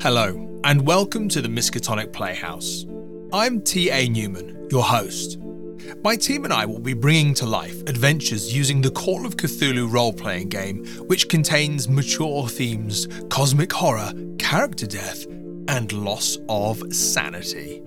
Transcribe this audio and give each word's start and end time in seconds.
Hello, 0.00 0.60
and 0.64 0.86
welcome 0.86 1.28
to 1.30 1.40
the 1.40 1.48
Miskatonic 1.48 2.12
Playhouse. 2.12 2.84
I'm 3.32 3.62
T.A. 3.62 4.08
Newman, 4.08 4.68
your 4.70 4.82
host. 4.82 5.38
My 6.02 6.14
team 6.14 6.44
and 6.44 6.52
I 6.52 6.66
will 6.66 6.78
be 6.78 6.92
bringing 6.92 7.32
to 7.34 7.46
life 7.46 7.80
adventures 7.88 8.54
using 8.54 8.82
the 8.82 8.90
Call 8.90 9.24
of 9.24 9.36
Cthulhu 9.36 9.90
role 9.90 10.12
playing 10.12 10.50
game, 10.50 10.84
which 11.06 11.28
contains 11.30 11.88
mature 11.88 12.46
themes, 12.48 13.08
cosmic 13.30 13.72
horror, 13.72 14.12
character 14.38 14.86
death, 14.86 15.24
and 15.68 15.90
loss 15.92 16.36
of 16.48 16.82
sanity. 16.92 17.82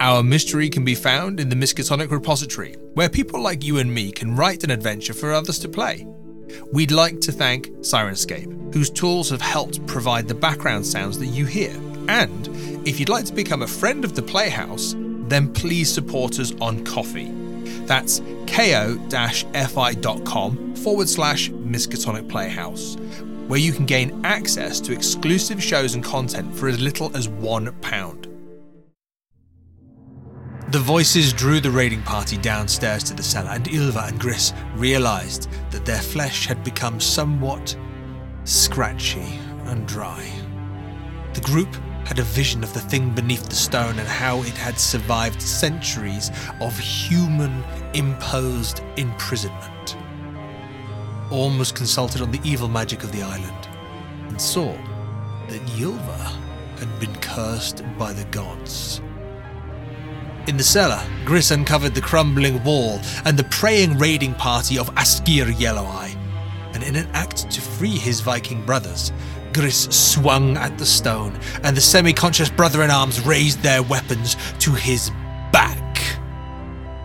Our 0.00 0.22
mystery 0.22 0.70
can 0.70 0.84
be 0.84 0.94
found 0.94 1.40
in 1.40 1.50
the 1.50 1.56
Miskatonic 1.56 2.10
repository, 2.10 2.76
where 2.94 3.08
people 3.10 3.40
like 3.40 3.64
you 3.64 3.78
and 3.78 3.92
me 3.92 4.10
can 4.10 4.34
write 4.36 4.64
an 4.64 4.70
adventure 4.70 5.14
for 5.14 5.32
others 5.32 5.58
to 5.60 5.68
play. 5.68 6.06
We'd 6.72 6.90
like 6.90 7.20
to 7.22 7.32
thank 7.32 7.68
Syrinscape, 7.80 8.74
whose 8.74 8.90
tools 8.90 9.30
have 9.30 9.40
helped 9.40 9.86
provide 9.86 10.28
the 10.28 10.34
background 10.34 10.86
sounds 10.86 11.18
that 11.18 11.26
you 11.26 11.46
hear. 11.46 11.72
And 12.08 12.48
if 12.86 13.00
you'd 13.00 13.08
like 13.08 13.24
to 13.26 13.32
become 13.32 13.62
a 13.62 13.66
friend 13.66 14.04
of 14.04 14.14
the 14.14 14.22
Playhouse, 14.22 14.94
then 15.28 15.52
please 15.52 15.92
support 15.92 16.38
us 16.38 16.52
on 16.60 16.84
Ko-fi. 16.84 17.30
That's 17.86 18.20
ko-fi.com 18.46 19.56
forward 20.76 21.08
slash 21.08 21.50
Miskatonic 21.50 22.28
Playhouse, 22.28 22.96
where 23.48 23.58
you 23.58 23.72
can 23.72 23.86
gain 23.86 24.24
access 24.24 24.80
to 24.80 24.92
exclusive 24.92 25.62
shows 25.62 25.94
and 25.94 26.04
content 26.04 26.54
for 26.54 26.68
as 26.68 26.80
little 26.80 27.16
as 27.16 27.28
one 27.28 27.72
pound. 27.80 28.25
The 30.70 30.80
voices 30.80 31.32
drew 31.32 31.60
the 31.60 31.70
raiding 31.70 32.02
party 32.02 32.36
downstairs 32.36 33.04
to 33.04 33.14
the 33.14 33.22
cellar, 33.22 33.50
and 33.50 33.66
Ilva 33.66 34.08
and 34.08 34.18
Gris 34.18 34.52
realized 34.74 35.48
that 35.70 35.86
their 35.86 36.00
flesh 36.00 36.46
had 36.46 36.64
become 36.64 36.98
somewhat 36.98 37.76
scratchy 38.42 39.38
and 39.66 39.86
dry. 39.86 40.28
The 41.34 41.40
group 41.42 41.72
had 42.04 42.18
a 42.18 42.24
vision 42.24 42.64
of 42.64 42.74
the 42.74 42.80
thing 42.80 43.14
beneath 43.14 43.48
the 43.48 43.54
stone 43.54 43.96
and 44.00 44.08
how 44.08 44.42
it 44.42 44.56
had 44.56 44.76
survived 44.80 45.40
centuries 45.40 46.32
of 46.60 46.76
human 46.76 47.62
imposed 47.94 48.80
imprisonment. 48.96 49.96
Orm 51.30 51.58
was 51.58 51.70
consulted 51.70 52.22
on 52.22 52.32
the 52.32 52.40
evil 52.42 52.68
magic 52.68 53.04
of 53.04 53.12
the 53.12 53.22
island 53.22 53.68
and 54.28 54.40
saw 54.40 54.72
that 55.48 55.78
Ylva 55.78 56.32
had 56.80 56.98
been 56.98 57.14
cursed 57.20 57.84
by 57.96 58.12
the 58.12 58.24
gods. 58.26 59.00
In 60.46 60.56
the 60.56 60.62
cellar, 60.62 61.02
Gris 61.24 61.50
uncovered 61.50 61.92
the 61.92 62.00
crumbling 62.00 62.62
wall 62.62 63.00
and 63.24 63.36
the 63.36 63.42
praying 63.44 63.98
raiding 63.98 64.32
party 64.34 64.78
of 64.78 64.88
Askr 64.94 65.52
Yelloweye. 65.52 66.14
And 66.72 66.84
in 66.84 66.94
an 66.94 67.08
act 67.14 67.50
to 67.50 67.60
free 67.60 67.96
his 67.96 68.20
Viking 68.20 68.64
brothers, 68.64 69.12
Gris 69.52 69.88
swung 69.90 70.56
at 70.56 70.78
the 70.78 70.86
stone, 70.86 71.36
and 71.64 71.76
the 71.76 71.80
semi 71.80 72.12
conscious 72.12 72.48
brother 72.48 72.82
in 72.82 72.92
arms 72.92 73.26
raised 73.26 73.60
their 73.62 73.82
weapons 73.82 74.36
to 74.60 74.70
his 74.70 75.10
back. 75.50 75.98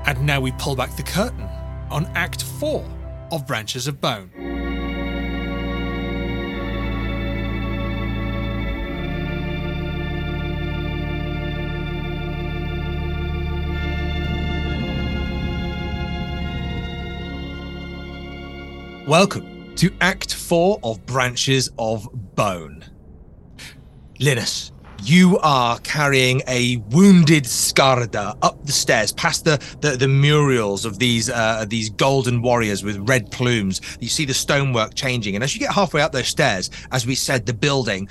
And 0.06 0.24
now 0.24 0.40
we 0.40 0.52
pull 0.52 0.76
back 0.76 0.96
the 0.96 1.04
curtain 1.04 1.50
on 1.90 2.06
Act 2.14 2.44
4 2.44 2.86
of 3.32 3.48
Branches 3.48 3.88
of 3.88 4.00
Bone. 4.00 4.61
Welcome 19.12 19.76
to 19.76 19.92
Act 20.00 20.34
4 20.34 20.80
of 20.84 21.06
Branches 21.06 21.70
of 21.78 22.08
Bone. 22.34 22.86
Linus, 24.22 24.72
you 25.04 25.38
are 25.40 25.78
carrying 25.80 26.42
a 26.48 26.78
wounded 26.92 27.44
Skarda 27.44 28.38
up 28.42 28.66
the 28.66 28.72
stairs, 28.72 29.12
past 29.12 29.44
the, 29.44 29.62
the, 29.82 29.98
the 29.98 30.08
murals 30.08 30.86
of 30.86 30.98
these 30.98 31.30
uh, 31.30 31.66
these 31.68 31.90
golden 31.90 32.42
warriors 32.42 32.86
with 32.86 33.00
red 33.00 33.30
plumes. 33.32 33.82
You 34.00 34.08
see 34.08 34.24
the 34.24 34.34
stonework 34.34 34.96
changing, 34.96 35.36
and 35.36 35.44
as 35.44 35.54
you 35.54 35.60
get 35.60 35.74
halfway 35.74 36.02
up 36.02 36.14
those 36.14 36.28
stairs, 36.30 36.70
as 36.94 37.06
we 37.06 37.16
said, 37.16 37.46
the 37.46 37.54
building 37.54 38.08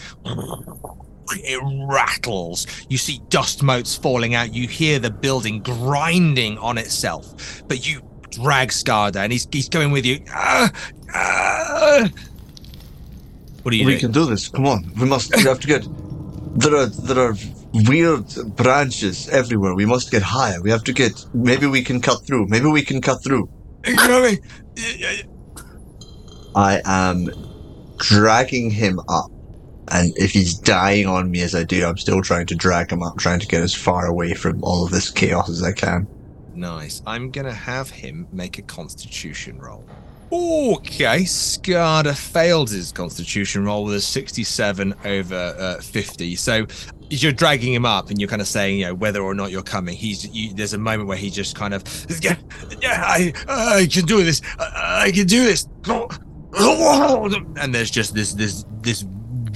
it 1.31 1.89
rattles. 1.89 2.67
You 2.91 2.99
see 2.99 3.23
dust 3.31 3.63
motes 3.63 3.97
falling 3.97 4.35
out. 4.35 4.53
You 4.53 4.69
hear 4.69 4.99
the 4.99 5.11
building 5.11 5.63
grinding 5.63 6.59
on 6.59 6.77
itself, 6.77 7.63
but 7.69 7.89
you 7.89 8.03
drag 8.31 8.69
Skarda, 8.69 9.17
and 9.17 9.33
he's 9.33 9.47
he's 9.51 9.69
going 9.69 9.91
with 9.91 10.07
you. 10.07 10.21
Ah, 10.31 10.71
ah. 11.15 12.09
What 13.63 13.75
are 13.75 13.77
you 13.77 13.85
we 13.85 13.93
doing? 13.93 14.01
can 14.01 14.13
do 14.13 14.27
this. 14.27 14.49
Come 14.49 14.67
on. 14.67 14.91
We 14.99 15.07
must. 15.07 15.35
We 15.37 15.43
have 15.43 15.61
to 15.61 15.67
get. 15.67 15.87
There 16.59 16.75
are 16.75 16.87
there 16.87 17.19
are 17.19 17.35
weird 17.73 18.27
branches 18.57 19.29
everywhere. 19.29 19.75
We 19.75 19.87
must 19.87 20.11
get 20.11 20.23
higher. 20.23 20.61
We 20.63 20.71
have 20.71 20.85
to 20.85 20.93
get. 20.93 21.25
Maybe 21.35 21.67
we 21.67 21.83
can 21.83 22.01
cut 22.01 22.27
through. 22.27 22.47
Maybe 22.49 22.67
we 22.67 22.83
can 22.83 23.01
cut 23.01 23.23
through. 23.23 23.49
You 23.87 23.97
I 26.55 26.83
am 26.85 27.29
dragging 27.99 28.71
him 28.71 28.99
up, 29.09 29.31
and 29.89 30.13
if 30.17 30.33
he's 30.33 30.55
dying 30.55 31.07
on 31.07 31.31
me 31.31 31.43
as 31.43 31.55
I 31.55 31.65
do, 31.65 31.85
I'm 31.87 31.97
still 31.97 32.23
trying 32.23 32.47
to 32.47 32.55
drag 32.57 32.91
him 32.91 33.03
up, 33.03 33.19
trying 33.19 33.41
to 33.41 33.47
get 33.47 33.63
as 33.63 33.75
far 33.75 34.07
away 34.07 34.35
from 34.35 34.63
all 34.65 34.85
of 34.85 34.91
this 34.91 35.11
chaos 35.11 35.49
as 35.49 35.63
I 35.63 35.73
can. 35.73 36.09
Nice. 36.55 37.03
I'm 37.07 37.31
gonna 37.31 37.53
have 37.53 37.91
him 37.91 38.27
make 38.33 38.59
a 38.59 38.63
Constitution 38.63 39.59
roll. 39.59 39.87
Okay, 40.33 41.23
Skarda 41.23 42.17
failed 42.17 42.71
his 42.71 42.93
Constitution 42.93 43.65
roll 43.65 43.85
with 43.85 43.97
a 43.97 44.01
67 44.01 44.95
over 45.05 45.57
uh, 45.59 45.81
50. 45.81 46.37
So 46.37 46.67
you're 47.11 47.33
dragging 47.33 47.75
him 47.75 47.85
up 47.85 48.11
and 48.11 48.21
you're 48.21 48.29
kind 48.29 48.41
of 48.41 48.47
saying, 48.47 48.79
you 48.79 48.87
know, 48.87 48.95
whether 48.95 49.21
or 49.21 49.35
not 49.35 49.51
you're 49.51 49.63
coming, 49.63 49.97
he's 49.97 50.29
you, 50.29 50.55
there's 50.55 50.73
a 50.73 50.79
moment 50.79 51.09
where 51.09 51.17
he 51.17 51.31
just 51.31 51.57
kind 51.57 51.75
of, 51.75 51.83
yeah, 52.23 52.37
yeah, 52.81 53.03
I, 53.05 53.33
I 53.49 53.89
can 53.91 54.05
do 54.05 54.23
this, 54.23 54.41
I, 54.61 55.07
I 55.07 55.11
can 55.11 55.27
do 55.27 55.43
this, 55.43 55.67
and 56.55 57.75
there's 57.75 57.91
just 57.91 58.15
this 58.15 58.33
this 58.35 58.65
this 58.83 59.05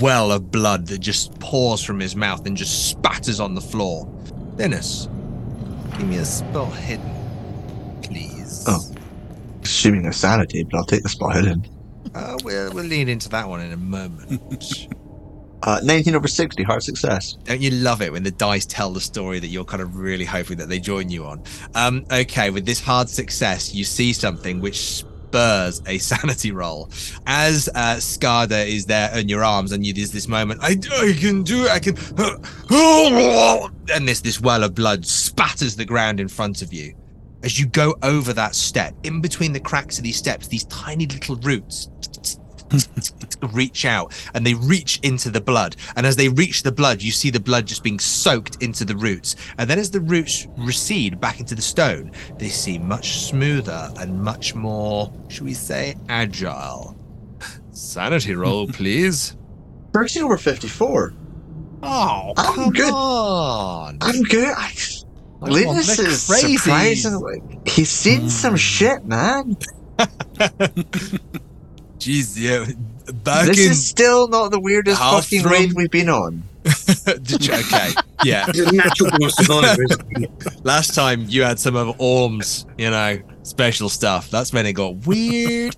well 0.00 0.32
of 0.32 0.50
blood 0.50 0.88
that 0.88 0.98
just 0.98 1.38
pours 1.38 1.82
from 1.84 2.00
his 2.00 2.16
mouth 2.16 2.44
and 2.46 2.56
just 2.56 2.90
spatters 2.90 3.38
on 3.38 3.54
the 3.54 3.60
floor. 3.60 4.06
Dennis, 4.56 5.08
give 5.98 6.08
me 6.08 6.16
a 6.16 6.24
spell 6.24 6.66
hidden. 6.66 7.13
Assuming 9.84 10.06
a 10.06 10.14
sanity, 10.14 10.62
but 10.62 10.78
I'll 10.78 10.86
take 10.86 11.02
the 11.02 11.10
spot 11.10 11.34
hidden. 11.34 11.68
Uh, 12.14 12.38
we'll, 12.42 12.72
we'll 12.72 12.86
lean 12.86 13.06
into 13.06 13.28
that 13.28 13.46
one 13.46 13.60
in 13.60 13.70
a 13.70 13.76
moment. 13.76 14.88
Uh, 15.62 15.80
19 15.82 16.14
over 16.14 16.28
60, 16.28 16.62
hard 16.62 16.82
success. 16.82 17.38
Don't 17.44 17.62
you 17.62 17.70
love 17.70 18.02
it 18.02 18.12
when 18.12 18.22
the 18.22 18.30
dice 18.30 18.66
tell 18.66 18.92
the 18.92 19.00
story 19.00 19.38
that 19.38 19.46
you're 19.46 19.64
kind 19.64 19.80
of 19.80 19.96
really 19.96 20.26
hoping 20.26 20.58
that 20.58 20.68
they 20.68 20.78
join 20.78 21.08
you 21.08 21.24
on? 21.24 21.42
Um, 21.74 22.04
okay, 22.12 22.50
with 22.50 22.66
this 22.66 22.78
hard 22.78 23.08
success, 23.08 23.74
you 23.74 23.82
see 23.82 24.12
something 24.12 24.60
which 24.60 24.78
spurs 24.78 25.80
a 25.86 25.96
sanity 26.10 26.52
roll. 26.52 26.90
As 27.26 27.70
uh, 27.74 27.96
Skarda 27.96 28.68
is 28.68 28.84
there 28.84 29.16
in 29.16 29.30
your 29.30 29.42
arms, 29.42 29.72
and 29.72 29.86
you 29.86 29.94
there's 29.94 30.12
this 30.12 30.28
moment, 30.28 30.60
I, 30.62 30.76
I 31.00 31.16
can 31.18 31.42
do 31.44 31.64
it, 31.64 31.70
I 31.70 31.78
can. 31.78 31.96
And 33.94 34.06
this 34.06 34.20
this 34.20 34.42
well 34.42 34.64
of 34.64 34.74
blood 34.74 35.06
spatters 35.06 35.76
the 35.76 35.86
ground 35.86 36.20
in 36.20 36.28
front 36.28 36.60
of 36.60 36.74
you. 36.74 36.94
As 37.44 37.60
you 37.60 37.66
go 37.66 37.94
over 38.02 38.32
that 38.32 38.54
step, 38.54 38.94
in 39.02 39.20
between 39.20 39.52
the 39.52 39.60
cracks 39.60 39.98
of 39.98 40.04
these 40.04 40.16
steps, 40.16 40.48
these 40.48 40.64
tiny 40.64 41.06
little 41.06 41.36
roots 41.36 41.90
reach 43.52 43.84
out 43.84 44.14
and 44.32 44.46
they 44.46 44.54
reach 44.54 44.98
into 45.02 45.28
the 45.28 45.42
blood. 45.42 45.76
And 45.96 46.06
as 46.06 46.16
they 46.16 46.30
reach 46.30 46.62
the 46.62 46.72
blood, 46.72 47.02
you 47.02 47.12
see 47.12 47.28
the 47.28 47.38
blood 47.38 47.66
just 47.66 47.82
being 47.84 47.98
soaked 47.98 48.62
into 48.62 48.86
the 48.86 48.96
roots. 48.96 49.36
And 49.58 49.68
then 49.68 49.78
as 49.78 49.90
the 49.90 50.00
roots 50.00 50.48
recede 50.56 51.20
back 51.20 51.38
into 51.38 51.54
the 51.54 51.60
stone, 51.60 52.12
they 52.38 52.48
seem 52.48 52.88
much 52.88 53.18
smoother 53.18 53.92
and 53.98 54.22
much 54.22 54.54
more, 54.54 55.12
should 55.28 55.44
we 55.44 55.52
say, 55.52 55.96
agile. 56.08 56.96
Sanity 57.72 58.34
roll, 58.34 58.66
please. 58.72 59.36
13 59.92 60.22
over 60.22 60.38
54. 60.38 61.12
Oh, 61.82 62.32
I'm 62.38 62.54
come 62.54 62.70
good. 62.72 62.90
on. 62.90 63.98
I'm 64.00 64.22
good. 64.22 64.54
I, 64.56 64.72
Linus 65.40 65.98
is 65.98 66.26
crazy. 66.26 66.56
surprisingly. 66.56 67.42
He's 67.66 67.90
seen 67.90 68.28
some 68.30 68.56
shit, 68.56 69.04
man. 69.04 69.56
Jeez, 71.98 72.36
yeah. 72.38 72.66
Back 73.22 73.46
this 73.46 73.64
in. 73.64 73.70
is 73.72 73.86
still 73.86 74.28
not 74.28 74.50
the 74.50 74.60
weirdest 74.60 75.00
Half 75.00 75.24
fucking 75.24 75.42
from- 75.42 75.52
raid 75.52 75.72
we've 75.74 75.90
been 75.90 76.08
on. 76.08 76.42
Did 77.22 77.46
you- 77.46 77.54
okay, 77.54 77.90
yeah. 78.24 78.46
It's 78.48 78.58
a 78.58 78.72
natural 78.72 79.10
possibility. 79.10 80.28
Last 80.62 80.94
time 80.94 81.26
you 81.28 81.42
had 81.42 81.58
some 81.58 81.76
of 81.76 81.94
Orm's, 82.00 82.64
you 82.78 82.90
know, 82.90 83.18
special 83.42 83.88
stuff. 83.90 84.30
That's 84.30 84.52
when 84.52 84.64
it 84.66 84.72
got 84.72 85.06
weird. 85.06 85.76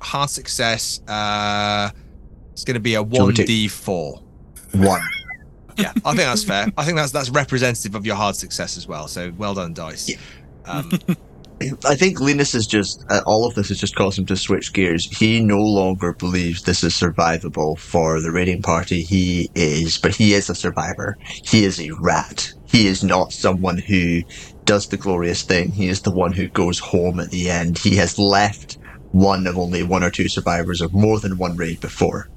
Hard 0.00 0.30
success. 0.30 1.00
Uh, 1.08 1.90
it's 2.52 2.64
going 2.64 2.74
to 2.74 2.80
be 2.80 2.94
a 2.94 2.98
Shall 2.98 3.04
we 3.06 3.18
one 3.18 3.34
d 3.34 3.66
four. 3.68 4.22
One. 4.74 5.00
Yeah, 5.78 5.92
I 6.04 6.10
think 6.10 6.16
that's 6.16 6.44
fair. 6.44 6.66
I 6.76 6.84
think 6.84 6.96
that's 6.96 7.12
that's 7.12 7.30
representative 7.30 7.94
of 7.94 8.04
your 8.04 8.16
hard 8.16 8.36
success 8.36 8.76
as 8.76 8.86
well. 8.86 9.08
So 9.08 9.32
well 9.36 9.54
done, 9.54 9.74
dice. 9.74 10.08
Yeah. 10.08 10.16
Um, 10.64 10.90
I 11.84 11.96
think 11.96 12.20
Linus 12.20 12.54
is 12.54 12.66
just 12.66 13.04
uh, 13.10 13.20
all 13.26 13.44
of 13.44 13.54
this 13.54 13.68
has 13.68 13.78
just 13.78 13.96
caused 13.96 14.18
him 14.18 14.26
to 14.26 14.36
switch 14.36 14.72
gears. 14.72 15.06
He 15.18 15.40
no 15.40 15.58
longer 15.58 16.14
believes 16.14 16.62
this 16.62 16.84
is 16.84 16.94
survivable 16.94 17.78
for 17.78 18.20
the 18.20 18.30
raiding 18.30 18.62
party. 18.62 19.02
He 19.02 19.50
is, 19.54 19.98
but 19.98 20.14
he 20.14 20.34
is 20.34 20.48
a 20.48 20.54
survivor. 20.54 21.16
He 21.44 21.64
is 21.64 21.80
a 21.80 21.90
rat. 22.00 22.48
He 22.70 22.86
is 22.86 23.02
not 23.02 23.32
someone 23.32 23.78
who 23.78 24.22
does 24.66 24.86
the 24.88 24.96
glorious 24.96 25.42
thing. 25.42 25.72
He 25.72 25.88
is 25.88 26.02
the 26.02 26.14
one 26.14 26.32
who 26.32 26.48
goes 26.48 26.78
home 26.78 27.18
at 27.18 27.30
the 27.30 27.50
end. 27.50 27.78
He 27.78 27.96
has 27.96 28.18
left 28.18 28.77
one 29.12 29.46
of 29.46 29.56
only 29.58 29.82
one 29.82 30.02
or 30.02 30.10
two 30.10 30.28
survivors 30.28 30.80
of 30.80 30.92
more 30.92 31.18
than 31.20 31.38
one 31.38 31.56
raid 31.56 31.80
before. 31.80 32.28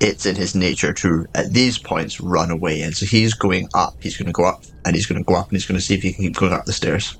It's 0.00 0.26
in 0.26 0.36
his 0.36 0.54
nature 0.54 0.92
to, 0.94 1.26
at 1.34 1.52
these 1.52 1.78
points, 1.78 2.20
run 2.20 2.50
away. 2.50 2.82
And 2.82 2.96
so 2.96 3.06
he's 3.06 3.34
going 3.34 3.68
up. 3.74 3.96
He's 4.00 4.16
going 4.16 4.26
to 4.26 4.32
go 4.32 4.44
up 4.44 4.64
and 4.84 4.94
he's 4.94 5.06
going 5.06 5.22
to 5.22 5.26
go 5.26 5.34
up 5.34 5.48
and 5.48 5.56
he's 5.56 5.66
going 5.66 5.78
to 5.78 5.84
see 5.84 5.94
if 5.94 6.02
he 6.02 6.12
can 6.12 6.24
keep 6.24 6.36
going 6.36 6.52
up 6.52 6.64
the 6.64 6.72
stairs. 6.72 7.16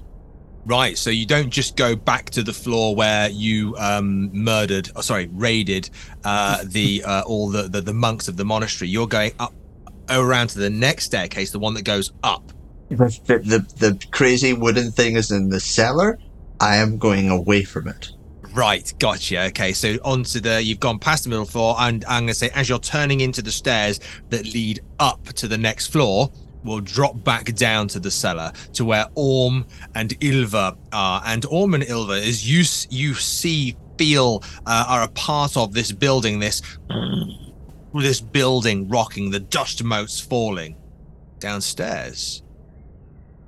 Right, 0.64 0.99
so 0.99 1.08
you 1.08 1.25
don't 1.25 1.49
just 1.49 1.76
go 1.76 1.96
back 1.96 2.29
to 2.31 2.43
the 2.43 2.52
floor 2.52 2.94
where 2.94 3.31
you 3.31 3.75
um, 3.79 4.31
murdered, 4.35 4.90
or 4.94 5.02
sorry, 5.02 5.29
raided 5.32 5.88
uh, 6.25 6.62
the 6.67 7.02
uh, 7.05 7.23
all 7.23 7.49
the, 7.49 7.62
the 7.62 7.81
the 7.81 7.94
monks 7.94 8.29
of 8.29 8.37
the 8.37 8.44
monastery. 8.44 8.88
You're 8.88 9.06
going 9.06 9.32
up 9.38 9.55
around 10.11 10.49
to 10.49 10.58
the 10.58 10.69
next 10.69 11.06
staircase, 11.06 11.52
the 11.52 11.58
one 11.58 11.73
that 11.75 11.85
goes 11.85 12.12
up. 12.23 12.52
The, 12.88 13.38
the, 13.38 13.58
the 13.79 14.06
crazy 14.11 14.52
wooden 14.52 14.90
thing 14.90 15.17
is 15.17 15.31
in 15.31 15.49
the 15.49 15.61
cellar. 15.61 16.19
I 16.61 16.76
am 16.76 16.99
going 16.99 17.31
away 17.31 17.64
from 17.64 17.88
it. 17.88 18.11
Right, 18.58 18.93
gotcha. 18.99 19.44
Okay, 19.50 19.72
so 19.72 19.99
onto 20.05 20.40
the 20.40 20.60
you've 20.60 20.81
gone 20.81 20.99
past 20.99 21.22
the 21.22 21.31
middle 21.31 21.44
floor, 21.44 21.76
and 21.78 22.05
I'm 22.06 22.25
gonna 22.25 22.34
say 22.34 22.50
as 22.56 22.69
you're 22.69 22.81
turning 22.81 23.20
into 23.20 23.40
the 23.40 23.52
stairs 23.52 24.00
that 24.31 24.46
lead 24.46 24.81
up 24.99 25.22
to 25.34 25.46
the 25.46 25.56
next 25.56 25.93
floor, 25.93 26.32
will 26.64 26.81
drop 26.81 27.22
back 27.22 27.55
down 27.55 27.87
to 27.87 28.00
the 28.00 28.10
cellar 28.10 28.52
to 28.72 28.84
where 28.84 29.06
Orm 29.14 29.64
and 29.94 30.10
Ilva 30.19 30.76
are. 30.93 31.22
And 31.25 31.46
Orm 31.46 31.75
and 31.75 31.84
Ilva, 31.84 32.20
as 32.20 32.50
you 32.50 32.64
you 32.90 33.14
see, 33.14 33.76
feel 33.96 34.43
uh, 34.66 34.87
are 34.88 35.04
a 35.04 35.08
part 35.11 35.56
of 35.56 35.72
this 35.72 35.93
building. 35.93 36.40
This 36.40 36.61
this 37.94 38.20
building 38.20 38.88
rocking, 38.88 39.31
the 39.31 39.38
dust 39.38 39.84
motes 39.84 40.19
falling 40.19 40.75
downstairs. 41.38 42.43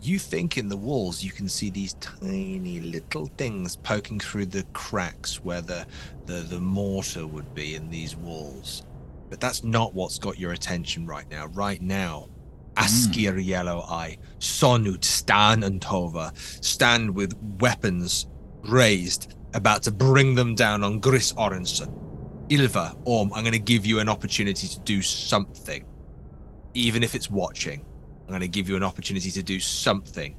You 0.02 0.18
think 0.18 0.56
in 0.56 0.68
the 0.68 0.76
walls 0.76 1.22
you 1.22 1.30
can 1.30 1.48
see 1.48 1.68
these 1.68 1.94
tiny 1.94 2.80
little 2.80 3.26
things 3.36 3.76
poking 3.76 4.18
through 4.18 4.46
the 4.46 4.64
cracks 4.72 5.44
where 5.44 5.60
the, 5.60 5.86
the, 6.24 6.40
the 6.40 6.60
mortar 6.60 7.26
would 7.26 7.54
be 7.54 7.74
in 7.74 7.90
these 7.90 8.16
walls. 8.16 8.84
But 9.28 9.40
that's 9.40 9.62
not 9.62 9.94
what's 9.94 10.18
got 10.18 10.38
your 10.38 10.52
attention 10.52 11.06
right 11.06 11.28
now. 11.30 11.46
Right 11.48 11.82
now, 11.82 12.28
hmm. 12.76 12.82
Askr 12.82 13.44
Yelloweye, 13.44 14.18
Sonut, 14.38 15.04
Stan, 15.04 15.62
and 15.64 15.80
Tova 15.80 16.34
stand 16.64 17.14
with 17.14 17.36
weapons 17.60 18.26
raised, 18.62 19.34
about 19.54 19.82
to 19.82 19.90
bring 19.90 20.34
them 20.34 20.54
down 20.54 20.82
on 20.82 20.98
Gris 20.98 21.32
Orenson. 21.34 21.94
Ilva, 22.48 22.96
Orm, 23.04 23.32
I'm 23.34 23.42
going 23.42 23.52
to 23.52 23.58
give 23.58 23.86
you 23.86 24.00
an 24.00 24.08
opportunity 24.08 24.66
to 24.66 24.80
do 24.80 25.02
something, 25.02 25.84
even 26.74 27.02
if 27.02 27.14
it's 27.14 27.30
watching. 27.30 27.84
I'm 28.30 28.38
going 28.38 28.42
to 28.42 28.48
give 28.48 28.68
you 28.68 28.76
an 28.76 28.84
opportunity 28.84 29.32
to 29.32 29.42
do 29.42 29.58
something 29.58 30.36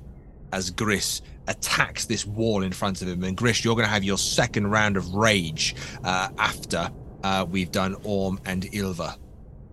as 0.53 0.69
Gris 0.69 1.21
attacks 1.49 2.05
this 2.05 2.25
wall 2.25 2.63
in 2.63 2.71
front 2.71 3.01
of 3.01 3.09
him. 3.09 3.21
And 3.25 3.35
Gris, 3.35 3.65
you're 3.65 3.75
going 3.75 3.85
to 3.85 3.91
have 3.91 4.05
your 4.05 4.17
second 4.17 4.67
round 4.71 4.95
of 4.95 5.13
rage 5.13 5.75
uh, 6.05 6.29
after 6.37 6.89
uh, 7.25 7.45
we've 7.49 7.69
done 7.69 7.97
Orm 8.05 8.39
and 8.45 8.63
Ilva. 8.63 9.17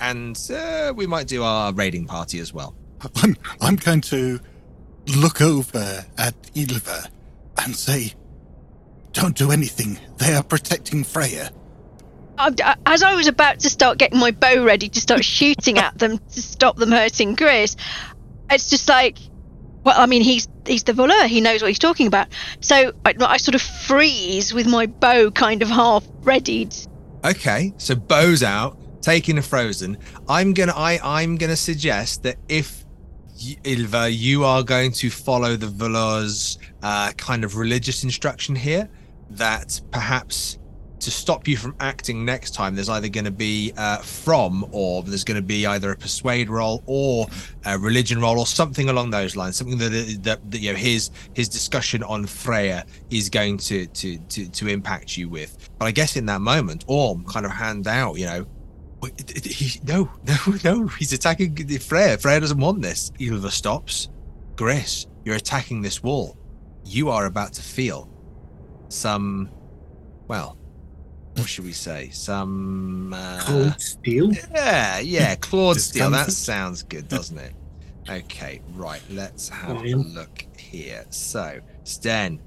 And 0.01 0.37
uh, 0.51 0.93
we 0.97 1.07
might 1.07 1.29
do 1.29 1.45
our 1.45 1.73
raiding 1.73 2.07
party 2.07 2.41
as 2.41 2.53
well. 2.53 2.75
I'm, 3.23 3.37
I'm 3.61 3.77
going 3.77 4.01
to 4.01 4.41
look 5.17 5.41
over 5.41 6.05
at 6.19 6.43
Ilva 6.55 7.09
and 7.63 7.77
say, 7.77 8.15
Don't 9.13 9.37
do 9.37 9.53
anything. 9.53 9.97
They 10.17 10.35
are 10.35 10.43
protecting 10.43 11.05
Freya. 11.05 11.53
As 12.39 13.03
I 13.03 13.15
was 13.15 13.27
about 13.27 13.61
to 13.61 13.71
start 13.71 13.99
getting 13.99 14.19
my 14.19 14.31
bow 14.31 14.65
ready 14.65 14.89
to 14.89 15.01
start 15.01 15.25
shooting 15.39 15.79
at 15.79 15.99
them 15.99 16.19
to 16.19 16.43
stop 16.43 16.77
them 16.77 16.93
hurting 16.93 17.35
Gris, 17.35 17.77
it's 18.51 18.71
just 18.71 18.89
like, 18.89 19.19
well, 19.85 19.99
I 19.99 20.07
mean, 20.07 20.23
he's 20.23 20.49
he's 20.67 20.85
the 20.85 20.93
voleur. 20.93 21.27
He 21.27 21.41
knows 21.41 21.63
what 21.63 21.69
he's 21.69 21.79
talking 21.79 22.07
about. 22.07 22.29
So 22.61 22.93
I, 23.05 23.15
I 23.21 23.37
sort 23.39 23.55
of 23.55 23.63
freeze 23.63 24.53
with 24.53 24.67
my 24.67 24.87
bow 24.87 25.31
kind 25.31 25.63
of 25.63 25.69
half 25.69 26.05
readied. 26.23 26.75
Okay, 27.25 27.75
so 27.79 27.97
bows 27.97 28.43
out, 28.43 28.79
taking 29.03 29.39
a 29.39 29.43
frozen. 29.43 29.99
I'm 30.29 30.53
gonna 30.55 30.75
I 30.75 31.01
I'm 31.03 31.37
gonna 31.37 31.57
suggest 31.57 32.23
that 32.23 32.37
if 32.49 32.85
y- 33.39 33.57
Ilva, 33.65 34.17
you 34.17 34.45
are 34.45 34.63
going 34.63 34.93
to 34.93 35.11
follow 35.11 35.57
the 35.57 35.67
Velour's 35.67 36.59
uh, 36.83 37.13
kind 37.17 37.45
of 37.45 37.57
religious 37.57 38.05
instruction 38.05 38.55
here, 38.55 38.89
that 39.31 39.81
perhaps 39.91 40.59
to 41.01 41.11
stop 41.11 41.47
you 41.47 41.57
from 41.57 41.75
acting 41.81 42.25
next 42.25 42.55
time, 42.55 42.75
there's 42.75 42.89
either 42.89 43.09
going 43.09 43.25
to 43.25 43.31
be 43.31 43.73
uh, 43.77 43.99
from, 43.99 44.67
or 44.73 45.03
there's 45.03 45.25
going 45.25 45.37
to 45.37 45.47
be 45.47 45.67
either 45.67 45.93
a 45.93 45.97
persuade 45.97 46.51
role 46.51 46.83
or 46.87 47.27
a 47.65 47.79
religion 47.79 48.21
role 48.21 48.39
or 48.39 48.47
something 48.47 48.89
along 48.89 49.11
those 49.11 49.37
lines. 49.37 49.57
Something 49.57 49.79
that 49.79 50.19
that, 50.23 50.51
that 50.51 50.59
you 50.59 50.73
know 50.73 50.79
his 50.79 51.11
his 51.35 51.49
discussion 51.49 52.03
on 52.03 52.27
Freya 52.27 52.85
is 53.11 53.29
going 53.29 53.59
to 53.59 53.87
to 53.87 54.19
to 54.19 54.49
to 54.49 54.69
impact 54.69 55.17
you 55.17 55.29
with. 55.29 55.71
But 55.79 55.87
I 55.87 55.91
guess 55.93 56.17
in 56.17 56.27
that 56.27 56.41
moment, 56.41 56.85
Orm 56.89 57.25
kind 57.25 57.47
of 57.47 57.53
hand 57.53 57.87
out, 57.87 58.19
you 58.19 58.27
know, 58.27 58.47
he, 59.45 59.81
no, 59.85 60.11
no, 60.27 60.37
no. 60.65 60.87
He's 60.89 61.13
attacking 61.13 61.57
Freya. 61.79 62.19
Freya 62.19 62.41
doesn't 62.41 62.59
want 62.59 62.83
this. 62.83 63.11
Ilva 63.19 63.51
stops. 63.51 64.09
Gris, 64.57 65.07
you're 65.25 65.37
attacking 65.37 65.83
this 65.83 66.03
wall. 66.03 66.37
You 66.85 67.11
are 67.11 67.27
about 67.27 67.53
to 67.55 67.63
feel 67.63 68.11
some, 68.89 69.51
well, 70.27 70.58
what 71.39 71.49
should 71.49 71.65
we 71.65 71.73
say? 71.73 72.11
Some. 72.11 73.13
Uh, 73.15 73.41
Cold 73.43 73.81
steel. 73.81 74.33
yeah, 74.55 74.99
yeah, 74.99 75.35
clawed 75.37 75.81
steel. 75.81 76.11
That 76.11 76.31
sounds 76.33 76.83
good, 76.83 77.09
doesn't 77.09 77.39
it? 77.39 77.55
Okay, 78.09 78.61
right. 78.75 79.03
Let's 79.11 79.49
have 79.49 79.83
a 79.83 79.95
look 79.95 80.45
here. 80.57 81.05
So, 81.11 81.61
Sten. 81.85 82.41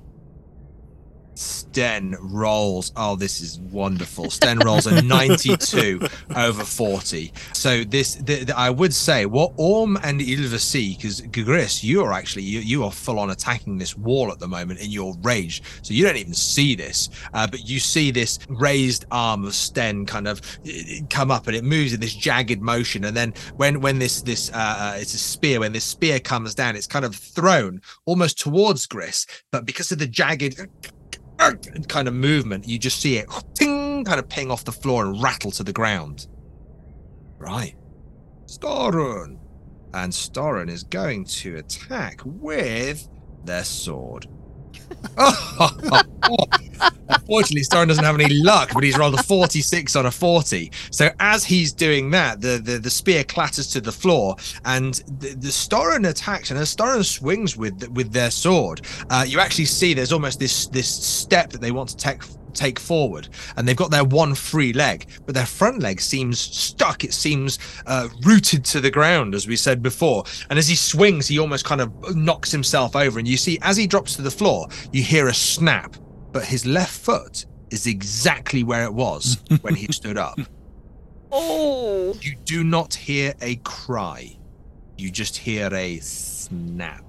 Sten 1.35 2.15
rolls. 2.19 2.91
Oh, 2.95 3.15
this 3.15 3.41
is 3.41 3.59
wonderful. 3.59 4.29
Sten 4.29 4.59
rolls 4.59 4.85
a 4.87 5.01
92 5.01 6.01
over 6.35 6.63
40. 6.63 7.31
So 7.53 7.83
this, 7.83 8.15
the, 8.15 8.43
the- 8.45 8.57
I 8.57 8.69
would 8.69 8.93
say, 8.93 9.25
what 9.25 9.53
Orm 9.57 9.97
and 10.03 10.19
Ilva 10.19 10.59
see, 10.59 10.95
because 10.95 11.21
Gris, 11.21 11.83
you 11.83 12.03
are 12.03 12.11
actually 12.13 12.43
you, 12.43 12.59
you 12.59 12.83
are 12.83 12.91
full 12.91 13.19
on 13.19 13.29
attacking 13.31 13.77
this 13.77 13.95
wall 13.97 14.31
at 14.31 14.39
the 14.39 14.47
moment 14.47 14.79
in 14.79 14.91
your 14.91 15.15
rage. 15.21 15.63
So 15.81 15.93
you 15.93 16.05
don't 16.05 16.17
even 16.17 16.33
see 16.33 16.75
this, 16.75 17.09
uh, 17.33 17.47
but 17.47 17.67
you 17.67 17.79
see 17.79 18.11
this 18.11 18.39
raised 18.49 19.05
arm 19.11 19.45
of 19.45 19.55
Sten 19.55 20.05
kind 20.05 20.27
of 20.27 20.41
uh, 20.67 20.71
come 21.09 21.31
up, 21.31 21.47
and 21.47 21.55
it 21.55 21.63
moves 21.63 21.93
in 21.93 21.99
this 21.99 22.13
jagged 22.13 22.61
motion. 22.61 23.05
And 23.05 23.15
then 23.15 23.33
when 23.55 23.81
when 23.81 23.99
this 23.99 24.21
this 24.21 24.51
uh, 24.51 24.75
uh, 24.79 24.97
it's 24.97 25.13
a 25.13 25.17
spear, 25.17 25.59
when 25.61 25.71
this 25.73 25.85
spear 25.85 26.19
comes 26.19 26.53
down, 26.55 26.75
it's 26.75 26.87
kind 26.87 27.05
of 27.05 27.15
thrown 27.15 27.81
almost 28.05 28.39
towards 28.39 28.85
Gris, 28.85 29.25
but 29.51 29.65
because 29.65 29.91
of 29.91 29.99
the 29.99 30.07
jagged 30.07 30.59
kind 31.87 32.07
of 32.07 32.13
movement, 32.13 32.67
you 32.67 32.77
just 32.77 33.01
see 33.01 33.17
it 33.17 33.27
ting, 33.53 34.03
kind 34.05 34.19
of 34.19 34.29
ping 34.29 34.51
off 34.51 34.63
the 34.65 34.71
floor 34.71 35.05
and 35.05 35.21
rattle 35.21 35.51
to 35.51 35.63
the 35.63 35.73
ground. 35.73 36.27
Right. 37.37 37.75
Storun. 38.45 39.37
And 39.93 40.13
Storun 40.13 40.69
is 40.69 40.83
going 40.83 41.25
to 41.25 41.57
attack 41.57 42.21
with 42.25 43.07
their 43.43 43.63
sword. 43.63 44.27
Unfortunately, 47.09 47.61
Storun 47.61 47.87
doesn't 47.87 48.03
have 48.03 48.19
any 48.19 48.33
luck, 48.35 48.71
but 48.73 48.83
he's 48.83 48.97
rolled 48.97 49.15
a 49.15 49.23
46 49.23 49.95
on 49.95 50.05
a 50.05 50.11
40. 50.11 50.71
So 50.91 51.09
as 51.19 51.43
he's 51.43 51.73
doing 51.73 52.09
that, 52.11 52.41
the, 52.41 52.61
the, 52.63 52.79
the 52.79 52.89
spear 52.89 53.23
clatters 53.23 53.67
to 53.71 53.81
the 53.81 53.91
floor, 53.91 54.35
and 54.65 54.95
the, 55.19 55.29
the 55.35 55.49
Storun 55.49 56.09
attacks, 56.09 56.51
and 56.51 56.59
as 56.59 56.75
Storun 56.75 57.05
swings 57.05 57.57
with 57.57 57.89
with 57.89 58.11
their 58.11 58.31
sword, 58.31 58.81
uh, 59.09 59.25
you 59.27 59.39
actually 59.39 59.65
see 59.65 59.93
there's 59.93 60.13
almost 60.13 60.39
this 60.39 60.67
this 60.67 60.87
step 60.87 61.49
that 61.51 61.61
they 61.61 61.71
want 61.71 61.89
to 61.89 61.97
take 61.97 62.21
take 62.55 62.79
forward. 62.79 63.29
And 63.55 63.67
they've 63.67 63.75
got 63.75 63.91
their 63.91 64.03
one 64.03 64.35
free 64.35 64.73
leg 64.73 65.07
but 65.25 65.35
their 65.35 65.45
front 65.45 65.81
leg 65.81 66.01
seems 66.01 66.39
stuck. 66.39 67.03
It 67.03 67.13
seems 67.13 67.59
uh, 67.85 68.09
rooted 68.23 68.65
to 68.65 68.81
the 68.81 68.91
ground 68.91 69.35
as 69.35 69.47
we 69.47 69.55
said 69.55 69.81
before. 69.81 70.23
And 70.49 70.59
as 70.59 70.67
he 70.67 70.75
swings 70.75 71.27
he 71.27 71.39
almost 71.39 71.65
kind 71.65 71.81
of 71.81 72.15
knocks 72.15 72.51
himself 72.51 72.95
over. 72.95 73.19
And 73.19 73.27
you 73.27 73.37
see 73.37 73.59
as 73.61 73.77
he 73.77 73.87
drops 73.87 74.15
to 74.15 74.21
the 74.21 74.31
floor 74.31 74.67
you 74.91 75.03
hear 75.03 75.27
a 75.27 75.33
snap. 75.33 75.95
But 76.31 76.45
his 76.45 76.65
left 76.65 76.97
foot 76.97 77.45
is 77.71 77.87
exactly 77.87 78.63
where 78.63 78.83
it 78.83 78.93
was 78.93 79.41
when 79.61 79.75
he 79.75 79.91
stood 79.91 80.17
up. 80.17 80.39
Oh, 81.31 82.17
you 82.21 82.35
do 82.43 82.63
not 82.63 82.93
hear 82.93 83.33
a 83.41 83.55
cry. 83.57 84.37
You 84.97 85.09
just 85.09 85.37
hear 85.37 85.73
a 85.73 85.99
snap. 85.99 87.03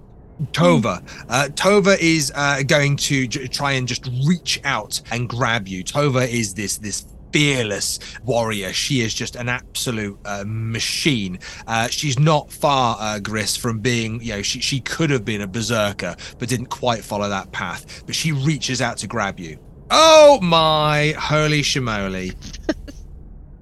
Tova. 0.53 1.03
Uh, 1.29 1.49
Tova 1.51 1.97
is 1.99 2.33
uh, 2.35 2.63
going 2.67 2.97
to 2.97 3.27
j- 3.27 3.47
try 3.49 3.73
and 3.73 3.87
just 3.87 4.09
reach 4.27 4.61
out 4.65 5.01
and 5.11 5.29
grab 5.29 5.69
you. 5.69 5.85
Tova 5.85 6.29
is 6.29 6.55
this 6.55 6.79
this 6.79 7.07
fearless 7.33 7.99
warrior. 8.25 8.73
She 8.73 9.01
is 9.01 9.15
just 9.15 9.37
an 9.37 9.49
absolute 9.49 10.19
uh, 10.25 10.45
machine. 10.47 11.39
Uh, 11.67 11.89
she's 11.89 12.19
not 12.19 12.53
far, 12.53 12.97
uh, 13.01 13.19
Gris, 13.21 13.57
from 13.57 13.81
being, 13.81 14.23
you 14.23 14.35
know, 14.35 14.43
she, 14.43 14.61
she 14.61 14.81
could 14.81 15.11
have 15.11 15.25
been 15.25 15.41
a 15.41 15.47
berserker, 15.47 16.15
but 16.39 16.49
didn't 16.49 16.67
quite 16.67 17.03
follow 17.03 17.29
that 17.31 17.51
path. 17.53 18.05
But 18.05 18.15
she 18.15 18.33
reaches 18.33 18.83
out 18.83 18.99
to 18.99 19.07
grab 19.07 19.41
you. 19.41 19.59
Oh 19.91 20.41
my 20.43 21.15
holy 21.19 21.63
shimoli. 21.63 22.35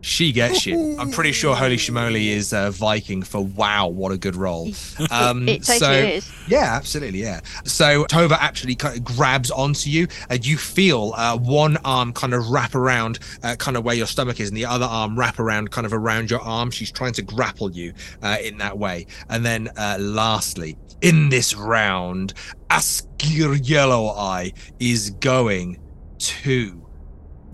She 0.02 0.32
gets 0.32 0.64
you. 0.64 0.96
I'm 0.98 1.10
pretty 1.10 1.32
sure 1.32 1.54
Holy 1.54 1.76
Shimoli 1.76 2.28
is 2.28 2.52
uh, 2.52 2.70
Viking 2.70 3.22
for 3.22 3.44
wow, 3.44 3.88
what 3.88 4.12
a 4.12 4.18
good 4.18 4.36
roll. 4.36 4.70
Um, 5.10 5.48
it 5.48 5.64
totally 5.64 5.78
so, 5.78 5.92
is. 5.92 6.32
yeah, 6.46 6.74
absolutely, 6.74 7.20
yeah. 7.22 7.40
So 7.64 8.04
Tova 8.04 8.36
actually 8.38 8.74
kind 8.74 8.96
of 8.96 9.04
grabs 9.04 9.50
onto 9.50 9.90
you, 9.90 10.06
and 10.28 10.46
you 10.46 10.56
feel 10.56 11.14
uh, 11.16 11.36
one 11.36 11.78
arm 11.78 12.12
kind 12.12 12.32
of 12.32 12.50
wrap 12.50 12.74
around, 12.74 13.18
uh, 13.42 13.56
kind 13.56 13.76
of 13.76 13.84
where 13.84 13.94
your 13.94 14.06
stomach 14.06 14.38
is, 14.40 14.48
and 14.48 14.56
the 14.56 14.66
other 14.66 14.84
arm 14.84 15.18
wrap 15.18 15.40
around, 15.40 15.70
kind 15.70 15.86
of 15.86 15.92
around 15.92 16.30
your 16.30 16.40
arm. 16.40 16.70
She's 16.70 16.92
trying 16.92 17.12
to 17.14 17.22
grapple 17.22 17.72
you 17.72 17.92
uh, 18.22 18.36
in 18.42 18.58
that 18.58 18.78
way. 18.78 19.06
And 19.28 19.44
then, 19.44 19.68
uh, 19.76 19.96
lastly, 19.98 20.76
in 21.00 21.28
this 21.30 21.54
round, 21.54 22.34
Askir 22.68 23.58
Yellow 23.68 24.08
Eye 24.08 24.52
is 24.78 25.10
going 25.10 25.80
to 26.18 26.80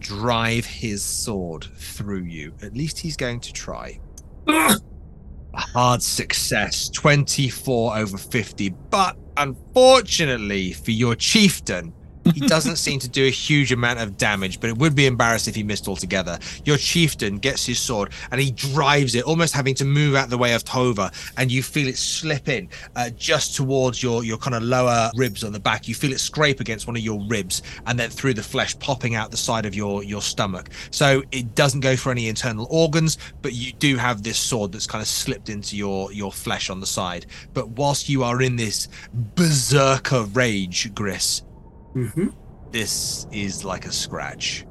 drive 0.07 0.65
his 0.65 1.03
sword 1.03 1.65
through 1.77 2.23
you. 2.23 2.53
At 2.63 2.75
least 2.75 2.99
he's 2.99 3.17
going 3.17 3.41
to 3.41 3.53
try. 3.53 3.99
A 4.47 4.79
hard 5.55 6.01
success, 6.01 6.89
24 6.91 7.97
over 7.97 8.17
50. 8.17 8.69
But 8.91 9.17
unfortunately 9.37 10.73
for 10.73 10.93
your 10.93 11.17
chieftain, 11.17 11.93
he 12.35 12.41
doesn't 12.41 12.77
seem 12.77 12.99
to 13.01 13.09
do 13.09 13.27
a 13.27 13.31
huge 13.31 13.73
amount 13.73 14.01
of 14.01 14.17
damage, 14.17 14.61
but 14.61 14.71
it 14.71 14.79
would 14.79 14.95
be 14.95 15.07
embarrassing 15.07 15.53
if 15.53 15.57
he 15.57 15.63
missed 15.63 15.89
altogether. 15.89 16.39
Your 16.65 16.77
chieftain 16.77 17.39
gets 17.39 17.67
his 17.67 17.79
sword 17.79 18.11
and 18.31 18.41
he 18.41 18.51
drives 18.51 19.15
it, 19.15 19.25
almost 19.25 19.55
having 19.55 19.75
to 19.77 19.85
move 19.85 20.15
out 20.15 20.31
the 20.31 20.39
way 20.39 20.55
of 20.55 20.65
Tova, 20.65 21.13
and 21.37 21.51
you 21.51 21.63
feel 21.63 21.89
it 21.89 21.97
slip 21.97 22.49
in 22.49 22.69
uh, 22.97 23.11
just 23.11 23.55
towards 23.55 24.03
your 24.03 24.25
your 24.25 24.39
kind 24.39 24.55
of 24.55 24.63
lower 24.63 25.11
ribs 25.15 25.45
on 25.45 25.53
the 25.53 25.61
back. 25.61 25.89
You 25.89 25.95
feel 25.95 26.13
it 26.13 26.21
scrape 26.21 26.61
against 26.61 26.87
one 26.87 26.97
of 26.97 27.03
your 27.03 27.21
ribs, 27.29 27.63
and 27.87 27.99
then 27.99 28.11
through 28.11 28.35
the 28.35 28.43
flesh, 28.43 28.79
popping 28.79 29.15
out 29.15 29.31
the 29.31 29.37
side 29.37 29.67
of 29.67 29.75
your 29.75 30.03
your 30.03 30.23
stomach. 30.23 30.71
So 30.91 31.23
it 31.33 31.55
doesn't 31.55 31.81
go 31.81 31.97
for 31.97 32.11
any 32.11 32.29
internal 32.29 32.67
organs, 32.71 33.19
but 33.43 33.53
you 33.53 33.73
do 33.73 33.97
have 33.97 34.23
this 34.23 34.39
sword 34.39 34.73
that's 34.73 34.87
kind 34.87 35.03
of 35.03 35.09
slipped 35.09 35.49
into 35.49 35.77
your 35.77 36.13
your 36.13 36.33
flesh 36.33 36.71
on 36.71 36.81
the 36.81 36.87
side. 36.87 37.27
But 37.55 37.69
whilst 37.71 38.09
you 38.09 38.23
are 38.23 38.43
in 38.43 38.57
this 38.57 38.89
berserker 39.13 40.25
rage, 40.25 40.95
Gris, 40.95 41.43
Mm-hmm. 41.97 42.29
this 42.73 43.27
is 43.33 43.65
like 43.65 43.87
a 43.87 43.93
scratch. 43.93 44.67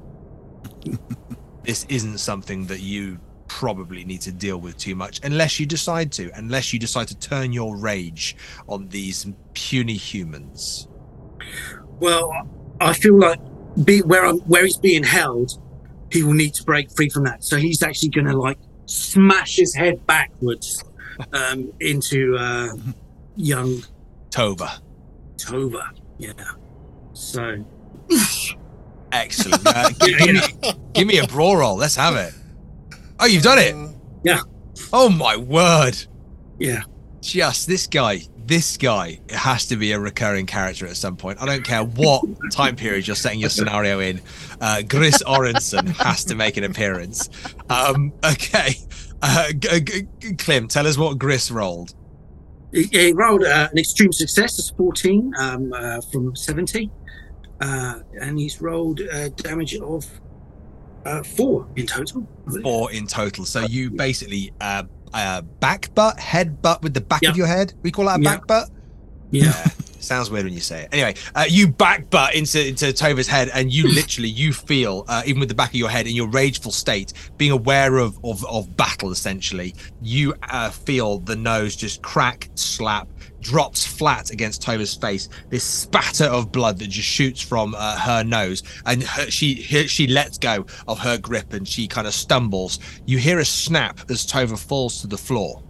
this 1.64 1.86
isn't 1.90 2.20
something 2.20 2.68
that 2.68 2.82
you 2.82 3.20
probably 3.48 4.04
need 4.06 4.22
to 4.22 4.32
deal 4.32 4.58
with 4.58 4.78
too 4.78 4.96
much 4.96 5.20
unless 5.24 5.60
you 5.60 5.66
decide 5.66 6.12
to, 6.12 6.30
unless 6.36 6.72
you 6.72 6.80
decide 6.80 7.08
to 7.08 7.18
turn 7.18 7.52
your 7.52 7.78
rage 7.78 8.36
on 8.68 8.88
these 8.90 9.26
puny 9.54 9.96
humans. 9.96 10.88
Well, 12.00 12.32
I 12.80 12.94
feel 12.94 13.18
like 13.18 13.40
be 13.84 14.02
where 14.02 14.26
I'm 14.26 14.40
where 14.42 14.64
he's 14.64 14.78
being 14.78 15.04
held, 15.04 15.60
he 16.12 16.24
will 16.24 16.34
need 16.34 16.54
to 16.56 16.64
break 16.64 16.92
free 16.92 17.10
from 17.10 17.24
that. 17.24 17.44
So 17.44 17.58
he's 17.58 17.82
actually 17.82 18.10
going 18.10 18.28
to 18.28 18.38
like 18.38 18.60
smash 18.86 19.56
his 19.56 19.74
head 19.74 20.06
backwards 20.06 20.84
um, 21.34 21.72
into 21.80 22.38
uh, 22.38 22.70
young 23.36 23.84
Tova. 24.30 24.80
Tova. 25.38 25.90
Yeah. 26.18 26.34
So 27.16 27.66
Excellent. 29.12 29.66
Uh, 29.66 29.90
gi- 30.04 30.16
give, 30.18 30.34
me, 30.36 30.74
give 30.94 31.08
me 31.08 31.18
a 31.20 31.28
brawl 31.28 31.58
roll. 31.58 31.76
Let's 31.78 31.96
have 31.96 32.16
it. 32.16 32.34
Oh, 33.20 33.26
you've 33.26 33.44
done 33.44 33.58
it. 33.60 33.76
Yeah. 34.24 34.40
Oh 34.92 35.10
my 35.10 35.38
word. 35.38 35.96
yeah. 36.60 36.84
just 37.22 37.68
this 37.68 37.88
guy 37.88 38.20
this 38.46 38.78
guy 38.78 39.20
has 39.30 39.66
to 39.66 39.76
be 39.76 39.92
a 39.94 40.00
recurring 40.00 40.46
character 40.46 40.86
at 40.86 40.96
some 40.96 41.16
point 41.18 41.42
i 41.42 41.46
don't 41.48 41.64
care 41.64 41.84
what 41.84 42.24
time 42.52 42.76
period 42.76 43.08
you're 43.08 43.16
setting 43.16 43.40
your 43.40 43.50
scenario 43.50 44.00
in 44.00 44.22
uh, 44.62 44.84
gris 44.84 45.24
orenson 45.24 45.88
has 45.98 46.24
to 46.24 46.36
make 46.36 46.56
an 46.56 46.64
appearance 46.64 47.28
um, 47.72 48.14
okay 48.24 48.76
uh, 49.24 49.52
G- 49.54 49.82
G- 50.20 50.34
clem 50.36 50.68
tell 50.68 50.86
us 50.86 50.96
what 50.96 51.18
gris 51.18 51.50
rolled 51.50 51.96
He, 52.72 52.84
he 52.92 53.14
rolled 53.14 53.44
uh, 53.44 53.70
an 53.72 53.78
extreme 53.80 54.12
success. 54.12 54.60
It's 54.60 54.70
14 54.72 55.34
um, 55.40 55.74
uh, 55.74 56.02
from 56.12 56.36
70. 56.36 56.92
Uh, 57.62 58.00
and 58.20 58.38
he's 58.38 58.62
rolled 58.62 59.02
uh, 59.14 59.30
damage 59.30 59.76
of 59.78 60.06
uh, 61.06 61.24
four 61.24 61.68
in 61.76 61.86
total. 61.86 62.28
Four 62.64 62.92
in 62.92 63.08
total 63.08 63.46
so 63.46 63.62
you 63.62 63.90
basically 63.92 64.52
uh, 64.60 64.84
uh, 65.14 65.42
back 65.42 65.94
butt 65.96 66.20
head 66.20 66.62
butt 66.62 66.82
with 66.84 66.94
the 66.94 67.02
back 67.02 67.22
Yeah. 67.22 67.30
of 67.30 67.38
your 67.38 67.48
head 67.48 67.74
we 67.82 67.92
call 67.92 68.06
that 68.06 68.20
a 68.20 68.24
Yeah. 68.24 68.32
back 68.38 68.48
butt 68.48 68.70
Yeah. 69.32 69.70
Sounds 70.06 70.30
weird 70.30 70.46
when 70.46 70.54
you 70.54 70.60
say 70.60 70.84
it. 70.84 70.90
Anyway, 70.92 71.16
uh, 71.34 71.46
you 71.48 71.68
back 71.68 72.10
butt 72.10 72.36
into, 72.36 72.68
into 72.68 72.86
Tova's 72.94 73.28
head, 73.28 73.50
and 73.54 73.72
you 73.74 73.88
literally 73.94 74.30
you 74.30 74.54
feel, 74.54 75.04
uh, 75.08 75.24
even 75.26 75.40
with 75.40 75.50
the 75.50 75.56
back 75.56 75.70
of 75.70 75.76
your 75.76 75.90
head 75.90 76.08
in 76.08 76.16
your 76.16 76.30
rageful 76.30 76.72
state, 76.72 77.14
being 77.38 77.52
aware 77.52 77.98
of 77.98 78.18
of, 78.24 78.46
of 78.46 78.76
battle. 78.78 79.12
Essentially, 79.12 79.74
you 80.02 80.34
uh, 80.44 80.70
feel 80.70 81.20
the 81.20 81.36
nose 81.36 81.76
just 81.76 82.02
crack, 82.02 82.50
slap, 82.56 83.08
drops 83.42 83.86
flat 83.86 84.30
against 84.32 84.62
Tova's 84.62 84.94
face. 84.96 85.30
This 85.50 85.64
spatter 85.64 86.26
of 86.26 86.52
blood 86.52 86.80
that 86.80 86.88
just 86.88 87.08
shoots 87.08 87.42
from 87.42 87.76
uh, 87.76 87.98
her 87.98 88.24
nose, 88.24 88.64
and 88.86 89.04
her, 89.04 89.30
she 89.30 89.54
he- 89.56 89.88
she 89.88 90.08
lets 90.08 90.38
go 90.38 90.66
of 90.88 91.00
her 91.00 91.18
grip, 91.18 91.54
and 91.54 91.68
she 91.68 91.88
kind 91.88 92.08
of 92.08 92.14
stumbles. 92.14 92.80
You 93.06 93.18
hear 93.18 93.40
a 93.40 93.46
snap 93.46 94.00
as 94.10 94.26
Tova 94.26 94.58
falls 94.58 95.02
to 95.02 95.08
the 95.08 95.18
floor 95.18 95.62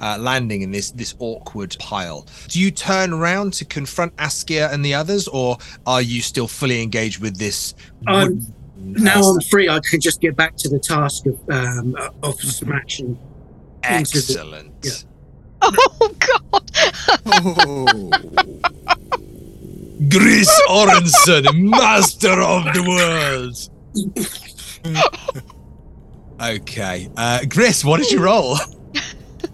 uh, 0.00 0.16
landing 0.20 0.62
in 0.62 0.70
this 0.70 0.90
this 0.92 1.14
awkward 1.18 1.76
pile. 1.78 2.26
Do 2.48 2.60
you 2.60 2.70
turn 2.70 3.12
around 3.12 3.52
to 3.54 3.64
confront 3.64 4.14
Askr 4.16 4.72
and 4.72 4.84
the 4.84 4.94
others, 4.94 5.28
or 5.28 5.58
are 5.86 6.02
you 6.02 6.22
still 6.22 6.48
fully 6.48 6.82
engaged 6.82 7.20
with 7.20 7.36
this? 7.38 7.74
Um, 8.06 8.20
wooden- 8.20 8.54
now 8.80 9.20
I'm 9.20 9.40
free. 9.50 9.68
I 9.68 9.80
can 9.80 10.00
just 10.00 10.20
get 10.20 10.36
back 10.36 10.56
to 10.58 10.68
the 10.68 10.78
task 10.78 11.26
of 11.26 11.38
um, 11.50 11.96
of 12.22 12.40
smashing. 12.40 13.18
into 13.88 14.20
the- 14.20 14.34
excellent. 14.34 14.72
yeah. 14.82 14.92
Oh 15.60 16.14
God! 16.52 16.70
Oh. 17.26 18.10
Gris 20.08 20.62
Orenson, 20.68 21.68
master 21.68 22.40
of 22.40 22.64
the 22.72 22.84
world. 22.86 23.58
okay, 26.40 27.10
uh, 27.16 27.40
Gris, 27.48 27.84
what 27.84 27.98
did 28.00 28.10
you 28.12 28.22
roll? 28.22 28.56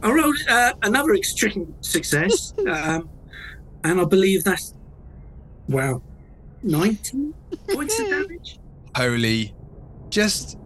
I 0.03 0.11
rolled 0.13 0.37
uh, 0.49 0.73
another 0.83 1.15
extreme 1.15 1.75
success, 1.81 2.53
um, 2.69 3.09
and 3.83 4.01
I 4.01 4.05
believe 4.05 4.45
that's 4.45 4.75
wow, 5.69 6.03
19 6.63 7.35
points 7.71 7.99
of 8.01 8.09
damage. 8.09 8.59
Holy, 8.97 9.55
just 10.11 10.59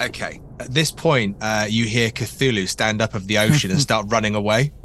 okay. 0.00 0.40
At 0.60 0.72
this 0.72 0.90
point, 0.92 1.36
uh, 1.40 1.66
you 1.68 1.84
hear 1.84 2.10
Cthulhu 2.10 2.68
stand 2.68 3.02
up 3.02 3.14
of 3.14 3.26
the 3.26 3.38
ocean 3.38 3.70
and 3.72 3.80
start 3.80 4.06
running 4.08 4.34
away. 4.34 4.72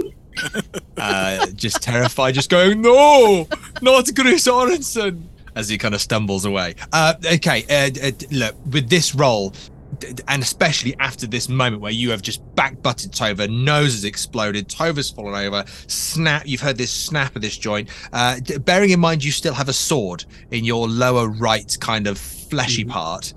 Uh, 0.98 1.46
just 1.48 1.82
terrified, 1.82 2.34
just 2.34 2.50
going, 2.50 2.82
"No, 2.82 3.46
not 3.82 4.06
Gris 4.16 4.48
Orenson!" 4.48 5.24
As 5.56 5.68
he 5.68 5.78
kind 5.78 5.94
of 5.94 6.00
stumbles 6.02 6.46
away. 6.46 6.76
Uh, 6.94 7.14
okay, 7.34 7.66
uh, 7.70 8.08
uh, 8.08 8.12
look 8.32 8.56
with 8.72 8.90
this 8.90 9.14
roll, 9.16 9.50
d- 9.50 9.58
d- 9.58 9.64
and 10.28 10.42
especially 10.42 10.96
after 11.00 11.28
this 11.28 11.50
moment 11.50 11.82
where 11.82 11.92
you 11.92 12.12
have 12.12 12.22
just 12.22 12.44
back 12.56 12.82
butted 12.82 13.12
Tova, 13.12 13.50
nose 13.50 13.94
has 13.94 14.04
exploded, 14.04 14.68
Tova's 14.68 15.10
fallen 15.10 15.36
over, 15.36 15.64
snap. 15.88 16.44
You've 16.46 16.62
heard 16.62 16.78
this 16.78 16.92
snap 16.92 17.36
of 17.36 17.42
this 17.42 17.58
joint. 17.58 17.90
Uh, 18.12 18.40
d- 18.40 18.58
bearing 18.58 18.92
in 18.92 19.00
mind 19.00 19.24
you 19.24 19.32
still 19.32 19.54
have 19.54 19.70
a 19.70 19.74
sword 19.74 20.26
in 20.52 20.64
your 20.64 20.88
lower 20.88 21.28
right 21.28 21.78
kind 21.80 22.08
of 22.08 22.18
fleshy 22.18 22.84
part. 22.84 23.34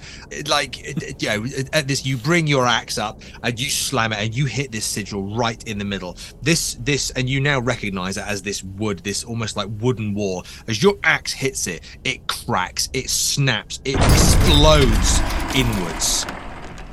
Like 0.46 0.78
you 1.20 1.28
know, 1.28 1.46
at 1.72 1.86
this 1.86 2.04
you 2.04 2.16
bring 2.16 2.46
your 2.46 2.66
axe 2.66 2.98
up 2.98 3.20
and 3.42 3.58
you 3.58 3.68
slam 3.68 4.12
it 4.12 4.18
and 4.18 4.34
you 4.34 4.46
hit 4.46 4.72
this 4.72 4.84
sigil 4.84 5.36
right 5.36 5.62
in 5.68 5.78
the 5.78 5.84
middle. 5.84 6.16
This 6.40 6.74
this 6.80 7.10
and 7.10 7.28
you 7.28 7.40
now 7.40 7.60
recognize 7.60 8.16
it 8.16 8.24
as 8.26 8.42
this 8.42 8.64
wood, 8.64 9.00
this 9.00 9.24
almost 9.24 9.56
like 9.56 9.68
wooden 9.80 10.14
wall. 10.14 10.46
As 10.66 10.82
your 10.82 10.98
axe 11.04 11.32
hits 11.32 11.66
it, 11.66 11.82
it 12.04 12.26
cracks, 12.26 12.88
it 12.92 13.10
snaps, 13.10 13.80
it 13.84 13.96
explodes 13.96 15.20
inwards 15.54 16.24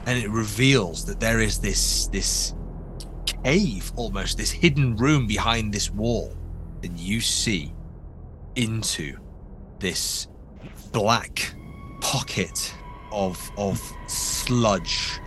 and 0.09 0.17
it 0.17 0.29
reveals 0.31 1.05
that 1.05 1.19
there 1.19 1.39
is 1.39 1.59
this 1.59 2.07
this 2.07 2.55
cave 3.43 3.91
almost 3.95 4.39
this 4.39 4.49
hidden 4.49 4.95
room 4.95 5.27
behind 5.27 5.71
this 5.71 5.91
wall 5.91 6.35
and 6.81 6.99
you 6.99 7.21
see 7.21 7.71
into 8.55 9.15
this 9.77 10.27
black 10.91 11.53
pocket 12.01 12.73
of 13.11 13.51
of 13.55 13.79
sludge 14.07 15.19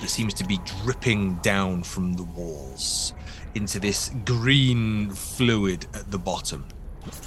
that 0.00 0.08
seems 0.08 0.32
to 0.34 0.44
be 0.44 0.60
dripping 0.84 1.34
down 1.42 1.82
from 1.82 2.12
the 2.12 2.22
walls 2.22 3.14
into 3.56 3.80
this 3.80 4.12
green 4.24 5.10
fluid 5.10 5.84
at 5.94 6.10
the 6.10 6.18
bottom. 6.18 6.64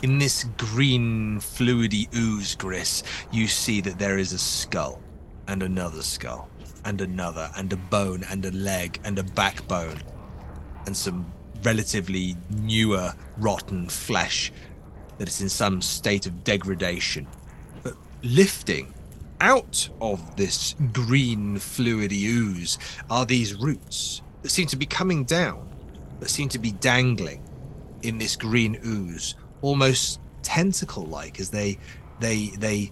In 0.01 0.17
this 0.17 0.45
green, 0.57 1.39
fluidy 1.39 2.07
ooze, 2.15 2.55
Gris, 2.55 3.03
you 3.31 3.47
see 3.47 3.81
that 3.81 3.99
there 3.99 4.17
is 4.17 4.31
a 4.31 4.39
skull, 4.39 5.01
and 5.47 5.63
another 5.63 6.01
skull, 6.01 6.49
and 6.85 7.01
another, 7.01 7.51
and 7.57 7.73
a 7.73 7.77
bone, 7.77 8.23
and 8.29 8.45
a 8.45 8.51
leg, 8.51 8.99
and 9.03 9.19
a 9.19 9.23
backbone, 9.23 9.97
and 10.85 10.95
some 10.95 11.25
relatively 11.63 12.35
newer, 12.49 13.13
rotten 13.37 13.89
flesh 13.89 14.51
that 15.17 15.27
is 15.27 15.41
in 15.41 15.49
some 15.49 15.81
state 15.81 16.25
of 16.25 16.43
degradation. 16.43 17.27
But 17.83 17.95
lifting 18.23 18.93
out 19.41 19.89
of 19.99 20.35
this 20.35 20.75
green, 20.93 21.55
fluidy 21.57 22.25
ooze 22.25 22.77
are 23.09 23.25
these 23.25 23.55
roots 23.55 24.21
that 24.41 24.49
seem 24.49 24.67
to 24.67 24.77
be 24.77 24.85
coming 24.85 25.25
down, 25.25 25.67
that 26.19 26.29
seem 26.29 26.49
to 26.49 26.59
be 26.59 26.71
dangling 26.71 27.43
in 28.03 28.17
this 28.17 28.35
green 28.35 28.79
ooze, 28.85 29.35
almost 29.61 30.19
tentacle-like 30.43 31.39
as 31.39 31.49
they 31.49 31.77
they 32.19 32.49
they 32.57 32.91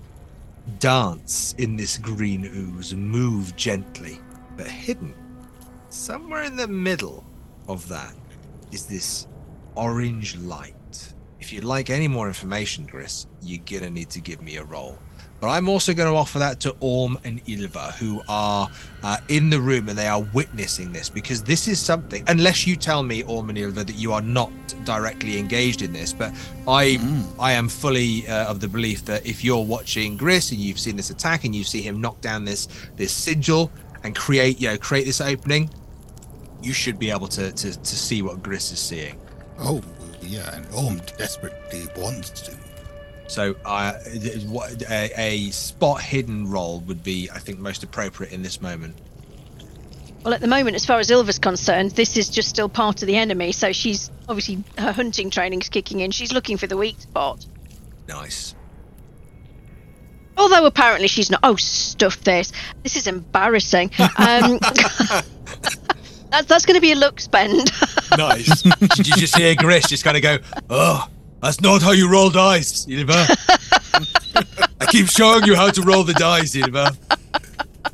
dance 0.80 1.54
in 1.58 1.76
this 1.76 1.98
green 1.98 2.46
ooze 2.46 2.94
move 2.96 3.56
gently, 3.56 4.20
but 4.56 4.68
hidden 4.68 5.14
somewhere 5.94 6.44
in 6.44 6.56
the 6.56 6.68
middle 6.68 7.24
of 7.68 7.88
that 7.88 8.14
is 8.72 8.88
this 8.88 9.28
orange 9.76 10.36
light. 10.38 11.14
If 11.40 11.54
you'd 11.54 11.64
like 11.64 11.90
any 11.90 12.08
more 12.08 12.28
information, 12.28 12.86
Gris, 12.86 13.28
you're 13.42 13.64
gonna 13.64 13.90
need 13.90 14.10
to 14.12 14.22
give 14.22 14.42
me 14.42 14.58
a 14.58 14.64
roll. 14.64 14.98
But 15.44 15.50
I'm 15.50 15.68
also 15.68 15.94
going 15.94 16.10
to 16.10 16.16
offer 16.16 16.40
that 16.40 16.62
to 16.62 16.74
Orm 16.80 17.20
and 17.26 17.46
Ilva, 17.46 17.96
who 17.96 18.22
are 18.30 18.70
uh, 19.04 19.18
in 19.28 19.50
the 19.50 19.60
room 19.60 19.90
and 19.90 19.98
they 19.98 20.08
are 20.08 20.22
witnessing 20.34 20.94
this 20.94 21.10
because 21.10 21.44
this 21.44 21.68
is 21.68 21.82
something. 21.82 22.24
Unless 22.30 22.66
you 22.66 22.78
tell 22.78 23.04
me, 23.04 23.24
Orm 23.24 23.50
and 23.50 23.58
Ilva, 23.58 23.86
that 23.86 23.96
you 23.96 24.14
are 24.14 24.22
not 24.22 24.50
directly 24.86 25.38
engaged 25.38 25.82
in 25.82 25.92
this, 25.92 26.14
but 26.14 26.34
I, 26.66 26.98
I 27.38 27.52
am 27.52 27.68
fully 27.68 28.26
uh, 28.26 28.50
of 28.50 28.62
the 28.62 28.70
belief 28.70 29.04
that 29.04 29.26
if 29.26 29.44
you're 29.44 29.66
watching 29.66 30.16
Gris 30.16 30.52
and 30.52 30.62
you've 30.62 30.80
seen 30.80 30.96
this 30.96 31.10
attack 31.10 31.44
and 31.44 31.54
you 31.54 31.66
see 31.66 31.82
him 31.82 32.00
knock 32.00 32.22
down 32.22 32.46
this 32.46 32.70
this 32.96 33.12
sigil 33.12 33.70
and 34.06 34.16
create, 34.16 34.62
you 34.62 34.70
know, 34.70 34.78
create 34.78 35.04
this 35.04 35.20
opening, 35.20 35.70
you 36.62 36.72
should 36.72 36.98
be 36.98 37.12
able 37.12 37.28
to 37.28 37.52
to, 37.52 37.78
to 37.78 37.96
see 37.98 38.22
what 38.22 38.42
Gris 38.42 38.72
is 38.72 38.80
seeing. 38.80 39.20
Oh, 39.60 39.82
yeah, 40.22 40.56
and 40.56 40.66
Orm 40.74 41.02
desperately 41.18 41.86
wants 41.98 42.30
to. 42.30 42.63
So, 43.34 43.56
uh, 43.66 43.94
a, 44.92 45.12
a 45.18 45.50
spot 45.50 46.02
hidden 46.02 46.52
roll 46.52 46.82
would 46.82 47.04
be, 47.04 47.32
I 47.34 47.40
think, 47.40 47.58
most 47.58 47.82
appropriate 47.82 48.32
in 48.32 48.44
this 48.44 48.62
moment. 48.62 48.96
Well, 50.24 50.36
at 50.36 50.40
the 50.40 50.48
moment, 50.48 50.76
as 50.76 50.86
far 50.86 51.00
as 51.00 51.10
Ilva's 51.10 51.40
concerned, 51.40 51.92
this 51.92 52.16
is 52.16 52.30
just 52.30 52.48
still 52.48 52.70
part 52.70 53.02
of 53.02 53.08
the 53.08 53.16
enemy. 53.16 53.52
So 53.52 53.74
she's 53.74 54.12
obviously 54.30 54.64
her 54.78 54.92
hunting 54.92 55.32
training's 55.32 55.68
kicking 55.68 56.02
in. 56.02 56.12
She's 56.12 56.32
looking 56.32 56.58
for 56.58 56.68
the 56.68 56.78
weak 56.78 57.02
spot. 57.02 57.44
Nice. 58.08 58.54
Although 60.38 60.68
apparently 60.68 61.08
she's 61.08 61.32
not. 61.32 61.40
Oh, 61.42 61.56
stuff 61.56 62.24
this. 62.24 62.52
This 62.84 62.96
is 62.96 63.08
embarrassing. 63.08 63.90
Um, 64.00 64.60
that's 66.30 66.46
that's 66.48 66.66
going 66.68 66.76
to 66.76 66.82
be 66.82 66.92
a 66.92 66.96
luck 66.96 67.20
spend. 67.20 67.72
Nice. 68.16 68.62
Did 68.62 69.08
you 69.08 69.16
just 69.16 69.36
hear 69.36 69.56
Gris 69.56 69.88
just 69.88 70.04
kind 70.04 70.16
of 70.16 70.22
go, 70.22 70.38
oh, 70.70 71.08
that's 71.44 71.62
not 71.62 71.82
how 71.82 71.92
you 71.92 72.10
roll 72.10 72.30
dice, 72.30 72.86
Ilva. 72.86 73.28
I 74.82 74.86
keep 74.88 75.08
showing 75.08 75.44
you 75.44 75.56
how 75.56 75.70
to 75.70 75.82
roll 75.82 76.04
the 76.04 76.14
dice, 76.14 76.56
Ilva. 76.56 76.96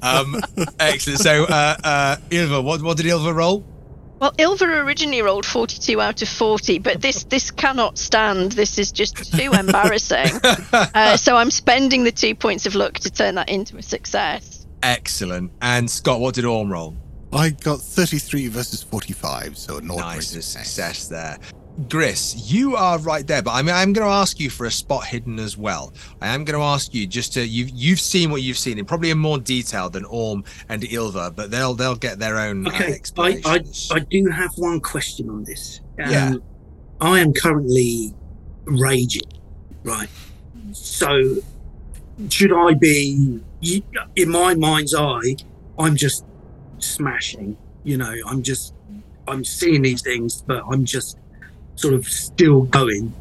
Um, 0.02 0.42
excellent. 0.80 1.20
So, 1.20 1.44
uh, 1.44 1.76
uh, 1.84 2.16
Ilva, 2.30 2.64
what, 2.64 2.82
what 2.82 2.98
did 2.98 3.06
Ilva 3.06 3.34
roll? 3.36 3.66
well, 4.20 4.34
Ilva 4.34 4.84
originally 4.84 5.22
rolled 5.22 5.46
42 5.46 6.00
out 6.02 6.22
of 6.22 6.30
40, 6.30 6.80
but 6.80 7.02
this 7.02 7.24
this 7.26 7.52
cannot 7.52 7.98
stand. 7.98 8.52
This 8.54 8.78
is 8.78 8.92
just 8.92 9.34
too 9.34 9.52
embarrassing. 9.54 10.40
uh, 10.74 11.16
so 11.18 11.38
I'm 11.38 11.52
spending 11.52 12.04
the 12.04 12.12
two 12.12 12.36
points 12.36 12.66
of 12.66 12.76
luck 12.76 12.96
to 13.00 13.10
turn 13.10 13.36
that 13.36 13.50
into 13.50 13.78
a 13.78 13.82
success. 13.82 14.68
Excellent. 14.84 15.52
And 15.62 15.90
Scott, 15.90 16.20
what 16.20 16.36
did 16.36 16.46
Orm 16.46 16.72
roll? 16.72 16.96
I 17.32 17.52
got 17.52 17.80
33 17.80 18.48
versus 18.48 18.82
45, 18.82 19.58
so 19.58 19.78
an 19.78 19.90
ordinary 19.90 20.16
Nice, 20.16 20.36
a 20.36 20.42
success. 20.42 20.68
success 20.70 21.08
there. 21.08 21.38
Gris, 21.88 22.52
you 22.52 22.76
are 22.76 23.00
right 23.00 23.26
there, 23.26 23.42
but 23.42 23.52
I 23.52 23.62
mean, 23.62 23.74
I'm 23.74 23.94
going 23.94 24.06
to 24.06 24.14
ask 24.14 24.40
you 24.40 24.50
for 24.50 24.66
a 24.66 24.72
spot 24.72 25.06
hidden 25.06 25.40
as 25.40 25.56
well. 25.56 25.94
I 26.22 26.28
am 26.30 26.44
going 26.44 26.60
to 26.60 26.66
ask 26.66 26.94
you 26.94 27.08
just 27.08 27.34
to 27.34 27.48
you've 27.48 27.70
you've 27.70 28.00
seen 28.00 28.32
what 28.32 28.42
you've 28.42 28.58
seen 28.58 28.78
in 28.78 28.86
probably 28.86 29.12
in 29.12 29.18
more 29.18 29.40
detail 29.40 29.90
than 29.90 30.04
Orm 30.06 30.44
and 30.68 30.82
Ilva, 30.82 31.36
but 31.36 31.52
they'll 31.52 31.74
they'll 31.74 31.96
get 31.96 32.20
their 32.20 32.38
own 32.38 32.68
uh, 32.68 32.72
Okay, 32.72 33.00
I, 33.18 33.42
I. 33.46 33.64
I 33.92 34.00
do 34.00 34.28
have 34.30 34.52
one 34.58 34.82
question 34.82 35.30
on 35.30 35.44
this. 35.44 35.80
Um, 36.04 36.12
Yeah. 36.12 36.34
I 37.02 37.20
am 37.20 37.34
currently 37.34 38.14
raging, 38.66 39.30
right? 39.84 40.10
So, 40.74 41.36
should 42.30 42.52
I 42.52 42.74
be, 42.74 43.40
in 44.16 44.30
my 44.30 44.54
mind's 44.54 44.94
eye, 44.94 45.38
I'm 45.78 45.96
just 45.96 46.26
smashing, 46.80 47.58
you 47.84 47.98
know, 47.98 48.14
I'm 48.28 48.44
just, 48.44 48.74
I'm 49.28 49.46
seeing 49.46 49.82
these 49.82 50.02
things, 50.02 50.44
but 50.46 50.62
I'm 50.70 50.84
just 50.84 51.18
sort 51.80 51.94
of 51.94 52.06
still 52.08 52.64
going. 52.64 53.14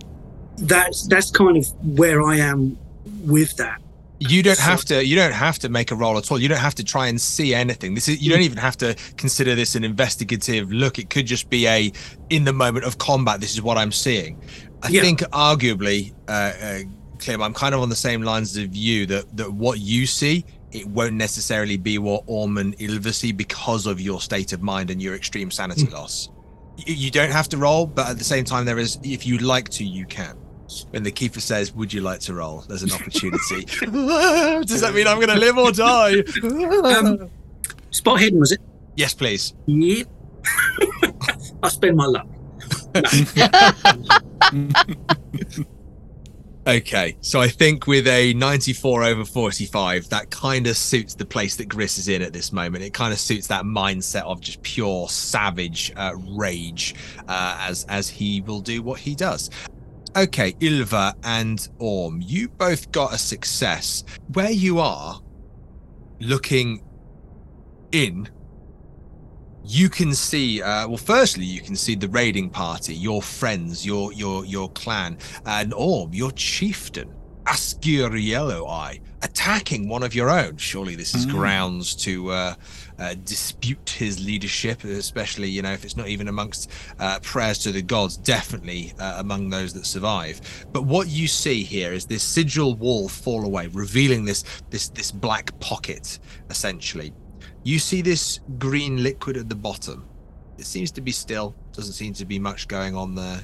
That's, 0.59 1.07
that's 1.07 1.31
kind 1.31 1.57
of 1.57 1.66
where 1.99 2.23
I 2.23 2.37
am 2.37 2.77
with 3.23 3.57
that. 3.57 3.81
You 4.21 4.42
don't 4.42 4.57
So- 4.57 4.62
have 4.62 4.85
to. 4.87 5.07
You 5.07 5.14
don't 5.14 5.31
have 5.33 5.61
to 5.61 5.68
make 5.68 5.92
a 5.92 5.94
roll 5.94 6.18
at 6.18 6.29
all. 6.33 6.40
You 6.40 6.49
don't 6.49 6.59
have 6.59 6.75
to 6.75 6.83
try 6.85 7.07
and 7.07 7.21
see 7.21 7.55
anything. 7.55 7.94
This 7.94 8.09
is. 8.09 8.21
You 8.21 8.31
don't 8.33 8.42
even 8.42 8.59
have 8.59 8.77
to 8.79 8.97
consider 9.16 9.55
this 9.55 9.77
an 9.77 9.85
investigative 9.85 10.73
look. 10.73 10.99
It 10.99 11.09
could 11.09 11.25
just 11.25 11.49
be 11.49 11.68
a, 11.68 11.92
in 12.29 12.42
the 12.42 12.53
moment 12.53 12.85
of 12.85 12.99
combat. 12.99 13.40
This 13.40 13.55
is 13.55 13.62
what 13.62 13.79
I'm 13.79 13.92
seeing. 13.92 14.37
I 14.83 14.88
Yeah. 14.88 15.03
think 15.03 15.21
arguably, 15.31 16.14
uh, 16.27 16.33
uh, 16.61 16.79
Clem, 17.21 17.40
I'm 17.40 17.55
kind 17.55 17.77
of 17.77 17.81
on 17.81 17.90
the 17.90 17.94
same 17.97 18.23
lines 18.23 18.57
of 18.57 18.75
you 18.75 19.07
that 19.07 19.37
that 19.37 19.53
what 19.53 19.79
you 19.79 20.05
see, 20.05 20.44
it 20.73 20.88
won't 20.88 21.14
necessarily 21.14 21.77
be 21.77 21.99
what 21.99 22.25
Orm 22.27 22.59
and 22.59 22.77
Ilva 22.79 23.14
see 23.14 23.31
because 23.31 23.87
of 23.87 24.01
your 24.01 24.21
state 24.21 24.53
of 24.53 24.62
mind 24.62 24.90
and 24.90 25.01
your 25.01 25.14
extreme 25.14 25.53
sanity 25.53 25.87
loss. 25.87 26.29
You, 26.78 26.94
you 26.94 27.10
don't 27.10 27.30
have 27.30 27.48
to 27.50 27.56
roll, 27.56 27.86
but 27.86 28.08
at 28.08 28.18
the 28.18 28.24
same 28.24 28.44
time, 28.44 28.64
there 28.64 28.78
is. 28.78 28.98
If 29.02 29.26
you'd 29.26 29.42
like 29.42 29.68
to, 29.70 29.84
you 29.84 30.06
can. 30.06 30.36
When 30.90 31.02
the 31.02 31.10
keeper 31.10 31.40
says, 31.40 31.72
"Would 31.74 31.92
you 31.92 32.00
like 32.00 32.20
to 32.20 32.34
roll?" 32.34 32.64
There's 32.68 32.82
an 32.82 32.92
opportunity. 32.92 33.64
Does 33.64 34.80
that 34.80 34.92
mean 34.94 35.06
I'm 35.06 35.16
going 35.16 35.28
to 35.28 35.38
live 35.38 35.58
or 35.58 35.72
die? 35.72 36.22
Um, 36.84 37.30
spot 37.90 38.20
hidden, 38.20 38.40
was 38.40 38.52
it? 38.52 38.60
yes, 38.96 39.14
please. 39.14 39.54
Yep. 39.66 40.06
I 41.62 41.68
spend 41.68 41.96
my 41.96 42.06
luck. 42.06 42.26
Okay, 46.68 47.16
so 47.22 47.40
I 47.40 47.48
think 47.48 47.87
with 47.87 48.07
a 48.07 48.35
94 48.35 49.04
over 49.04 49.24
45, 49.24 50.11
that 50.11 50.31
kind 50.31 50.66
of 50.66 50.76
suits 50.76 51.14
the 51.14 51.24
place 51.24 51.57
that 51.57 51.66
Gris 51.66 51.96
is 51.96 52.09
in 52.09 52.20
at 52.20 52.35
this 52.35 52.52
moment. 52.52 52.85
It 52.85 52.92
kind 52.92 53.11
of 53.11 53.18
suits 53.18 53.46
that 53.46 53.64
mindset 53.64 54.24
of 54.24 54.42
just 54.42 54.61
pure 54.61 55.09
savage 55.09 55.94
uh, 55.96 56.12
rage 56.37 56.94
uh, 57.26 57.57
as 57.62 57.87
as 57.88 58.11
he 58.11 58.42
will 58.42 58.61
do 58.61 58.83
what 58.83 59.00
he 59.00 59.14
does. 59.14 59.48
Okay, 60.14 60.52
Ilva 60.61 61.14
and 61.24 61.66
Orm, 61.78 62.20
you 62.20 62.50
both 62.50 62.92
got 62.92 63.14
a 63.14 63.18
success. 63.18 64.04
Where 64.35 64.50
you 64.50 64.78
are 64.78 65.22
looking 66.20 66.85
in 67.92 68.28
you 69.68 69.90
can 69.90 70.14
see 70.14 70.62
uh, 70.62 70.88
well 70.88 70.96
firstly 70.96 71.44
you 71.44 71.61
can 71.61 71.76
see 71.76 71.94
the 71.94 72.09
raiding 72.09 72.48
party 72.48 72.94
your 72.94 73.20
friends 73.20 73.85
your 73.85 74.12
your 74.14 74.44
your 74.46 74.70
clan 74.70 75.18
and 75.44 75.74
Orm, 75.74 76.14
your 76.14 76.31
chieftain 76.33 77.14
Askr 77.44 78.11
Yelloweye 78.11 79.00
attacking 79.22 79.88
one 79.88 80.02
of 80.02 80.14
your 80.14 80.31
own. 80.31 80.57
Surely 80.59 80.94
this 80.94 81.14
is 81.14 81.26
Mm. 81.26 81.31
grounds 81.31 81.94
to 81.96 82.31
uh, 82.31 82.54
uh, 82.98 83.14
dispute 83.24 83.90
his 83.90 84.24
leadership 84.24 84.85
especially 84.85 85.48
you 85.48 85.62
know 85.62 85.72
if 85.72 85.85
it's 85.85 85.96
not 85.96 86.09
even 86.09 86.28
amongst 86.28 86.70
uh, 86.98 87.18
prayers 87.20 87.59
to 87.59 87.72
the 87.72 87.83
gods 87.83 88.16
definitely 88.16 88.92
uh, 88.98 89.16
among 89.18 89.50
those 89.50 89.72
that 89.74 89.85
survive. 89.87 90.40
But 90.72 90.85
what 90.85 91.09
you 91.09 91.26
see 91.28 91.62
here 91.62 91.92
is 91.92 92.07
this 92.07 92.22
sigil 92.22 92.74
wall 92.74 93.09
fall 93.09 93.44
away 93.44 93.66
revealing 93.68 94.24
this 94.24 94.44
this 94.70 94.88
this 94.88 95.11
black 95.11 95.59
pocket 95.61 96.18
essentially 96.50 97.12
you 97.68 97.78
see 97.78 98.00
this 98.00 98.40
green 98.59 99.02
liquid 99.02 99.37
at 99.37 99.50
the 99.50 99.54
bottom. 99.54 100.09
It 100.57 100.64
seems 100.64 100.90
to 100.92 101.02
be 101.02 101.12
still, 101.12 101.54
doesn't 101.72 101.92
seem 101.92 102.14
to 102.14 102.24
be 102.24 102.38
much 102.38 102.66
going 102.66 102.96
on 102.96 103.14
there. 103.14 103.42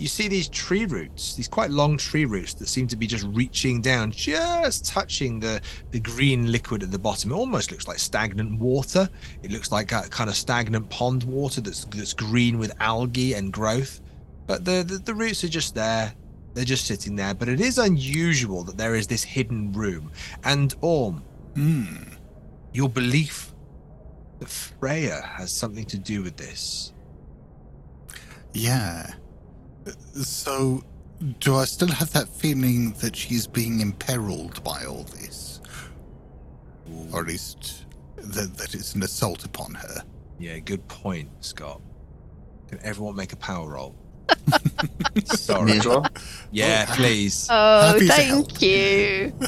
You 0.00 0.08
see 0.08 0.26
these 0.26 0.48
tree 0.48 0.84
roots, 0.84 1.36
these 1.36 1.46
quite 1.46 1.70
long 1.70 1.96
tree 1.96 2.24
roots 2.24 2.54
that 2.54 2.66
seem 2.66 2.88
to 2.88 2.96
be 2.96 3.06
just 3.06 3.24
reaching 3.28 3.80
down, 3.80 4.10
just 4.10 4.86
touching 4.86 5.38
the, 5.38 5.60
the 5.92 6.00
green 6.00 6.50
liquid 6.50 6.82
at 6.82 6.90
the 6.90 6.98
bottom. 6.98 7.30
It 7.30 7.36
almost 7.36 7.70
looks 7.70 7.86
like 7.86 8.00
stagnant 8.00 8.58
water. 8.58 9.08
It 9.44 9.52
looks 9.52 9.70
like 9.70 9.92
a 9.92 10.08
kind 10.08 10.28
of 10.28 10.34
stagnant 10.34 10.90
pond 10.90 11.22
water 11.22 11.60
that's 11.60 11.84
that's 11.84 12.14
green 12.14 12.58
with 12.58 12.72
algae 12.80 13.34
and 13.34 13.52
growth. 13.52 14.00
But 14.48 14.64
the, 14.64 14.82
the, 14.82 14.98
the 14.98 15.14
roots 15.14 15.44
are 15.44 15.48
just 15.48 15.72
there. 15.76 16.12
They're 16.54 16.64
just 16.64 16.86
sitting 16.86 17.14
there. 17.14 17.32
But 17.32 17.48
it 17.48 17.60
is 17.60 17.78
unusual 17.78 18.64
that 18.64 18.76
there 18.76 18.96
is 18.96 19.06
this 19.06 19.22
hidden 19.22 19.70
room. 19.72 20.10
And 20.42 20.74
Orm, 20.80 21.22
Hmm. 21.54 21.94
your 22.72 22.88
belief 22.88 23.51
that 24.42 24.48
Freya 24.48 25.20
has 25.22 25.52
something 25.52 25.84
to 25.84 25.96
do 25.98 26.20
with 26.22 26.36
this. 26.36 26.92
Yeah. 28.52 29.12
So 30.14 30.82
Do 31.38 31.54
I 31.56 31.64
still 31.64 31.88
have 31.88 32.12
that 32.12 32.28
feeling 32.28 32.92
that 32.94 33.14
she's 33.14 33.46
being 33.46 33.80
imperiled 33.80 34.62
by 34.64 34.84
all 34.84 35.04
this? 35.04 35.60
Or 37.12 37.20
at 37.20 37.28
least 37.28 37.86
that, 38.16 38.56
that 38.56 38.74
it's 38.74 38.96
an 38.96 39.04
assault 39.04 39.44
upon 39.44 39.74
her? 39.74 40.02
Yeah, 40.40 40.58
good 40.58 40.86
point, 40.88 41.30
Scott. 41.40 41.80
Can 42.66 42.80
everyone 42.82 43.14
make 43.14 43.32
a 43.32 43.36
power 43.36 43.70
roll? 43.70 43.94
Sorry. 45.24 45.66
Me 45.70 45.76
as 45.78 45.86
well. 45.86 46.04
Yeah, 46.50 46.86
oh, 46.88 46.94
please. 46.96 47.46
Oh, 47.48 47.92
Happy 47.92 48.08
thank 48.08 48.60
you. 48.60 49.32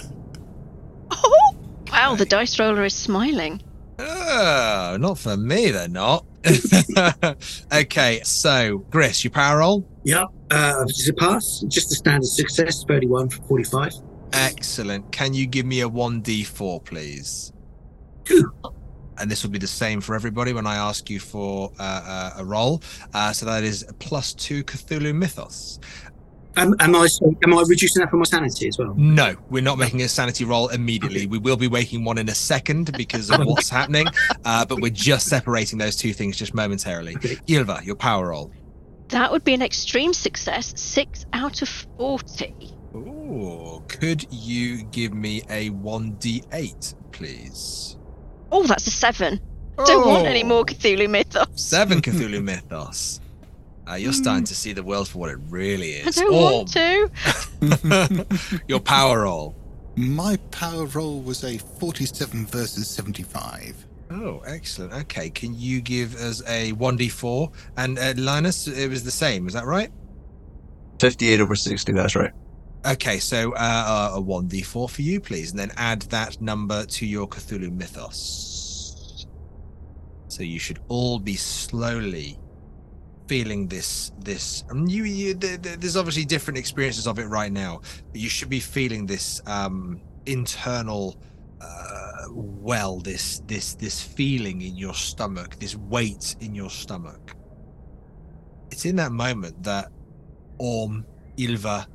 Oh, 1.16 1.54
wow, 1.92 2.16
the 2.16 2.24
dice 2.24 2.59
roller 2.59 2.83
is 2.85 2.94
smiling. 2.94 3.62
Oh, 3.98 4.96
not 4.98 5.18
for 5.18 5.37
me, 5.37 5.70
they're 5.70 5.88
not. 5.88 6.26
okay, 7.72 8.20
so 8.24 8.78
Gris, 8.90 9.24
your 9.24 9.30
power 9.30 9.59
roll. 9.59 9.87
Yep. 10.04 10.26
Uh, 10.50 10.85
does 10.85 11.09
it 11.09 11.16
pass? 11.16 11.64
Just 11.68 11.92
a 11.92 11.94
standard 11.94 12.26
success, 12.26 12.85
31 12.85 13.28
from 13.28 13.44
45. 13.46 13.92
Excellent. 14.33 15.11
Can 15.12 15.33
you 15.33 15.46
give 15.46 15.64
me 15.64 15.80
a 15.83 15.88
1d4, 15.88 16.85
please? 16.85 17.52
Two. 18.24 18.52
And 19.18 19.30
this 19.30 19.44
will 19.44 19.50
be 19.50 19.59
the 19.59 19.66
same 19.66 20.00
for 20.00 20.16
everybody 20.16 20.52
when 20.52 20.66
I 20.66 20.74
ask 20.74 21.09
you 21.09 21.20
for 21.20 21.72
uh, 21.78 21.83
uh, 21.83 22.30
a 22.38 22.44
roll. 22.44 22.83
Uh, 23.12 23.33
so 23.33 23.46
that 23.46 23.62
is 23.62 23.87
plus 24.00 24.35
two 24.35 24.64
Cthulhu 24.64 25.14
Mythos. 25.14 25.78
Am, 26.57 26.75
am 26.81 26.95
I 26.95 27.09
am 27.43 27.55
I 27.55 27.64
reducing 27.67 28.01
that 28.01 28.11
for 28.11 28.17
my 28.17 28.25
sanity 28.25 28.69
as 28.69 28.79
well? 28.79 28.95
No, 28.97 29.35
we're 29.51 29.62
not 29.62 29.77
making 29.79 30.03
a 30.03 30.09
sanity 30.09 30.45
roll 30.45 30.69
immediately. 30.69 31.27
We 31.27 31.38
will 31.38 31.57
be 31.57 31.69
making 31.69 32.05
one 32.05 32.17
in 32.19 32.29
a 32.29 32.35
second 32.35 32.93
because 32.97 33.31
of 33.31 33.40
what's 33.45 33.69
happening, 33.69 34.07
uh, 34.45 34.64
but 34.64 34.81
we're 34.81 34.90
just 34.93 35.27
separating 35.29 35.79
those 35.79 35.97
two 35.97 36.12
things 36.12 36.37
just 36.37 36.55
momentarily. 36.55 37.17
Okay. 37.17 37.37
Ylva, 37.49 37.81
your 37.85 37.97
power 37.97 38.29
roll. 38.29 38.53
That 39.09 39.31
would 39.33 39.45
be 39.45 39.55
an 39.55 39.62
extreme 39.62 40.12
success, 40.14 40.73
six 40.81 41.27
out 41.33 41.61
of 41.62 41.69
40. 41.99 42.55
Ooh, 42.95 43.83
could 43.88 44.25
you 44.33 44.85
give 44.85 45.12
me 45.12 45.43
a 45.51 45.71
1d8, 45.71 46.95
please? 47.12 47.97
Oh, 48.53 48.62
that's 48.67 48.87
a 48.87 48.90
seven. 48.90 49.40
Don't 49.87 50.07
want 50.07 50.27
any 50.27 50.45
Oh. 50.45 50.47
more 50.49 50.64
Cthulhu 50.64 51.11
Mythos. 51.11 51.47
Seven 51.57 52.01
Cthulhu 52.01 52.43
Mythos. 52.43 53.21
Uh, 53.88 53.94
you're 53.94 54.12
starting 54.12 54.44
to 54.44 54.55
see 54.55 54.73
the 54.73 54.83
world 54.83 55.09
for 55.09 55.18
what 55.18 55.31
it 55.31 55.38
really 55.49 55.97
I 56.03 56.09
is. 56.09 56.16
don't 56.16 56.33
want 56.33 56.68
to. 56.73 57.11
to. 57.61 58.61
your 58.68 58.81
power 58.81 59.23
roll. 59.23 59.57
My 59.97 60.37
power 60.51 60.87
roll 60.87 61.20
was 61.20 61.44
a 61.44 61.59
47 61.59 62.47
versus 62.47 62.88
75. 62.88 63.87
Oh, 64.11 64.40
excellent. 64.47 64.92
Okay, 64.92 65.31
can 65.31 65.55
you 65.55 65.81
give 65.81 66.14
us 66.16 66.42
a 66.47 66.73
1d4? 66.73 67.53
And 67.77 67.99
uh, 67.99 68.14
Linus, 68.16 68.66
it 68.68 68.88
was 68.88 69.05
the 69.05 69.11
same, 69.11 69.47
is 69.47 69.55
that 69.55 69.66
right? 69.66 69.90
58 71.01 71.40
over 71.40 71.55
60, 71.55 71.92
that's 71.92 72.16
right. 72.16 72.33
Okay, 72.87 73.18
so 73.18 73.53
uh, 73.55 74.12
a 74.14 74.20
1d4 74.20 74.90
for 74.90 75.03
you, 75.03 75.20
please, 75.20 75.51
and 75.51 75.59
then 75.59 75.73
add 75.77 76.03
that 76.03 76.40
number 76.40 76.85
to 76.87 77.07
your 77.07 77.27
Cthulhu 77.27 77.73
Mythos. 77.73 79.27
So 80.29 80.42
you 80.42 80.59
should 80.59 80.81
all 80.88 81.18
be 81.18 81.37
slowly 81.37 82.38
feeling 83.26 83.68
this. 83.68 84.12
This. 84.18 84.64
Mean, 84.72 84.88
you, 84.88 85.04
you 85.04 85.34
th- 85.34 85.62
th- 85.62 85.78
there's 85.78 85.96
obviously 85.96 86.24
different 86.24 86.58
experiences 86.58 87.06
of 87.06 87.18
it 87.18 87.26
right 87.26 87.52
now, 87.52 87.80
but 88.12 88.20
you 88.20 88.28
should 88.28 88.50
be 88.50 88.60
feeling 88.60 89.06
this 89.06 89.40
um, 89.46 90.00
internal 90.26 91.16
uh, 91.60 92.26
well, 92.30 92.98
this 92.98 93.40
this 93.46 93.74
this 93.74 94.00
feeling 94.02 94.62
in 94.62 94.76
your 94.76 94.94
stomach, 94.94 95.56
this 95.58 95.76
weight 95.76 96.37
in 96.40 96.54
your 96.54 96.70
stomach. 96.70 97.34
It's 98.70 98.84
in 98.84 98.96
that 98.96 99.12
moment 99.12 99.62
that 99.62 99.90
Orm, 100.58 101.06
Ilva, 101.37 101.87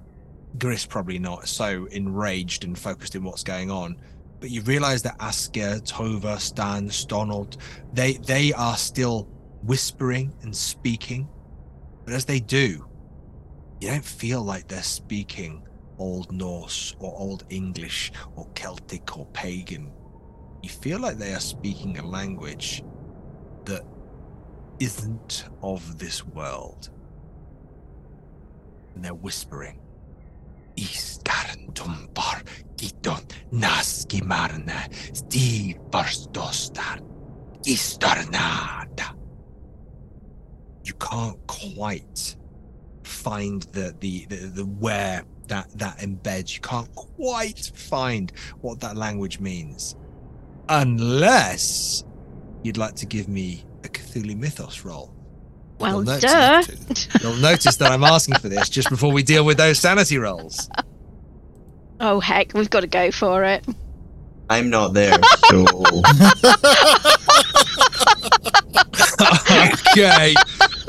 Gris 0.57 0.85
probably 0.85 1.19
not 1.19 1.47
so 1.47 1.85
enraged 1.87 2.63
and 2.63 2.77
focused 2.77 3.15
in 3.15 3.23
what's 3.23 3.43
going 3.43 3.69
on. 3.69 3.97
But 4.39 4.49
you 4.49 4.61
realize 4.61 5.01
that 5.03 5.17
Askr, 5.19 5.81
Tova, 5.81 6.39
Stan, 6.39 6.87
Stonald, 6.87 7.57
they 7.93 8.13
they 8.13 8.53
are 8.53 8.77
still 8.77 9.27
whispering 9.63 10.33
and 10.41 10.55
speaking. 10.55 11.27
But 12.05 12.13
as 12.13 12.25
they 12.25 12.39
do, 12.39 12.85
you 13.79 13.89
don't 13.89 14.03
feel 14.03 14.41
like 14.41 14.67
they're 14.67 14.83
speaking 14.83 15.63
Old 15.97 16.31
Norse 16.31 16.95
or 16.99 17.13
Old 17.17 17.43
English 17.49 18.11
or 18.35 18.47
Celtic 18.55 19.17
or 19.17 19.25
pagan. 19.27 19.91
You 20.61 20.69
feel 20.69 20.99
like 20.99 21.17
they 21.17 21.33
are 21.33 21.39
speaking 21.39 21.97
a 21.97 22.05
language 22.05 22.83
that 23.65 23.83
isn't 24.79 25.45
of 25.61 25.99
this 25.99 26.25
world. 26.25 26.89
And 28.95 29.03
they're 29.03 29.13
whispering. 29.13 29.79
Iskarn 30.75 31.73
tumpar 31.73 32.43
kiton 32.77 33.23
naskimarna 33.51 34.87
sti 35.13 35.77
barstostar 35.89 37.01
istarnada. 37.65 39.18
You 40.89 40.95
can't 40.95 41.37
quite 41.45 42.35
find 43.03 43.61
the, 43.73 43.95
the 43.99 44.25
the 44.25 44.35
the 44.47 44.65
where 44.65 45.23
that 45.45 45.69
that 45.77 45.99
embeds. 45.99 46.55
You 46.55 46.61
can't 46.61 46.91
quite 46.95 47.71
find 47.75 48.31
what 48.61 48.79
that 48.79 48.97
language 48.97 49.39
means, 49.39 49.95
unless 50.67 52.03
you'd 52.63 52.77
like 52.77 52.95
to 52.95 53.05
give 53.05 53.27
me 53.27 53.63
a 53.83 53.87
Cthulhu 53.87 54.35
Mythos 54.35 54.83
roll. 54.83 55.13
Well, 55.79 55.97
You'll 55.97 56.01
notice 56.05 56.31
duh. 56.31 56.61
to. 56.63 57.19
You'll 57.21 57.35
notice 57.35 57.75
that 57.77 57.91
I'm 57.91 58.03
asking 58.03 58.39
for 58.39 58.49
this 58.49 58.67
just 58.67 58.89
before 58.89 59.11
we 59.13 59.21
deal 59.21 59.45
with 59.45 59.57
those 59.57 59.77
sanity 59.77 60.17
rolls. 60.17 60.71
Oh, 62.01 62.21
heck, 62.21 62.53
we've 62.53 62.69
got 62.69 62.79
to 62.79 62.87
go 62.87 63.11
for 63.11 63.43
it. 63.43 63.65
I'm 64.49 64.69
not 64.69 64.93
there, 64.93 65.17
so 65.49 65.65
okay. 69.91 70.33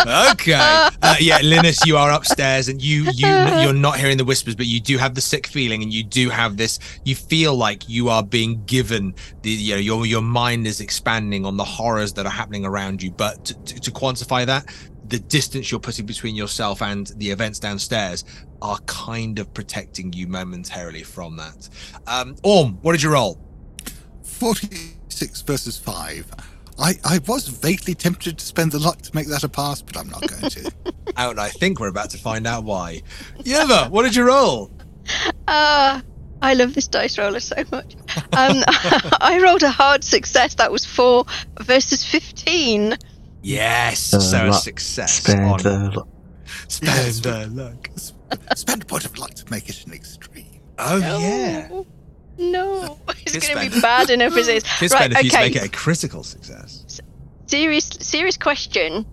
Okay. 0.07 0.89
Uh, 1.03 1.17
yeah, 1.19 1.39
Linus, 1.43 1.85
you 1.87 1.97
are 1.97 2.13
upstairs, 2.13 2.69
and 2.69 2.81
you 2.83 3.05
you 3.15 3.27
you're 3.27 3.73
not 3.73 3.99
hearing 3.99 4.19
the 4.19 4.25
whispers, 4.25 4.55
but 4.55 4.67
you 4.67 4.81
do 4.81 4.99
have 4.99 5.15
the 5.15 5.21
sick 5.21 5.47
feeling, 5.47 5.83
and 5.83 5.93
you 5.93 6.05
do 6.05 6.29
have 6.29 6.59
this. 6.59 6.79
You 7.05 7.15
feel 7.15 7.55
like 7.55 7.89
you 7.89 8.11
are 8.11 8.23
being 8.23 8.63
given 8.67 9.15
the 9.43 9.51
you 9.51 9.75
know 9.75 9.81
your 9.81 10.05
your 10.05 10.21
mind 10.21 10.67
is 10.67 10.81
expanding 10.81 11.47
on 11.47 11.57
the 11.57 11.65
horrors 11.65 12.13
that 12.15 12.27
are 12.27 12.33
happening 12.33 12.67
around 12.67 13.03
you. 13.03 13.11
But 13.11 13.47
to, 13.47 13.55
to, 13.55 13.81
to 13.81 13.91
quantify 13.91 14.45
that, 14.47 14.67
the 15.11 15.19
distance 15.19 15.71
you're 15.71 15.81
putting 15.81 16.07
between 16.07 16.37
yourself 16.37 16.83
and 16.83 17.09
the 17.17 17.31
events 17.31 17.59
downstairs 17.59 18.25
are 18.63 18.79
kind 18.87 19.39
of 19.39 19.53
protecting 19.55 20.13
you 20.13 20.27
momentarily 20.27 21.03
from 21.03 21.37
that. 21.37 21.69
Um, 22.07 22.37
Orm, 22.45 22.79
what 22.83 22.93
did 22.93 23.03
you 23.03 23.11
roll? 23.11 23.41
46 24.23 25.43
versus 25.43 25.77
5. 25.77 26.31
I, 26.81 26.95
I 27.05 27.21
was 27.27 27.47
vaguely 27.49 27.95
tempted 27.95 28.39
to 28.39 28.45
spend 28.45 28.73
the 28.73 28.79
luck 28.79 29.03
to 29.03 29.15
make 29.15 29.29
that 29.29 29.45
a 29.45 29.49
pass, 29.49 29.83
but 29.83 29.97
I'm 29.99 30.09
not 30.09 30.27
going 30.27 30.51
to. 30.51 30.73
Out, 31.17 31.33
and 31.33 31.41
I 31.41 31.49
think 31.49 31.79
we're 31.81 31.89
about 31.89 32.11
to 32.11 32.19
find 32.19 32.47
out 32.47 32.65
why. 32.65 33.03
Yeva, 33.41 33.91
what 33.91 34.05
did 34.05 34.15
you 34.17 34.25
roll? 34.25 34.71
Uh, 35.49 36.01
I 36.41 36.55
love 36.55 36.75
this 36.75 36.87
dice 36.89 37.19
roller 37.19 37.41
so 37.41 37.57
much. 37.73 37.97
Um, 38.33 38.63
I 39.21 39.41
rolled 39.43 39.63
a 39.63 39.71
hard 39.71 40.05
success. 40.05 40.55
That 40.55 40.71
was 40.73 40.87
4 40.87 41.25
versus 41.61 42.05
15. 42.05 42.97
Yes, 43.43 44.15
Uh, 44.15 44.21
so 44.21 44.49
a 44.49 44.53
success 44.55 45.15
spend 45.23 45.41
on 45.45 45.59
the. 45.59 46.05
spend 46.69 46.97
Yes. 46.97 47.21
the 47.21 47.47
luck. 47.49 47.91
spend 48.55 48.83
a 48.83 48.87
point 48.87 49.05
of 49.05 49.19
luck 49.19 49.35
to 49.35 49.51
make 49.51 49.69
it 49.69 49.85
an 49.87 49.93
extreme. 49.93 50.61
Oh 50.79 50.97
yeah, 50.97 51.69
No. 52.41 52.99
It's 53.33 53.47
going 53.47 53.71
to 53.71 53.77
be 53.77 53.81
bad 53.81 54.11
enough 54.11 54.37
as 54.37 54.49
it 54.49 54.57
is. 54.57 54.63
Kiss 54.65 54.93
right, 54.93 55.03
spend 55.03 55.13
if 55.13 55.25
you 55.25 55.31
okay. 55.31 55.41
make 55.43 55.57
it 55.57 55.63
a 55.63 55.69
critical 55.69 56.25
success. 56.25 57.01
Serious, 57.47 57.85
serious 57.85 58.37
question. 58.37 59.07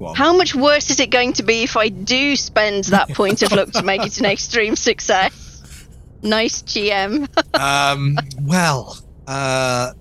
On. 0.00 0.14
How 0.14 0.34
much 0.34 0.54
worse 0.54 0.88
is 0.88 0.98
it 1.00 1.10
going 1.10 1.34
to 1.34 1.42
be 1.42 1.62
if 1.62 1.76
I 1.76 1.88
do 1.88 2.36
spend 2.36 2.84
that 2.84 3.10
point 3.10 3.42
of 3.42 3.52
luck 3.52 3.72
to 3.72 3.82
make 3.82 4.06
it 4.06 4.18
an 4.18 4.24
extreme 4.36 4.76
success? 4.76 5.86
Nice 6.22 6.62
GM. 6.62 7.28
um, 7.60 8.16
well, 8.42 8.96
uh, 9.26 9.92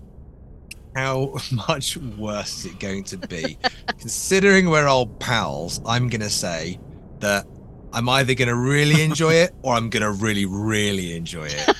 how 0.95 1.35
much 1.51 1.97
worse 1.97 2.59
is 2.59 2.65
it 2.67 2.79
going 2.79 3.03
to 3.05 3.17
be? 3.17 3.57
Considering 3.99 4.69
we're 4.69 4.87
old 4.87 5.19
pals, 5.19 5.81
I'm 5.85 6.07
gonna 6.07 6.29
say 6.29 6.79
that 7.19 7.45
I'm 7.91 8.07
either 8.07 8.35
gonna 8.35 8.55
really 8.55 9.01
enjoy 9.01 9.33
it 9.33 9.51
or 9.63 9.73
I'm 9.73 9.89
gonna 9.89 10.11
really, 10.11 10.45
really 10.45 11.15
enjoy 11.15 11.47
it. 11.47 11.75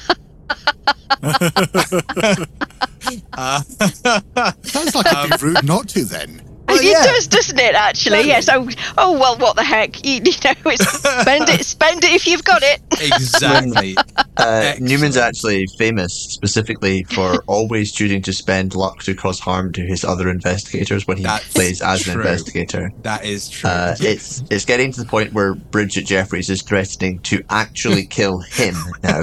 Uh, 3.35 3.61
Sounds 4.63 4.95
like 4.95 5.05
it'd 5.07 5.39
be 5.39 5.45
rude 5.45 5.63
not 5.63 5.87
to 5.89 6.05
then. 6.05 6.42
Oh, 6.69 6.75
it 6.75 6.83
yeah. 6.85 7.03
does, 7.03 7.27
doesn't 7.27 7.59
it? 7.59 7.75
Actually, 7.75 8.21
yes. 8.27 8.47
Oh, 8.49 8.67
oh 8.97 9.13
well. 9.19 9.37
What 9.37 9.55
the 9.57 9.63
heck? 9.63 10.03
You, 10.05 10.13
you 10.25 10.31
know, 10.43 10.53
it's, 10.71 10.89
spend 10.89 11.49
it, 11.49 11.65
spend 11.65 12.03
it 12.03 12.11
if 12.13 12.25
you've 12.27 12.43
got 12.43 12.61
it. 12.63 12.81
Exactly. 13.03 13.95
Uh, 14.37 14.73
Newman's 14.79 15.17
actually 15.17 15.67
famous 15.77 16.13
specifically 16.13 17.03
for 17.03 17.43
always 17.47 17.91
choosing 17.91 18.21
to 18.23 18.33
spend 18.33 18.75
luck 18.75 18.99
to 19.03 19.13
cause 19.13 19.39
harm 19.39 19.71
to 19.73 19.81
his 19.85 20.03
other 20.05 20.29
investigators 20.29 21.05
when 21.07 21.17
he 21.17 21.23
That's 21.23 21.51
plays 21.53 21.81
as 21.81 22.07
an 22.07 22.13
investigator. 22.19 22.91
that 23.01 23.25
is 23.25 23.49
true. 23.49 23.69
Uh, 23.69 23.95
it's 23.99 24.43
it's 24.49 24.65
getting 24.65 24.91
to 24.93 25.01
the 25.01 25.05
point 25.07 25.33
where 25.33 25.53
Bridget 25.53 26.05
Jeffries 26.05 26.49
is 26.49 26.61
threatening 26.61 27.19
to 27.19 27.43
actually 27.49 28.05
kill 28.05 28.39
him 28.39 28.75
now. 29.03 29.21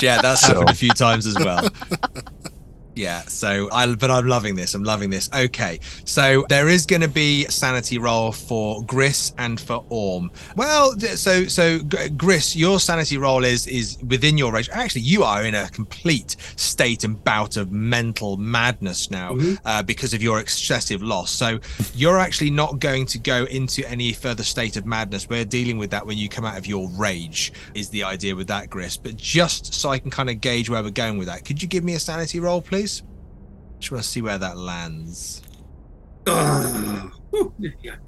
yeah, 0.00 0.20
that's 0.22 0.42
So- 0.42 0.48
happened 0.54 0.70
a 0.70 0.74
few 0.74 0.90
times 0.90 1.26
as 1.26 1.36
well. 1.38 1.68
Yeah, 2.96 3.22
so 3.22 3.68
I 3.72 3.92
but 3.94 4.10
I'm 4.10 4.26
loving 4.28 4.54
this. 4.54 4.74
I'm 4.74 4.84
loving 4.84 5.10
this. 5.10 5.28
Okay, 5.34 5.80
so 6.04 6.44
there 6.48 6.68
is 6.68 6.86
going 6.86 7.02
to 7.02 7.08
be 7.08 7.44
a 7.46 7.50
sanity 7.50 7.98
roll 7.98 8.30
for 8.30 8.82
Gris 8.84 9.32
and 9.38 9.60
for 9.60 9.84
Orm. 9.88 10.30
Well, 10.54 10.96
so 11.00 11.46
so 11.46 11.80
Gris, 12.16 12.54
your 12.54 12.78
sanity 12.78 13.18
roll 13.18 13.44
is 13.44 13.66
is 13.66 13.98
within 14.06 14.38
your 14.38 14.52
range. 14.52 14.68
Actually, 14.72 15.02
you 15.02 15.24
are 15.24 15.44
in 15.44 15.54
a 15.56 15.68
complete 15.70 16.36
state 16.56 17.02
and 17.02 17.22
bout 17.24 17.56
of 17.56 17.72
mental 17.72 18.36
madness 18.36 19.10
now 19.10 19.32
Mhm. 19.32 19.58
uh, 19.64 19.82
because 19.82 20.14
of 20.14 20.22
your 20.22 20.38
excessive 20.38 21.02
loss. 21.02 21.32
So 21.32 21.58
you're 21.94 22.18
actually 22.18 22.50
not 22.50 22.78
going 22.78 23.06
to 23.06 23.18
go 23.18 23.44
into 23.46 23.88
any 23.90 24.12
further 24.12 24.44
state 24.44 24.76
of 24.76 24.86
madness. 24.86 25.28
We're 25.28 25.44
dealing 25.44 25.78
with 25.78 25.90
that 25.90 26.06
when 26.06 26.16
you 26.16 26.28
come 26.28 26.44
out 26.44 26.56
of 26.58 26.66
your 26.66 26.88
rage. 26.90 27.52
Is 27.74 27.88
the 27.88 28.04
idea 28.04 28.36
with 28.36 28.46
that, 28.48 28.70
Gris? 28.70 28.96
But 28.96 29.16
just 29.16 29.74
so 29.74 29.90
I 29.90 29.98
can 29.98 30.10
kind 30.12 30.30
of 30.30 30.40
gauge 30.40 30.70
where 30.70 30.82
we're 30.82 30.90
going 30.90 31.18
with 31.18 31.26
that, 31.26 31.44
could 31.44 31.60
you 31.60 31.66
give 31.66 31.82
me 31.82 31.94
a 31.94 32.00
sanity 32.00 32.38
roll, 32.38 32.62
please? 32.62 32.83
Just 33.84 33.92
want 33.92 34.02
to 34.02 34.08
see 34.08 34.22
where 34.22 34.38
that 34.38 34.56
lands. 34.56 35.42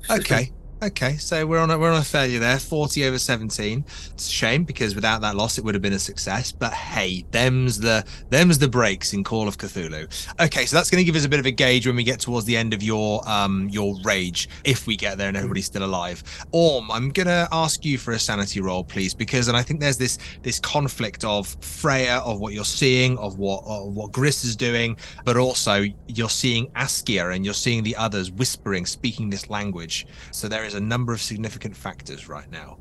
Okay. 0.09 0.53
Okay, 0.83 1.17
so 1.17 1.47
we're 1.47 1.59
on 1.59 1.71
a, 1.71 1.79
we're 1.79 1.91
on 1.91 2.03
a 2.03 2.05
failure 2.05 2.39
there, 2.39 2.59
forty 2.59 3.07
over 3.07 3.19
seventeen. 3.19 3.83
It's 4.13 4.29
a 4.29 4.31
shame 4.31 4.65
because 4.65 4.95
without 4.95 5.23
that 5.23 5.35
loss, 5.35 5.57
it 5.57 5.65
would 5.65 5.75
have 5.75 5.81
been 5.81 5.95
a 5.95 5.99
success. 5.99 6.53
But 6.53 6.75
hey, 6.75 7.25
them's 7.31 7.81
the 7.81 8.05
them's 8.29 8.59
the 8.59 8.69
breaks 8.69 9.15
in 9.15 9.25
Call 9.25 9.49
of 9.49 9.57
Cthulhu. 9.57 10.07
Okay, 10.39 10.67
so 10.67 10.77
that's 10.77 10.91
going 10.91 11.01
to 11.01 11.05
give 11.07 11.17
us 11.17 11.25
a 11.25 11.31
bit 11.31 11.41
of 11.41 11.47
a 11.47 11.51
gauge 11.51 11.87
when 11.87 11.97
we 11.97 12.05
get 12.05 12.21
towards 12.21 12.45
the 12.45 12.55
end 12.55 12.75
of 12.75 12.83
your 12.83 13.27
um 13.27 13.71
your 13.71 13.99
rage, 14.05 14.51
if 14.65 14.87
we 14.87 14.99
get 14.99 15.17
there 15.17 15.29
and 15.29 15.37
everybody's 15.39 15.65
still 15.65 15.83
alive. 15.83 16.23
Orm, 16.53 16.91
I'm 16.91 17.09
going 17.09 17.27
to 17.29 17.49
ask 17.53 17.83
you 17.83 17.97
for 17.97 18.13
a 18.13 18.19
sanity 18.19 18.61
roll, 18.61 18.85
please, 18.85 19.15
because 19.15 19.49
and 19.49 19.57
I 19.57 19.63
think 19.63 19.81
there's 19.81 19.97
this 19.97 20.19
this 20.43 20.61
conflict 20.61 21.25
of 21.25 21.57
Freya, 21.63 22.19
of 22.19 22.39
what 22.39 22.53
you're 22.53 22.65
seeing, 22.67 23.17
of 23.17 23.39
what 23.39 23.65
of 23.65 23.95
what 23.95 24.13
Gris 24.13 24.45
is 24.45 24.55
doing, 24.55 24.99
but 25.25 25.39
also 25.39 25.85
you're 26.07 26.29
seeing 26.29 26.67
Askr 26.73 27.35
and 27.35 27.47
you're 27.47 27.55
seeing 27.55 27.83
the 27.83 27.97
others 27.97 28.31
whispering, 28.31 28.85
speaking 28.85 29.31
this 29.31 29.49
language. 29.49 30.07
So 30.33 30.49
there 30.49 30.66
is 30.67 30.75
a 30.75 30.81
number 30.81 31.13
of 31.13 31.21
significant 31.21 31.77
factors 31.77 32.29
right 32.29 32.51
now. 32.51 32.79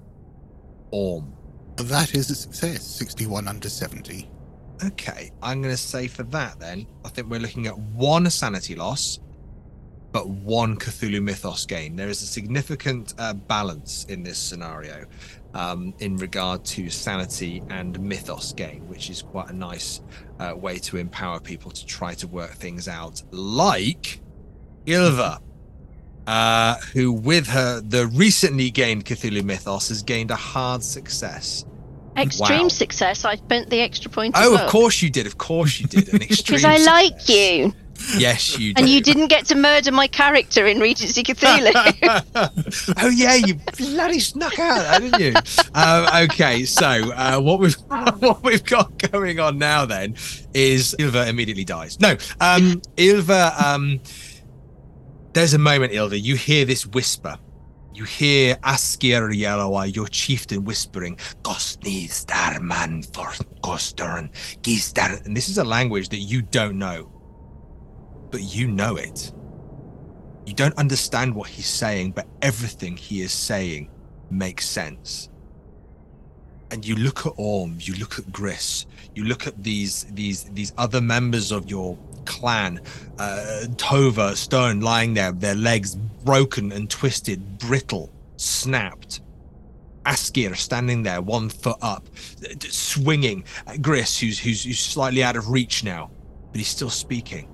Orm. 0.91 1.33
That 1.77 2.15
is 2.15 2.29
a 2.29 2.35
success. 2.35 2.83
61 2.83 3.47
under 3.47 3.69
70. 3.69 4.29
Okay, 4.83 5.31
I'm 5.41 5.61
going 5.61 5.73
to 5.73 5.77
say 5.77 6.07
for 6.07 6.23
that 6.23 6.59
then, 6.59 6.85
I 7.05 7.09
think 7.09 7.29
we're 7.29 7.39
looking 7.39 7.67
at 7.67 7.77
one 7.77 8.29
sanity 8.29 8.75
loss, 8.75 9.19
but 10.11 10.27
one 10.29 10.77
Cthulhu 10.77 11.21
Mythos 11.21 11.65
gain. 11.65 11.95
There 11.95 12.09
is 12.09 12.21
a 12.21 12.25
significant 12.25 13.13
uh, 13.17 13.33
balance 13.33 14.05
in 14.05 14.23
this 14.23 14.37
scenario 14.37 15.05
um, 15.53 15.93
in 15.99 16.17
regard 16.17 16.65
to 16.65 16.89
sanity 16.89 17.63
and 17.69 17.97
Mythos 17.99 18.51
gain, 18.53 18.87
which 18.87 19.09
is 19.09 19.21
quite 19.21 19.49
a 19.49 19.53
nice 19.55 20.01
uh, 20.39 20.53
way 20.55 20.77
to 20.79 20.97
empower 20.97 21.39
people 21.39 21.71
to 21.71 21.85
try 21.85 22.13
to 22.15 22.27
work 22.27 22.51
things 22.51 22.87
out. 22.87 23.23
Like 23.31 24.21
Ilva, 24.85 25.39
uh, 26.27 26.75
who 26.93 27.11
with 27.11 27.47
her 27.47 27.81
the 27.81 28.07
recently 28.07 28.69
gained 28.71 29.05
Cthulhu 29.05 29.43
Mythos 29.43 29.89
has 29.89 30.01
gained 30.03 30.31
a 30.31 30.35
hard 30.35 30.83
success. 30.83 31.65
Extreme 32.17 32.61
Wow. 32.63 32.67
success. 32.69 33.25
I 33.25 33.35
spent 33.35 33.69
the 33.69 33.81
extra 33.81 34.09
point. 34.09 34.35
Oh, 34.37 34.55
of 34.55 34.69
course 34.69 35.01
you 35.01 35.09
did. 35.09 35.27
Of 35.27 35.37
course 35.37 35.79
you 35.81 35.87
did. 35.87 36.13
An 36.13 36.21
extreme. 36.21 36.57
Because 36.61 36.63
I 36.63 36.77
like 36.77 37.27
you, 37.27 37.73
Yes, 38.17 38.57
you 38.59 38.73
did. 38.73 38.79
and 38.79 38.89
you 38.89 39.01
didn't 39.01 39.27
get 39.27 39.45
to 39.47 39.55
murder 39.55 39.91
my 39.91 40.07
character 40.07 40.65
in 40.65 40.79
Regency 40.79 41.23
Cthulhu. 41.23 41.73
oh 43.01 43.09
yeah, 43.09 43.35
you 43.35 43.55
bloody 43.77 44.19
snuck 44.19 44.57
out, 44.59 45.01
didn't 45.01 45.19
you? 45.19 45.33
um, 45.73 46.07
okay, 46.23 46.63
so 46.65 46.85
uh, 46.85 47.39
what 47.39 47.59
we've 47.59 47.73
what 48.19 48.43
we've 48.43 48.63
got 48.65 48.97
going 49.11 49.39
on 49.41 49.57
now 49.57 49.85
then 49.85 50.15
is 50.53 50.95
Ilva 50.99 51.27
immediately 51.27 51.65
dies. 51.65 51.99
No, 51.99 52.11
um, 52.39 52.81
Ilva. 52.97 53.61
Um, 53.61 53.99
there's 55.35 55.53
a 55.53 55.59
moment, 55.59 55.91
Ilva. 55.91 56.19
You 56.19 56.35
hear 56.37 56.63
this 56.63 56.87
whisper. 56.87 57.37
You 57.93 58.05
hear 58.05 58.55
Askr 58.63 59.33
Yelloweye, 59.33 59.93
your 59.93 60.07
chieftain, 60.07 60.63
whispering, 60.63 61.17
"Gostni 61.43 62.09
Starman 62.09 63.03
for 63.03 63.27
Gostern 63.61 64.29
Gistar," 64.61 65.25
and 65.25 65.35
this 65.35 65.49
is 65.49 65.57
a 65.57 65.63
language 65.63 66.07
that 66.09 66.19
you 66.19 66.41
don't 66.41 66.77
know, 66.77 67.11
but 68.31 68.43
you 68.43 68.67
know 68.67 68.95
it. 68.95 69.33
You 70.45 70.53
don't 70.53 70.77
understand 70.77 71.35
what 71.35 71.49
he's 71.49 71.67
saying, 71.67 72.11
but 72.11 72.27
everything 72.41 72.95
he 72.95 73.21
is 73.21 73.33
saying 73.33 73.89
makes 74.29 74.67
sense. 74.69 75.29
And 76.71 76.85
you 76.85 76.95
look 76.95 77.25
at 77.25 77.33
Orm, 77.35 77.77
you 77.81 77.95
look 77.95 78.19
at 78.19 78.31
Gris, 78.31 78.85
you 79.15 79.25
look 79.25 79.47
at 79.47 79.61
these 79.61 80.05
these 80.11 80.45
these 80.53 80.71
other 80.77 81.01
members 81.01 81.51
of 81.51 81.69
your 81.69 81.97
clan, 82.25 82.81
uh, 83.19 83.65
Tova, 83.75 84.35
Stone, 84.35 84.81
lying 84.81 85.13
there, 85.13 85.31
their 85.31 85.55
legs 85.55 85.95
broken 85.95 86.71
and 86.71 86.89
twisted, 86.89 87.57
brittle, 87.59 88.09
snapped. 88.37 89.21
Askr 90.05 90.55
standing 90.55 91.01
there, 91.01 91.21
one 91.21 91.49
foot 91.49 91.77
up, 91.81 92.07
swinging 92.59 93.43
at 93.65 93.81
Gris, 93.81 94.19
who's, 94.19 94.37
who's 94.37 94.63
who's 94.63 94.79
slightly 94.79 95.23
out 95.23 95.35
of 95.35 95.49
reach 95.49 95.83
now, 95.83 96.11
but 96.51 96.57
he's 96.59 96.67
still 96.67 96.91
speaking. 96.91 97.49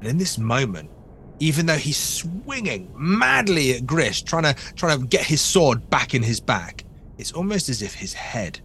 And 0.00 0.08
in 0.08 0.18
this 0.18 0.36
moment, 0.36 0.90
even 1.38 1.66
though 1.66 1.76
he's 1.76 1.96
swinging 1.96 2.92
madly 2.94 3.72
at 3.72 3.86
Gris, 3.86 4.20
trying 4.22 4.42
to 4.42 4.54
trying 4.74 5.00
to 5.00 5.06
get 5.06 5.24
his 5.24 5.40
sword 5.40 5.88
back 5.88 6.14
in 6.14 6.22
his 6.22 6.40
back, 6.40 6.84
it's 7.18 7.32
almost 7.32 7.68
as 7.68 7.82
if 7.82 7.94
his 7.94 8.12
head 8.12 8.60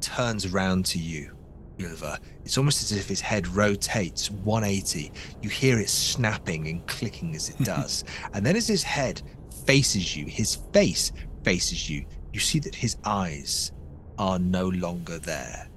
turns 0.00 0.48
round 0.48 0.86
to 0.86 0.98
you, 0.98 1.36
It's 2.44 2.58
almost 2.58 2.82
as 2.82 2.92
if 2.92 3.08
his 3.08 3.20
head 3.20 3.46
rotates 3.48 4.30
180. 4.30 5.12
You 5.42 5.48
hear 5.48 5.78
it 5.78 5.88
snapping 5.88 6.68
and 6.68 6.86
clicking 6.86 7.34
as 7.34 7.48
it 7.48 7.58
does. 7.64 8.04
and 8.32 8.44
then 8.44 8.56
as 8.56 8.66
his 8.66 8.82
head 8.82 9.22
faces 9.66 10.16
you, 10.16 10.26
his 10.26 10.56
face 10.72 11.12
faces 11.42 11.88
you, 11.88 12.04
you 12.32 12.40
see 12.40 12.58
that 12.60 12.74
his 12.74 12.96
eyes 13.04 13.72
are 14.18 14.38
no 14.38 14.68
longer 14.68 15.18
there 15.18 15.70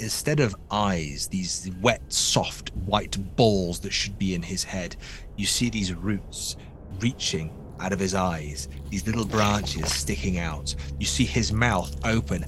instead 0.00 0.40
of 0.40 0.56
eyes, 0.70 1.28
these 1.28 1.70
wet, 1.80 2.00
soft, 2.12 2.70
white 2.86 3.16
balls 3.36 3.80
that 3.80 3.92
should 3.92 4.18
be 4.18 4.34
in 4.34 4.42
his 4.42 4.64
head, 4.64 4.96
you 5.36 5.46
see 5.46 5.70
these 5.70 5.92
roots 5.94 6.56
reaching 7.00 7.52
out 7.80 7.92
of 7.92 7.98
his 7.98 8.14
eyes, 8.14 8.68
these 8.90 9.06
little 9.06 9.24
branches 9.24 9.92
sticking 9.92 10.38
out. 10.38 10.74
You 10.98 11.06
see 11.06 11.24
his 11.24 11.52
mouth 11.52 11.94
open, 12.04 12.44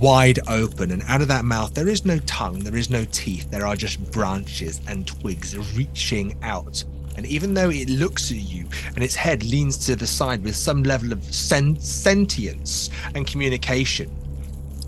wide 0.00 0.40
open, 0.48 0.90
and 0.90 1.02
out 1.08 1.22
of 1.22 1.28
that 1.28 1.44
mouth, 1.44 1.74
there 1.74 1.88
is 1.88 2.04
no 2.04 2.18
tongue, 2.20 2.60
there 2.60 2.76
is 2.76 2.90
no 2.90 3.04
teeth, 3.06 3.50
there 3.50 3.66
are 3.66 3.76
just 3.76 4.10
branches 4.10 4.80
and 4.86 5.06
twigs 5.06 5.56
reaching 5.76 6.36
out. 6.42 6.84
And 7.16 7.26
even 7.26 7.54
though 7.54 7.70
it 7.70 7.88
looks 7.88 8.30
at 8.30 8.36
you 8.36 8.66
and 8.94 9.02
its 9.02 9.16
head 9.16 9.42
leans 9.42 9.76
to 9.86 9.96
the 9.96 10.06
side 10.06 10.44
with 10.44 10.54
some 10.54 10.84
level 10.84 11.12
of 11.12 11.24
sen- 11.24 11.80
sentience 11.80 12.90
and 13.14 13.26
communication, 13.26 14.08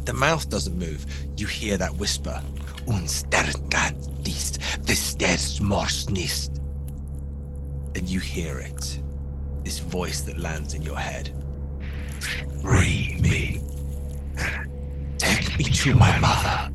the 0.05 0.13
mouth 0.13 0.49
doesn't 0.49 0.79
move. 0.79 1.05
You 1.37 1.47
hear 1.47 1.77
that 1.77 1.95
whisper. 1.97 2.41
And 7.97 8.09
you 8.09 8.21
hear 8.21 8.61
it. 8.61 9.01
This 9.65 9.81
voice 9.81 10.21
that 10.23 10.39
lands 10.39 10.75
in 10.75 10.83
your 10.83 10.99
head. 10.99 11.33
Free 12.63 13.17
me. 13.21 13.61
Take 15.21 15.59
me 15.59 15.65
to 15.65 15.95
my 15.95 16.19
mother. 16.19 16.73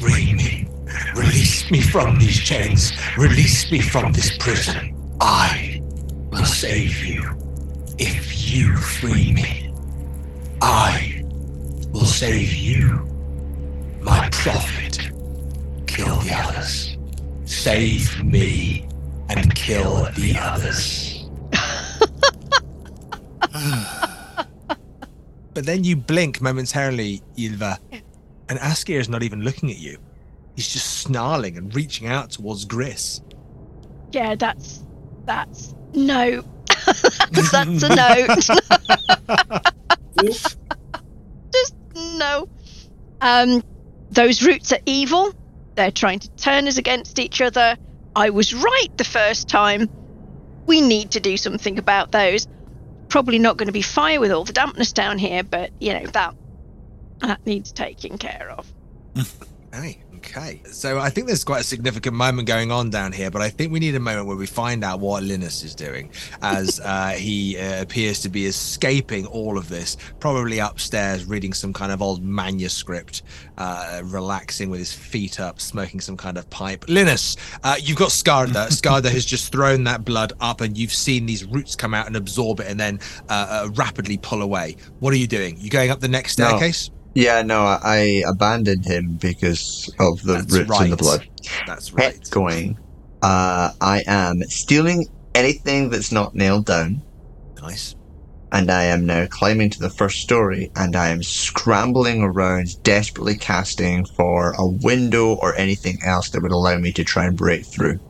Free 0.00 0.32
me. 0.32 0.66
Release 1.14 1.70
me 1.70 1.82
from 1.82 2.18
these 2.18 2.38
chains. 2.38 2.92
Release 3.18 3.70
me 3.70 3.78
from 3.78 4.10
this 4.14 4.38
prison. 4.38 4.96
I 5.20 5.82
will 6.30 6.46
save 6.46 7.04
you. 7.04 7.22
If 7.98 8.50
you 8.50 8.74
free 8.78 9.32
me. 9.34 9.70
I 10.62 11.22
will 11.92 12.06
save 12.06 12.54
you. 12.54 13.06
My 14.00 14.30
prophet. 14.32 15.10
Kill 15.86 16.16
the 16.20 16.32
others. 16.34 16.96
Save 17.44 18.24
me 18.24 18.88
and 19.28 19.54
kill 19.54 20.08
the 20.16 20.38
others. 20.40 21.28
But 25.54 25.66
then 25.66 25.84
you 25.84 25.96
blink 25.96 26.40
momentarily, 26.40 27.22
Ylva, 27.36 27.78
and 28.48 28.58
Askr 28.58 28.98
is 28.98 29.08
not 29.08 29.22
even 29.22 29.42
looking 29.42 29.70
at 29.70 29.78
you. 29.78 29.98
He's 30.56 30.68
just 30.68 31.00
snarling 31.00 31.56
and 31.56 31.74
reaching 31.74 32.06
out 32.06 32.30
towards 32.30 32.64
Gris. 32.64 33.20
yeah, 34.12 34.34
that's 34.34 34.82
That's 35.24 35.74
no. 35.94 36.42
That's 37.32 37.82
a 37.82 37.94
no. 37.94 38.26
Just 41.52 41.74
no. 41.94 42.48
Um, 43.20 43.62
those 44.10 44.42
roots 44.42 44.72
are 44.72 44.80
evil. 44.86 45.32
They're 45.74 45.90
trying 45.90 46.18
to 46.20 46.30
turn 46.30 46.66
us 46.68 46.78
against 46.78 47.18
each 47.18 47.40
other. 47.40 47.76
I 48.14 48.30
was 48.30 48.52
right 48.52 48.88
the 48.96 49.04
first 49.04 49.48
time. 49.48 49.88
We 50.66 50.80
need 50.80 51.12
to 51.12 51.20
do 51.20 51.36
something 51.36 51.78
about 51.78 52.12
those. 52.12 52.46
Probably 53.12 53.38
not 53.38 53.58
going 53.58 53.66
to 53.66 53.72
be 53.72 53.82
fire 53.82 54.18
with 54.18 54.32
all 54.32 54.42
the 54.42 54.54
dampness 54.54 54.90
down 54.90 55.18
here, 55.18 55.44
but 55.44 55.70
you 55.80 55.92
know 55.92 56.06
that 56.06 56.34
that 57.18 57.44
needs 57.46 57.70
taking 57.70 58.16
care 58.16 58.50
of. 58.56 58.72
Hey, 59.74 60.02
okay. 60.36 60.62
So 60.66 60.98
I 60.98 61.10
think 61.10 61.26
there's 61.26 61.44
quite 61.44 61.60
a 61.60 61.64
significant 61.64 62.16
moment 62.16 62.48
going 62.48 62.70
on 62.70 62.90
down 62.90 63.12
here, 63.12 63.30
but 63.30 63.42
I 63.42 63.50
think 63.50 63.72
we 63.72 63.80
need 63.80 63.94
a 63.94 64.00
moment 64.00 64.26
where 64.26 64.36
we 64.36 64.46
find 64.46 64.84
out 64.84 65.00
what 65.00 65.22
Linus 65.22 65.62
is 65.62 65.74
doing 65.74 66.10
as 66.42 66.80
uh, 66.84 67.10
he 67.10 67.58
uh, 67.58 67.82
appears 67.82 68.20
to 68.20 68.28
be 68.28 68.46
escaping 68.46 69.26
all 69.26 69.58
of 69.58 69.68
this, 69.68 69.96
probably 70.20 70.58
upstairs 70.58 71.24
reading 71.24 71.52
some 71.52 71.72
kind 71.72 71.92
of 71.92 72.02
old 72.02 72.22
manuscript, 72.22 73.22
uh, 73.58 74.00
relaxing 74.04 74.70
with 74.70 74.80
his 74.80 74.92
feet 74.92 75.40
up, 75.40 75.60
smoking 75.60 76.00
some 76.00 76.16
kind 76.16 76.38
of 76.38 76.48
pipe. 76.50 76.84
Linus, 76.88 77.36
uh, 77.62 77.76
you've 77.80 77.98
got 77.98 78.10
Skarda. 78.10 78.52
Skarda 78.68 79.10
has 79.10 79.24
just 79.24 79.52
thrown 79.52 79.84
that 79.84 80.04
blood 80.04 80.32
up, 80.40 80.60
and 80.60 80.76
you've 80.76 80.92
seen 80.92 81.26
these 81.26 81.44
roots 81.44 81.76
come 81.76 81.94
out 81.94 82.06
and 82.06 82.16
absorb 82.16 82.60
it 82.60 82.66
and 82.68 82.78
then 82.78 83.00
uh, 83.28 83.64
uh, 83.64 83.70
rapidly 83.74 84.18
pull 84.18 84.42
away. 84.42 84.76
What 85.00 85.12
are 85.12 85.16
you 85.18 85.26
doing? 85.26 85.56
You 85.58 85.70
going 85.70 85.90
up 85.90 86.00
the 86.00 86.08
next 86.08 86.38
No. 86.38 86.92
Yeah, 87.14 87.42
no, 87.42 87.62
I 87.62 88.22
abandoned 88.26 88.86
him 88.86 89.18
because 89.20 89.92
of 90.00 90.22
the 90.22 90.34
That's 90.34 90.52
roots 90.52 90.80
in 90.80 90.90
the 90.90 90.96
blood. 90.96 91.28
That's 91.66 91.92
right. 91.92 92.18
going. 92.30 92.78
Uh, 93.22 93.70
I 93.80 94.02
am 94.06 94.42
stealing 94.44 95.06
anything 95.34 95.90
that's 95.90 96.10
not 96.10 96.34
nailed 96.34 96.66
down, 96.66 97.02
Nice. 97.60 97.94
and 98.50 98.70
I 98.70 98.84
am 98.84 99.06
now 99.06 99.26
climbing 99.26 99.70
to 99.70 99.78
the 99.78 99.90
first 99.90 100.20
story, 100.20 100.70
and 100.74 100.96
I 100.96 101.08
am 101.08 101.22
scrambling 101.22 102.22
around, 102.22 102.82
desperately 102.82 103.36
casting 103.36 104.04
for 104.06 104.52
a 104.58 104.66
window 104.66 105.34
or 105.34 105.54
anything 105.56 105.98
else 106.04 106.30
that 106.30 106.42
would 106.42 106.50
allow 106.52 106.78
me 106.78 106.92
to 106.92 107.04
try 107.04 107.26
and 107.26 107.36
break 107.36 107.64
through. 107.66 108.00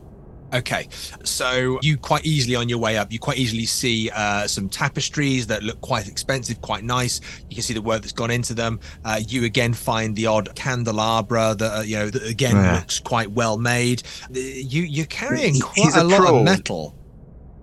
Okay, 0.53 0.87
so 1.23 1.79
you 1.81 1.97
quite 1.97 2.25
easily 2.25 2.55
on 2.55 2.69
your 2.69 2.77
way 2.77 2.97
up, 2.97 3.11
you 3.11 3.17
quite 3.19 3.37
easily 3.37 3.65
see 3.65 4.09
uh, 4.13 4.45
some 4.45 4.69
tapestries 4.69 5.47
that 5.47 5.63
look 5.63 5.81
quite 5.81 6.07
expensive, 6.07 6.61
quite 6.61 6.83
nice. 6.83 7.21
You 7.49 7.55
can 7.55 7.63
see 7.63 7.73
the 7.73 7.81
work 7.81 8.01
that's 8.01 8.13
gone 8.13 8.29
into 8.29 8.53
them. 8.53 8.79
Uh, 9.03 9.19
you 9.27 9.45
again 9.45 9.73
find 9.73 10.15
the 10.15 10.27
odd 10.27 10.53
candelabra 10.55 11.55
that 11.57 11.77
uh, 11.79 11.81
you 11.81 11.97
know 11.97 12.09
that 12.09 12.23
again 12.27 12.55
Yeah. 12.55 12.75
looks 12.75 12.99
quite 12.99 13.31
well 13.31 13.57
made. 13.57 14.03
You 14.31 14.83
you're 14.83 15.05
carrying 15.07 15.59
quite 15.59 15.75
he's 15.75 15.95
a, 15.95 16.01
a 16.01 16.03
lot 16.03 16.27
of 16.27 16.43
metal. 16.43 16.95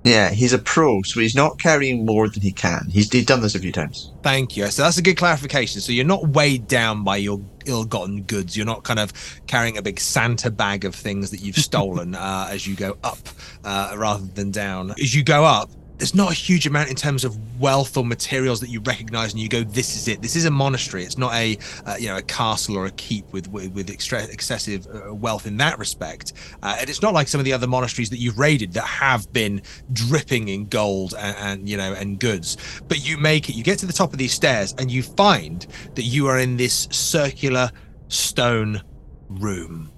Yeah, 0.03 0.31
he's 0.31 0.55
a 0.55 0.59
pro, 0.59 1.03
so 1.03 1.21
he's 1.21 1.35
not 1.35 1.59
carrying 1.59 2.07
more 2.07 2.29
than 2.29 2.41
he 2.41 2.53
can. 2.53 2.87
He's, 2.91 3.13
he's 3.13 3.27
done 3.27 3.43
this 3.43 3.55
a 3.55 3.59
few 3.59 3.73
times. 3.73 4.13
Thank 4.23 4.57
you. 4.57 4.67
So 4.69 4.83
that's 4.83 4.97
a 4.97 5.03
good 5.03 5.17
clarification. 5.17 5.81
So 5.83 5.93
you're 5.93 6.07
not 6.07 6.29
weighed 6.29 6.67
down 6.69 7.05
by 7.05 7.19
your 7.19 7.41
ill-gotten 7.67 8.23
goods. 8.23 8.57
You're 8.57 8.67
not 8.67 8.83
kind 8.83 8.99
of 8.99 9.13
carrying 9.47 9.77
a 9.77 9.83
big 9.83 10.01
Santa 10.01 10.51
bag 10.51 10.87
of 10.87 10.95
things 10.95 11.31
that 11.31 11.43
you've 11.43 11.57
stolen 11.57 12.15
uh, 12.17 12.49
as 12.51 12.67
you 12.67 12.77
go 12.77 12.97
up, 13.05 13.19
uh, 13.65 13.95
rather 13.97 14.25
than 14.25 14.51
down. 14.51 14.93
As 14.93 15.15
you 15.15 15.23
go 15.23 15.45
up, 15.45 15.71
there's 16.01 16.15
not 16.15 16.31
a 16.31 16.35
huge 16.35 16.67
amount 16.67 16.89
in 16.89 16.97
terms 16.97 17.25
of 17.25 17.37
wealth 17.61 17.97
or 17.97 18.05
materials 18.05 18.61
that 18.61 18.71
you 18.71 18.81
recognize, 18.81 19.33
and 19.33 19.41
you 19.41 19.49
go, 19.49 19.63
"This 19.63 19.97
is 19.97 20.09
it. 20.09 20.23
This 20.23 20.35
is 20.35 20.47
a 20.47 20.51
monastery. 20.51 21.05
It's 21.05 21.19
not 21.19 21.33
a 21.35 21.59
uh, 21.87 21.97
you 21.99 22.09
know 22.09 22.17
a 22.17 22.23
castle 22.23 22.77
or 22.77 22.87
a 22.87 22.91
keep 22.93 23.31
with 23.33 23.49
with, 23.49 23.73
with 23.73 23.91
extra, 23.91 24.25
excessive 24.25 24.87
uh, 24.87 25.15
wealth 25.15 25.47
in 25.47 25.59
that 25.59 25.79
respect. 25.79 26.33
Uh, 26.63 26.77
and 26.81 26.89
it's 26.89 27.03
not 27.03 27.15
like 27.15 27.29
some 27.29 27.39
of 27.39 27.45
the 27.45 27.53
other 27.53 27.67
monasteries 27.67 28.11
that 28.11 28.19
you've 28.19 28.39
raided 28.39 28.73
that 28.73 28.85
have 28.87 29.31
been 29.33 29.63
dripping 29.93 30.49
in 30.49 30.67
gold 30.67 31.15
and, 31.19 31.37
and 31.37 31.69
you 31.69 31.77
know 31.77 31.93
and 31.93 32.19
goods 32.19 32.57
but 32.89 33.07
you 33.07 33.17
make 33.19 33.49
it 33.49 33.55
you 33.55 33.63
get 33.63 33.79
to 33.79 33.87
the 33.87 33.93
top 33.93 34.13
of 34.13 34.19
these 34.19 34.33
stairs 34.33 34.75
and 34.79 34.91
you 34.91 35.03
find 35.03 35.67
that 35.95 36.03
you 36.03 36.27
are 36.27 36.39
in 36.39 36.57
this 36.57 36.89
circular 36.91 37.71
stone 38.09 38.81
room 39.29 39.93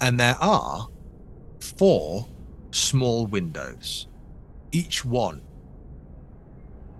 and 0.00 0.18
there 0.18 0.36
are 0.40 0.88
four 1.60 2.28
small 2.70 3.26
windows 3.26 4.06
each 4.72 5.04
one 5.04 5.40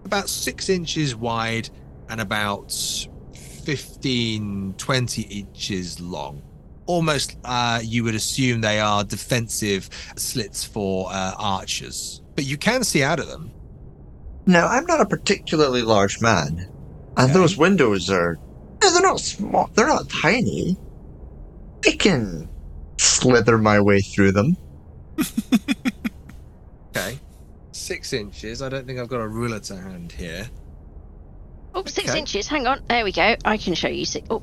about 0.05 0.29
six 0.29 0.69
inches 0.69 1.15
wide 1.15 1.69
and 2.09 2.21
about 2.21 2.73
15 3.35 4.75
20 4.79 5.23
inches 5.23 6.01
long 6.01 6.43
almost 6.87 7.37
uh, 7.45 7.81
you 7.83 8.03
would 8.05 8.15
assume 8.15 8.61
they 8.61 8.81
are 8.81 9.05
defensive 9.05 9.89
slits 10.17 10.65
for 10.65 11.09
uh, 11.13 11.33
archers 11.39 12.23
but 12.35 12.45
you 12.47 12.57
can 12.57 12.83
see 12.83 13.03
out 13.03 13.21
of 13.21 13.27
them 13.29 13.51
Now, 14.47 14.67
I'm 14.69 14.87
not 14.87 15.03
a 15.03 15.07
particularly 15.07 15.83
large 15.83 16.17
man, 16.23 16.57
and 17.19 17.31
Okay. 17.31 17.33
those 17.35 17.59
windows 17.59 18.09
are. 18.09 18.39
They're 18.81 19.03
not 19.03 19.21
small. 19.21 19.69
They're 19.75 19.87
not 19.87 20.09
tiny. 20.09 20.75
I 21.87 21.93
can 21.99 22.49
slither 22.99 23.59
my 23.59 23.79
way 23.81 24.01
through 24.01 24.33
them. 24.33 24.57
Okay. 26.97 27.19
Six 27.89 28.13
inches. 28.13 28.61
I 28.61 28.69
don't 28.69 28.87
think 28.87 28.99
I've 28.99 29.09
got 29.09 29.23
a 29.23 29.27
ruler 29.29 29.61
to 29.61 29.75
hand 29.77 30.13
here. 30.13 30.47
Oh, 31.75 31.83
six 31.87 32.11
Okay. 32.11 32.19
inches. 32.19 32.47
Hang 32.47 32.67
on. 32.67 32.83
There 32.87 33.03
we 33.03 33.13
go. 33.13 33.35
I 33.47 33.57
can 33.57 33.73
show 33.73 33.89
you 33.89 34.05
six. 34.05 34.27
Oh, 34.29 34.43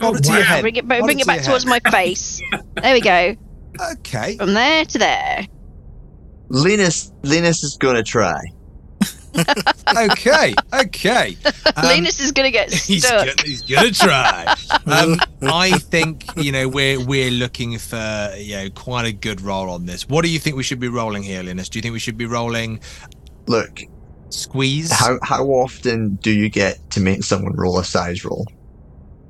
Hold 0.00 0.18
it 0.18 0.22
to 0.22 0.32
your 0.32 0.44
head. 0.44 0.62
bring 0.62 0.76
it, 0.76 0.86
bring 0.86 1.18
it 1.18 1.22
it 1.22 1.26
back 1.26 1.38
your 1.38 1.46
towards 1.46 1.66
my 1.66 1.80
face. 1.90 2.40
There 2.80 2.94
we 2.94 3.00
go. 3.00 3.34
Okay. 3.94 4.36
From 4.36 4.54
there 4.54 4.84
to 4.84 4.98
there. 4.98 5.44
Linus, 6.50 7.10
Linus 7.24 7.64
is 7.64 7.76
going 7.80 7.96
to 7.96 8.04
try. 8.04 8.40
Okay. 9.96 10.54
Okay. 10.72 11.36
Um, 11.76 11.84
Linus 11.84 12.20
is 12.20 12.32
going 12.32 12.46
to 12.46 12.50
get 12.50 12.72
He's 12.72 13.06
stuck. 13.06 13.26
gonna, 13.26 13.42
he's 13.44 13.62
gonna 13.62 13.90
try. 13.90 14.54
Um, 14.86 15.18
I 15.40 15.70
think 15.78 16.24
you 16.36 16.52
know 16.52 16.68
we're 16.68 17.02
we're 17.02 17.30
looking 17.30 17.78
for 17.78 18.32
you 18.36 18.56
know 18.56 18.68
quite 18.70 19.06
a 19.06 19.12
good 19.12 19.40
roll 19.40 19.70
on 19.70 19.86
this. 19.86 20.06
What 20.08 20.24
do 20.24 20.30
you 20.30 20.38
think 20.38 20.56
we 20.56 20.62
should 20.62 20.78
be 20.80 20.88
rolling 20.88 21.22
here, 21.22 21.42
Linus? 21.42 21.70
Do 21.70 21.78
you 21.78 21.82
think 21.82 21.94
we 21.94 21.98
should 21.98 22.18
be 22.18 22.26
rolling 22.26 22.80
Look, 23.46 23.80
squeeze? 24.28 24.92
how 24.92 25.18
how 25.22 25.44
often 25.46 26.16
do 26.16 26.30
you 26.30 26.50
get 26.50 26.90
to 26.90 27.00
make 27.00 27.24
someone 27.24 27.54
roll 27.56 27.78
a 27.78 27.84
size 27.84 28.24
roll? 28.26 28.46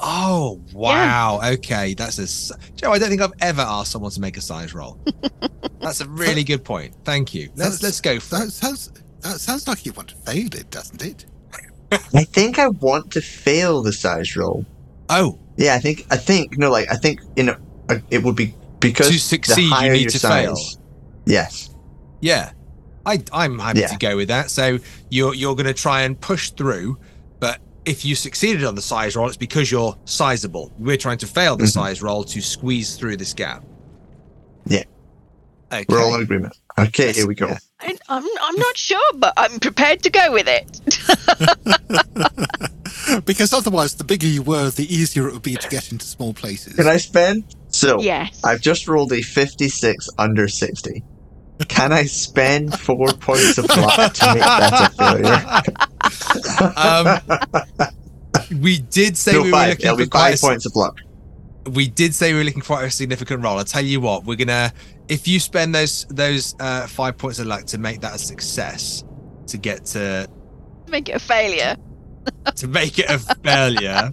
Oh 0.00 0.60
wow! 0.72 1.40
Okay, 1.52 1.94
that's 1.94 2.18
a 2.18 2.58
Joe. 2.74 2.90
I 2.92 2.98
don't 2.98 3.10
think 3.10 3.22
I've 3.22 3.32
ever 3.40 3.62
asked 3.62 3.92
someone 3.92 4.10
to 4.10 4.20
make 4.20 4.36
a 4.36 4.40
size 4.42 4.74
roll. 4.74 4.98
that's 5.80 6.00
a 6.00 6.08
really 6.08 6.42
good 6.42 6.64
point. 6.64 6.96
Thank 7.04 7.32
you. 7.32 7.42
Let's 7.54 7.78
That's- 7.78 7.82
let's 7.82 8.00
go 8.00 8.18
for 8.18 8.38
That 8.38 8.48
it. 8.48 8.52
sounds 8.52 8.90
that 9.24 9.40
sounds 9.40 9.66
like 9.66 9.84
you 9.84 9.92
want 9.92 10.08
to 10.08 10.14
fail 10.16 10.46
it, 10.54 10.70
doesn't 10.70 11.02
it? 11.04 11.26
I 12.14 12.24
think 12.24 12.58
I 12.58 12.68
want 12.68 13.10
to 13.12 13.20
fail 13.20 13.82
the 13.82 13.92
size 13.92 14.36
roll. 14.36 14.64
Oh, 15.08 15.38
Yeah, 15.56 15.74
I 15.74 15.78
think 15.80 16.06
I 16.10 16.16
think 16.16 16.58
no, 16.58 16.70
like 16.70 16.90
I 16.90 16.96
think 16.96 17.20
in 17.36 17.48
a, 17.48 17.58
a- 17.88 18.02
it 18.10 18.22
would 18.22 18.36
be 18.36 18.54
because 18.80 19.08
To 19.10 19.18
succeed, 19.18 19.70
you 19.82 19.90
need 19.90 20.08
to 20.10 20.18
size, 20.18 20.44
fail. 20.46 20.56
Yes. 21.26 21.70
yeah. 22.20 22.52
I 23.06 23.22
I'm 23.32 23.58
happy 23.58 23.80
Yeah. 23.80 23.88
to 23.88 23.98
go 23.98 24.16
with 24.16 24.28
that. 24.28 24.50
So 24.50 24.78
you're 25.10 25.34
you're 25.34 25.54
going 25.54 25.66
to 25.66 25.74
try 25.74 26.02
and 26.02 26.18
push 26.20 26.50
through, 26.50 26.98
but 27.38 27.60
if 27.84 28.04
you 28.04 28.14
succeeded 28.14 28.64
on 28.64 28.74
the 28.74 28.82
size 28.82 29.14
roll, 29.14 29.28
it's 29.28 29.36
because 29.36 29.70
you're 29.70 29.96
sizable. 30.06 30.72
We're 30.78 30.96
trying 30.96 31.18
to 31.18 31.26
fail 31.26 31.56
the 31.56 31.64
Mhm. 31.64 31.72
size 31.72 32.02
roll 32.02 32.24
to 32.24 32.40
squeeze 32.40 32.96
through 32.96 33.18
this 33.18 33.32
gap. 33.34 33.62
Yeah. 34.66 34.84
Okay. 35.70 35.84
We're 35.88 36.02
all 36.02 36.14
in 36.16 36.22
agreement. 36.22 36.56
Okay, 36.78 37.06
Yes, 37.08 37.16
here 37.16 37.26
we 37.26 37.34
go. 37.34 37.48
yeah. 37.48 37.58
I- 37.84 37.96
I'm, 38.08 38.24
I'm 38.42 38.56
not 38.56 38.76
sure, 38.76 39.12
but 39.16 39.32
I'm 39.36 39.58
prepared 39.60 40.02
to 40.04 40.10
go 40.10 40.32
with 40.32 40.46
it. 40.48 40.80
because 43.26 43.52
otherwise, 43.52 43.94
the 43.94 44.04
bigger 44.04 44.26
you 44.26 44.42
were, 44.42 44.70
the 44.70 44.92
easier 44.94 45.28
it 45.28 45.32
would 45.34 45.42
be 45.42 45.56
to 45.56 45.68
get 45.68 45.92
into 45.92 46.06
small 46.06 46.32
places. 46.34 46.74
Can 46.74 46.86
I 46.86 46.96
spend? 46.96 47.54
So 47.68 48.00
yes. 48.00 48.40
I've 48.44 48.60
just 48.60 48.86
rolled 48.88 49.12
a 49.12 49.22
56 49.22 50.08
under 50.18 50.48
60. 50.48 51.02
Can 51.68 51.92
I 51.92 52.04
spend 52.04 52.78
four 52.78 53.08
points 53.20 53.58
of 53.58 53.66
luck 53.68 54.12
to 54.14 54.34
make 54.34 54.42
that 54.42 54.92
a 54.92 54.96
failure? 54.96 55.40
um, 58.50 58.60
we 58.60 58.78
did 58.78 59.16
say 59.16 59.32
no, 59.32 59.42
we 59.42 59.52
were 59.52 59.58
looking 59.68 59.86
It'll 59.86 59.96
for 59.96 60.04
be 60.04 60.08
quite 60.10 60.30
five 60.32 60.38
a, 60.38 60.46
points 60.46 60.66
of 60.66 60.74
luck. 60.76 60.98
we 61.70 61.88
did 61.88 62.14
say 62.14 62.32
we 62.32 62.38
were 62.40 62.44
looking 62.44 62.62
for 62.62 62.74
quite 62.76 62.84
a 62.86 62.90
significant 62.90 63.42
roll. 63.42 63.58
I'll 63.58 63.64
tell 63.64 63.84
you 63.84 64.00
what, 64.00 64.24
we're 64.24 64.36
gonna 64.36 64.72
if 65.08 65.28
you 65.28 65.38
spend 65.40 65.74
those 65.74 66.04
those 66.06 66.54
uh, 66.60 66.86
five 66.86 67.16
points 67.18 67.38
of 67.38 67.46
luck 67.46 67.64
to 67.66 67.78
make 67.78 68.00
that 68.00 68.14
a 68.14 68.18
success, 68.18 69.04
to 69.48 69.58
get 69.58 69.84
to 69.86 70.28
Make 70.88 71.08
it 71.08 71.16
a 71.16 71.18
failure. 71.18 71.76
to 72.56 72.68
make 72.68 72.98
it 72.98 73.08
a 73.10 73.18
failure. 73.18 74.12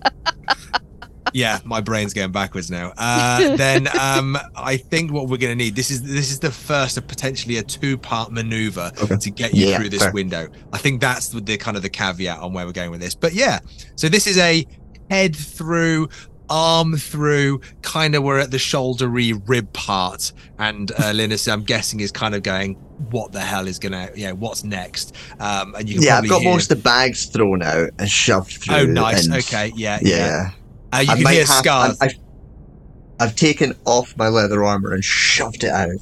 Yeah, 1.34 1.60
my 1.64 1.80
brain's 1.80 2.14
going 2.14 2.32
backwards 2.34 2.70
now. 2.70 2.92
Uh, 2.98 3.56
then 3.56 3.88
um, 3.98 4.38
I 4.56 4.76
think 4.76 5.14
what 5.14 5.30
we're 5.30 5.38
going 5.38 5.58
to 5.58 5.64
need 5.64 5.76
this 5.76 5.90
is 5.90 6.02
this 6.04 6.30
is 6.30 6.40
the 6.40 6.52
first 6.52 6.98
of 6.98 7.08
potentially 7.08 7.58
a 7.58 7.64
two 7.64 7.98
part 7.98 8.32
maneuver 8.34 8.92
Okay. 9.02 9.16
to 9.16 9.30
get 9.30 9.54
you 9.54 9.68
Yeah, 9.68 9.78
through 9.78 9.90
this 9.90 10.02
fair. 10.04 10.12
window. 10.12 10.48
I 10.74 10.78
think 10.78 11.00
that's 11.00 11.30
the, 11.30 11.40
the 11.40 11.58
kind 11.58 11.78
of 11.78 11.84
the 11.84 11.90
caveat 11.90 12.40
on 12.40 12.52
where 12.52 12.66
we're 12.66 12.74
going 12.74 12.92
with 12.92 13.00
this. 13.00 13.16
But 13.16 13.34
yeah, 13.34 13.60
so 13.96 14.10
this 14.10 14.28
is 14.28 14.38
a 14.40 14.66
head 15.10 15.34
through 15.36 16.10
arm 16.52 16.96
through, 16.98 17.62
kind 17.82 18.14
of 18.14 18.22
where 18.24 18.38
at 18.40 18.52
the 18.52 18.58
shouldery 18.58 19.42
rib 19.48 19.72
part. 19.74 20.32
And 20.60 20.92
uh, 21.00 21.12
Linus, 21.16 21.48
I'm 21.48 21.64
guessing, 21.64 22.02
is 22.02 22.12
kind 22.12 22.36
of 22.36 22.44
going, 22.44 22.76
"What 23.10 23.32
the 23.32 23.40
hell 23.40 23.68
is 23.68 23.80
gonna? 23.80 24.10
Yeah, 24.16 24.34
what's 24.34 24.64
next?" 24.64 25.16
Um, 25.40 25.74
and 25.76 25.90
you 25.90 25.96
can 25.96 26.04
Yeah, 26.04 26.18
I've 26.20 26.30
got 26.30 26.42
hear- 26.42 26.52
most 26.52 26.70
of 26.72 26.78
the 26.78 26.84
bags 26.84 27.26
thrown 27.26 27.64
out 27.64 27.90
and 27.98 28.10
shoved 28.10 28.52
through. 28.62 28.76
Oh, 28.76 28.86
nice. 28.86 29.26
and- 29.26 29.36
Okay, 29.36 29.72
yeah, 29.76 29.98
yeah. 30.04 30.18
Yeah. 30.18 30.50
Uh, 30.94 30.98
you 31.00 31.12
I 31.12 31.16
can 31.16 31.28
hear 31.32 31.46
have-. 31.46 31.98
I've, 32.02 32.14
I've 33.20 33.36
taken 33.36 33.74
off 33.86 34.16
my 34.18 34.28
leather 34.28 34.64
armor 34.64 34.94
and 34.94 35.04
shoved 35.04 35.64
it 35.64 35.72
out. 35.72 35.90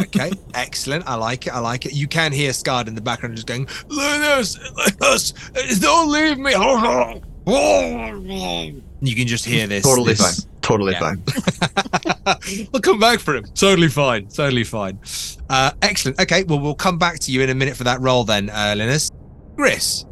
Okay, 0.00 0.32
excellent. 0.54 1.06
I 1.06 1.14
like 1.16 1.46
it. 1.46 1.52
I 1.52 1.58
like 1.58 1.84
it. 1.84 1.92
You 1.92 2.08
can 2.08 2.32
hear 2.32 2.52
Scard 2.52 2.88
in 2.88 2.94
the 2.94 3.02
background 3.02 3.34
just 3.34 3.46
going, 3.46 3.68
Linus, 3.88 4.58
Linus, 4.98 5.32
don't 5.78 6.10
leave 6.10 6.38
me. 6.38 6.54
You 7.46 9.14
can 9.14 9.26
just 9.26 9.44
hear 9.44 9.66
this. 9.66 9.84
Totally 9.84 10.14
this- 10.14 10.44
fine. 10.44 10.50
Totally 10.62 10.92
yeah. 10.92 11.00
fine. 11.00 11.22
I'll 12.74 12.80
come 12.80 12.98
back 12.98 13.20
for 13.20 13.36
him. 13.36 13.44
Totally 13.54 13.88
fine. 13.88 14.28
Totally 14.28 14.64
fine. 14.64 14.98
Uh, 15.50 15.72
excellent. 15.82 16.18
Okay, 16.18 16.42
well, 16.44 16.58
we'll 16.58 16.74
come 16.74 16.96
back 16.96 17.18
to 17.20 17.30
you 17.32 17.42
in 17.42 17.50
a 17.50 17.54
minute 17.54 17.76
for 17.76 17.84
that 17.84 18.00
role 18.00 18.24
then, 18.24 18.48
uh, 18.48 18.74
Linus. 18.74 19.10
Gris, 19.56 20.06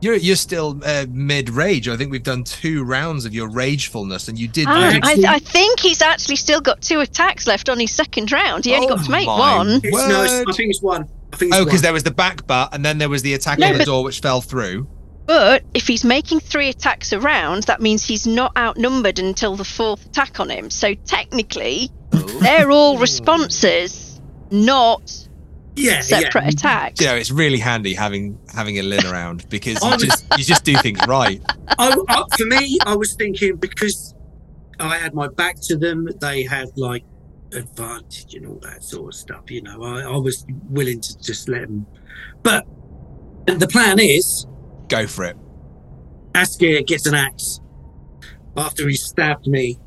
you're 0.00 0.16
you're 0.16 0.34
still 0.34 0.80
uh, 0.84 1.06
mid 1.08 1.50
rage. 1.50 1.88
I 1.88 1.96
think 1.96 2.10
we've 2.10 2.22
done 2.24 2.42
two 2.42 2.82
rounds 2.82 3.24
of 3.26 3.32
your 3.32 3.48
ragefulness, 3.48 4.28
and 4.28 4.36
you 4.36 4.48
did. 4.48 4.62
you 4.62 4.66
Ah, 4.70 4.98
I, 5.04 5.24
I 5.28 5.38
think 5.38 5.78
he's 5.78 6.02
actually 6.02 6.36
still 6.36 6.60
got 6.60 6.80
two 6.82 6.98
attacks 6.98 7.46
left 7.46 7.68
on 7.68 7.78
his 7.78 7.92
second 7.92 8.32
round. 8.32 8.64
He 8.64 8.74
only 8.74 8.88
Oh 8.88 8.96
got 8.96 9.04
to 9.04 9.10
make 9.10 9.26
my 9.28 9.56
one. 9.56 9.68
It's, 9.84 9.84
no, 9.84 10.24
it's, 10.24 10.32
I 10.32 10.52
think 10.52 10.70
it's 10.70 10.82
one. 10.82 11.08
I 11.32 11.36
think 11.36 11.50
it's 11.50 11.56
oh, 11.56 11.60
one. 11.60 11.64
because 11.66 11.82
there 11.82 11.92
was 11.92 12.02
the 12.02 12.10
back 12.10 12.44
butt, 12.48 12.74
and 12.74 12.84
then 12.84 12.98
there 12.98 13.08
was 13.08 13.22
the 13.22 13.34
attack 13.34 13.60
No, 13.60 13.68
on 13.68 13.72
the 13.74 13.78
but- 13.78 13.86
door, 13.86 14.02
which 14.02 14.18
fell 14.18 14.40
through. 14.40 14.88
But 15.30 15.62
if 15.74 15.86
he's 15.86 16.04
making 16.04 16.40
three 16.40 16.70
attacks 16.70 17.12
a 17.12 17.20
round, 17.20 17.62
that 17.68 17.80
means 17.80 18.04
he's 18.04 18.26
not 18.26 18.50
outnumbered 18.56 19.20
until 19.20 19.54
the 19.54 19.64
fourth 19.64 20.04
attack 20.06 20.40
on 20.40 20.50
him. 20.50 20.70
So 20.70 20.94
technically, 20.94 21.88
oh. 22.12 22.18
they're 22.40 22.72
all 22.72 22.98
responses, 22.98 24.20
not 24.50 25.28
yeah, 25.76 26.00
separate 26.00 26.42
yeah. 26.42 26.48
attacks. 26.48 27.00
you 27.00 27.06
know, 27.06 27.14
it's 27.14 27.30
really 27.30 27.58
handy 27.58 27.94
having 27.94 28.40
having 28.52 28.80
a 28.80 28.82
Lynn 28.82 29.06
around 29.06 29.48
because 29.50 29.80
you 29.84 29.96
just 29.98 30.24
you 30.36 30.42
just 30.42 30.64
do 30.64 30.74
things 30.78 30.98
right. 31.06 31.40
I, 31.78 31.96
I, 32.08 32.24
for 32.36 32.46
me, 32.46 32.78
I 32.84 32.96
was 32.96 33.14
thinking 33.14 33.54
because 33.54 34.16
I 34.80 34.96
had 34.96 35.14
my 35.14 35.28
back 35.28 35.60
to 35.68 35.76
them, 35.76 36.08
they 36.20 36.42
had 36.42 36.76
like 36.76 37.04
advantage 37.52 38.34
and 38.34 38.48
all 38.48 38.58
that 38.62 38.82
sort 38.82 39.06
of 39.06 39.14
stuff. 39.14 39.48
You 39.48 39.62
know, 39.62 39.80
I, 39.84 40.00
I 40.00 40.16
was 40.16 40.44
willing 40.70 41.00
to 41.00 41.18
just 41.20 41.48
let 41.48 41.60
them. 41.60 41.86
But 42.42 42.66
the 43.46 43.68
plan 43.68 44.00
is 44.00 44.48
Go 44.90 45.06
for 45.06 45.24
it. 45.24 45.36
Askr 46.34 46.86
gets 46.86 47.06
an 47.06 47.14
axe 47.14 47.60
after 48.56 48.86
he 48.88 48.94
stabbed 48.96 49.46
me. 49.46 49.78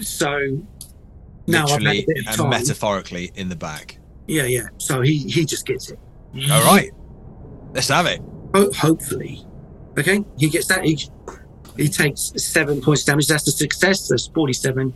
So 0.00 0.58
now 1.46 1.66
I've 1.66 1.82
had 1.82 1.94
a 1.96 2.04
bit 2.04 2.26
of 2.28 2.34
time. 2.34 2.50
metaphorically 2.50 3.30
in 3.36 3.48
the 3.48 3.56
back. 3.56 3.98
yeah, 4.26 4.42
yeah. 4.44 4.66
So 4.78 5.00
he 5.02 5.18
he 5.18 5.44
just 5.44 5.66
gets 5.66 5.90
it. 5.90 5.98
All 6.50 6.64
right, 6.64 6.90
let's 7.72 7.88
have 7.88 8.06
it. 8.06 8.20
Ho- 8.54 8.72
hopefully. 8.72 9.46
Okay, 9.96 10.24
he 10.38 10.48
gets 10.48 10.66
that. 10.66 10.84
He, 10.84 10.98
he 11.76 11.88
takes 11.88 12.32
seven 12.36 12.80
points 12.80 13.02
of 13.02 13.06
damage. 13.06 13.28
That's 13.28 13.46
a 13.46 13.52
success. 13.52 14.08
That's 14.08 14.26
47 14.28 14.92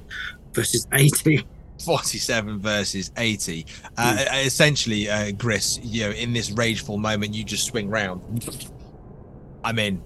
versus 0.52 0.88
80. 0.92 1.46
47 1.84 2.58
versus 2.58 3.12
80. 3.16 3.64
Uh, 3.96 4.24
Essentially, 4.44 5.08
uh, 5.08 5.30
Gris, 5.30 5.78
you 5.84 6.04
know, 6.04 6.10
in 6.10 6.32
this 6.32 6.50
rageful 6.50 6.98
moment, 6.98 7.34
you 7.34 7.44
just 7.44 7.66
swing 7.66 7.88
round. 7.88 8.20
I 9.68 9.72
mean, 9.72 10.00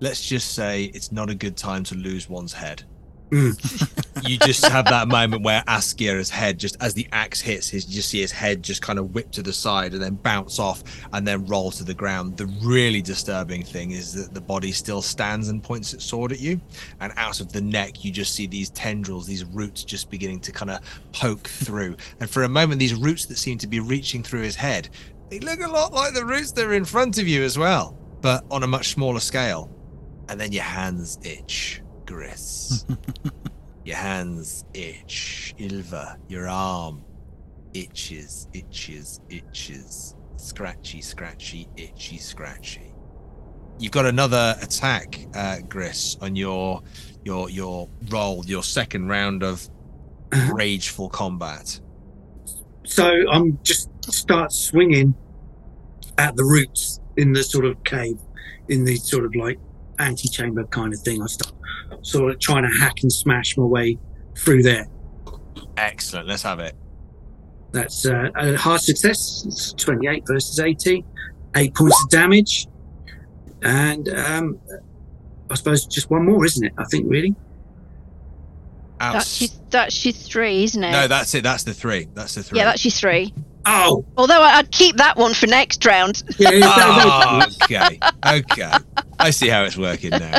let's 0.00 0.26
just 0.26 0.54
say 0.56 0.86
it's 0.86 1.12
not 1.12 1.30
a 1.30 1.34
good 1.36 1.56
time 1.56 1.84
to 1.84 1.94
lose 1.94 2.28
one's 2.28 2.52
head. 2.52 2.82
Mm. 3.30 4.28
you 4.28 4.38
just 4.38 4.66
have 4.66 4.86
that 4.86 5.06
moment 5.06 5.44
where 5.44 5.62
Askr's 5.68 6.28
head, 6.28 6.58
just 6.58 6.76
as 6.80 6.94
the 6.94 7.06
axe 7.12 7.40
hits, 7.40 7.68
his, 7.68 7.86
you 7.88 7.94
just 7.94 8.08
see 8.08 8.20
his 8.20 8.32
head 8.32 8.60
just 8.60 8.82
kind 8.82 8.98
of 8.98 9.14
whip 9.14 9.30
to 9.30 9.40
the 9.40 9.52
side 9.52 9.92
and 9.92 10.02
then 10.02 10.16
bounce 10.16 10.58
off 10.58 10.82
and 11.12 11.24
then 11.28 11.46
roll 11.46 11.70
to 11.70 11.84
the 11.84 11.94
ground. 11.94 12.36
The 12.36 12.46
really 12.60 13.00
disturbing 13.00 13.62
thing 13.62 13.92
is 13.92 14.14
that 14.14 14.34
the 14.34 14.40
body 14.40 14.72
still 14.72 15.00
stands 15.00 15.48
and 15.48 15.62
points 15.62 15.94
its 15.94 16.04
sword 16.04 16.32
at 16.32 16.40
you, 16.40 16.60
and 16.98 17.12
out 17.16 17.38
of 17.38 17.52
the 17.52 17.60
neck, 17.60 18.04
you 18.04 18.10
just 18.10 18.34
see 18.34 18.48
these 18.48 18.70
tendrils, 18.70 19.28
these 19.28 19.44
roots 19.44 19.84
just 19.84 20.10
beginning 20.10 20.40
to 20.40 20.50
kind 20.50 20.72
of 20.72 20.80
poke 21.12 21.46
through. 21.46 21.94
And 22.18 22.28
for 22.28 22.42
a 22.42 22.48
moment, 22.48 22.80
these 22.80 22.94
roots 22.94 23.26
that 23.26 23.38
seem 23.38 23.58
to 23.58 23.68
be 23.68 23.78
reaching 23.78 24.24
through 24.24 24.42
his 24.42 24.56
head, 24.56 24.88
they 25.30 25.38
look 25.38 25.60
a 25.60 25.68
lot 25.68 25.92
like 25.92 26.14
the 26.14 26.24
roots 26.24 26.50
that 26.50 26.66
are 26.66 26.74
in 26.74 26.84
front 26.84 27.18
of 27.18 27.28
you 27.28 27.44
as 27.44 27.56
well, 27.56 27.96
but 28.20 28.44
on 28.50 28.62
a 28.62 28.66
much 28.66 28.88
smaller 28.88 29.20
scale. 29.20 29.70
And 30.28 30.40
then 30.40 30.52
your 30.52 30.64
hands 30.64 31.18
itch, 31.22 31.82
Gris. 32.04 32.84
your 33.84 33.96
hands 33.96 34.64
itch. 34.74 35.54
Ilva, 35.58 36.16
your 36.28 36.48
arm 36.48 37.04
itches, 37.74 38.48
itches, 38.52 39.20
itches. 39.28 40.14
Scratchy, 40.36 41.00
scratchy, 41.00 41.68
itchy, 41.76 42.18
scratchy. 42.18 42.94
You've 43.78 43.92
got 43.92 44.06
another 44.06 44.56
attack, 44.60 45.18
uh, 45.34 45.58
Gris, 45.68 46.16
on 46.20 46.36
your 46.36 46.82
your 47.24 47.48
your 47.50 47.88
roll, 48.08 48.44
your 48.46 48.62
second 48.62 49.08
round 49.08 49.42
of 49.42 49.68
rageful 50.52 51.08
combat. 51.08 51.80
So 52.84 53.10
I'm 53.30 53.58
just 53.62 53.90
start 54.12 54.52
swinging 54.52 55.14
at 56.16 56.34
the 56.36 56.44
roots 56.44 56.97
in 57.18 57.32
the 57.32 57.42
sort 57.42 57.66
of 57.66 57.82
cave, 57.84 58.18
in 58.68 58.84
the 58.84 58.96
sort 58.96 59.24
of 59.24 59.34
like 59.34 59.58
antechamber 59.98 60.64
kind 60.64 60.94
of 60.94 61.00
thing. 61.00 61.22
I 61.22 61.26
start 61.26 61.52
sort 62.02 62.32
of 62.32 62.40
trying 62.40 62.62
to 62.62 62.78
hack 62.78 62.94
and 63.02 63.12
smash 63.12 63.56
my 63.58 63.64
way 63.64 63.98
through 64.36 64.62
there. 64.62 64.86
Excellent. 65.76 66.26
Let's 66.28 66.44
have 66.44 66.60
it. 66.60 66.74
That's 67.72 68.06
uh, 68.06 68.30
a 68.36 68.56
hard 68.56 68.80
success. 68.80 69.44
It's 69.46 69.72
28 69.74 70.24
versus 70.26 70.58
80, 70.58 71.04
eight 71.56 71.74
points 71.74 72.02
of 72.02 72.08
damage, 72.10 72.66
and 73.62 74.08
um, 74.08 74.58
I 75.50 75.54
suppose 75.54 75.84
just 75.84 76.08
one 76.10 76.24
more, 76.24 76.46
isn't 76.46 76.64
it? 76.64 76.72
I 76.78 76.84
think 76.84 77.06
really. 77.10 77.34
Outs- 79.00 79.14
That's 79.14 79.40
your, 79.42 79.50
that's 79.70 80.04
your 80.04 80.12
three, 80.12 80.64
isn't 80.64 80.82
it? 80.82 80.90
no, 80.90 81.06
that's 81.06 81.34
it. 81.34 81.42
That's 81.44 81.62
the 81.62 81.74
three. 81.74 82.08
That's 82.14 82.34
the 82.34 82.42
three. 82.42 82.58
yeah, 82.58 82.64
that's 82.64 82.84
your 82.84 82.90
three. 82.92 83.32
Oh, 83.66 84.04
Although 84.16 84.40
I- 84.42 84.58
I'd 84.58 84.70
keep 84.70 84.96
that 84.96 85.16
one 85.16 85.34
for 85.34 85.46
next 85.46 85.84
round. 85.84 86.22
yeah, 86.38 86.50
that- 86.50 86.60
that- 86.60 87.48
Oh, 87.60 87.64
okay. 87.64 87.98
Okay. 88.26 88.72
I 89.18 89.30
see 89.30 89.48
how 89.48 89.64
it's 89.64 89.76
working 89.76 90.10
now. 90.10 90.38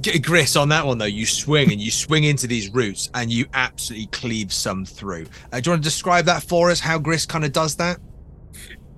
G- 0.00 0.18
Gris, 0.18 0.56
on 0.56 0.68
that 0.70 0.86
one 0.86 0.98
though, 0.98 1.04
you 1.04 1.26
swing 1.26 1.72
and 1.72 1.80
you 1.80 1.90
swing 1.90 2.24
into 2.24 2.46
these 2.46 2.70
roots 2.72 3.10
and 3.14 3.30
you 3.30 3.46
absolutely 3.54 4.06
cleave 4.08 4.52
some 4.52 4.84
through. 4.84 5.26
Uh, 5.52 5.60
do 5.60 5.68
you 5.68 5.72
want 5.72 5.82
to 5.82 5.86
describe 5.88 6.24
that 6.26 6.42
for 6.42 6.70
us? 6.70 6.80
How 6.80 6.98
Gris 6.98 7.26
kind 7.26 7.44
of 7.44 7.52
does 7.52 7.76
that? 7.76 7.98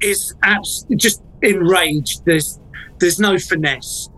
it's 0.04 0.34
abs- 0.42 0.84
just 0.96 1.22
enraged. 1.42 2.24
There's 2.24 2.58
there's 2.98 3.20
no 3.20 3.38
finesse, 3.38 4.08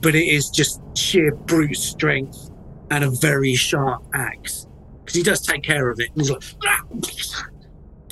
but 0.00 0.14
it 0.14 0.26
is 0.26 0.48
just 0.48 0.80
sheer 0.96 1.34
brute 1.34 1.76
strength 1.76 2.50
and 2.90 3.04
a 3.04 3.10
very 3.20 3.54
sharp 3.54 4.02
axe. 4.14 4.66
Because 5.04 5.14
he 5.16 5.22
does 5.22 5.40
take 5.42 5.62
care 5.62 5.90
of 5.90 6.00
it. 6.00 6.08
And 6.14 6.22
he's 6.22 6.30
like, 6.30 6.42
"Ah!" 6.66 6.80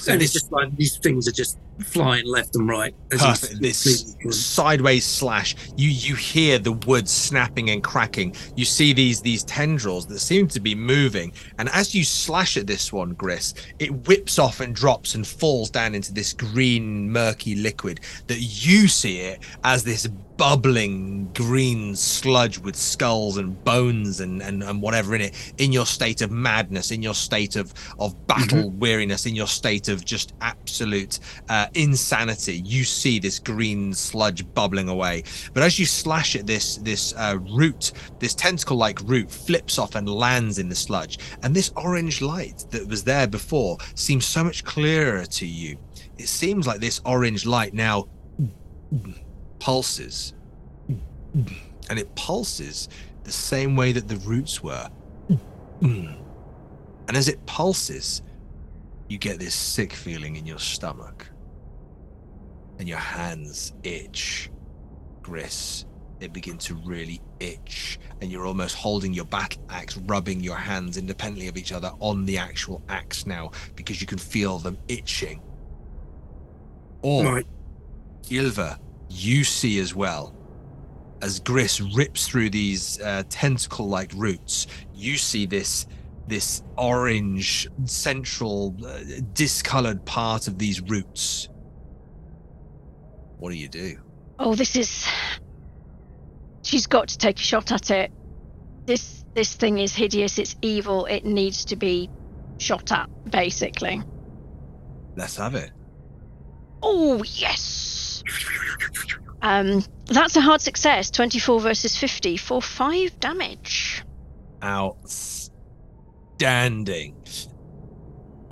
And 0.09 0.23
it's 0.23 0.33
just 0.33 0.51
like 0.53 0.75
these 0.77 0.97
things 0.99 1.29
are 1.29 1.33
just 1.33 1.59
flying 1.81 2.27
left 2.27 2.55
and 2.57 2.69
right. 2.69 2.95
Perfect. 3.11 3.61
This 3.61 4.17
sideways 4.31 5.05
slash. 5.05 5.57
You 5.77 5.89
you 5.89 6.15
hear 6.15 6.59
the 6.59 6.73
wood 6.73 7.09
snapping 7.09 7.71
and 7.71 7.83
cracking. 7.83 8.35
You 8.57 8.65
see 8.65 8.93
these 8.93 9.21
these 9.21 9.45
tendrils 9.45 10.07
that 10.07 10.19
seem 10.19 10.49
to 10.49 10.61
be 10.61 10.75
moving. 10.75 11.33
And 11.59 11.69
as 11.71 11.95
you 11.95 12.05
slash 12.05 12.57
at 12.57 12.67
this 12.67 12.93
one, 12.93 13.15
Gris, 13.15 13.55
it 13.79 14.07
whips 14.07 14.39
off 14.39 14.61
and 14.61 14.75
drops 14.75 15.15
and 15.15 15.27
falls 15.27 15.71
down 15.71 15.95
into 15.95 16.13
this 16.13 16.33
green 16.33 17.11
murky 17.11 17.55
liquid 17.55 18.01
that 18.27 18.41
you 18.41 18.89
see 18.89 19.21
it 19.21 19.41
as 19.65 19.85
this 19.85 20.07
bubbling 20.37 21.31
green 21.35 21.95
sludge 21.95 22.59
with 22.59 22.75
skulls 22.75 23.37
and 23.37 23.63
bones 23.65 24.21
and, 24.21 24.43
and, 24.43 24.63
and 24.63 24.83
whatever 24.83 25.15
in 25.15 25.21
it 25.21 25.55
in 25.59 25.73
your 25.73 25.87
state 25.87 26.21
of 26.23 26.31
madness 26.31 26.91
in 26.91 27.03
your 27.03 27.15
state 27.15 27.55
of 27.55 27.73
of 27.99 28.27
battle 28.27 28.71
weariness 28.71 29.27
in 29.27 29.37
your 29.37 29.47
state 29.47 29.89
of 29.89 30.05
just 30.05 30.33
absolute 30.41 31.21
uh, 31.49 31.62
insanity. 31.75 32.63
You 32.65 32.85
see 32.85 33.19
this 33.19 33.39
green 33.39 33.93
sludge 33.95 34.47
bubbling 34.55 34.89
away. 34.89 35.25
But 35.53 35.63
as 35.63 35.79
you 35.79 35.87
slash 35.87 36.37
at 36.37 36.47
this 36.47 36.77
this 36.77 37.15
uh, 37.17 37.39
root 37.51 37.93
this 38.19 38.35
tentacle 38.35 38.77
like 38.77 39.01
root 39.05 39.31
flips 39.31 39.79
off 39.79 39.95
and 39.95 40.09
lands 40.09 40.59
in 40.59 40.69
the 40.69 40.75
sludge. 40.75 41.19
And 41.43 41.55
this 41.55 41.73
orange 41.77 42.21
light 42.23 42.65
that 42.71 42.87
was 42.87 43.05
there 43.05 43.27
before 43.27 43.79
seems 43.95 44.27
so 44.27 44.45
much 44.45 44.65
clearer 44.65 45.25
to 45.27 45.47
you. 45.47 45.79
It 46.19 46.29
seems 46.29 46.67
like 46.67 46.81
this 46.81 47.01
orange 47.05 47.47
light 47.47 47.75
now 47.75 48.09
pulses. 49.59 50.35
And 51.35 51.99
it 51.99 52.15
pulses 52.15 52.89
the 53.25 53.33
same 53.33 53.77
way 53.77 53.93
that 53.93 54.09
the 54.09 54.17
roots 54.17 54.63
were. 54.63 54.89
And 57.09 57.17
as 57.17 57.29
it 57.29 57.45
pulses 57.47 58.23
you 59.13 59.19
get 59.19 59.39
this 59.39 59.55
sick 59.55 59.93
feeling 59.93 60.37
in 60.37 60.47
your 60.47 60.59
stomach 60.59 61.27
and 62.83 62.89
your 62.89 62.99
hands 62.99 63.73
itch 63.85 64.51
gris 65.23 65.87
they 66.23 66.29
begin 66.29 66.57
to 66.59 66.77
really 66.85 67.21
itch, 67.41 67.99
and 68.21 68.31
you're 68.31 68.47
almost 68.47 68.77
holding 68.77 69.13
your 69.13 69.25
battle 69.25 69.61
axe, 69.69 69.97
rubbing 69.97 70.39
your 70.39 70.55
hands 70.55 70.97
independently 70.97 71.49
of 71.49 71.57
each 71.57 71.73
other 71.73 71.91
on 71.99 72.25
the 72.25 72.39
actual 72.39 72.81
axe 72.89 73.27
now 73.27 73.51
because 73.75 74.01
you 74.01 74.07
can 74.07 74.19
feel 74.19 74.59
them 74.59 74.79
itching. 74.87 75.43
Or 77.03 77.25
Right. 77.25 77.47
Ylva, 78.31 78.79
you 79.11 79.43
see 79.43 79.81
as 79.81 79.97
well 79.97 80.33
as 81.23 81.41
Gris 81.41 81.81
rips 81.81 82.29
through 82.29 82.51
these 82.51 83.01
uh, 83.01 83.25
tentacle-like 83.29 84.13
roots. 84.15 84.69
You 84.95 85.17
see 85.17 85.45
this 85.45 85.87
this 86.29 86.63
orange 86.79 87.67
central 87.85 88.77
uh, 88.87 89.01
discolored 89.33 90.05
part 90.05 90.47
of 90.47 90.57
these 90.57 90.81
roots. 90.83 91.49
What 93.43 93.51
do 93.51 93.59
you 93.59 93.67
do? 93.67 93.99
Oh, 94.39 94.55
this 94.55 94.77
is. 94.77 95.05
She's 96.63 96.87
got 96.87 97.09
to 97.09 97.19
take 97.19 97.39
a 97.39 97.43
shot 97.43 97.73
at 97.73 97.91
it. 97.91 98.13
This 98.87 99.25
this 99.35 99.53
thing 99.57 99.79
is 99.79 99.97
hideous. 99.97 100.39
It's 100.39 100.55
evil. 100.63 101.07
It 101.07 101.25
needs 101.25 101.65
to 101.65 101.75
be 101.75 102.09
shot 102.59 102.93
at, 102.93 103.09
basically. 103.29 104.01
Let's 105.17 105.39
have 105.39 105.57
it. 105.57 105.73
Oh 106.85 107.25
yes. 107.25 108.23
Um, 109.43 109.83
that's 110.07 110.37
a 110.37 110.41
hard 110.41 110.61
success. 110.61 111.11
Twenty-four 111.11 111.59
versus 111.61 111.99
fifty 111.99 112.37
for 112.37 112.63
five 112.63 113.19
damage. 113.19 114.05
Outstanding. 114.63 115.51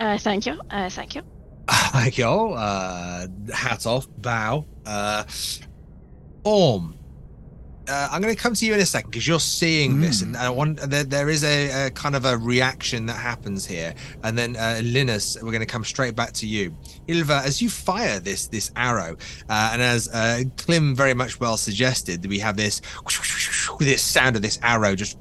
Uh, 0.00 0.18
thank 0.18 0.46
you. 0.46 0.60
Uh, 0.68 0.90
thank 0.90 1.14
you. 1.14 1.22
I 1.94 2.10
go. 2.16 2.54
Uh, 2.54 3.28
hat 3.52 3.86
off. 3.86 4.08
Bow. 4.18 4.66
Uh, 4.84 5.24
Orm. 6.42 6.96
Uh, 7.88 8.08
I'm 8.12 8.22
going 8.22 8.34
to 8.34 8.40
come 8.40 8.54
to 8.54 8.66
you 8.66 8.74
in 8.74 8.80
a 8.80 8.86
second 8.86 9.10
because 9.10 9.26
you're 9.26 9.40
seeing 9.40 10.00
this, 10.00 10.22
and 10.22 10.36
I 10.36 10.48
want 10.50 10.78
there, 10.78 11.02
there 11.02 11.28
is 11.28 11.42
a, 11.42 11.86
a 11.86 11.90
kind 11.90 12.14
of 12.14 12.24
a 12.24 12.36
reaction 12.36 13.06
that 13.06 13.14
happens 13.16 13.66
here, 13.66 13.94
and 14.22 14.38
then 14.38 14.54
uh, 14.56 14.80
Linus, 14.84 15.36
we're 15.42 15.50
going 15.50 15.60
to 15.60 15.66
come 15.66 15.84
straight 15.84 16.14
back 16.14 16.32
to 16.34 16.46
you, 16.46 16.76
Ilva, 17.08 17.42
as 17.42 17.60
you 17.60 17.68
fire 17.68 18.20
this 18.20 18.46
this 18.46 18.70
arrow, 18.76 19.16
uh, 19.48 19.70
and 19.72 19.82
as 19.82 20.08
uh, 20.08 20.42
Clym 20.56 20.94
very 20.94 21.14
much 21.14 21.40
well 21.40 21.56
suggested, 21.56 22.24
we 22.26 22.38
have 22.38 22.56
this 22.56 22.80
this 23.80 24.02
sound 24.02 24.36
of 24.36 24.42
this 24.42 24.58
arrow 24.62 24.94
just 24.94 25.18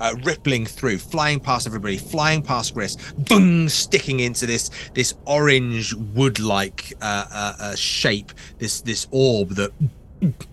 uh, 0.00 0.14
rippling 0.24 0.66
through, 0.66 0.98
flying 0.98 1.38
past 1.38 1.66
everybody, 1.66 1.98
flying 1.98 2.42
past 2.42 2.74
Gris, 2.74 2.96
boom, 3.12 3.68
sticking 3.68 4.20
into 4.20 4.46
this 4.46 4.70
this 4.94 5.14
orange 5.26 5.94
wood-like 5.94 6.94
uh, 7.00 7.26
uh, 7.30 7.52
uh, 7.60 7.74
shape, 7.76 8.32
this 8.58 8.80
this 8.80 9.06
orb 9.10 9.50
that 9.50 9.70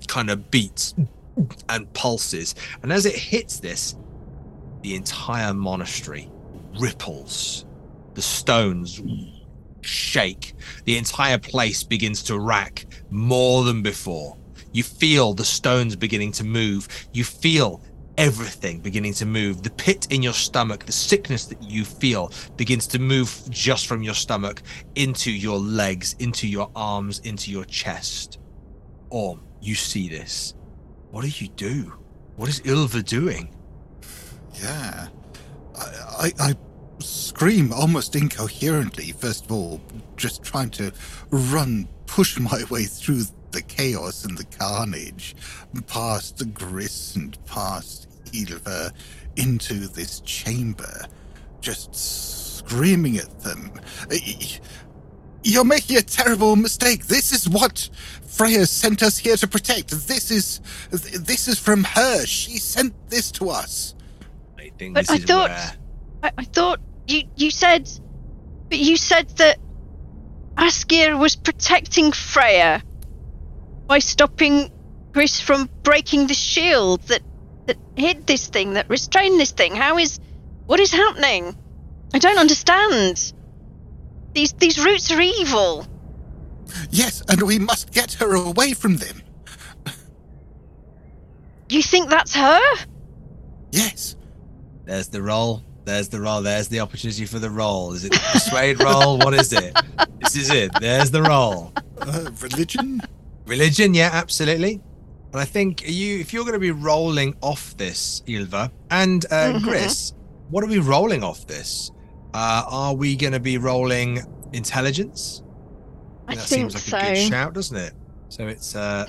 kind 0.08 0.30
of 0.30 0.52
beats 0.52 0.94
and 1.70 1.92
pulses. 1.94 2.56
And 2.84 2.92
as 2.92 3.06
it 3.06 3.16
hits 3.16 3.60
this, 3.60 3.96
the 4.82 4.96
entire 4.96 5.54
monastery 5.54 6.32
ripples. 6.80 7.66
The 8.14 8.22
stones 8.22 9.02
shake. 9.82 10.54
The 10.86 10.98
entire 10.98 11.38
place 11.38 11.84
begins 11.84 12.24
to 12.24 12.40
rack 12.40 12.86
more 13.10 13.64
than 13.64 13.82
before. 13.82 14.38
You 14.72 14.84
feel 14.84 15.34
the 15.34 15.46
stones 15.46 15.96
beginning 15.96 16.32
to 16.34 16.44
move. 16.44 16.88
You 17.14 17.24
feel 17.24 17.82
everything 18.18 18.82
beginning 18.82 19.14
to 19.14 19.26
move. 19.26 19.64
The 19.64 19.72
pit 19.72 20.08
in 20.12 20.22
your 20.22 20.34
stomach, 20.34 20.86
the 20.86 20.92
sickness 20.92 21.46
that 21.46 21.64
you 21.64 21.86
feel 21.86 22.32
begins 22.58 22.86
to 22.88 23.00
move 23.00 23.42
just 23.50 23.88
from 23.88 24.04
your 24.04 24.14
stomach 24.14 24.62
into 24.96 25.32
your 25.32 25.58
legs, 25.58 26.16
into 26.20 26.48
your 26.48 26.70
arms, 26.76 27.20
into 27.20 27.50
your 27.50 27.66
chest. 27.66 28.40
Orm, 29.10 29.42
you 29.62 29.74
see 29.74 30.10
this. 30.10 30.54
What 31.12 31.24
do 31.24 31.28
you 31.30 31.48
do? 31.50 31.94
What 32.36 32.50
is 32.50 32.62
Ilva 32.62 33.04
doing? 33.04 33.56
Yeah. 34.54 35.08
I, 35.76 35.84
I, 36.20 36.32
I 36.40 36.54
scream 37.00 37.74
almost 37.74 38.16
incoherently, 38.16 39.12
first 39.14 39.46
of 39.46 39.52
all, 39.52 39.82
just 40.18 40.44
trying 40.44 40.70
to 40.72 40.92
run, 41.32 41.88
push 42.06 42.40
my 42.40 42.64
way 42.70 42.84
through 42.84 43.24
the 43.52 43.62
chaos 43.62 44.26
and 44.26 44.38
the 44.38 44.46
carnage, 44.46 45.36
past 45.88 46.38
the 46.38 46.46
Gris 46.46 47.16
and 47.16 47.44
past 47.46 48.08
Ilva, 48.32 48.92
into 49.38 49.88
this 49.88 50.20
chamber, 50.22 51.06
just 51.62 51.96
screaming 51.96 53.18
at 53.18 53.40
them. 53.40 53.72
You're 55.44 55.66
making 55.66 55.98
a 55.98 56.02
terrible 56.02 56.56
mistake. 56.56 57.08
This 57.08 57.32
is 57.32 57.48
what 57.48 57.90
Freya 58.40 58.66
sent 58.66 59.04
us 59.04 59.18
here 59.18 59.36
to 59.36 59.50
protect. 59.50 59.90
This 60.08 60.32
is 60.32 60.62
this 60.92 61.50
is 61.50 61.60
from 61.60 61.84
her. 61.84 62.26
She 62.26 62.58
sent 62.58 62.94
this 63.10 63.32
to 63.32 63.50
us. 63.50 63.96
I 64.58 64.72
think 64.80 64.94
But 64.94 65.02
this 65.02 65.10
I 65.10 65.16
is 65.16 65.26
thought- 65.26 65.50
where 65.50 65.74
I, 66.24 66.32
I 66.38 66.44
thought 66.46 66.80
you 67.06 67.24
you 67.36 67.52
said, 67.52 67.90
but 68.70 68.78
you 68.80 68.96
said 68.96 69.28
that 69.42 69.58
Askr 70.56 71.20
was 71.20 71.36
protecting 71.36 72.14
Freya 72.14 72.82
by 73.88 74.00
stopping 74.00 74.72
Gris 75.12 75.42
from 75.42 75.70
breaking 75.84 76.28
the 76.28 76.34
shield 76.34 77.02
that 77.10 77.22
that 77.66 77.76
hid 77.98 78.26
this 78.26 78.48
thing, 78.48 78.76
that 78.76 78.90
restrained 78.90 79.38
this 79.38 79.52
thing. 79.52 79.76
How 79.76 79.98
is 79.98 80.18
what 80.66 80.80
is 80.80 80.94
happening? 80.94 81.58
I 82.14 82.20
don't 82.20 82.40
understand. 82.40 83.34
These 84.32 84.54
these 84.54 84.80
roots 84.86 85.12
are 85.12 85.20
evil. 85.20 85.86
Yes, 86.92 87.22
and 87.30 87.42
we 87.44 87.60
must 87.60 87.92
get 87.92 88.14
her 88.14 88.36
away 88.36 88.74
from 88.74 88.98
them. 88.98 89.22
You 91.70 91.82
think 91.84 92.10
that's 92.10 92.36
her? 92.36 92.60
Yes. 93.72 94.16
there's 94.86 95.08
the 95.10 95.22
roll. 95.22 95.64
There's 95.86 96.10
the 96.10 96.20
roll. 96.20 96.42
There's 96.42 96.68
the 96.68 96.80
opportunity 96.80 97.26
for 97.26 97.40
the 97.40 97.50
roll. 97.50 97.94
Is 97.94 98.06
it 98.06 98.12
the 98.12 98.20
persuade 98.34 98.82
roll? 98.82 99.18
What 99.20 99.34
is 99.34 99.54
it? 99.54 99.78
This 100.22 100.36
is 100.36 100.50
it. 100.50 100.72
There's 100.80 101.12
the 101.12 101.22
roll. 101.22 101.72
Uh, 102.02 102.32
religion? 102.42 103.02
Religion, 103.46 103.94
yeah, 103.94 104.10
absolutely. 104.14 104.82
And 105.32 105.40
I 105.42 105.46
think 105.46 105.88
you, 105.88 106.20
if 106.20 106.34
you're 106.34 106.44
going 106.44 106.54
to 106.54 106.60
be 106.60 106.72
rolling 106.72 107.36
off 107.42 107.78
this, 107.78 108.24
Ilva 108.28 108.72
and 108.90 109.26
uh, 109.26 109.54
Mhm. 109.54 109.62
Gris, 109.64 110.14
what 110.50 110.64
are 110.64 110.68
we 110.68 110.80
rolling 110.80 111.24
off 111.24 111.46
this? 111.46 111.92
Uh, 112.34 112.64
are 112.68 112.94
we 112.96 113.16
going 113.16 113.34
to 113.34 113.40
be 113.40 113.58
rolling 113.60 114.22
intelligence? 114.54 115.44
I 116.30 116.36
that 116.36 116.46
think 116.48 116.72
seems 116.72 116.92
like 116.94 117.04
so. 117.04 117.12
a 117.12 117.14
good 117.16 117.28
shout, 117.30 117.54
doesn't 117.54 117.78
it? 117.78 117.94
So 118.30 118.48
it's 118.48 118.76
uh, 118.76 119.06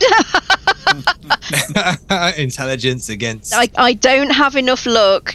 intelligence 2.38 3.08
against. 3.08 3.52
I, 3.54 3.68
I 3.76 3.92
don't 3.94 4.30
have 4.30 4.56
enough 4.56 4.86
luck 4.86 5.34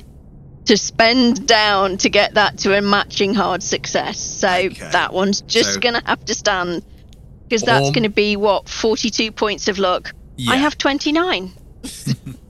to 0.66 0.78
spend 0.78 1.48
down 1.48 1.98
to 1.98 2.10
get 2.10 2.34
that 2.34 2.58
to 2.60 2.76
a 2.76 2.82
matching 2.82 3.36
hard 3.36 3.62
success. 3.62 4.20
So 4.20 4.50
Okay. 4.50 4.90
that 4.92 5.14
one's 5.14 5.42
just 5.42 5.76
So- 5.76 5.80
gonna 5.80 6.02
have 6.06 6.26
to 6.26 6.34
stand 6.34 6.84
because 7.44 7.62
that's 7.62 7.92
gonna 7.92 8.10
be 8.10 8.36
what 8.36 8.68
42 8.68 9.32
points 9.32 9.68
of 9.68 9.78
luck. 9.78 10.14
I 10.50 10.58
have 10.58 10.78
29. 10.78 11.54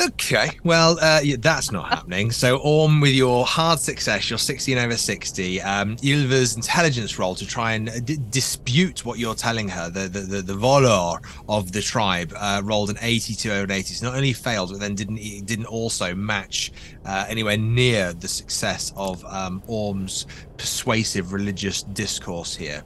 Okay, 0.00 0.50
well, 0.62 0.96
uh, 1.00 1.20
that's 1.40 1.72
not 1.72 1.88
happening. 1.88 2.30
So, 2.30 2.58
Orm, 2.58 3.00
with 3.00 3.14
your 3.14 3.44
hard 3.44 3.80
success, 3.80 4.30
you're 4.30 4.38
16 4.38 4.78
over 4.78 4.96
60. 4.96 5.60
Um, 5.62 5.96
intelligence 6.02 7.18
roll 7.18 7.34
to 7.34 7.44
try 7.44 7.72
and 7.72 7.88
uh, 7.88 7.98
d- 8.00 8.18
dispute 8.30 9.04
what 9.04 9.18
you're 9.18 9.34
telling 9.34 9.68
her, 9.68 9.90
the 9.90 10.08
the, 10.08 10.20
the, 10.20 10.42
the 10.42 10.52
volor 10.52 11.18
of 11.48 11.72
the 11.72 11.82
tribe, 11.82 12.32
uh, 12.36 12.62
rolled 12.64 12.90
an 12.90 12.98
82 13.00 13.50
over 13.50 13.72
80. 13.72 13.94
So, 13.94 14.06
not 14.06 14.14
only 14.14 14.32
failed, 14.32 14.70
but 14.70 14.78
then 14.78 14.94
didn't 14.94 15.16
didn't 15.46 15.66
also 15.66 16.14
match 16.14 16.70
uh, 17.04 17.26
anywhere 17.28 17.56
near 17.56 18.12
the 18.12 18.28
success 18.28 18.92
of 18.96 19.24
um, 19.24 19.62
Orm's 19.66 20.26
persuasive 20.58 21.32
religious 21.32 21.82
discourse 21.82 22.54
here. 22.54 22.84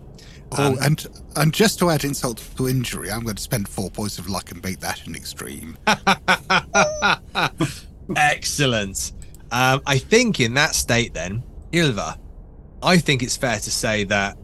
Oh, 0.59 0.67
Um, 0.67 0.79
and 0.83 1.07
and 1.37 1.55
just 1.55 1.79
to 1.79 1.91
add 1.91 2.05
insult 2.05 2.43
to 2.57 2.69
injury, 2.69 3.11
I'm 3.11 3.23
going 3.23 3.37
to 3.37 3.43
spend 3.43 3.69
four 3.69 3.91
points 3.91 4.19
of 4.19 4.29
luck 4.29 4.51
and 4.51 4.63
make 4.63 4.81
that 4.81 5.07
an 5.07 5.15
extreme. 5.15 5.79
Excellent. 8.17 9.13
Um, 9.51 9.81
I 9.87 9.99
think 9.99 10.41
in 10.41 10.55
that 10.55 10.75
state, 10.75 11.15
then, 11.15 11.43
Ilva, 11.73 12.19
I 12.83 12.99
think 12.99 13.23
it's 13.23 13.37
fair 13.37 13.57
to 13.59 13.71
say 13.71 14.05
that 14.05 14.37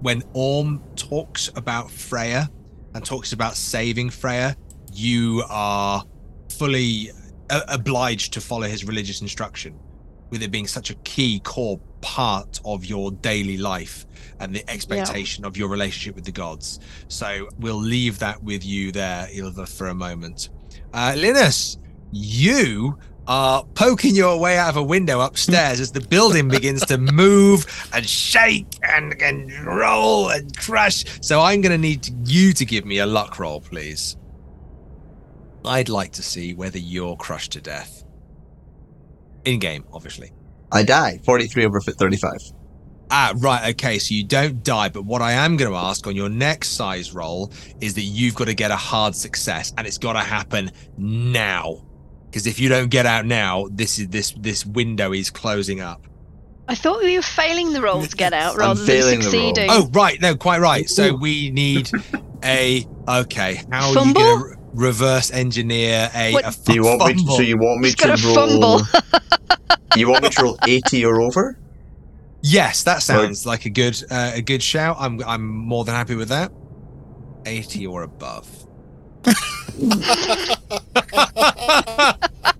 when 0.00 0.22
Orm 0.32 0.82
talks 0.96 1.50
about 1.56 1.90
Freya 1.90 2.50
and 2.94 3.04
talks 3.04 3.32
about 3.32 3.56
saving 3.56 4.10
Freya, 4.10 4.56
you 4.92 5.44
are 5.48 6.02
fully 6.56 7.10
uh, 7.50 7.62
obliged 7.68 8.32
to 8.34 8.40
follow 8.40 8.66
his 8.66 8.84
religious 8.84 9.20
instruction, 9.22 9.78
with 10.30 10.42
it 10.42 10.50
being 10.50 10.66
such 10.66 10.90
a 10.90 10.94
key 10.96 11.40
core 11.40 11.80
part 12.00 12.60
of 12.64 12.84
your 12.84 13.12
daily 13.12 13.56
life 13.58 14.06
and 14.40 14.54
the 14.54 14.68
expectation 14.70 15.44
of 15.44 15.56
your 15.56 15.68
relationship 15.68 16.14
with 16.14 16.24
the 16.24 16.32
gods. 16.32 16.80
So 17.08 17.48
we'll 17.58 17.76
leave 17.76 18.18
that 18.20 18.42
with 18.42 18.64
you 18.64 18.92
there, 18.92 19.26
Ilva, 19.32 19.68
for 19.68 19.88
a 19.88 19.94
moment. 19.94 20.50
Uh, 20.92 21.14
Linus, 21.16 21.78
you 22.12 22.98
are 23.26 23.62
poking 23.74 24.14
your 24.14 24.40
way 24.40 24.56
out 24.56 24.70
of 24.70 24.76
a 24.76 24.82
window 24.82 25.20
upstairs 25.20 25.80
as 25.80 25.92
the 25.92 26.00
building 26.00 26.48
begins 26.58 26.84
to 26.86 26.96
move 26.96 27.66
and 27.92 28.08
shake 28.08 28.66
and, 28.82 29.20
and 29.20 29.52
roll 29.66 30.30
and 30.30 30.56
crash. 30.56 31.04
So 31.20 31.40
I'm 31.40 31.60
going 31.60 31.72
to 31.72 31.78
need 31.78 32.08
you 32.26 32.52
to 32.54 32.64
give 32.64 32.86
me 32.86 32.98
a 32.98 33.06
luck 33.06 33.38
roll, 33.38 33.60
please. 33.60 34.16
I'd 35.64 35.90
like 35.90 36.12
to 36.12 36.22
see 36.22 36.54
whether 36.54 36.78
you're 36.78 37.16
crushed 37.16 37.52
to 37.52 37.60
death. 37.60 38.04
In 39.44 39.58
game, 39.58 39.84
obviously. 39.92 40.32
I 40.72 40.82
die. 40.82 41.20
43 41.24 41.64
over 41.64 41.80
35. 41.80 42.32
Ah, 43.10 43.32
right. 43.38 43.70
Okay. 43.74 43.98
So 43.98 44.14
you 44.14 44.24
don't 44.24 44.62
die, 44.62 44.88
but 44.90 45.04
what 45.04 45.22
I 45.22 45.32
am 45.32 45.56
going 45.56 45.70
to 45.70 45.76
ask 45.76 46.06
on 46.06 46.14
your 46.14 46.28
next 46.28 46.70
size 46.70 47.14
roll 47.14 47.52
is 47.80 47.94
that 47.94 48.02
you've 48.02 48.34
got 48.34 48.46
to 48.48 48.54
get 48.54 48.70
a 48.70 48.76
hard 48.76 49.14
success, 49.14 49.72
and 49.78 49.86
it's 49.86 49.98
got 49.98 50.12
to 50.12 50.20
happen 50.20 50.70
now. 50.98 51.82
Because 52.26 52.46
if 52.46 52.60
you 52.60 52.68
don't 52.68 52.90
get 52.90 53.06
out 53.06 53.24
now, 53.24 53.68
this 53.70 53.98
is 53.98 54.08
this 54.08 54.32
this 54.32 54.66
window 54.66 55.12
is 55.12 55.30
closing 55.30 55.80
up. 55.80 56.06
I 56.70 56.74
thought 56.74 57.02
we 57.02 57.16
were 57.16 57.22
failing 57.22 57.72
the 57.72 57.80
roll 57.80 58.04
to 58.04 58.14
get 58.16 58.34
out 58.34 58.58
rather 58.58 58.74
than 58.74 58.86
failing 58.86 59.18
the 59.20 59.24
succeeding. 59.24 59.68
Oh, 59.70 59.88
right. 59.94 60.20
No, 60.20 60.36
quite 60.36 60.60
right. 60.60 60.86
So 60.86 61.14
we 61.16 61.48
need 61.50 61.90
a 62.44 62.86
okay. 63.08 63.62
How 63.72 63.94
Fumble? 63.94 64.20
are 64.20 64.24
you 64.34 64.38
going 64.38 64.52
to 64.52 64.58
reverse 64.74 65.30
engineer 65.30 66.10
a, 66.14 66.32
What- 66.34 66.44
a 66.44 66.60
Do 66.64 66.74
you 66.74 66.82
want 66.84 67.06
me 67.06 67.14
to, 67.24 67.32
so 67.32 67.40
you 67.40 67.56
want 67.56 67.80
me 67.80 67.88
He's 67.88 67.94
to 67.96 68.08
roll 68.08 68.34
fumble. 68.34 68.80
you 69.96 70.08
want 70.08 70.22
me 70.22 70.30
to 70.30 70.42
roll 70.42 70.58
80 70.66 71.04
or 71.04 71.20
over? 71.20 71.58
Yes, 72.42 72.82
that 72.84 73.02
sounds 73.02 73.46
like 73.46 73.64
a 73.64 73.70
good 73.70 74.00
uh, 74.10 74.32
a 74.34 74.42
good 74.42 74.62
shout. 74.62 74.96
I'm 75.00 75.20
I'm 75.24 75.46
more 75.46 75.84
than 75.84 75.94
happy 75.94 76.14
with 76.14 76.28
that. 76.28 76.52
80 77.46 77.86
or 77.86 78.02
above. 78.02 78.48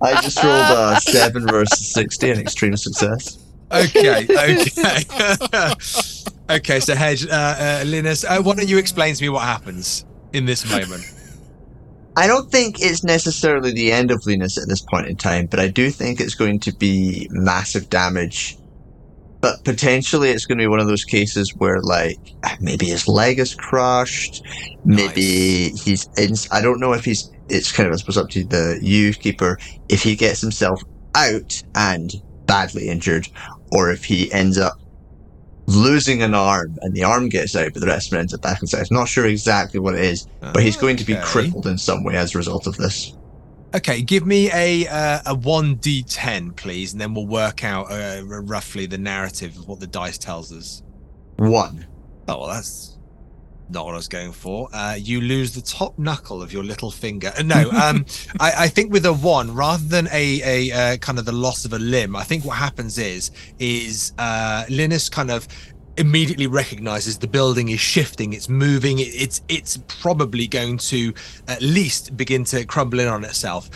I 0.01 0.21
just 0.21 0.41
rolled 0.43 0.71
a 0.71 0.97
7 1.01 1.47
versus 1.47 1.93
60 1.93 2.31
an 2.31 2.39
extreme 2.39 2.75
success. 2.77 3.39
okay, 3.71 4.23
okay. 4.23 4.65
okay, 6.55 6.79
so 6.79 6.95
Hedge, 6.95 7.27
uh, 7.27 7.29
uh, 7.29 7.83
Linus, 7.85 8.23
uh, 8.23 8.41
why 8.41 8.55
don't 8.55 8.67
you 8.67 8.77
explain 8.77 9.13
to 9.13 9.21
me 9.23 9.29
what 9.29 9.43
happens 9.43 10.05
in 10.33 10.45
this 10.45 10.69
moment? 10.69 11.03
I 12.19 12.27
don't 12.27 12.51
think 12.51 12.81
it's 12.81 13.01
necessarily 13.01 13.71
the 13.71 13.93
end 13.93 14.11
of 14.11 14.25
Linus 14.25 14.57
at 14.57 14.67
this 14.67 14.81
point 14.81 15.07
in 15.07 15.15
time, 15.15 15.45
but 15.45 15.57
I 15.57 15.69
do 15.69 15.89
think 15.89 16.19
it's 16.19 16.35
going 16.35 16.59
to 16.59 16.75
be 16.75 17.29
massive 17.31 17.89
damage. 17.89 18.57
But 19.39 19.63
potentially 19.63 20.29
it's 20.31 20.45
going 20.45 20.57
to 20.57 20.63
be 20.63 20.67
one 20.67 20.81
of 20.81 20.87
those 20.87 21.05
cases 21.05 21.55
where, 21.55 21.79
like, 21.79 22.19
maybe 22.59 22.87
his 22.87 23.07
leg 23.07 23.39
is 23.39 23.55
crushed, 23.55 24.43
maybe 24.83 25.69
he's 25.69 26.09
in. 26.17 26.33
I 26.51 26.61
don't 26.61 26.81
know 26.81 26.91
if 26.91 27.05
he's. 27.05 27.31
It's 27.47 27.71
kind 27.71 27.87
of, 27.87 27.93
I 27.93 27.95
suppose, 27.95 28.17
up 28.17 28.29
to 28.31 28.43
the 28.43 28.77
you 28.81 29.13
keeper 29.13 29.57
if 29.87 30.03
he 30.03 30.17
gets 30.17 30.41
himself 30.41 30.83
out 31.15 31.63
and 31.75 32.11
badly 32.45 32.89
injured, 32.89 33.29
or 33.71 33.91
if 33.91 34.03
he 34.03 34.29
ends 34.33 34.57
up 34.57 34.78
losing 35.75 36.21
an 36.21 36.33
arm 36.33 36.77
and 36.81 36.93
the 36.93 37.03
arm 37.03 37.29
gets 37.29 37.55
out, 37.55 37.73
but 37.73 37.79
the 37.81 37.87
rest 37.87 38.11
of 38.11 38.17
it 38.17 38.21
ends 38.21 38.33
up 38.33 38.41
back 38.41 38.61
inside. 38.61 38.87
I'm 38.89 38.97
not 38.97 39.07
sure 39.07 39.25
exactly 39.25 39.79
what 39.79 39.95
it 39.95 40.01
is, 40.01 40.27
but 40.41 40.63
he's 40.63 40.77
going 40.77 40.97
to 40.97 41.05
be 41.05 41.15
crippled 41.15 41.67
in 41.67 41.77
some 41.77 42.03
way 42.03 42.15
as 42.15 42.35
a 42.35 42.37
result 42.37 42.67
of 42.67 42.77
this. 42.77 43.15
Okay, 43.75 44.01
give 44.01 44.25
me 44.25 44.49
a 44.51 44.87
uh, 44.87 45.19
a 45.27 45.35
one 45.35 45.75
d10, 45.77 46.55
please, 46.55 46.91
and 46.91 46.99
then 46.99 47.13
we'll 47.13 47.27
work 47.27 47.63
out 47.63 47.91
uh, 47.91 48.23
roughly 48.23 48.87
the 48.87 48.97
narrative 48.97 49.57
of 49.57 49.67
what 49.67 49.79
the 49.79 49.85
dice 49.85 50.17
tells 50.17 50.51
us. 50.51 50.81
One. 51.37 51.85
Oh 52.27 52.39
well, 52.39 52.47
that's 52.47 52.97
not 53.69 53.85
what 53.85 53.93
I 53.93 53.97
was 53.97 54.07
going 54.07 54.31
for. 54.31 54.69
Uh, 54.73 54.95
you 54.97 55.21
lose 55.21 55.53
the 55.53 55.61
top 55.61 55.97
knuckle 55.97 56.41
of 56.41 56.51
your 56.51 56.63
little 56.63 56.91
finger. 56.91 57.31
Uh, 57.37 57.43
no, 57.43 57.69
um, 57.71 58.05
I, 58.39 58.65
I 58.65 58.67
think 58.67 58.91
with 58.91 59.05
a 59.05 59.13
one, 59.13 59.53
rather 59.53 59.83
than 59.83 60.07
a 60.11 60.41
a 60.43 60.71
uh, 60.71 60.97
kind 60.97 61.19
of 61.19 61.25
the 61.25 61.31
loss 61.31 61.65
of 61.65 61.73
a 61.73 61.79
limb, 61.79 62.15
I 62.15 62.23
think 62.23 62.45
what 62.45 62.57
happens 62.57 62.97
is 62.97 63.31
is 63.59 64.13
uh, 64.17 64.65
Linus 64.69 65.09
kind 65.09 65.31
of 65.31 65.47
immediately 65.97 66.47
recognizes 66.47 67.17
the 67.17 67.27
building 67.27 67.69
is 67.69 67.79
shifting 67.79 68.31
it's 68.31 68.47
moving 68.47 68.99
it, 68.99 69.09
it's 69.13 69.41
it's 69.49 69.77
probably 69.89 70.47
going 70.47 70.77
to 70.77 71.13
at 71.49 71.61
least 71.61 72.15
begin 72.15 72.45
to 72.45 72.63
crumble 72.63 73.01
in 73.01 73.07
on 73.09 73.25
itself 73.25 73.69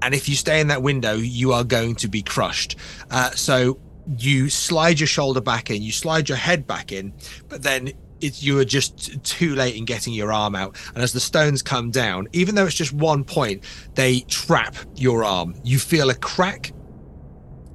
and 0.00 0.14
if 0.14 0.28
you 0.28 0.36
stay 0.36 0.60
in 0.60 0.68
that 0.68 0.80
window 0.80 1.14
you 1.14 1.52
are 1.52 1.64
going 1.64 1.96
to 1.96 2.06
be 2.06 2.22
crushed 2.22 2.76
uh, 3.10 3.30
so 3.30 3.76
you 4.18 4.48
slide 4.48 5.00
your 5.00 5.06
shoulder 5.08 5.40
back 5.40 5.68
in 5.68 5.82
you 5.82 5.90
slide 5.90 6.28
your 6.28 6.38
head 6.38 6.64
back 6.64 6.92
in 6.92 7.12
but 7.48 7.60
then 7.62 7.90
it's 8.24 8.42
you 8.42 8.58
are 8.58 8.64
just 8.64 9.22
too 9.24 9.54
late 9.54 9.76
in 9.76 9.84
getting 9.84 10.12
your 10.12 10.32
arm 10.32 10.54
out. 10.54 10.76
And 10.94 11.02
as 11.02 11.12
the 11.12 11.20
stones 11.20 11.62
come 11.62 11.90
down 11.90 12.28
even 12.32 12.54
though 12.54 12.66
it's 12.66 12.74
just 12.74 12.92
one 12.92 13.24
point 13.24 13.64
they 13.94 14.20
trap 14.20 14.76
your 14.96 15.24
arm. 15.24 15.54
You 15.64 15.78
feel 15.78 16.10
a 16.10 16.14
crack 16.14 16.72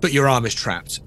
but 0.01 0.13
your 0.13 0.27
arm 0.27 0.45
is 0.45 0.53
trapped. 0.53 1.01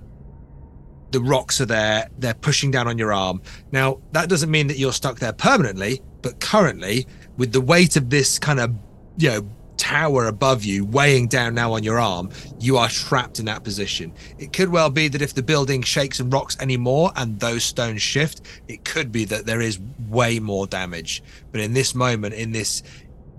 The 1.11 1.21
rocks 1.21 1.61
are 1.61 1.67
there. 1.67 2.09
They're 2.19 2.35
pushing 2.35 2.71
down 2.71 2.89
on 2.89 2.99
your 2.99 3.13
arm. 3.13 3.43
Now 3.71 4.01
that 4.13 4.29
doesn't 4.29 4.51
mean 4.51 4.67
that 4.69 4.79
you're 4.79 4.93
stuck 4.93 5.19
there 5.19 5.33
permanently 5.33 6.01
but 6.23 6.41
currently 6.41 7.07
with 7.37 7.53
the 7.53 7.61
weight 7.61 7.97
of 7.97 8.11
this 8.11 8.39
kind 8.39 8.61
of 8.61 8.75
you 9.17 9.29
know 9.29 9.51
tower 9.77 10.27
above 10.27 10.65
you 10.65 10.85
weighing 10.85 11.27
down 11.27 11.55
now 11.55 11.73
on 11.73 11.83
your 11.83 11.99
arm 11.99 12.29
you 12.59 12.77
are 12.77 12.89
trapped 12.89 13.39
in 13.39 13.45
that 13.45 13.65
position 13.65 14.13
it 14.39 14.53
could 14.53 14.69
well 14.69 14.91
be 14.91 15.09
that 15.09 15.23
if 15.23 15.35
the 15.35 15.43
building 15.43 15.83
shakes 15.83 16.21
and 16.21 16.33
rocks 16.33 16.57
anymore 16.61 17.11
and 17.17 17.39
those 17.41 17.65
stones 17.65 18.03
shift 18.03 18.43
it 18.69 18.85
could 18.85 19.11
be 19.11 19.25
that 19.25 19.47
there 19.47 19.61
is 19.61 19.81
way 20.09 20.39
more 20.39 20.67
damage 20.67 21.23
but 21.51 21.61
in 21.61 21.73
this 21.73 21.95
moment 21.95 22.35
in 22.35 22.53
this 22.53 22.83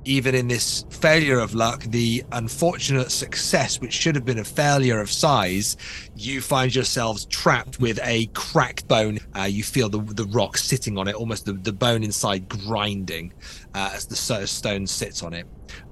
even 0.05 0.35
in 0.35 0.47
this 0.47 0.85
failure 0.89 1.39
of 1.39 1.53
luck, 1.53 1.83
the 1.83 2.23
unfortunate 2.31 3.11
success, 3.11 3.79
which 3.79 3.93
should 3.93 4.15
have 4.15 4.25
been 4.25 4.39
a 4.39 4.43
failure 4.43 4.99
of 4.99 5.09
size, 5.09 5.77
you 6.15 6.41
find 6.41 6.73
yourselves 6.73 7.25
trapped 7.25 7.79
with 7.79 7.99
a 8.03 8.25
cracked 8.27 8.87
bone. 8.87 9.19
Uh, 9.37 9.43
you 9.43 9.63
feel 9.63 9.89
the 9.89 9.99
the 9.99 10.25
rock 10.25 10.57
sitting 10.57 10.97
on 10.97 11.07
it, 11.07 11.15
almost 11.15 11.45
the, 11.45 11.53
the 11.53 11.73
bone 11.73 12.03
inside 12.03 12.47
grinding 12.49 13.33
uh, 13.73 13.91
as 13.93 14.05
the 14.05 14.15
stone 14.15 14.87
sits 14.87 15.23
on 15.23 15.33
it. 15.33 15.47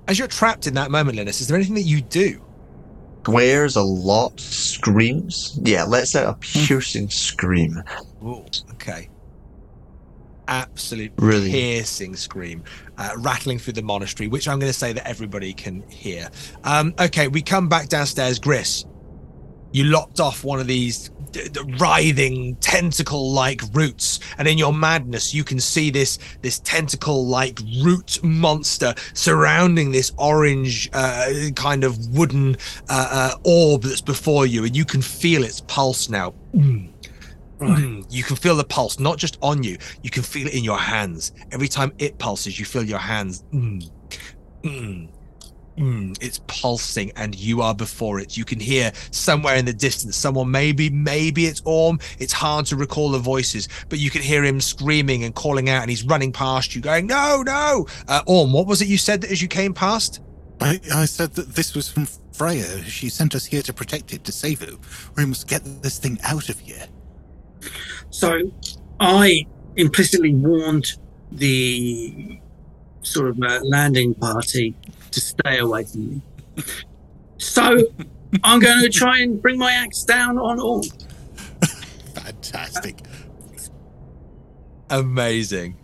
As 0.08 0.20
you're 0.20 0.28
trapped 0.28 0.68
in 0.68 0.74
that 0.76 0.92
moment, 0.92 1.18
Linus, 1.18 1.42
is 1.42 1.48
there 1.48 1.56
anything 1.56 1.76
that 1.76 1.82
you 1.84 2.02
do? 2.02 2.44
Squares 3.24 3.76
a 3.76 3.84
lot, 3.84 4.40
screams. 4.40 5.60
Yeah, 5.64 5.84
let's 5.84 6.16
out 6.16 6.28
a 6.28 6.34
piercing 6.40 7.10
scream. 7.10 7.82
Ooh, 8.24 8.44
okay. 8.72 9.10
Absolute 10.48 11.14
Really? 11.18 11.52
piercing 11.52 12.16
scream, 12.16 12.64
uh, 12.98 13.12
rattling 13.20 13.60
through 13.60 13.74
the 13.74 13.84
monastery, 13.84 14.28
which 14.28 14.48
I'm 14.48 14.60
going 14.60 14.72
to 14.72 14.78
say 14.78 14.92
that 14.92 15.08
everybody 15.08 15.54
can 15.54 15.82
hear. 15.88 16.30
Um, 16.64 16.94
okay, 17.00 17.28
we 17.28 17.42
come 17.42 17.70
back 17.70 17.88
downstairs. 17.88 18.40
Gris, 18.40 18.86
you 19.72 19.86
lopped 19.86 20.20
off 20.20 20.44
one 20.44 20.60
of 20.60 20.68
these 20.68 21.10
d- 21.32 21.48
d- 21.50 21.62
writhing 21.80 22.56
tentacle-like 22.56 23.62
roots, 23.74 24.20
and 24.38 24.48
in 24.48 24.58
your 24.58 24.74
madness, 24.74 25.34
you 25.34 25.44
can 25.44 25.60
see 25.60 25.90
this 25.90 26.20
this 26.42 26.60
tentacle-like 26.60 27.60
root 27.82 28.24
monster 28.24 28.94
surrounding 29.14 29.92
this 29.92 30.12
orange 30.18 30.90
uh, 30.94 31.30
kind 31.56 31.84
of 31.84 31.98
wooden 32.16 32.56
uh, 32.90 33.08
uh, 33.12 33.38
orb 33.44 33.84
that's 33.84 34.02
before 34.02 34.46
you, 34.46 34.66
and 34.66 34.76
you 34.76 34.86
can 34.86 35.02
feel 35.02 35.44
its 35.44 35.62
pulse 35.62 36.10
now. 36.10 36.34
Mm. 36.54 36.90
Mm, 37.60 38.06
you 38.10 38.24
can 38.24 38.36
feel 38.36 38.56
the 38.56 38.64
pulse, 38.64 39.00
not 39.00 39.20
just 39.20 39.38
on 39.44 39.62
you. 39.62 39.78
You 40.02 40.10
can 40.10 40.24
feel 40.24 40.48
it 40.48 40.54
in 40.56 40.64
your 40.64 40.80
hands. 40.80 41.32
Every 41.52 41.68
time 41.68 41.94
it 42.00 42.18
pulses, 42.18 42.60
you 42.60 42.66
feel 42.66 42.84
your 42.84 42.98
hands. 42.98 43.44
Mm, 43.54 43.88
mm, 44.64 45.08
mm. 45.78 46.18
It's 46.22 46.40
pulsing, 46.48 47.12
and 47.16 47.36
you 47.36 47.62
are 47.62 47.74
before 47.74 48.20
it. 48.20 48.38
You 48.38 48.46
can 48.46 48.60
hear 48.60 48.92
somewhere 49.12 49.56
in 49.56 49.66
the 49.66 49.74
distance 49.74 50.16
someone. 50.16 50.52
Maybe, 50.52 50.90
maybe 50.90 51.46
it's 51.46 51.62
Orm. 51.66 52.00
It's 52.20 52.34
hard 52.34 52.66
to 52.68 52.76
recall 52.76 53.12
the 53.12 53.20
voices, 53.20 53.68
but 53.90 54.00
you 54.00 54.10
can 54.10 54.22
hear 54.22 54.44
him 54.44 54.62
screaming 54.62 55.24
and 55.24 55.34
calling 55.36 55.70
out, 55.70 55.82
and 55.82 55.90
he's 55.90 56.04
running 56.04 56.32
past 56.32 56.76
you, 56.76 56.82
going, 56.82 57.08
"No, 57.08 57.44
no!" 57.44 57.88
Uh, 58.08 58.22
Orm, 58.26 58.54
what 58.54 58.68
was 58.68 58.82
it 58.82 58.88
you 58.88 58.98
said 58.98 59.22
that 59.22 59.32
as 59.32 59.42
you 59.42 59.48
came 59.48 59.74
past? 59.74 60.22
I, 60.60 60.80
I 60.94 61.06
said 61.06 61.34
that 61.34 61.56
this 61.56 61.74
was 61.74 61.90
from 61.90 62.08
Freya. 62.34 62.84
She 62.84 63.10
sent 63.10 63.34
us 63.34 63.46
here 63.46 63.64
to 63.64 63.74
protect 63.74 64.14
it, 64.14 64.24
to 64.26 64.32
save 64.32 64.62
it. 64.62 64.76
We 65.18 65.26
must 65.26 65.48
get 65.48 65.64
this 65.82 65.98
thing 65.98 66.20
out 66.24 66.50
of 66.50 66.60
here. 66.60 66.86
So 68.12 68.52
I 69.00 69.48
implicitly 69.76 70.36
warned 70.36 70.86
the 71.32 72.40
sort 73.02 73.30
of 73.30 73.42
uh, 73.42 73.60
landing 73.64 74.14
party 74.14 74.76
to 75.12 75.22
stay 75.22 75.60
away 75.60 75.84
from 75.84 76.10
me. 76.10 76.22
So 77.38 77.84
I'm 78.44 78.60
going 78.60 78.82
to 78.84 78.90
try 78.90 79.20
and 79.20 79.42
bring 79.42 79.58
my 79.58 79.72
axe 79.72 80.04
down 80.04 80.38
on 80.38 80.60
all. 80.60 80.84
Fantastic. 82.14 83.00
Amazing. 84.90 85.78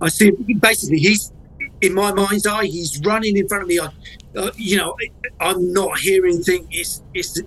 I 0.00 0.08
see. 0.08 0.32
Basically, 0.60 0.98
he's 0.98 1.32
in 1.80 1.94
my 1.94 2.12
mind's 2.12 2.46
eye. 2.46 2.66
He's 2.66 3.00
running 3.04 3.36
in 3.36 3.48
front 3.48 3.62
of 3.62 3.68
me. 3.68 3.78
I, 3.78 3.88
uh, 4.36 4.50
you 4.56 4.76
know, 4.76 4.96
I'm 5.40 5.72
not 5.72 5.98
hearing 5.98 6.42
things. 6.42 6.66
It's, 6.70 7.02
it's, 7.14 7.40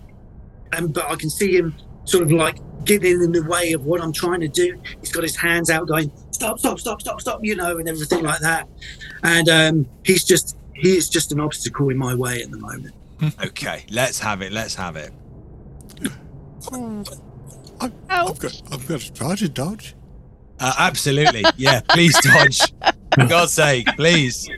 and 0.74 0.94
but 0.94 1.10
I 1.10 1.16
can 1.16 1.30
see 1.30 1.56
him 1.56 1.76
sort 2.06 2.24
of 2.24 2.32
like 2.32 2.58
getting 2.86 3.22
in 3.22 3.32
the 3.32 3.44
way 3.44 3.74
of 3.74 3.86
what 3.86 4.02
I'm 4.02 4.14
trying 4.14 4.40
to 4.42 4.48
do. 4.48 4.82
He's 5.00 5.12
got 5.12 5.24
his 5.24 5.36
hands 5.36 5.70
out, 5.70 5.88
going, 5.88 6.12
"Stop! 6.32 6.60
Stop! 6.60 6.80
Stop! 6.80 7.02
Stop! 7.02 7.22
Stop!" 7.22 7.40
You 7.44 7.56
know, 7.56 7.78
and 7.78 7.88
everything 7.88 8.24
like 8.24 8.40
that. 8.40 8.68
And 9.24 9.50
um, 9.50 9.90
he's 10.04 10.24
just 10.24 10.58
he 10.80 10.98
is 10.98 11.10
just 11.10 11.32
an 11.32 11.40
obstacle 11.40 11.90
in 11.90 11.98
my 11.98 12.16
way 12.16 12.42
at 12.42 12.52
the 12.52 12.58
moment. 12.58 12.96
Okay, 13.44 13.86
let's 13.92 14.18
have 14.20 14.42
it. 14.42 14.54
Let's 14.54 14.76
have 14.76 14.96
it. 14.96 15.12
I'm, 16.72 17.04
Ow. 17.82 18.28
I've 18.28 18.40
got, 18.40 18.62
I've 18.72 18.88
got 18.88 19.02
to 19.02 19.14
try 19.14 19.36
to 19.36 19.50
dodge. 19.50 19.94
Uh, 20.58 20.74
absolutely. 20.78 21.44
Yeah, 21.58 21.82
please 21.90 22.18
dodge. 22.22 22.60
For 23.14 23.28
God's 23.28 23.52
sake, 23.52 23.88
please. 23.98 24.50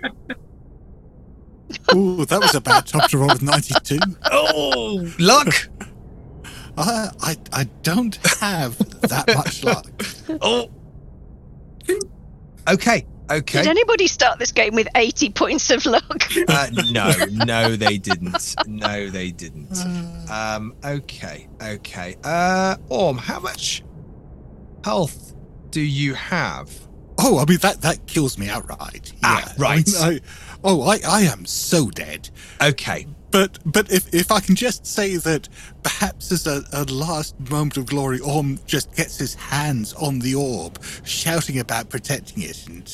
Oh, 1.91 2.23
that 2.25 2.39
was 2.39 2.53
a 2.53 2.61
bad 2.61 2.85
top 2.85 3.09
to 3.09 3.17
roll 3.17 3.29
with 3.29 3.41
92. 3.41 3.97
Oh, 4.31 5.09
luck. 5.17 5.53
I, 6.77 7.09
I, 7.21 7.37
I 7.53 7.63
don't 7.81 8.15
have 8.39 8.77
that 9.01 9.27
much 9.35 9.63
luck. 9.63 9.89
Oh. 10.41 10.69
Okay. 12.67 13.05
Okay. 13.39 13.59
Did 13.61 13.67
anybody 13.69 14.07
start 14.07 14.39
this 14.39 14.51
game 14.51 14.75
with 14.75 14.87
80 14.95 15.29
points 15.31 15.69
of 15.71 15.85
luck? 15.85 16.23
Uh, 16.47 16.67
no, 16.91 17.11
no, 17.31 17.75
they 17.75 17.97
didn't. 17.97 18.55
No, 18.67 19.09
they 19.09 19.31
didn't. 19.31 19.77
Um, 20.29 20.75
okay, 20.83 21.47
okay. 21.61 22.15
Uh, 22.23 22.75
Orm, 22.89 23.17
how 23.17 23.39
much 23.39 23.83
health 24.83 25.33
do 25.69 25.81
you 25.81 26.13
have? 26.15 26.69
Oh, 27.19 27.39
I 27.39 27.45
mean 27.45 27.59
that 27.59 27.81
that 27.81 28.07
kills 28.07 28.37
me 28.37 28.49
outright. 28.49 29.13
Ah, 29.23 29.43
Yeah. 29.45 29.53
right. 29.57 29.89
I 29.99 30.09
mean, 30.09 30.19
I- 30.23 30.57
oh, 30.63 30.81
I, 30.81 30.99
I 31.07 31.21
am 31.21 31.45
so 31.45 31.89
dead. 31.89 32.29
Okay, 32.61 33.07
But 33.31 33.59
but 33.65 33.91
if 33.91 34.13
if 34.13 34.31
I 34.31 34.41
can 34.41 34.55
just 34.55 34.87
say 34.87 35.17
that 35.17 35.49
perhaps 35.83 36.31
as 36.31 36.47
a, 36.47 36.63
a 36.73 36.85
last 36.85 37.39
moment 37.51 37.77
of 37.77 37.87
glory, 37.87 38.19
Orm 38.21 38.59
just 38.67 38.95
gets 38.95 39.17
his 39.19 39.35
hands 39.35 39.93
on 39.93 40.19
the 40.19 40.35
orb, 40.35 40.83
shouting 41.05 41.59
about 41.59 41.89
protecting 41.89 42.43
it, 42.43 42.67
and 42.67 42.89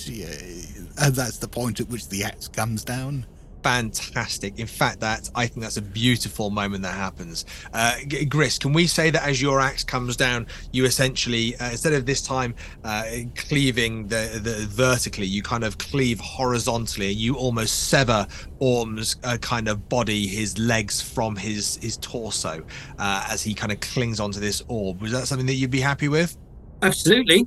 and 1.00 1.00
uh, 1.00 1.12
that's 1.12 1.40
the 1.40 1.50
point 1.50 1.82
at 1.82 1.90
which 1.90 2.10
the 2.10 2.24
axe 2.26 2.50
comes 2.50 2.84
down. 2.86 3.26
Fantastic. 3.68 4.60
In 4.60 4.66
fact, 4.66 5.02
that 5.02 5.30
I 5.36 5.46
think 5.46 5.62
that's 5.62 5.76
a 5.76 5.82
beautiful 5.82 6.50
moment 6.50 6.84
that 6.84 6.96
happens. 6.96 7.44
Uh, 7.74 7.96
Gris, 8.30 8.58
can 8.58 8.72
we 8.72 8.88
say 8.88 9.10
that 9.10 9.24
as 9.28 9.42
your 9.42 9.60
axe 9.60 9.84
comes 9.84 10.16
down, 10.16 10.48
you 10.72 10.86
essentially 10.86 11.54
uh, 11.58 11.72
instead 11.72 11.92
of 11.92 12.06
this 12.06 12.22
time 12.22 12.56
uh, 12.86 13.04
cleaving 13.36 14.08
the, 14.08 14.40
the 14.42 14.66
vertically, 14.70 15.26
you 15.26 15.44
kind 15.44 15.66
of 15.66 15.78
cleave 15.80 16.18
horizontally. 16.22 17.10
And 17.10 17.18
you 17.18 17.36
almost 17.36 17.90
sever 17.90 18.26
Orm's 18.60 19.18
uh, 19.26 19.38
kind 19.42 19.68
of 19.68 19.90
body, 19.90 20.28
his 20.28 20.58
legs 20.58 21.02
from 21.02 21.36
his 21.36 21.76
his 21.82 21.98
torso, 21.98 22.64
uh, 23.00 23.28
as 23.30 23.44
he 23.44 23.54
kind 23.54 23.74
of 23.74 23.82
clings 23.82 24.22
onto 24.22 24.40
this 24.40 24.64
orb. 24.70 25.02
Was 25.02 25.12
that 25.12 25.28
something 25.28 25.48
that 25.48 25.56
you'd 25.56 25.72
be 25.72 25.82
happy 25.82 26.08
with? 26.08 26.38
Absolutely. 26.82 27.46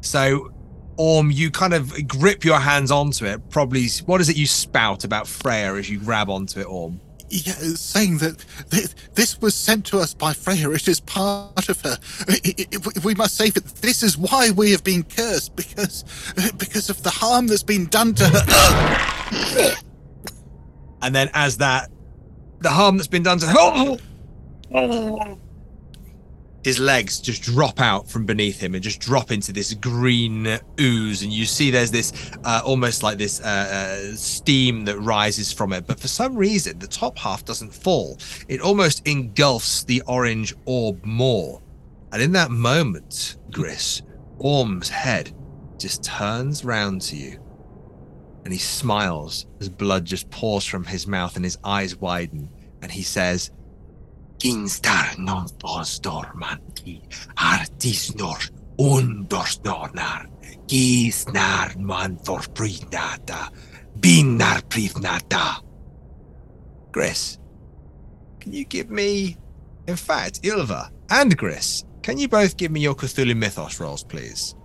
So, 0.00 0.52
Orm, 0.96 1.30
you 1.30 1.50
kind 1.50 1.74
of 1.74 2.06
grip 2.06 2.44
your 2.44 2.58
hands 2.58 2.90
onto 2.90 3.24
it. 3.24 3.48
Probably, 3.50 3.86
what 4.06 4.20
is 4.20 4.28
it 4.28 4.36
you 4.36 4.46
spout 4.46 5.04
about 5.04 5.26
Freya 5.26 5.74
as 5.74 5.88
you 5.90 5.98
grab 5.98 6.28
onto 6.28 6.60
it, 6.60 6.66
Orm? 6.66 7.00
Yeah, 7.30 7.54
saying 7.76 8.18
that 8.18 8.44
th- 8.70 8.90
this 9.14 9.40
was 9.40 9.54
sent 9.54 9.86
to 9.86 9.98
us 9.98 10.12
by 10.12 10.34
Freya. 10.34 10.70
It 10.72 10.86
is 10.86 11.00
part 11.00 11.70
of 11.70 11.80
her. 11.80 11.98
I- 12.28 12.40
I- 12.44 12.66
I- 12.74 13.00
we 13.02 13.14
must 13.14 13.36
save 13.36 13.56
it. 13.56 13.64
This 13.80 14.02
is 14.02 14.18
why 14.18 14.50
we 14.50 14.70
have 14.72 14.84
been 14.84 15.02
cursed 15.02 15.56
because 15.56 16.04
because 16.58 16.90
of 16.90 17.02
the 17.02 17.10
harm 17.10 17.46
that's 17.46 17.62
been 17.62 17.86
done 17.86 18.12
to 18.16 18.28
her. 18.28 19.76
And 21.00 21.14
then, 21.14 21.30
as 21.32 21.56
that, 21.56 21.90
the 22.60 22.68
harm 22.68 22.98
that's 22.98 23.08
been 23.08 23.22
done 23.22 23.38
to 23.38 23.46
oh! 23.56 23.98
his 26.64 26.78
legs 26.78 27.20
just 27.20 27.42
drop 27.42 27.80
out 27.80 28.08
from 28.08 28.24
beneath 28.24 28.60
him 28.60 28.74
and 28.74 28.82
just 28.82 29.00
drop 29.00 29.30
into 29.32 29.52
this 29.52 29.74
green 29.74 30.58
ooze. 30.80 31.22
And 31.22 31.32
you 31.32 31.44
see 31.44 31.70
there's 31.70 31.90
this 31.90 32.12
uh, 32.44 32.62
almost 32.64 33.02
like 33.02 33.18
this 33.18 33.40
uh, 33.40 33.44
uh, 34.12 34.16
steam 34.16 34.84
that 34.84 34.98
rises 34.98 35.52
from 35.52 35.72
it. 35.72 35.86
But 35.86 35.98
for 35.98 36.08
some 36.08 36.36
reason 36.36 36.78
the 36.78 36.86
top 36.86 37.18
half 37.18 37.44
doesn't 37.44 37.74
fall. 37.74 38.18
It 38.48 38.60
almost 38.60 39.06
engulfs 39.06 39.84
the 39.84 40.02
orange 40.06 40.54
orb 40.64 41.04
more. 41.04 41.60
And 42.12 42.22
in 42.22 42.32
that 42.32 42.50
moment 42.50 43.36
gris 43.50 44.02
orm's 44.38 44.88
head 44.88 45.32
just 45.78 46.04
turns 46.04 46.64
round 46.64 47.02
to 47.02 47.16
you. 47.16 47.38
And 48.44 48.52
he 48.52 48.58
smiles 48.58 49.46
as 49.60 49.68
blood 49.68 50.04
just 50.04 50.30
pours 50.30 50.64
from 50.64 50.84
his 50.84 51.06
mouth 51.06 51.36
and 51.36 51.44
his 51.44 51.58
eyes 51.64 51.96
widen. 51.96 52.48
And 52.82 52.90
he 52.90 53.02
says 53.02 53.50
Ginstar 54.42 55.14
non 55.18 55.46
fos 55.60 56.00
dorman 56.00 56.58
ki 56.74 57.00
artisnor 57.36 58.50
undorsdornar 58.76 60.26
gisnar 60.66 61.76
man 61.76 62.16
for 62.24 62.40
prinata 62.40 63.50
binar 64.00 64.62
privnata. 64.62 65.60
Gris, 66.90 67.38
can 68.40 68.52
you 68.52 68.64
give 68.64 68.90
me, 68.90 69.36
in 69.86 69.94
fact, 69.94 70.42
Ilva 70.42 70.90
and 71.10 71.36
Gris, 71.38 71.84
can 72.02 72.18
you 72.18 72.26
both 72.26 72.56
give 72.56 72.72
me 72.72 72.80
your 72.80 72.96
Cthulhu 72.96 73.36
Mythos 73.36 73.78
rolls, 73.78 74.02
please? 74.02 74.56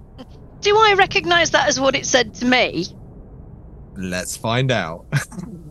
Do 0.60 0.76
I 0.76 0.94
recognise 0.96 1.50
that 1.50 1.68
as 1.68 1.80
what 1.80 1.96
it 1.96 2.06
said 2.06 2.34
to 2.34 2.44
me? 2.44 2.86
Let's 3.96 4.36
find 4.36 4.70
out. 4.70 5.06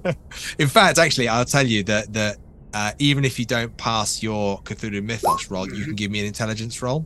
in 0.60 0.68
fact, 0.68 1.00
actually, 1.00 1.30
I'll 1.30 1.46
tell 1.46 1.66
you 1.66 1.84
that 1.84 2.12
that 2.12 2.38
uh, 2.74 2.92
even 3.00 3.26
if 3.26 3.40
you 3.40 3.46
don't 3.46 3.76
pass 3.78 4.24
your 4.24 4.62
Cthulhu 4.64 5.04
Mythos 5.04 5.50
roll, 5.50 5.72
you 5.72 5.86
can 5.86 5.96
give 5.96 6.12
me 6.12 6.20
an 6.20 6.26
intelligence 6.26 6.82
roll. 6.82 7.06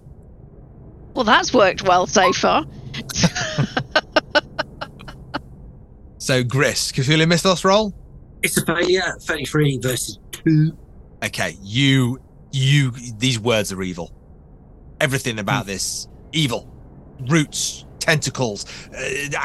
Well, 1.14 1.26
that's 1.26 1.54
worked 1.54 1.84
well 1.84 2.08
so 2.08 2.32
far. 2.34 2.66
So, 6.28 6.44
Gris, 6.44 6.92
Cthulhu 6.92 7.26
Mythos 7.26 7.64
roll. 7.64 7.94
It's 8.44 8.58
a 8.58 8.66
failure. 8.66 9.16
33 9.22 9.80
versus 9.82 10.20
2. 10.34 10.78
Okay, 11.24 11.56
you, 11.62 12.20
you, 12.52 12.92
these 13.18 13.40
words 13.40 13.72
are 13.72 13.82
evil. 13.82 14.12
Everything 15.00 15.40
about 15.40 15.66
this 15.66 16.10
evil, 16.34 16.70
roots, 17.30 17.86
tentacles, 18.08 18.64
uh, 18.94 18.98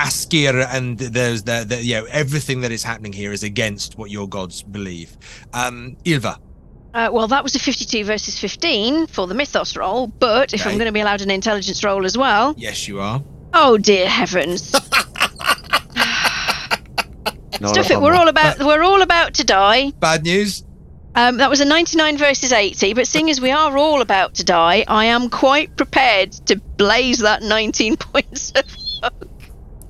Askr, 0.04 0.64
and 0.72 0.96
there's 0.98 1.42
the, 1.42 1.64
the, 1.66 1.82
you 1.82 1.94
know, 1.96 2.04
everything 2.10 2.60
that 2.60 2.70
is 2.70 2.84
happening 2.84 3.12
here 3.12 3.32
is 3.32 3.42
against 3.42 3.98
what 3.98 4.08
your 4.10 4.28
gods 4.28 4.62
believe. 4.62 5.16
Um, 5.52 5.96
Ilva, 6.04 6.38
Uh, 6.94 7.08
well, 7.12 7.26
that 7.26 7.42
was 7.42 7.56
a 7.56 7.58
52 7.58 8.04
versus 8.04 8.38
15 8.38 9.08
for 9.08 9.26
the 9.26 9.34
mythos 9.34 9.76
roll, 9.76 10.06
but 10.06 10.54
if 10.54 10.60
Okay. 10.60 10.70
I'm 10.70 10.76
going 10.78 10.86
to 10.86 10.92
be 10.92 11.00
allowed 11.00 11.22
an 11.22 11.30
intelligence 11.30 11.82
roll 11.82 12.04
as 12.06 12.16
well, 12.16 12.54
yes, 12.56 12.86
you 12.86 13.00
are. 13.00 13.20
oh 13.52 13.78
dear 13.78 14.08
heavens! 14.08 14.72
Stuff 17.64 17.90
it. 17.92 18.00
We're 18.00 18.14
all 18.14 18.28
about. 18.28 18.58
We're 18.58 18.82
all 18.82 19.02
about 19.02 19.34
to 19.34 19.44
die. 19.44 19.90
Bad 20.00 20.24
news. 20.24 20.64
Um, 21.14 21.36
that 21.38 21.50
was 21.50 21.60
a 21.60 21.66
99 21.66 22.16
versus 22.16 22.52
80, 22.52 22.94
but 22.94 23.06
seeing 23.06 23.28
as 23.28 23.40
we 23.40 23.50
are 23.50 23.76
all 23.76 24.00
about 24.00 24.34
to 24.36 24.44
die, 24.44 24.84
I 24.88 25.06
am 25.06 25.28
quite 25.28 25.76
prepared 25.76 26.32
to 26.46 26.56
blaze 26.56 27.18
that 27.18 27.42
19 27.42 27.96
points 27.98 28.52
of 28.52 28.64
luck 29.02 29.14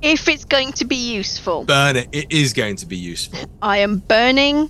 if 0.03 0.29
it's 0.29 0.45
going 0.45 0.73
to 0.73 0.85
be 0.85 0.97
useful. 0.97 1.65
Burn 1.65 1.97
it. 1.97 2.09
It 2.13 2.33
is 2.33 2.53
going 2.53 2.77
to 2.77 2.87
be 2.87 2.97
useful. 2.97 3.39
I 3.63 3.79
am 3.79 3.99
burning 3.99 4.69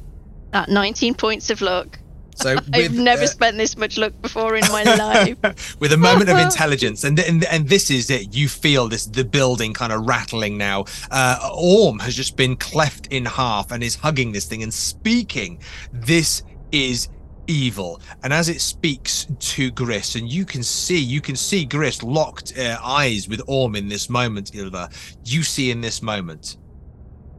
that 0.52 0.68
19 0.68 1.14
points 1.14 1.48
of 1.48 1.62
luck. 1.62 1.98
So 2.34 2.56
I've 2.72 2.94
never 2.94 3.24
uh, 3.24 3.26
spent 3.26 3.56
this 3.56 3.76
much 3.76 3.98
luck 3.98 4.12
before 4.22 4.56
in 4.56 4.64
my 4.68 4.82
life. 4.82 5.76
with 5.80 5.92
a 5.92 5.96
moment 5.96 6.30
of 6.30 6.38
intelligence, 6.48 7.04
and, 7.04 7.18
and 7.18 7.44
and 7.44 7.68
this 7.68 7.90
is 7.90 8.10
it. 8.10 8.34
You 8.34 8.48
feel 8.48 8.88
this 8.88 9.06
the 9.06 9.24
building 9.24 9.72
kind 9.72 9.92
of 9.92 10.06
rattling 10.06 10.56
now. 10.56 10.84
Uh, 11.10 11.50
Orm 11.54 11.98
has 12.00 12.14
just 12.14 12.36
been 12.36 12.56
cleft 12.56 13.08
in 13.08 13.24
half 13.24 13.70
and 13.70 13.82
is 13.82 13.94
hugging 13.94 14.32
this 14.32 14.46
thing 14.46 14.62
and 14.62 14.72
speaking. 14.72 15.60
This 15.92 16.42
is 16.70 17.08
evil, 17.46 18.00
and 18.22 18.32
as 18.32 18.48
it 18.48 18.60
speaks 18.60 19.26
to 19.38 19.70
Gris, 19.70 20.14
and 20.14 20.30
you 20.30 20.44
can 20.44 20.62
see 20.62 20.98
you 20.98 21.20
can 21.20 21.36
see 21.36 21.64
Gris 21.64 22.02
locked 22.02 22.58
uh, 22.58 22.78
eyes 22.82 23.28
with 23.28 23.42
Orm 23.46 23.76
in 23.76 23.88
this 23.88 24.08
moment. 24.08 24.52
Ilva, 24.52 24.90
you 25.24 25.42
see 25.42 25.70
in 25.70 25.80
this 25.80 26.02
moment 26.02 26.56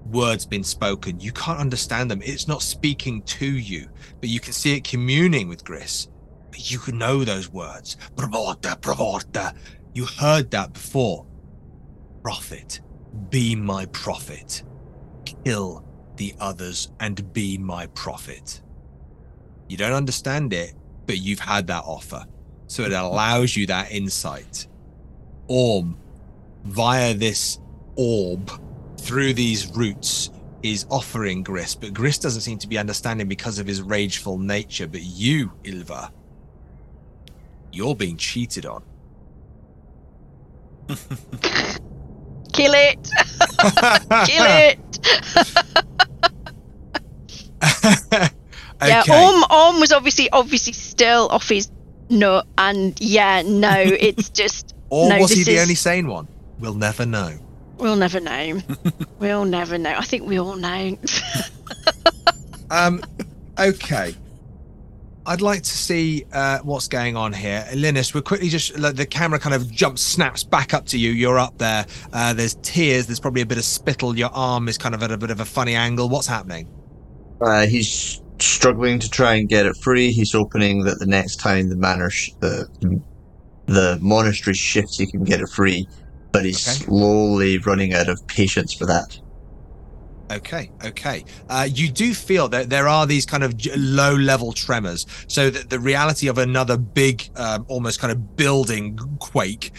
words 0.05 0.45
being 0.45 0.63
spoken. 0.63 1.19
You 1.19 1.31
can't 1.31 1.59
understand 1.59 2.09
them. 2.11 2.21
It's 2.23 2.47
not 2.47 2.61
speaking 2.61 3.21
to 3.23 3.45
you, 3.45 3.89
but 4.19 4.29
you 4.29 4.39
can 4.39 4.53
see 4.53 4.75
it 4.75 4.83
communing 4.83 5.47
with 5.47 5.63
Gris. 5.63 6.07
But 6.51 6.69
you 6.71 6.79
can 6.79 6.97
know 6.97 7.23
those 7.23 7.49
words. 7.49 7.97
Provorta, 8.15 8.79
provorta. 8.79 9.55
You 9.93 10.05
heard 10.05 10.51
that 10.51 10.73
before. 10.73 11.25
Prophet, 12.21 12.81
be 13.29 13.55
my 13.55 13.85
prophet. 13.87 14.63
Kill 15.43 15.85
the 16.15 16.35
others 16.39 16.91
and 16.99 17.33
be 17.33 17.57
my 17.57 17.87
prophet. 17.87 18.61
You 19.67 19.77
don't 19.77 19.93
understand 19.93 20.53
it, 20.53 20.73
but 21.07 21.17
you've 21.19 21.39
had 21.39 21.67
that 21.67 21.83
offer. 21.85 22.25
So 22.67 22.83
it 22.83 22.93
allows 22.93 23.55
you 23.55 23.67
that 23.67 23.91
insight. 23.91 24.67
Orm, 25.47 25.97
via 26.63 27.13
this 27.13 27.59
orb, 27.95 28.51
through 29.03 29.33
these 29.33 29.67
roots, 29.75 30.29
is 30.63 30.85
offering 30.89 31.43
Gris, 31.43 31.75
but 31.75 31.93
Gris 31.93 32.17
doesn't 32.17 32.41
seem 32.41 32.57
to 32.59 32.67
be 32.67 32.77
understanding 32.77 33.27
because 33.27 33.59
of 33.59 33.67
his 33.67 33.81
rageful 33.81 34.37
nature. 34.37 34.87
But 34.87 35.01
you, 35.01 35.51
Ilva, 35.63 36.09
you're 37.71 37.95
being 37.95 38.15
cheated 38.17 38.65
on. 38.65 38.81
Kill 42.53 42.71
it! 42.75 43.09
Kill 44.27 44.45
it! 44.45 44.79
Yeah, 48.85 48.99
okay. 49.01 49.23
Orm, 49.23 49.43
Orm 49.49 49.79
was 49.79 49.93
obviously 49.93 50.29
obviously 50.31 50.73
still 50.73 51.29
off 51.29 51.47
his 51.47 51.71
nut, 52.09 52.45
and 52.57 52.99
yeah, 52.99 53.41
no, 53.45 53.71
it's 53.77 54.29
just 54.29 54.75
or 54.89 55.07
no, 55.09 55.19
was 55.19 55.31
he 55.31 55.43
the 55.45 55.53
is- 55.53 55.61
only 55.61 55.75
sane 55.75 56.07
one? 56.07 56.27
We'll 56.59 56.73
never 56.73 57.05
know. 57.05 57.37
We'll 57.83 57.97
never 57.97 58.21
know. 58.21 58.61
we'll 59.19 59.43
never 59.43 59.77
know. 59.77 59.91
I 59.91 60.05
think 60.05 60.25
we 60.25 60.39
all 60.39 60.55
know. 60.55 60.97
Um, 62.71 63.03
okay. 63.59 64.15
I'd 65.27 65.41
like 65.41 65.61
to 65.61 65.69
see 65.69 66.25
uh, 66.33 66.57
what's 66.63 66.87
going 66.87 67.15
on 67.15 67.31
here. 67.33 67.67
Linus, 67.75 68.15
we're 68.15 68.21
quickly 68.21 68.49
just 68.49 68.79
like, 68.79 68.95
the 68.95 69.05
camera 69.05 69.37
kind 69.37 69.53
of 69.53 69.69
jumps, 69.71 70.01
snaps 70.01 70.43
back 70.43 70.73
up 70.73 70.87
to 70.87 70.97
you. 70.97 71.11
You're 71.11 71.37
up 71.37 71.55
there. 71.59 71.85
Uh, 72.11 72.33
there's 72.33 72.55
tears. 72.63 73.05
There's 73.05 73.19
probably 73.19 73.41
a 73.41 73.45
bit 73.45 73.59
of 73.59 73.63
spittle. 73.63 74.17
Your 74.17 74.31
arm 74.33 74.67
is 74.67 74.79
kind 74.79 74.95
of 74.95 75.03
at 75.03 75.11
a 75.11 75.17
bit 75.17 75.29
of 75.29 75.39
a 75.39 75.45
funny 75.45 75.75
angle. 75.75 76.09
What's 76.09 76.25
happening? 76.25 76.67
Uh, 77.41 77.67
he's 77.67 78.23
struggling 78.39 78.97
to 78.97 79.09
try 79.09 79.35
and 79.35 79.47
get 79.47 79.67
it 79.67 79.75
free. 79.83 80.11
He's 80.11 80.31
hoping 80.31 80.83
that 80.85 80.97
the 80.97 81.05
next 81.05 81.35
time 81.35 81.69
the 81.69 81.77
manor, 81.77 82.09
sh- 82.09 82.31
the 82.39 82.67
the 83.67 83.99
monastery 84.01 84.55
shifts, 84.55 84.97
he 84.97 85.05
can 85.05 85.23
get 85.23 85.41
it 85.41 85.49
free. 85.49 85.87
But 86.33 86.43
he's 86.45 86.67
Okay. 86.67 86.85
slowly 86.85 87.59
running 87.59 87.93
out 87.93 88.09
of 88.09 88.19
patience 88.27 88.73
for 88.73 88.85
that. 88.87 89.17
Okay, 90.31 90.71
okay. 90.83 91.23
Uh, 91.47 91.67
you 91.71 91.91
do 91.91 92.13
feel 92.13 92.49
that 92.49 92.69
there 92.69 92.87
are 92.87 93.05
these 93.05 93.25
kind 93.25 93.43
of 93.43 93.53
low-level 93.75 94.53
tremors, 94.53 95.05
so 95.27 95.51
that 95.51 95.69
the 95.69 95.79
reality 95.79 96.27
of 96.27 96.39
another 96.39 96.75
big, 96.75 97.29
um, 97.35 97.65
almost 97.69 97.99
kind 97.99 98.11
of 98.11 98.35
building 98.35 98.97
quake 99.19 99.71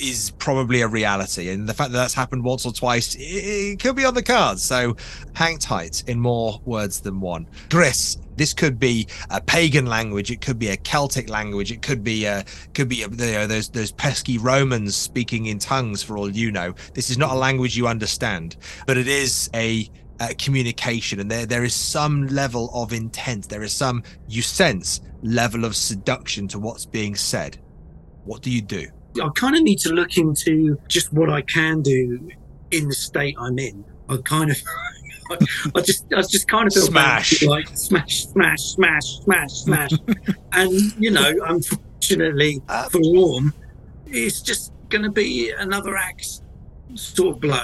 is 0.00 0.32
probably 0.38 0.82
a 0.82 0.88
reality, 0.88 1.48
and 1.50 1.68
the 1.68 1.74
fact 1.74 1.92
that 1.92 1.98
that's 1.98 2.14
happened 2.14 2.44
once 2.44 2.66
or 2.66 2.72
twice, 2.72 3.16
it, 3.18 3.80
could 3.80 3.96
be 3.96 4.04
on 4.04 4.14
the 4.14 4.22
cards. 4.22 4.62
So, 4.64 4.96
hang 5.34 5.58
tight. 5.58 6.04
In 6.06 6.20
more 6.20 6.60
words 6.64 7.00
than 7.00 7.20
one, 7.20 7.46
Gris. 7.70 8.18
This 8.36 8.54
could 8.54 8.78
be 8.78 9.08
a 9.30 9.40
pagan 9.40 9.86
language. 9.86 10.30
It 10.30 10.40
could 10.40 10.60
be 10.60 10.68
a 10.68 10.76
Celtic 10.76 11.28
language. 11.28 11.72
It 11.72 11.82
could 11.82 12.04
be 12.04 12.24
a 12.24 12.44
could 12.72 12.88
be 12.88 13.02
a, 13.02 13.08
you 13.08 13.32
know, 13.32 13.48
those 13.48 13.68
those 13.68 13.90
pesky 13.90 14.38
Romans 14.38 14.94
speaking 14.94 15.46
in 15.46 15.58
tongues. 15.58 16.04
For 16.04 16.16
all 16.16 16.30
you 16.30 16.52
know, 16.52 16.72
this 16.94 17.10
is 17.10 17.18
not 17.18 17.32
a 17.32 17.34
language 17.34 17.76
you 17.76 17.88
understand 17.88 18.56
but 18.86 18.96
it 18.96 19.08
is 19.08 19.50
a, 19.54 19.88
uh 20.20 20.28
communication 20.36 21.20
and 21.20 21.30
there 21.30 21.46
there 21.46 21.62
is 21.62 21.72
some 21.72 22.26
level 22.26 22.70
of 22.74 22.92
intent 22.92 23.48
there 23.48 23.62
is 23.62 23.72
some 23.72 24.02
you 24.26 24.42
sense 24.42 25.00
level 25.22 25.64
of 25.64 25.76
seduction 25.76 26.48
to 26.48 26.58
what's 26.58 26.84
being 26.84 27.14
said 27.14 27.56
what 28.24 28.42
do 28.42 28.50
you 28.50 28.60
do 28.60 28.84
I 29.22 29.28
kind 29.34 29.56
of 29.56 29.62
need 29.62 29.78
to 29.80 29.90
look 29.92 30.16
into 30.18 30.78
just 30.88 31.12
what 31.12 31.30
I 31.30 31.42
can 31.42 31.82
do 31.82 32.28
in 32.70 32.88
the 32.88 32.94
state 32.94 33.36
I'm 33.38 33.58
in. 33.58 33.84
I 34.08 34.16
kind 34.24 34.50
of, 34.50 34.56
I 35.74 35.80
just, 35.80 36.04
I 36.16 36.22
just 36.22 36.48
kind 36.48 36.66
of 36.66 36.72
feel 36.74 36.90
bad, 36.90 37.24
Smash. 37.24 37.42
like 37.42 37.68
smash, 37.76 38.26
smash, 38.26 38.60
smash, 38.60 39.04
smash, 39.24 39.50
smash, 39.52 39.90
and 40.52 40.72
you 40.98 41.10
know, 41.10 41.32
unfortunately 41.46 42.60
Uh, 42.68 42.88
for 42.88 43.00
Orm, 43.16 43.52
it's 44.06 44.40
just 44.40 44.72
going 44.88 45.02
to 45.02 45.10
be 45.10 45.52
another 45.58 45.96
axe 45.96 46.40
sort 46.94 47.34
of 47.36 47.40
blow. 47.42 47.60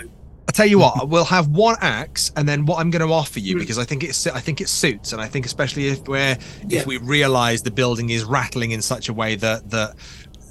i 0.47 0.53
tell 0.53 0.67
you 0.67 0.79
what 0.79 1.09
we'll 1.09 1.25
have 1.25 1.49
one 1.49 1.75
axe 1.81 2.31
and 2.37 2.47
then 2.47 2.67
what 2.67 2.79
i'm 2.79 2.91
going 2.91 3.01
to 3.07 3.11
offer 3.11 3.39
you 3.41 3.55
Hmm. 3.55 3.61
because 3.61 3.79
i 3.79 3.85
think 3.85 4.05
it's 4.05 4.27
i 4.27 4.39
think 4.39 4.61
it 4.61 4.69
suits 4.69 5.15
and 5.15 5.23
i 5.23 5.27
think 5.27 5.47
especially 5.47 5.89
if 5.89 6.07
we're 6.07 6.37
Yeah. 6.69 6.81
if 6.81 6.87
we 6.87 6.99
realize 6.99 7.63
the 7.63 7.71
building 7.71 8.11
is 8.11 8.25
rattling 8.25 8.73
in 8.73 8.83
such 8.83 9.09
a 9.09 9.15
way 9.15 9.37
that 9.37 9.71
that 9.71 9.95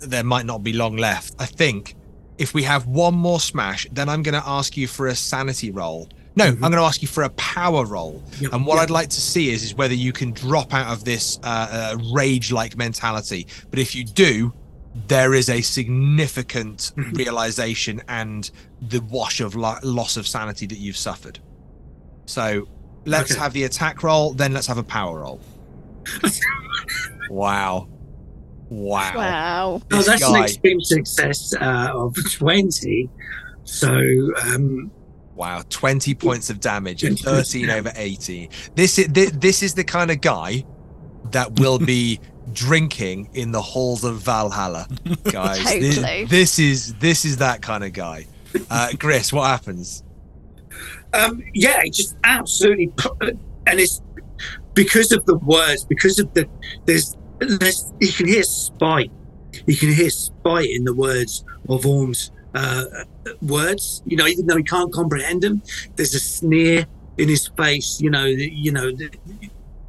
there 0.07 0.23
might 0.23 0.45
not 0.45 0.63
be 0.63 0.73
long 0.73 0.95
left 0.97 1.33
i 1.39 1.45
think 1.45 1.95
if 2.37 2.53
we 2.53 2.63
have 2.63 2.85
one 2.87 3.13
more 3.13 3.39
smash 3.39 3.87
then 3.91 4.09
i'm 4.09 4.21
going 4.23 4.39
to 4.39 4.47
ask 4.47 4.75
you 4.77 4.87
for 4.87 5.07
a 5.07 5.15
sanity 5.15 5.71
roll 5.71 6.07
no 6.35 6.45
Mhm. 6.45 6.53
i'm 6.55 6.59
going 6.71 6.73
to 6.73 6.79
ask 6.81 7.01
you 7.01 7.07
for 7.07 7.23
a 7.23 7.29
power 7.31 7.85
roll 7.85 8.23
And 8.51 8.65
what. 8.65 8.79
I'd 8.79 8.89
like 8.89 9.09
to 9.09 9.21
see 9.21 9.51
is 9.51 9.63
is 9.63 9.75
whether 9.75 9.93
you 9.93 10.11
can 10.11 10.31
drop 10.31 10.73
out 10.73 10.91
of 10.91 11.03
this 11.05 11.39
uh, 11.43 11.93
uh, 11.93 11.97
rage-like 12.13 12.75
mentality. 12.75 13.45
But 13.69 13.77
if 13.79 13.93
you 13.95 14.03
do, 14.03 14.51
there 15.07 15.33
is 15.35 15.47
a 15.49 15.61
significant 15.61 16.91
Mhm. 16.97 17.15
realization 17.17 18.01
and 18.07 18.49
the 18.81 18.99
wash 19.01 19.39
of 19.41 19.55
lo- 19.55 19.77
loss 19.83 20.17
of 20.17 20.25
sanity 20.27 20.65
that 20.67 20.79
you've 20.79 20.97
suffered. 20.97 21.37
So 22.25 22.67
let's 23.05 23.31
Okay. 23.31 23.39
have 23.39 23.53
the 23.53 23.63
attack 23.65 24.01
roll, 24.03 24.33
then 24.33 24.53
let's 24.53 24.67
have 24.67 24.79
a 24.79 24.83
power 24.83 25.19
roll. 25.19 25.39
wow, 27.29 27.87
wow. 28.73 29.13
wow. 29.15 29.81
Oh, 29.91 29.97
This 29.97 30.05
that's 30.07 30.23
an 30.23 30.35
extreme 30.35 30.81
success 30.81 31.53
uh, 31.59 31.91
of 31.93 32.15
twenty. 32.31 33.09
So 33.63 33.89
um, 34.43 34.91
Wow, 35.35 35.63
20 35.69 36.13
points 36.13 36.51
of 36.51 36.59
damage 36.59 37.03
and 37.03 37.17
20 37.19 37.35
points 37.35 37.55
of 37.55 37.61
13 37.61 37.69
over 37.71 37.91
18. 37.95 38.49
This 38.75 38.99
is 38.99 39.07
this, 39.07 39.31
this 39.31 39.63
is 39.63 39.73
the 39.73 39.83
kind 39.83 40.11
of 40.11 40.21
guy 40.21 40.63
that 41.31 41.59
will 41.59 41.79
be 41.79 42.19
drinking 42.53 43.29
in 43.33 43.51
the 43.51 43.61
halls 43.61 44.03
of 44.03 44.19
Valhalla, 44.19 44.87
guys. 45.23 45.63
This, 45.63 45.95
Totally. 45.95 46.25
this 46.25 46.59
is 46.59 46.93
this 46.95 47.25
is 47.25 47.37
that 47.37 47.61
kind 47.61 47.83
of 47.83 47.93
guy. 47.93 48.27
Uh, 48.69 48.89
Gris, 48.99 49.33
what 49.33 49.47
happens? 49.47 50.03
um, 51.13 51.43
yeah, 51.53 51.81
it 51.83 51.93
just 51.93 52.15
absolutely, 52.23 52.91
and 53.21 53.79
it's 53.79 54.01
because 54.73 55.11
of 55.11 55.25
the 55.25 55.37
words, 55.37 55.85
because 55.85 56.19
of 56.19 56.33
the 56.33 56.47
there's 56.85 57.15
there's 57.15 57.17
you 57.99 58.11
can 58.11 58.27
hear 58.27 58.43
spite, 58.43 59.11
you 59.65 59.75
can 59.75 59.93
hear 59.93 60.09
spite 60.09 60.69
in 60.69 60.83
the 60.83 60.93
words 60.93 61.43
of 61.69 61.85
Orm's 61.85 62.31
uh, 62.53 62.85
words. 63.41 64.01
You 64.05 64.17
know, 64.17 64.27
even 64.27 64.47
though 64.47 64.57
he 64.57 64.63
can't 64.63 64.91
comprehend 64.93 65.41
them, 65.41 65.61
there's 65.95 66.13
a 66.13 66.19
sneer 66.19 66.85
in 67.17 67.29
his 67.29 67.47
face. 67.57 67.99
You 68.01 68.09
know, 68.09 68.25
you 68.25 68.71
know. 68.71 68.91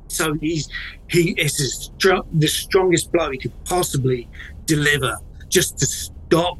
So 0.09 0.35
he's 0.35 0.69
he 1.09 1.33
is 1.33 1.57
the, 1.57 1.65
str- 1.65 2.29
the 2.33 2.47
strongest 2.47 3.13
blow 3.13 3.31
he 3.31 3.39
could 3.39 3.65
possibly 3.65 4.29
deliver, 4.67 5.17
just 5.49 5.79
to 5.79 5.87
stop 5.87 6.59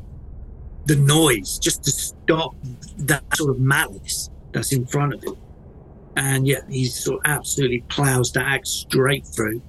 the 0.87 0.97
noise, 0.97 1.59
just 1.59 1.85
to 1.85 1.91
stop 1.91 2.55
that 2.99 3.23
sort 3.37 3.51
of 3.51 3.61
malice 3.61 4.31
that's 4.53 4.73
in 4.73 4.87
front 4.87 5.15
of 5.15 5.23
him. 5.23 5.37
And 6.17 6.47
yeah, 6.47 6.61
he 6.69 6.87
sort 6.87 7.25
of 7.25 7.31
absolutely 7.31 7.81
plows 7.89 8.33
the 8.33 8.41
axe 8.41 8.71
straight 8.71 9.27
through. 9.27 9.63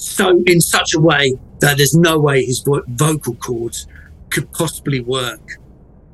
So 0.00 0.42
in 0.46 0.62
such 0.62 0.94
a 0.94 0.98
way 0.98 1.34
that 1.60 1.76
there's 1.76 1.94
no 1.94 2.18
way 2.18 2.42
his 2.42 2.60
vo- 2.60 2.82
vocal 2.88 3.34
cords 3.34 3.86
could 4.30 4.50
possibly 4.52 5.00
work. 5.00 5.46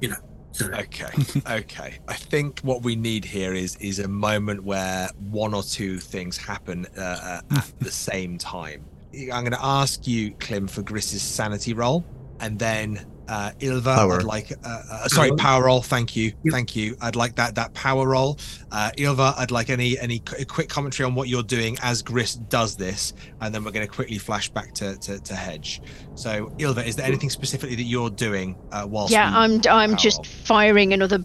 You 0.00 0.08
know. 0.08 0.16
So 0.50 0.66
Okay, 0.72 1.12
okay. 1.48 1.98
I 2.08 2.14
think 2.14 2.60
what 2.60 2.82
we 2.82 2.96
need 2.96 3.24
here 3.24 3.54
is 3.54 3.76
is 3.76 4.00
a 4.00 4.08
moment 4.08 4.64
where 4.64 5.08
one 5.30 5.54
or 5.54 5.62
two 5.62 5.98
things 5.98 6.36
happen 6.36 6.86
uh, 6.98 7.40
uh, 7.50 7.56
at 7.58 7.72
the 7.78 7.92
same 7.92 8.38
time. 8.38 8.84
I'm 9.14 9.44
going 9.44 9.52
to 9.52 9.64
ask 9.64 10.06
you, 10.06 10.32
Clym, 10.32 10.68
for 10.68 10.82
Gris's 10.82 11.22
sanity 11.22 11.72
roll, 11.72 12.04
and 12.40 12.58
then 12.58 13.06
uh, 13.28 13.50
Ilva, 13.60 13.94
Power. 13.96 14.14
I'd 14.18 14.22
like, 14.24 14.52
uh, 14.64 14.82
uh, 14.90 15.08
sorry, 15.08 15.28
Power. 15.30 15.36
power 15.38 15.64
roll. 15.64 15.82
Thank 15.82 16.14
you, 16.16 16.32
Yep. 16.44 16.52
thank 16.52 16.76
you. 16.76 16.96
I'd 17.00 17.16
like 17.16 17.34
that 17.36 17.54
that 17.56 17.74
power 17.74 18.06
roll. 18.06 18.38
Uh, 18.70 18.90
Ilva, 18.96 19.34
I'd 19.38 19.50
like 19.50 19.70
any 19.70 19.98
any 19.98 20.20
qu- 20.20 20.44
quick 20.44 20.68
commentary 20.68 21.06
on 21.06 21.14
what 21.14 21.28
you're 21.28 21.42
doing 21.42 21.76
as 21.82 22.02
Gris 22.02 22.34
does 22.34 22.76
this, 22.76 23.12
and 23.40 23.54
then 23.54 23.64
we're 23.64 23.72
going 23.72 23.86
to 23.86 23.92
quickly 23.92 24.18
flash 24.18 24.48
back 24.48 24.72
to, 24.74 24.96
to 24.98 25.18
to 25.20 25.34
Hedge. 25.34 25.80
So, 26.14 26.52
Ilva, 26.58 26.86
is 26.86 26.96
there 26.96 27.06
anything 27.06 27.30
specifically 27.30 27.76
that 27.76 27.82
you're 27.84 28.10
doing 28.10 28.56
uh, 28.72 28.86
whilst? 28.88 29.12
Yeah, 29.12 29.30
I'm 29.34 29.60
I'm 29.68 29.96
just 29.96 30.18
roll? 30.18 30.24
firing 30.44 30.92
another 30.92 31.18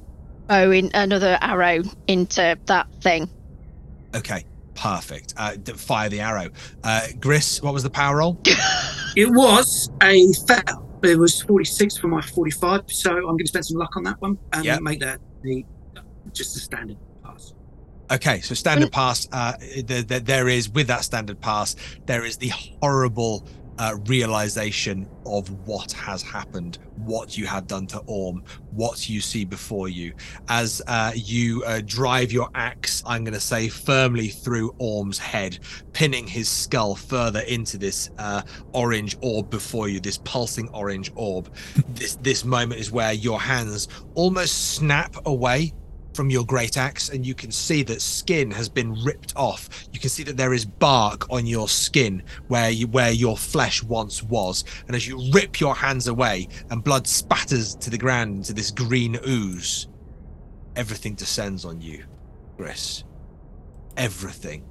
bow 0.48 0.72
in 0.72 0.92
another 0.94 1.38
arrow 1.42 1.84
into 2.08 2.58
that 2.66 2.88
thing. 3.02 3.30
Okay, 4.14 4.44
perfect. 4.76 5.34
Uh, 5.38 5.54
fire 5.76 6.10
the 6.10 6.20
arrow. 6.20 6.50
Uh, 6.84 7.08
Gris, 7.20 7.62
what 7.62 7.74
was 7.74 7.84
the 7.84 7.90
power 7.90 8.18
roll? 8.18 8.38
it 9.16 9.30
was 9.30 9.90
a 10.04 10.28
fail. 10.48 10.88
It 11.04 11.18
was 11.18 11.42
46 11.42 11.98
for 11.98 12.08
my 12.08 12.22
45, 12.22 12.84
so 12.88 13.12
I'm 13.12 13.24
going 13.24 13.38
to 13.40 13.48
spend 13.48 13.66
some 13.66 13.78
luck 13.78 13.96
on 13.98 14.04
that 14.04 14.22
one 14.22 14.38
and 14.54 14.66
Yep. 14.66 14.82
make 14.82 15.00
that 15.00 15.20
the 15.42 15.66
just 16.34 16.56
a 16.56 16.60
standard 16.60 16.98
pass. 17.24 17.54
Okay, 18.12 18.42
so 18.42 18.54
standard 18.54 18.92
pass. 18.92 19.28
Uh, 19.32 19.54
the, 19.60 20.06
the, 20.08 20.20
there 20.20 20.48
is 20.48 20.70
with 20.70 20.88
that 20.88 21.04
standard 21.04 21.40
pass, 21.40 21.76
there 22.06 22.24
is 22.26 22.38
the 22.38 22.52
horrible 22.82 23.48
uh, 23.78 23.96
realization 24.06 25.08
of 25.26 25.50
what 25.68 25.92
has 25.94 26.22
happened, 26.22 26.78
what 26.98 27.38
you 27.38 27.46
have 27.46 27.68
done 27.68 27.88
to 27.88 28.00
Orm, 28.06 28.44
what 28.72 29.10
you 29.10 29.22
see 29.22 29.46
before 29.46 29.90
you, 29.90 30.14
as 30.50 30.82
uh, 30.88 31.12
you 31.16 31.64
uh, 31.66 31.82
drive 31.86 32.32
your 32.32 32.50
axe. 32.56 33.04
I'm 33.06 33.24
going 33.24 33.34
to 33.34 33.40
say 33.40 33.70
firmly 33.70 34.30
through 34.30 34.76
Orm's 34.78 35.18
head, 35.18 35.60
pinning 35.94 36.28
his 36.28 36.50
skull 36.50 36.96
further 36.96 37.42
into 37.42 37.78
this 37.78 38.10
uh, 38.18 38.42
orange 38.74 39.18
orb 39.22 39.50
before 39.50 39.90
you, 39.90 40.00
this 40.00 40.18
pulsing 40.18 40.70
orange 40.70 41.12
orb. 41.16 41.54
this 41.90 42.16
this 42.18 42.46
moment 42.46 42.80
is 42.80 42.92
where 42.92 43.14
your 43.14 43.40
hands 43.40 43.88
almost 44.16 44.74
snap 44.74 45.16
away 45.26 45.74
from 46.14 46.30
your 46.30 46.46
great 46.46 46.78
axe 46.78 47.10
and 47.10 47.26
you 47.26 47.34
can 47.34 47.52
see 47.52 47.84
that 47.84 48.02
skin 48.02 48.52
has 48.52 48.70
been 48.70 48.94
ripped 49.04 49.34
off. 49.36 49.70
You 49.92 50.00
can 50.00 50.10
see 50.10 50.24
that 50.24 50.38
there 50.38 50.54
is 50.54 50.66
bark 50.66 51.30
on 51.30 51.46
your 51.46 51.68
skin 51.68 52.24
where 52.48 52.70
you 52.70 52.88
where 52.88 53.12
your 53.12 53.38
flesh 53.38 53.84
once 53.84 54.24
was. 54.24 54.64
And 54.88 54.96
as 54.96 55.08
you 55.08 55.32
rip 55.32 55.60
your 55.60 55.76
hands 55.76 56.08
away 56.08 56.48
and 56.70 56.84
blood 56.84 57.08
spatters 57.08 57.76
to 57.76 57.90
the 57.90 57.98
ground 57.98 58.36
into 58.38 58.54
this 58.54 58.72
green 58.72 59.18
ooze 59.28 59.88
everything 60.76 61.16
descends 61.16 61.66
on 61.66 61.82
you 61.82 62.04
Gris 62.58 63.04
everything 63.98 64.64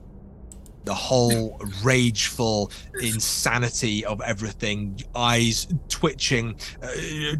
the 0.85 0.95
whole 0.95 1.61
rageful 1.83 2.71
insanity 3.03 4.05
of 4.05 4.21
everything 4.23 4.99
eyes 5.15 5.67
twitching 5.89 6.57
uh, 6.83 6.89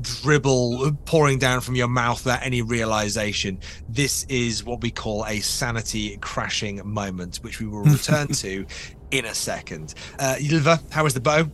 dribble 0.01 0.93
pouring 1.07 1.39
down 1.39 1.61
from 1.61 1.75
your 1.75 1.89
mouth 1.89 2.25
without 2.25 2.43
any 2.43 2.63
realization. 2.63 3.59
This 3.89 4.25
is 4.29 4.65
what 4.65 4.83
we 4.83 4.91
call 4.91 5.25
a 5.27 5.41
sanity 5.41 6.17
crashing 6.21 6.81
moment 6.85 7.37
which 7.43 7.61
we 7.61 7.67
will 7.67 7.83
return 7.83 8.29
to 8.45 8.67
in 9.11 9.25
a 9.25 9.35
second. 9.35 9.95
Uh 10.19 10.37
Ylva, 10.41 10.81
how 10.91 11.07
is 11.07 11.15
the 11.15 11.21
bow? 11.21 11.51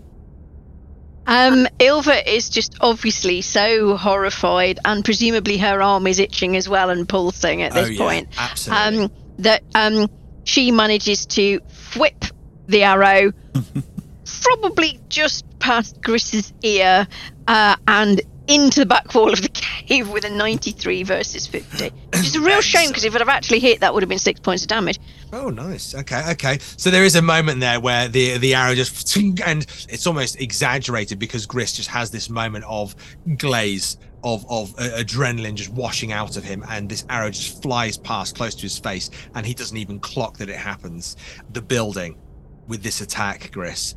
Um, 1.28 1.66
Ilva 1.80 2.24
is 2.24 2.49
just 2.49 2.76
obviously 2.80 3.41
so 3.43 3.97
horrified, 3.97 4.78
and 4.84 5.05
presumably 5.05 5.59
her 5.59 5.82
arm 5.82 6.07
is 6.07 6.20
itching 6.20 6.55
as 6.57 6.68
well 6.68 6.89
and 6.89 7.09
pulsing 7.09 7.62
at 7.62 7.72
this 7.72 7.89
Oh, 7.89 7.91
yeah, 7.91 7.99
point. 7.99 8.28
absolutely. 8.39 9.05
Um, 9.05 9.11
that 9.39 9.62
um, 9.74 10.09
she 10.47 10.70
manages 10.70 11.26
to 11.26 11.61
whip 11.97 12.24
the 12.68 12.84
arrow, 12.84 13.32
probably 14.42 14.99
just 15.09 15.44
past 15.59 16.01
Griss's 16.01 16.53
ear, 16.62 17.07
uh, 17.47 17.76
and 17.86 18.20
into 18.49 18.80
the 18.80 18.86
back 18.86 19.12
wall 19.12 19.32
of 19.32 19.42
the 19.42 19.49
cave 19.53 20.09
with 20.09 20.24
a 20.24 20.30
93 20.30 21.03
versus 21.03 21.47
50. 21.49 21.84
Which 21.84 22.26
is 22.26 22.36
a 22.36 22.40
real 22.40 22.61
shame 22.61 22.88
because 22.88 23.05
if 23.05 23.14
it 23.14 23.18
had 23.20 23.28
actually 23.28 23.59
hit, 23.59 23.80
that 23.80 23.92
would 23.92 24.03
have 24.03 24.09
been 24.09 24.18
six 24.18 24.38
points 24.38 24.62
of 24.62 24.68
damage. 24.68 24.99
Oh, 25.32 25.51
nice. 25.51 25.94
Okay, 25.94 26.22
okay. 26.30 26.59
So 26.76 26.90
there 26.90 27.05
is 27.05 27.16
a 27.16 27.22
moment 27.22 27.61
there 27.61 27.80
where 27.80 28.09
the 28.09 28.38
the 28.38 28.55
arrow 28.55 28.74
just 28.74 29.16
and 29.44 29.66
it's 29.88 30.07
almost 30.07 30.40
exaggerated 30.40 31.18
because 31.18 31.44
Gris 31.47 31.72
just 31.72 31.88
has 31.88 32.11
this 32.11 32.30
moment 32.30 32.64
of 32.68 32.94
glaze 33.36 33.99
of 34.27 34.45
of 34.51 34.74
uh, 34.77 34.99
adrenaline 34.99 35.55
just 35.55 35.70
washing 35.70 36.12
out 36.12 36.37
of 36.37 36.45
him, 36.45 36.64
and 36.68 36.89
this 36.89 37.07
arrow 37.09 37.31
just 37.31 37.62
flies 37.62 37.97
past 37.97 38.37
close 38.37 38.55
to 38.57 38.62
his 38.62 38.79
face, 38.79 39.09
and 39.35 39.47
he 39.47 39.55
doesn't 39.55 39.77
even 39.77 39.99
clock 40.01 40.37
that 40.39 40.51
it 40.51 40.57
happens. 40.57 41.16
The 41.53 41.62
building 41.62 42.18
with 42.66 42.83
this 42.83 43.01
attack, 43.01 43.53
Gris, 43.53 43.95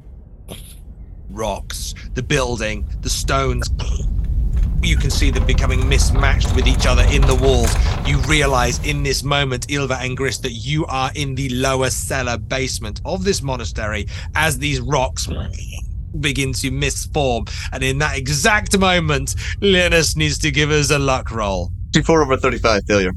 rocks. 1.31 1.95
The 2.13 2.23
building, 2.23 2.87
the 3.01 3.09
stones 3.09 3.67
you 4.81 4.95
can 4.95 5.09
see 5.09 5.29
them 5.29 5.45
becoming 5.45 5.87
mismatched 5.89 6.55
with 6.55 6.65
each 6.65 6.85
other 6.85 7.03
in 7.11 7.21
the 7.23 7.35
walls. 7.35 7.75
You 8.07 8.17
realize 8.19 8.79
in 8.85 9.03
this 9.03 9.23
moment, 9.23 9.67
Ilva 9.67 10.01
and 10.01 10.15
Gris, 10.15 10.37
that 10.39 10.51
you 10.51 10.85
are 10.85 11.11
in 11.15 11.35
the 11.35 11.49
lower 11.49 11.89
cellar 11.89 12.37
basement 12.37 13.01
of 13.03 13.23
this 13.23 13.41
monastery 13.41 14.07
as 14.35 14.57
these 14.57 14.79
rocks 14.79 15.27
begin 16.19 16.53
to 16.53 16.71
misform. 16.71 17.47
And 17.71 17.83
in 17.83 17.97
that 17.99 18.17
exact 18.17 18.77
moment, 18.77 19.35
Linus 19.61 20.15
needs 20.15 20.37
to 20.39 20.51
give 20.51 20.71
us 20.71 20.91
a 20.91 20.99
luck 20.99 21.31
roll. 21.31 21.71
24 21.93 22.23
over 22.23 22.37
35 22.37 22.85
failure. 22.85 23.11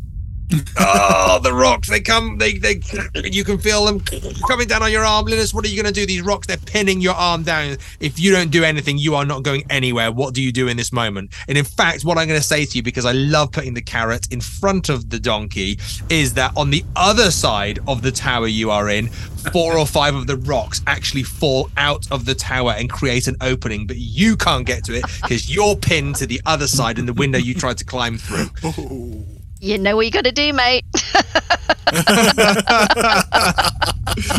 Oh, 0.79 1.41
the 1.43 1.53
rocks! 1.53 1.89
They 1.89 2.01
come. 2.01 2.39
They 2.39 2.59
they. 2.59 2.81
You 3.15 3.45
can 3.45 3.59
feel 3.59 3.85
them 3.85 4.01
coming 4.47 4.69
down 4.69 4.83
on 4.83 4.93
your 4.93 5.05
arm, 5.05 5.27
Linus. 5.27 5.55
What 5.55 5.65
are 5.65 5.69
you 5.69 5.81
going 5.81 5.93
to 5.93 6.01
do? 6.01 6.07
These 6.07 6.23
rocks, 6.23 6.47
they're 6.47 6.57
pinning 6.57 7.01
your 7.01 7.15
arm 7.15 7.43
down. 7.43 7.77
If 8.01 8.19
you 8.19 8.33
don't 8.33 8.51
do 8.51 8.65
anything, 8.65 8.99
you 8.99 9.15
are 9.15 9.25
not 9.25 9.43
going 9.43 9.65
anywhere. 9.71 10.13
What 10.13 10.35
do 10.35 10.43
you 10.43 10.53
do 10.53 10.69
in 10.69 10.77
this 10.77 10.93
moment? 10.93 11.33
And 11.49 11.57
in 11.57 11.65
fact, 11.65 12.05
what 12.05 12.19
I'm 12.19 12.29
going 12.29 12.41
to 12.41 12.47
say 12.47 12.65
to 12.65 12.77
you, 12.77 12.83
because 12.83 13.05
I 13.05 13.13
love 13.13 13.53
putting 13.53 13.75
the 13.75 13.83
carrot 13.83 14.29
in 14.33 14.41
front 14.41 14.89
of 14.89 15.11
the 15.11 15.19
donkey, 15.19 15.79
is 16.09 16.35
that 16.35 16.53
on 16.57 16.71
the 16.71 16.85
other 16.97 17.31
side 17.31 17.79
of 17.87 18.03
the 18.03 18.13
tower 18.13 18.49
you 18.49 18.71
are 18.71 18.89
in, 18.89 19.09
four 19.53 19.77
or 19.77 19.87
five 19.87 20.15
of 20.15 20.27
the 20.27 20.37
rocks 20.39 20.83
actually 20.87 21.23
fall 21.23 21.71
out 21.77 22.11
of 22.13 22.25
the 22.25 22.35
tower 22.35 22.73
and 22.73 22.91
create 22.91 23.27
an 23.27 23.37
opening, 23.41 23.87
but 23.87 23.97
you 23.97 24.37
can't 24.37 24.67
get 24.67 24.85
to 24.85 24.95
it 24.95 25.05
because 25.23 25.53
you're 25.55 25.77
pinned 25.77 26.17
to 26.17 26.27
the 26.27 26.41
other 26.47 26.67
side 26.67 26.99
in 26.99 27.07
the 27.07 27.13
window 27.13 27.39
you 27.39 27.55
tried 27.55 27.79
to 27.79 27.85
climb 27.85 28.19
through. 28.19 28.49
Oh. 28.65 29.42
You 29.63 29.79
know 29.79 29.95
what 29.95 30.05
you 30.07 30.11
got 30.11 30.25
to 30.25 30.33
do, 30.33 30.53
mate. 30.53 30.85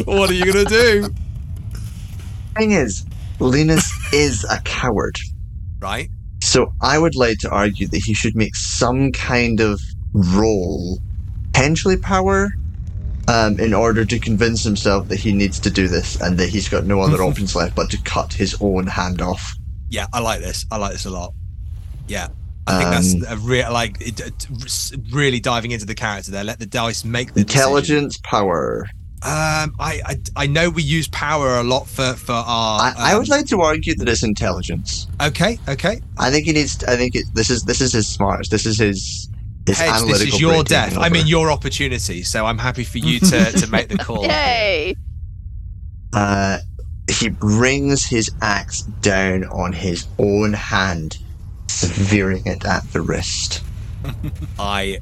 what 0.04 0.30
are 0.30 0.34
you 0.34 0.52
going 0.52 0.66
to 0.66 0.70
do? 0.70 1.14
Thing 2.58 2.72
is, 2.72 3.06
Linus 3.40 3.90
is 4.14 4.44
a 4.52 4.60
coward. 4.66 5.16
Right? 5.80 6.10
So 6.42 6.74
I 6.82 7.00
would 7.00 7.16
like 7.16 7.38
to 7.38 7.50
argue 7.50 7.88
that 7.88 8.04
he 8.04 8.14
should 8.14 8.36
make 8.36 8.54
some 8.54 9.14
kind 9.14 9.62
of 9.62 9.80
roll, 10.12 11.00
potentially 11.54 11.96
power, 11.96 12.50
um, 13.30 13.58
in 13.62 13.74
order 13.74 14.04
to 14.04 14.20
convince 14.20 14.62
himself 14.66 15.08
that 15.08 15.20
he 15.20 15.32
needs 15.32 15.58
to 15.62 15.70
do 15.70 15.88
this 15.88 16.20
and 16.20 16.38
that 16.38 16.50
he's 16.50 16.68
got 16.68 16.84
no 16.84 17.00
other 17.00 17.24
options 17.30 17.56
left 17.56 17.78
but 17.78 17.90
to 17.92 17.98
cut 18.04 18.34
his 18.34 18.58
own 18.60 18.88
hand 18.88 19.22
off. 19.22 19.56
Yeah, 19.88 20.08
I 20.12 20.20
like 20.20 20.42
this. 20.42 20.66
I 20.70 20.76
like 20.76 20.92
this 20.92 21.06
a 21.06 21.12
lot. 21.12 21.34
Yeah. 22.10 22.28
I 22.66 22.78
think 22.78 22.90
that's 22.92 23.32
Um, 23.32 23.38
a 23.38 23.42
real 23.42 23.72
like 23.74 24.00
it, 24.00 24.20
it, 24.20 24.92
really 25.12 25.40
diving 25.40 25.72
into 25.72 25.86
the 25.86 25.96
character 25.96 26.32
there. 26.32 26.44
Let 26.44 26.60
the 26.60 26.66
dice 26.66 27.04
make 27.04 27.34
the 27.34 27.42
Intelligence, 27.42 28.18
power. 28.24 28.88
Um, 29.22 29.74
I, 29.80 30.02
I 30.06 30.18
I 30.36 30.48
know 30.48 30.70
we 30.70 30.84
use 30.84 31.08
power 31.10 31.56
a 31.58 31.64
lot 31.64 31.88
for 31.88 32.14
for 32.14 32.34
our. 32.34 32.82
I, 32.82 32.94
I 32.98 33.18
would 33.18 33.30
um, 33.30 33.38
like 33.38 33.48
to 33.48 33.62
argue 33.62 33.96
that 33.96 34.08
it's 34.08 34.24
intelligence. 34.24 35.08
Okay, 35.22 35.58
okay. 35.68 36.02
I 36.18 36.30
think 36.30 36.46
he 36.46 36.54
needs. 36.54 36.84
I 36.84 36.96
think 36.96 37.16
it, 37.16 37.26
this 37.34 37.50
is 37.50 37.64
this 37.64 37.82
is 37.82 37.94
his 37.94 38.08
smarts. 38.08 38.50
This 38.50 38.66
is 38.66 38.78
his. 38.78 39.30
His 39.66 39.80
Hedge, 39.80 40.02
this 40.08 40.22
is 40.22 40.42
your 40.42 40.62
death. 40.62 40.98
I 40.98 41.08
mean, 41.08 41.26
your 41.26 41.50
opportunity. 41.50 42.22
So 42.24 42.46
I'm 42.46 42.58
happy 42.58 42.84
for 42.84 42.98
you 42.98 43.22
to 43.22 43.52
to 43.54 43.68
make 43.68 43.88
the 43.88 43.98
call. 43.98 44.26
Yay! 44.28 44.94
Uh, 46.12 46.58
he 47.10 47.30
brings 47.30 48.06
his 48.06 48.30
axe 48.42 48.82
down 49.02 49.46
on 49.46 49.72
his 49.72 50.06
own 50.20 50.52
hand, 50.52 51.18
severing 51.74 52.46
it 52.46 52.66
at 52.66 52.84
the 52.92 53.02
wrist. 53.02 53.64
I 54.60 55.00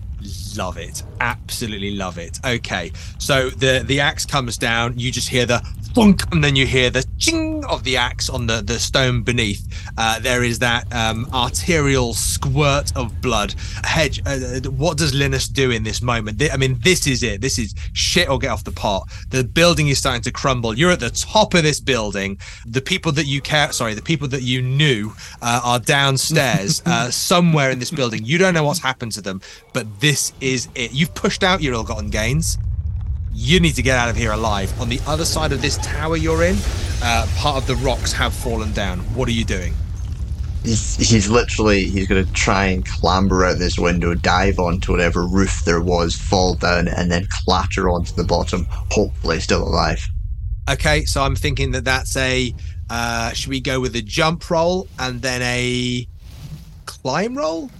love 0.55 0.77
it. 0.77 1.03
Absolutely 1.19 1.95
love 1.95 2.17
it. 2.17 2.39
Okay. 2.45 2.91
So 3.17 3.49
the 3.49 3.83
the 3.85 3.99
axe 3.99 4.25
comes 4.25 4.57
down, 4.57 4.97
you 4.97 5.11
just 5.11 5.29
hear 5.29 5.45
the 5.45 5.65
thunk, 5.93 6.23
and 6.31 6.43
then 6.43 6.55
you 6.55 6.65
hear 6.65 6.89
the 6.89 7.05
ching 7.17 7.63
of 7.65 7.83
the 7.83 7.97
axe 7.97 8.29
on 8.29 8.47
the, 8.47 8.61
the 8.61 8.79
stone 8.79 9.23
beneath. 9.23 9.67
Uh, 9.97 10.19
there 10.19 10.43
is 10.43 10.59
that 10.59 10.91
um, 10.93 11.27
arterial 11.33 12.13
squirt 12.13 12.95
of 12.95 13.21
blood. 13.21 13.53
Hedge, 13.83 14.21
uh, 14.25 14.69
what 14.71 14.97
does 14.97 15.13
Linus 15.13 15.47
do 15.47 15.71
in 15.71 15.83
this 15.83 16.01
moment? 16.01 16.41
I 16.51 16.57
mean, 16.57 16.77
this 16.81 17.07
is 17.07 17.23
it. 17.23 17.41
This 17.41 17.59
is 17.59 17.75
shit 17.93 18.29
or 18.29 18.39
get 18.39 18.49
off 18.49 18.63
the 18.63 18.71
pot. 18.71 19.09
The 19.29 19.43
building 19.43 19.89
is 19.89 19.97
starting 19.97 20.21
to 20.23 20.31
crumble. 20.31 20.77
You're 20.77 20.91
at 20.91 20.99
the 20.99 21.09
top 21.09 21.53
of 21.53 21.63
this 21.63 21.79
building. 21.79 22.39
The 22.65 22.81
people 22.81 23.11
that 23.13 23.25
you 23.25 23.41
care, 23.41 23.71
sorry, 23.71 23.93
the 23.93 24.01
people 24.01 24.27
that 24.29 24.41
you 24.41 24.61
knew 24.61 25.13
uh, 25.41 25.61
are 25.63 25.79
downstairs 25.79 26.81
uh, 26.85 27.11
somewhere 27.11 27.71
in 27.71 27.79
this 27.79 27.91
building. 27.91 28.23
You 28.23 28.37
don't 28.37 28.53
know 28.53 28.63
what's 28.63 28.79
happened 28.79 29.11
to 29.13 29.21
them, 29.21 29.41
but 29.73 29.99
this 29.99 30.33
is 30.41 30.69
it. 30.75 30.93
You've 30.93 31.13
pushed 31.13 31.43
out 31.43 31.61
your 31.61 31.73
ill-gotten 31.73 32.09
gains 32.09 32.57
you 33.33 33.59
need 33.59 33.75
to 33.75 33.81
get 33.81 33.97
out 33.97 34.09
of 34.09 34.15
here 34.15 34.31
alive. 34.31 34.79
On 34.79 34.89
the 34.89 34.99
other 35.07 35.25
side 35.25 35.51
of 35.51 35.61
this 35.61 35.77
tower 35.77 36.17
you're 36.17 36.43
in, 36.43 36.57
uh, 37.03 37.27
part 37.37 37.57
of 37.57 37.67
the 37.67 37.75
rocks 37.77 38.11
have 38.13 38.33
fallen 38.33 38.71
down. 38.73 38.99
What 39.15 39.27
are 39.27 39.33
you 39.33 39.45
doing? 39.45 39.73
He's, 40.63 40.95
he's 40.97 41.27
literally 41.27 41.85
he's 41.85 42.07
going 42.07 42.23
to 42.23 42.31
try 42.33 42.65
and 42.65 42.85
clamber 42.85 43.45
out 43.45 43.57
this 43.57 43.79
window, 43.79 44.13
dive 44.13 44.59
onto 44.59 44.91
whatever 44.91 45.25
roof 45.25 45.63
there 45.65 45.81
was, 45.81 46.15
fall 46.15 46.53
down, 46.53 46.87
and 46.87 47.11
then 47.11 47.25
clatter 47.45 47.89
onto 47.89 48.13
the 48.13 48.23
bottom. 48.23 48.67
Hopefully, 48.91 49.39
still 49.39 49.63
alive. 49.63 50.05
Okay, 50.69 51.05
so 51.05 51.23
I'm 51.23 51.35
thinking 51.35 51.71
that 51.71 51.85
that's 51.85 52.15
a. 52.15 52.53
Uh, 52.91 53.31
should 53.31 53.49
we 53.49 53.59
go 53.59 53.79
with 53.79 53.95
a 53.95 54.01
jump 54.01 54.47
roll 54.49 54.87
and 54.99 55.21
then 55.21 55.41
a 55.41 56.05
climb 56.85 57.35
roll? 57.35 57.71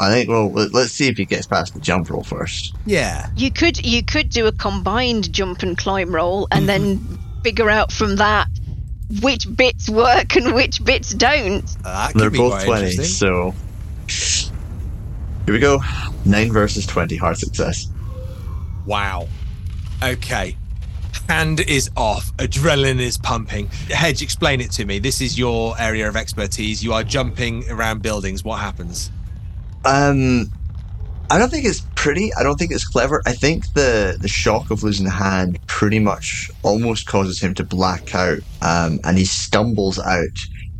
I 0.00 0.10
think. 0.10 0.28
Well, 0.30 0.50
let- 0.50 0.72
let's 0.74 0.92
see 0.92 1.08
if 1.08 1.16
he 1.18 1.24
gets 1.26 1.46
past 1.46 1.74
the 1.74 1.80
jump 1.80 2.08
roll 2.10 2.22
first. 2.24 2.74
Yeah. 2.86 3.28
You 3.36 3.50
could 3.50 3.84
you 3.86 4.02
could 4.02 4.30
do 4.30 4.46
a 4.46 4.52
combined 4.52 5.32
jump 5.32 5.62
and 5.62 5.76
climb 5.76 6.14
roll, 6.14 6.48
and 6.50 6.68
then 6.68 7.18
figure 7.44 7.68
out 7.70 7.92
from 7.92 8.16
that 8.16 8.48
which 9.22 9.44
bits 9.56 9.88
work 9.90 10.36
and 10.36 10.54
which 10.54 10.82
bits 10.84 11.12
don't. 11.14 11.64
Uh, 11.84 12.08
that 12.08 12.14
They're 12.16 12.30
both 12.30 12.64
twenty, 12.64 12.92
so 12.96 13.54
here 15.46 15.54
we 15.54 15.58
go. 15.58 15.80
Nine 16.24 16.52
versus 16.52 16.86
twenty, 16.86 17.16
hard 17.16 17.36
success. 17.38 17.88
Wow. 18.86 19.28
Okay. 20.02 20.56
Hand 21.28 21.60
is 21.60 21.90
off. 21.96 22.34
Adrenaline 22.38 23.00
is 23.00 23.16
pumping. 23.18 23.66
Hedge, 23.88 24.22
explain 24.22 24.60
it 24.60 24.70
to 24.72 24.84
me. 24.84 24.98
This 24.98 25.20
is 25.20 25.38
your 25.38 25.78
area 25.80 26.08
of 26.08 26.16
expertise. 26.16 26.82
You 26.82 26.92
are 26.92 27.04
jumping 27.04 27.68
around 27.70 28.02
buildings. 28.02 28.42
What 28.44 28.60
happens? 28.60 29.10
Um, 29.84 30.50
I 31.30 31.38
don't 31.38 31.48
think 31.48 31.64
it's 31.64 31.82
pretty. 31.94 32.34
I 32.34 32.42
don't 32.42 32.56
think 32.56 32.72
it's 32.72 32.86
clever. 32.86 33.22
I 33.24 33.32
think 33.32 33.72
the 33.74 34.18
the 34.20 34.28
shock 34.28 34.70
of 34.70 34.82
losing 34.82 35.04
the 35.04 35.12
hand 35.12 35.58
pretty 35.68 36.00
much 36.00 36.50
almost 36.62 37.06
causes 37.06 37.40
him 37.40 37.54
to 37.54 37.64
black 37.64 38.14
out, 38.14 38.40
um, 38.62 38.98
and 39.04 39.16
he 39.16 39.24
stumbles 39.24 39.98
out, 40.00 40.36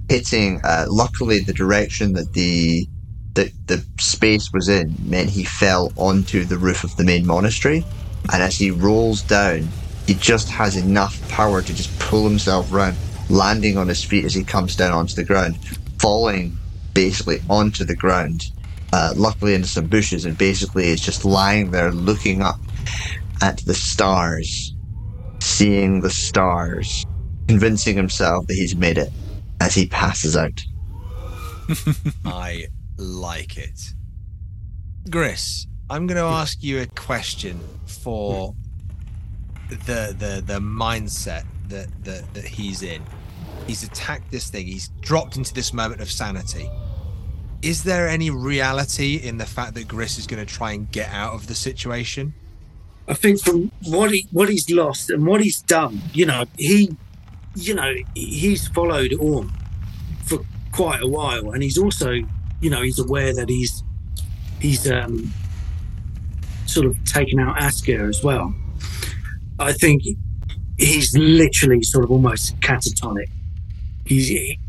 hitting. 0.09 0.61
Uh, 0.65 0.87
luckily, 0.89 1.39
the 1.39 1.53
direction 1.53 2.15
that 2.15 2.33
the 2.33 2.89
the 3.35 3.53
the 3.67 3.85
space 4.01 4.51
was 4.53 4.69
in 4.69 4.93
meant 5.05 5.31
he 5.31 5.45
fell 5.45 5.93
onto 5.97 6.45
the 6.45 6.59
roof 6.59 6.83
of 6.83 6.97
the 6.97 7.05
main 7.05 7.25
monastery, 7.25 7.85
and 8.33 8.43
as 8.43 8.59
he 8.59 8.73
rolls 8.73 9.23
down, 9.23 9.69
he 10.09 10.15
just 10.15 10.49
has 10.51 10.77
enough 10.77 11.27
power 11.29 11.63
to 11.63 11.75
just 11.75 11.97
pull 12.01 12.29
himself 12.29 12.73
round, 12.73 12.97
landing 13.29 13.79
on 13.79 13.87
his 13.87 14.03
feet 14.03 14.25
as 14.25 14.35
he 14.35 14.43
comes 14.43 14.75
down 14.75 14.91
onto 14.91 15.15
the 15.15 15.25
ground, 15.25 15.57
falling 16.01 16.59
basically 16.93 17.41
onto 17.49 17.85
the 17.85 17.95
ground 17.95 18.51
uh, 18.93 19.15
luckily 19.17 19.55
into 19.55 19.69
some 19.69 19.87
bushes 19.87 20.25
and 20.25 20.37
basically 20.37 20.89
is 20.89 21.01
just 21.01 21.25
lying 21.25 21.71
there 21.71 21.93
looking 21.93 22.43
up 22.43 22.61
at 23.41 23.59
the 23.59 23.75
stars, 23.75 24.75
seeing 25.41 26.01
the 26.01 26.11
stars, 26.11 27.05
convincing 27.49 27.97
himself 27.97 28.47
that 28.47 28.55
he's 28.55 28.77
made 28.77 28.99
it 28.99 29.11
as 29.61 29.75
he 29.75 29.87
passes 29.87 30.37
out. 30.37 30.63
I 32.25 32.67
like 32.97 33.57
it. 33.57 33.81
Gris, 35.09 35.67
I'm 35.89 36.07
going 36.07 36.17
to 36.19 36.25
ask 36.25 36.63
you 36.63 36.81
a 36.81 36.87
question 36.87 37.61
for 37.87 38.55
the 39.69 40.15
the 40.19 40.43
the 40.45 40.59
mindset 40.59 41.45
that 41.69 41.89
that 42.05 42.35
that 42.35 42.45
he's 42.45 42.83
in. 42.83 43.03
He's 43.67 43.83
attacked 43.85 44.31
this 44.31 44.51
thing. 44.51 44.67
He's 44.67 44.89
dropped 45.01 45.37
into 45.37 45.55
this 45.55 45.73
moment 45.73 46.01
of 46.01 46.11
sanity. 46.11 46.69
Is 47.63 47.85
there 47.85 48.09
any 48.09 48.31
reality 48.31 49.17
in 49.17 49.37
the 49.39 49.45
fact 49.47 49.75
that 49.75 49.87
Gris 49.87 50.19
is 50.19 50.27
going 50.27 50.45
to 50.45 50.51
try 50.51 50.73
and 50.73 50.91
get 50.91 51.11
out 51.11 51.35
of 51.35 51.47
the 51.47 51.55
situation? 51.55 52.33
I 53.07 53.15
think 53.15 53.41
from 53.41 53.71
what 53.87 54.13
he 54.13 54.27
what 54.31 54.49
he's 54.49 54.71
lost 54.71 55.11
and 55.11 55.27
what 55.27 55.41
he's 55.43 55.61
done, 55.63 56.01
you 56.13 56.27
know, 56.27 56.45
he, 56.57 56.97
you 57.57 57.75
know, 57.75 57.93
he's 58.15 58.69
followed 58.69 59.13
Orm 59.19 59.53
for 60.25 60.39
quite 60.73 61.03
a 61.03 61.07
while, 61.09 61.51
and 61.51 61.63
he's 61.63 61.77
also, 61.77 62.13
you 62.61 62.71
know, 62.71 62.83
he's 62.83 62.99
aware 62.99 63.35
that 63.35 63.49
he's 63.49 63.83
he's 64.61 64.91
um 64.91 65.33
sort 66.67 66.87
of 66.87 67.03
taken 67.05 67.41
out 67.41 67.57
Askr 67.57 68.09
as 68.09 68.23
well. 68.23 68.55
I 69.59 69.73
think 69.73 70.03
he's 70.79 71.15
literally 71.17 71.83
sort 71.83 72.05
of 72.05 72.11
almost 72.11 72.59
catatonic. 72.61 73.29
He's 74.07 74.29
he, 74.29 74.37
he- 74.39 74.61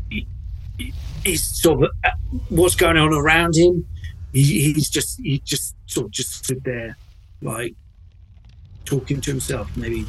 he's 1.24 1.42
sort 1.42 1.84
of 1.84 1.90
uh, 2.04 2.10
what's 2.48 2.74
going 2.74 2.96
on 2.96 3.12
around 3.12 3.56
him. 3.56 3.86
He, 4.32 4.72
he's 4.72 4.88
just 4.88 5.20
he 5.20 5.40
just 5.40 5.74
sort 5.86 6.06
of 6.06 6.12
just 6.12 6.44
stood 6.44 6.62
there 6.64 6.96
like 7.42 7.74
talking 8.84 9.20
to 9.20 9.30
himself, 9.30 9.74
maybe, 9.76 10.06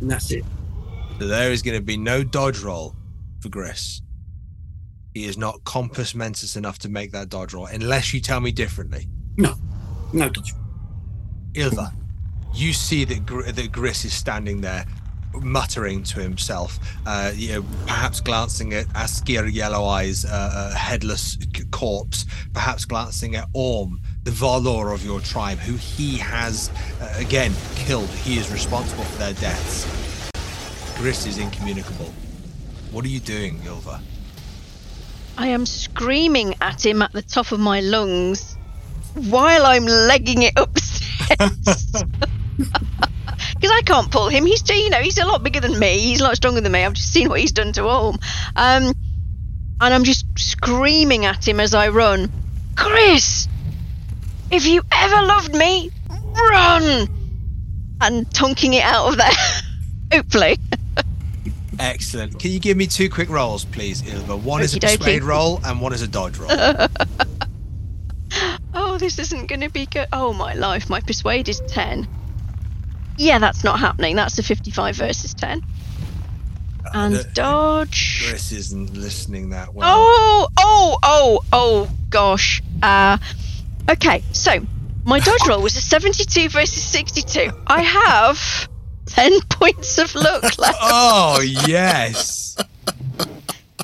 and 0.00 0.10
that's 0.10 0.30
it. 0.30 0.44
So 1.18 1.26
there 1.26 1.50
is 1.50 1.62
going 1.62 1.76
to 1.76 1.84
be 1.84 1.96
no 1.96 2.22
dodge 2.22 2.60
roll 2.60 2.94
for 3.40 3.48
Gris. 3.48 4.02
He 5.14 5.24
is 5.24 5.36
not 5.36 5.62
compos 5.64 6.14
mentis 6.14 6.56
enough 6.56 6.78
to 6.80 6.88
make 6.88 7.12
that 7.12 7.28
dodge 7.28 7.52
roll, 7.54 7.66
unless 7.66 8.14
you 8.14 8.20
tell 8.20 8.40
me 8.40 8.52
differently. 8.52 9.06
No 9.36 9.54
no 10.12 10.28
dodge. 10.28 10.54
Ilva, 11.52 11.92
you 12.54 12.72
see 12.72 13.04
that 13.04 13.26
Gr- 13.26 13.50
that 13.50 13.72
Gris 13.72 14.04
is 14.04 14.12
standing 14.12 14.60
there, 14.60 14.84
muttering 15.40 16.02
to 16.04 16.20
himself, 16.20 16.78
uh, 17.06 17.32
you 17.34 17.52
know, 17.52 17.64
perhaps 17.86 18.20
glancing 18.20 18.72
at 18.74 18.86
Askr 18.88 19.50
Yelloweye's 19.52 20.24
uh, 20.24 20.28
uh, 20.30 20.74
headless 20.74 21.38
c- 21.54 21.64
corpse, 21.70 22.26
perhaps 22.52 22.84
glancing 22.84 23.34
at 23.36 23.48
Orm, 23.52 24.00
the 24.24 24.30
Valor 24.30 24.92
of 24.92 25.04
your 25.04 25.20
tribe, 25.20 25.58
who 25.58 25.74
he 25.74 26.16
has 26.18 26.70
uh, 27.00 27.12
again 27.16 27.52
killed. 27.74 28.08
He 28.08 28.38
is 28.38 28.50
responsible 28.52 29.04
for 29.04 29.18
their 29.18 29.34
deaths. 29.34 29.86
Gris 30.98 31.26
is 31.26 31.38
incommunicable. 31.38 32.12
What 32.90 33.04
are 33.04 33.08
you 33.08 33.20
doing, 33.20 33.58
Ilva? 33.60 34.00
I 35.36 35.48
am 35.48 35.66
screaming 35.66 36.54
at 36.60 36.84
him 36.84 37.02
at 37.02 37.12
the 37.12 37.22
top 37.22 37.52
of 37.52 37.60
my 37.60 37.80
lungs 37.80 38.56
while 39.14 39.66
I'm 39.66 39.86
legging 39.86 40.42
it 40.42 40.54
upstairs. 40.56 42.02
Because 43.58 43.76
I 43.76 43.82
can't 43.82 44.10
pull 44.10 44.28
him. 44.28 44.46
He's, 44.46 44.68
you 44.68 44.90
know, 44.90 44.98
he's 44.98 45.18
a 45.18 45.26
lot 45.26 45.42
bigger 45.42 45.60
than 45.60 45.78
me. 45.78 45.98
He's 45.98 46.20
a 46.20 46.24
lot 46.24 46.36
stronger 46.36 46.60
than 46.60 46.70
me. 46.70 46.84
I've 46.84 46.92
just 46.92 47.12
seen 47.12 47.28
what 47.28 47.40
he's 47.40 47.52
done 47.52 47.72
to 47.72 47.84
Orm. 47.84 48.18
Um, 48.54 48.94
and 49.80 49.94
I'm 49.94 50.04
just 50.04 50.26
screaming 50.36 51.24
at 51.24 51.46
him 51.46 51.58
as 51.58 51.74
I 51.74 51.88
run. 51.88 52.30
Gris, 52.76 53.48
if 54.50 54.66
you 54.66 54.82
ever 54.92 55.26
loved 55.26 55.54
me, 55.54 55.90
run! 56.34 57.08
And 58.00 58.26
tonking 58.30 58.74
it 58.74 58.82
out 58.82 59.08
of 59.08 59.16
there. 59.16 59.30
Hopefully. 60.12 60.58
Excellent. 61.80 62.38
Can 62.38 62.52
you 62.52 62.60
give 62.60 62.76
me 62.76 62.86
two 62.86 63.10
quick 63.10 63.28
rolls, 63.28 63.64
please, 63.64 64.02
Ilva? 64.02 64.40
One 64.40 64.62
is 64.62 64.74
a 64.76 64.80
persuade 64.80 65.22
roll 65.22 65.60
and 65.64 65.80
one 65.80 65.92
is 65.92 66.02
a 66.02 66.08
dodge 66.08 66.38
roll. 66.38 66.50
Oh, 68.74 68.98
this 68.98 69.18
isn't 69.18 69.46
going 69.46 69.62
to 69.62 69.70
be 69.70 69.86
good. 69.86 70.06
Oh, 70.12 70.32
my 70.32 70.54
life. 70.54 70.90
My 70.90 71.00
persuade 71.00 71.48
is 71.48 71.60
10. 71.68 72.06
Yeah, 73.18 73.38
that's 73.38 73.64
not 73.64 73.80
happening. 73.80 74.16
That's 74.16 74.38
a 74.38 74.42
55 74.42 74.96
versus 74.96 75.34
10. 75.34 75.62
And 76.94 77.14
the- 77.16 77.24
dodge. 77.34 78.24
Gris 78.28 78.52
isn't 78.52 78.96
listening 78.96 79.50
that 79.50 79.74
well. 79.74 79.88
Oh, 79.92 80.48
oh, 80.56 80.98
oh, 81.02 81.40
oh, 81.52 81.90
gosh. 82.08 82.62
Uh, 82.82 83.18
okay, 83.90 84.22
so 84.32 84.60
my 85.04 85.20
dodge 85.20 85.46
roll 85.48 85.60
was 85.60 85.76
a 85.76 85.80
72 85.80 86.48
versus 86.48 86.82
62. 86.82 87.50
I 87.66 87.82
have 87.82 88.68
10 89.06 89.40
points 89.50 89.98
of 89.98 90.14
luck 90.14 90.42
left. 90.58 90.78
Oh, 90.80 91.40
yes. 91.42 92.56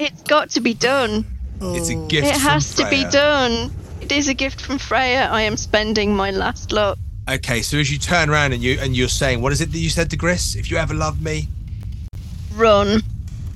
It's 0.00 0.22
got 0.22 0.50
to 0.50 0.60
be 0.60 0.74
done. 0.74 1.26
It's 1.60 1.88
a 1.88 1.94
gift. 1.94 2.28
It 2.28 2.36
has 2.36 2.74
to 2.76 2.88
be 2.88 3.04
done. 3.04 3.72
It 4.00 4.12
is 4.12 4.28
a 4.28 4.34
gift 4.34 4.60
from 4.60 4.78
Freya. 4.78 5.28
I 5.30 5.42
am 5.42 5.56
spending 5.56 6.14
my 6.14 6.30
last 6.30 6.72
luck. 6.72 6.98
Okay, 7.28 7.62
so 7.62 7.78
as 7.78 7.90
you 7.90 7.98
turn 7.98 8.28
around 8.28 8.52
and 8.52 8.62
you 8.62 8.78
and 8.80 8.94
you're 8.94 9.08
saying, 9.08 9.40
what 9.40 9.52
is 9.52 9.60
it 9.62 9.72
that 9.72 9.78
you 9.78 9.88
said 9.88 10.10
to 10.10 10.16
Gris? 10.16 10.56
If 10.56 10.70
you 10.70 10.76
ever 10.76 10.92
love 10.92 11.22
me, 11.22 11.48
Run. 12.54 13.00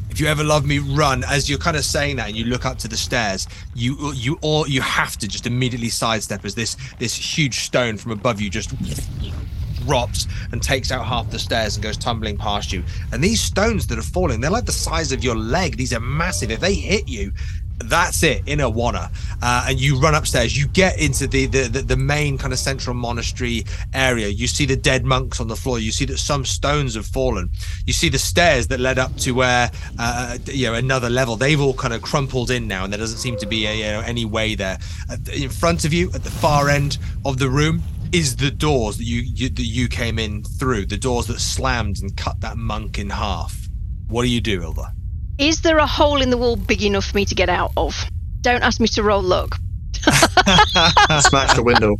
if 0.09 0.19
you 0.19 0.27
ever 0.27 0.43
love 0.43 0.65
me, 0.67 0.79
run. 0.79 1.23
As 1.25 1.51
you're 1.51 1.59
kind 1.59 1.77
of 1.77 1.85
saying 1.85 2.17
that, 2.17 2.29
and 2.29 2.37
you 2.37 2.47
look 2.47 2.65
up 2.65 2.79
to 2.79 2.89
the 2.89 2.97
stairs, 2.97 3.47
you 3.75 4.13
you 4.15 4.39
all 4.41 4.67
you 4.67 4.81
have 4.81 5.19
to 5.19 5.29
just 5.29 5.47
immediately 5.47 5.91
sidestep 5.91 6.45
as 6.47 6.55
this 6.55 6.77
this 6.99 7.15
huge 7.15 7.61
stone 7.61 7.99
from 7.99 8.13
above 8.13 8.41
you 8.41 8.49
just 8.49 8.75
drops 9.85 10.27
and 10.53 10.63
takes 10.63 10.91
out 10.91 11.05
half 11.05 11.31
the 11.31 11.39
stairs 11.39 11.77
and 11.77 11.83
goes 11.83 11.99
tumbling 11.99 12.39
past 12.39 12.73
you. 12.73 12.83
And 13.13 13.23
these 13.23 13.41
stones 13.41 13.87
that 13.89 13.99
are 13.99 14.03
falling, 14.03 14.41
they're 14.41 14.51
like 14.51 14.67
the 14.67 14.73
size 14.73 15.13
of 15.13 15.23
your 15.23 15.37
leg. 15.37 15.77
These 15.77 15.93
are 15.93 16.01
massive. 16.01 16.51
If 16.51 16.61
they 16.61 16.75
hit 16.75 17.07
you, 17.07 17.33
that's 17.79 18.23
it 18.23 18.43
in 18.47 18.61
a 18.61 18.69
wanna. 18.69 19.11
Uh, 19.41 19.67
and 19.69 19.81
you 19.81 19.99
run 19.99 20.15
upstairs 20.15 20.57
you 20.57 20.67
get 20.69 20.99
into 21.01 21.27
the, 21.27 21.47
the 21.47 21.69
the 21.69 21.83
the 21.83 21.97
main 21.97 22.37
kind 22.39 22.53
of 22.53 22.59
central 22.59 22.95
monastery 22.95 23.65
area. 23.95 24.29
You 24.29 24.47
see 24.47 24.67
the 24.67 24.77
dead 24.77 25.05
monks 25.05 25.41
on 25.41 25.49
the 25.49 25.57
floor. 25.57 25.79
You 25.79 25.93
see 25.93 26.05
that 26.07 26.19
some 26.19 26.45
stones 26.45 26.95
have 26.95 27.07
fallen. 27.07 27.51
You 27.87 27.93
see 27.93 28.09
the 28.09 28.19
stairs 28.19 28.67
that 28.69 28.81
led 28.81 28.99
up 28.99 29.15
to 29.19 29.33
where 29.33 29.71
uh, 29.99 30.39
you 30.47 30.67
know 30.67 30.75
another 30.75 31.09
level. 31.11 31.37
They've 31.37 31.61
all 31.61 31.75
kind 31.75 31.95
of 31.95 32.03
crumpled 32.03 32.51
in 32.51 32.67
now 32.67 32.85
and 32.85 32.93
there 32.93 32.99
doesn't 32.99 33.19
seem 33.19 33.37
to 33.39 33.47
be 33.47 33.67
a, 33.67 33.75
you 33.75 33.85
know 33.85 34.01
any 34.01 34.25
way 34.25 34.55
there. 34.55 34.79
In 35.33 35.49
front 35.49 35.85
of 35.85 35.93
you 35.93 36.11
at 36.15 36.25
the 36.25 36.31
far 36.31 36.69
end 36.69 36.99
of 37.25 37.39
the 37.39 37.49
room 37.49 37.83
is 38.13 38.37
the 38.37 38.51
doors 38.51 38.97
that 38.97 39.05
you, 39.05 39.21
you 39.21 39.49
that 39.51 39.63
you 39.63 39.89
came 39.89 40.19
in 40.19 40.43
through 40.43 40.87
the 40.87 40.97
doors 40.97 41.27
that 41.27 41.41
slammed 41.41 42.01
and 42.01 42.17
cut 42.17 42.41
that 42.41 42.57
monk 42.57 42.99
in 42.99 43.11
half. 43.11 43.69
What 44.09 44.23
do 44.23 44.29
you 44.29 44.41
do 44.41 44.63
Ilva 44.63 44.93
Is 45.39 45.61
there 45.61 45.79
a 45.79 45.87
hole 45.87 46.21
in 46.21 46.31
the 46.31 46.37
wall 46.37 46.57
big 46.57 46.83
enough 46.83 47.07
for 47.07 47.17
me 47.17 47.25
to 47.25 47.35
get 47.35 47.49
out 47.49 47.73
of? 47.77 47.95
Don't 48.41 48.63
ask 48.63 48.81
me 48.81 48.89
to 48.89 49.03
roll 49.03 49.23
luck. 49.23 49.57
Smash 51.21 51.55
the 51.55 51.63
window. 51.65 51.97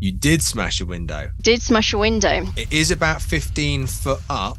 you 0.00 0.12
did 0.12 0.42
smash 0.42 0.80
a 0.80 0.86
window 0.86 1.30
Did 1.42 1.62
smash 1.62 1.92
a 1.92 1.98
window. 1.98 2.46
It 2.56 2.72
is 2.72 2.90
about 2.90 3.22
15 3.22 3.86
foot 3.86 4.20
up, 4.28 4.58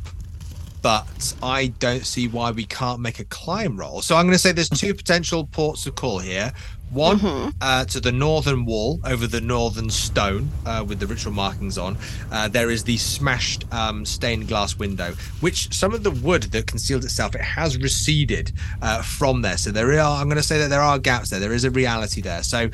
but 0.82 1.34
I 1.42 1.68
don't 1.80 2.06
see 2.06 2.28
why 2.28 2.52
we 2.52 2.66
can't 2.66 3.00
make 3.00 3.20
a 3.20 3.26
climb 3.26 3.78
roll. 3.78 4.02
So 4.02 4.16
I'm 4.16 4.26
going 4.26 4.34
to 4.34 4.40
say 4.40 4.52
there's 4.52 4.70
two 4.70 4.94
potential 4.94 5.46
ports 5.46 5.86
of 5.86 5.96
call 5.96 6.20
here. 6.20 6.54
One 6.90 7.20
Mhm. 7.20 7.54
uh, 7.60 7.84
to 7.84 8.00
the 8.00 8.14
northern 8.14 8.64
wall 8.64 9.02
over 9.04 9.28
the 9.28 9.42
northern 9.42 9.90
stone 9.90 10.50
uh, 10.66 10.86
with 10.88 11.02
the 11.02 11.08
ritual 11.08 11.34
markings 11.34 11.78
on. 11.78 11.98
Uh, 12.32 12.48
there 12.48 12.70
is 12.70 12.86
the 12.86 12.96
smashed 12.96 13.66
um, 13.74 14.06
stained 14.06 14.48
glass 14.48 14.78
window, 14.78 15.14
which 15.42 15.74
some 15.74 15.94
of 15.94 16.04
the 16.04 16.12
wood 16.12 16.44
that 16.44 16.66
concealed 16.66 17.04
itself 17.04 17.36
it 17.36 17.42
has 17.42 17.76
receded 17.78 18.54
uh, 18.82 19.02
from 19.02 19.42
there. 19.42 19.58
So 19.58 19.72
there 19.72 20.00
are. 20.00 20.22
I'm 20.22 20.28
going 20.28 20.38
to 20.38 20.44
say 20.44 20.60
that 20.60 20.70
there 20.70 20.82
are 20.82 20.98
gaps 20.98 21.30
there. 21.30 21.42
There 21.42 21.52
is 21.52 21.66
a 21.66 21.72
reality 21.72 22.22
there. 22.22 22.42
So 22.42 22.70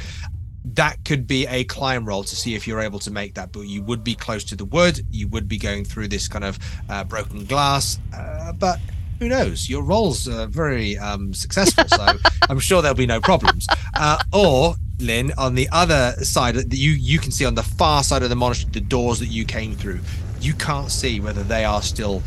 that 0.65 1.03
could 1.03 1.27
be 1.27 1.45
a 1.47 1.63
climb 1.65 2.05
roll 2.05 2.23
to 2.23 2.35
see 2.35 2.55
if 2.55 2.67
you're 2.67 2.79
able 2.79 2.99
to 2.99 3.11
make 3.11 3.33
that 3.35 3.51
but 3.51 3.61
you 3.61 3.81
would 3.83 4.03
be 4.03 4.15
close 4.15 4.43
to 4.45 4.55
the 4.55 4.65
wood. 4.65 5.01
You 5.11 5.27
would 5.29 5.47
be 5.47 5.57
going 5.57 5.83
through 5.83 6.07
this 6.07 6.27
kind 6.27 6.45
of 6.45 6.57
uh, 6.89 7.03
broken 7.03 7.45
glass 7.45 7.99
uh, 8.15 8.53
but 8.53 8.79
who 9.19 9.29
knows? 9.29 9.69
Your 9.69 9.83
rolls 9.83 10.27
are 10.27 10.47
very 10.47 10.97
um, 10.97 11.33
successful 11.33 11.85
so 11.87 12.05
i'm 12.49 12.59
sure 12.59 12.81
there'll 12.81 12.95
be 12.95 13.05
no 13.05 13.21
problems. 13.21 13.67
Uh, 13.95 14.17
or 14.31 14.75
lynn 14.99 15.31
on 15.37 15.55
the 15.55 15.67
other 15.71 16.13
side 16.23 16.55
that 16.55 16.73
you 16.73 16.91
you 16.91 17.19
can 17.19 17.31
see 17.31 17.45
on 17.45 17.55
the 17.55 17.63
far 17.63 18.03
side 18.03 18.23
of 18.23 18.29
the 18.29 18.35
monastery 18.35 18.71
the 18.71 18.81
doors 18.81 19.19
that 19.19 19.27
you 19.27 19.45
came 19.45 19.73
through. 19.75 19.99
You 20.39 20.53
can't 20.53 20.91
see 20.91 21.19
whether 21.19 21.43
they 21.43 21.65
are 21.65 21.81
still 21.81 22.21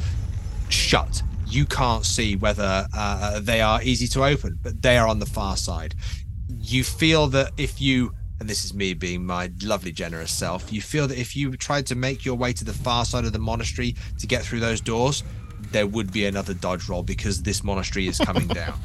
shut. 0.68 1.22
You 1.46 1.64
can't 1.64 2.04
see 2.04 2.36
whether 2.36 2.86
uh, 2.92 3.40
they 3.40 3.60
are 3.60 3.82
easy 3.82 4.08
to 4.08 4.24
open 4.24 4.58
but 4.62 4.82
they 4.82 4.98
are 4.98 5.08
on 5.08 5.18
the 5.18 5.26
far 5.26 5.56
side. 5.56 5.94
You 6.60 6.84
feel 6.84 7.28
that 7.28 7.52
if 7.56 7.80
you 7.80 8.12
and 8.40 8.48
this 8.48 8.64
is 8.64 8.74
me 8.74 8.94
being 8.94 9.24
my 9.24 9.50
lovely 9.62 9.92
generous 9.92 10.30
self 10.30 10.72
you 10.72 10.80
feel 10.80 11.06
that 11.08 11.18
if 11.18 11.36
you 11.36 11.56
tried 11.56 11.86
to 11.86 11.94
make 11.94 12.24
your 12.24 12.34
way 12.34 12.52
to 12.52 12.64
the 12.64 12.72
far 12.72 13.04
side 13.04 13.24
of 13.24 13.32
the 13.32 13.38
monastery 13.38 13.94
to 14.18 14.26
get 14.26 14.42
through 14.42 14.60
those 14.60 14.80
doors 14.80 15.22
there 15.72 15.86
would 15.86 16.12
be 16.12 16.26
another 16.26 16.54
dodge 16.54 16.88
roll 16.88 17.02
because 17.02 17.42
this 17.42 17.64
monastery 17.64 18.06
is 18.06 18.18
coming 18.18 18.46
down 18.48 18.78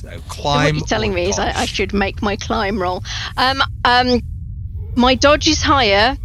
so 0.00 0.08
So 0.08 0.20
climb 0.28 0.64
what 0.64 0.74
you're 0.74 0.86
telling 0.86 1.14
me 1.14 1.28
is 1.28 1.38
I, 1.38 1.50
I 1.60 1.64
should 1.66 1.92
make 1.92 2.22
my 2.22 2.36
climb 2.36 2.80
roll. 2.80 3.02
Um, 3.36 3.62
um, 3.84 4.22
my 4.96 5.14
dodge 5.14 5.46
is 5.46 5.62
higher. 5.62 6.16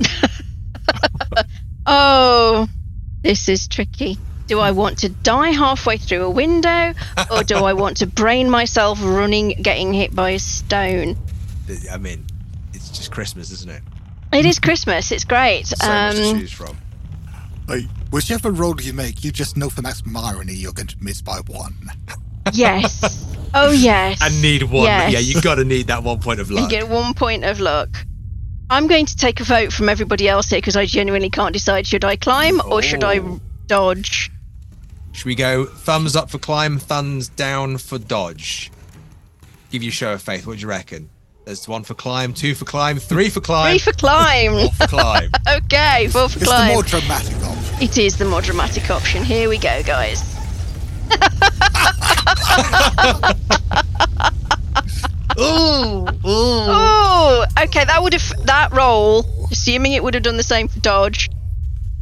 oh, 1.86 2.68
this 3.22 3.48
is 3.48 3.68
tricky. 3.68 4.18
Do 4.48 4.58
I 4.58 4.72
want 4.72 4.98
to 4.98 5.08
die 5.08 5.50
halfway 5.50 5.98
through 5.98 6.24
a 6.24 6.30
window, 6.30 6.94
or 7.30 7.44
do 7.44 7.56
I 7.56 7.72
want 7.74 7.98
to 7.98 8.06
brain 8.22 8.50
myself 8.50 8.98
running, 9.02 9.50
getting 9.62 9.92
hit 9.92 10.14
by 10.14 10.30
a 10.30 10.38
stone? 10.38 11.16
I 11.90 11.96
mean, 11.98 12.26
it's 12.74 12.88
just 12.90 13.10
Christmas, 13.12 13.50
isn't 13.50 13.70
it? 13.70 13.82
It 14.32 14.46
is 14.46 14.58
Christmas. 14.58 15.12
It's 15.12 15.24
great. 15.24 15.66
So 15.66 15.86
much 15.86 16.14
to 16.16 16.22
Um, 16.30 16.38
choose 16.40 16.52
from. 16.52 16.76
Like, 17.68 17.84
whichever 18.10 18.50
roll 18.50 18.80
you 18.80 18.92
make, 18.92 19.22
you 19.24 19.30
just 19.30 19.56
know 19.56 19.68
for 19.70 19.82
maximum 19.82 20.16
irony 20.16 20.54
you're 20.54 20.72
going 20.72 20.88
to 20.88 20.96
miss 21.00 21.20
by 21.22 21.38
one. 21.46 21.74
yes. 22.52 23.28
Oh 23.54 23.70
yes. 23.70 24.16
I 24.22 24.30
need 24.40 24.62
one. 24.62 24.84
Yes. 24.84 25.12
Yeah, 25.12 25.18
you 25.18 25.38
got 25.42 25.56
to 25.56 25.64
need 25.64 25.88
that 25.88 26.02
one 26.02 26.20
point 26.20 26.40
of 26.40 26.48
You 26.48 26.56
luck. 26.56 26.70
get 26.70 26.88
one 26.88 27.12
point 27.12 27.44
of 27.44 27.60
luck. 27.60 27.90
I'm 28.70 28.86
going 28.86 29.04
to 29.04 29.14
take 29.14 29.40
a 29.40 29.44
vote 29.44 29.74
from 29.74 29.90
everybody 29.90 30.26
else 30.26 30.48
here 30.48 30.56
because 30.56 30.74
I 30.74 30.86
genuinely 30.86 31.28
can't 31.28 31.52
decide 31.52 31.86
should 31.86 32.02
I 32.02 32.16
climb 32.16 32.62
or 32.64 32.80
should 32.80 33.04
I 33.04 33.18
Oh. 33.18 33.40
dodge. 33.66 34.30
Should 35.12 35.26
we 35.26 35.34
go 35.34 35.66
thumbs 35.66 36.16
up 36.16 36.30
for 36.30 36.38
climb, 36.38 36.78
thumbs 36.78 37.28
down 37.28 37.76
for 37.76 37.98
dodge? 37.98 38.70
Give 39.70 39.82
you 39.82 39.90
a 39.90 39.92
show 39.92 40.14
of 40.14 40.22
faith. 40.22 40.46
What 40.46 40.54
do 40.56 40.62
you 40.62 40.68
reckon? 40.68 41.10
There's 41.44 41.66
one 41.66 41.82
for 41.82 41.94
climb, 41.94 42.34
two 42.34 42.54
for 42.54 42.64
climb, 42.64 42.98
three 42.98 43.28
for 43.28 43.40
climb, 43.40 43.72
Three 43.72 43.78
for 43.80 43.92
climb. 43.92 44.52
four 44.52 44.70
for 44.70 44.86
climb. 44.86 45.30
okay, 45.48 46.06
four 46.08 46.28
for 46.28 46.38
It's 46.38 46.48
the 46.48 46.70
more 46.72 46.82
dramatic 46.84 47.34
option. 47.42 47.82
It 47.82 47.98
is 47.98 48.16
the 48.16 48.24
more 48.24 48.40
dramatic 48.40 48.88
option. 48.90 49.24
Here 49.24 49.48
we 49.48 49.58
go, 49.58 49.82
guys. 49.82 50.22
Ooh, 55.40 56.06
ooh. 56.26 56.70
Ooh. 56.70 57.44
okay. 57.62 57.84
That 57.84 57.98
would 58.02 58.12
have 58.12 58.46
that 58.46 58.68
roll, 58.72 59.24
assuming 59.50 59.92
it 59.92 60.04
would 60.04 60.14
have 60.14 60.22
done 60.22 60.36
the 60.36 60.42
same 60.42 60.68
for 60.68 60.78
dodge, 60.80 61.30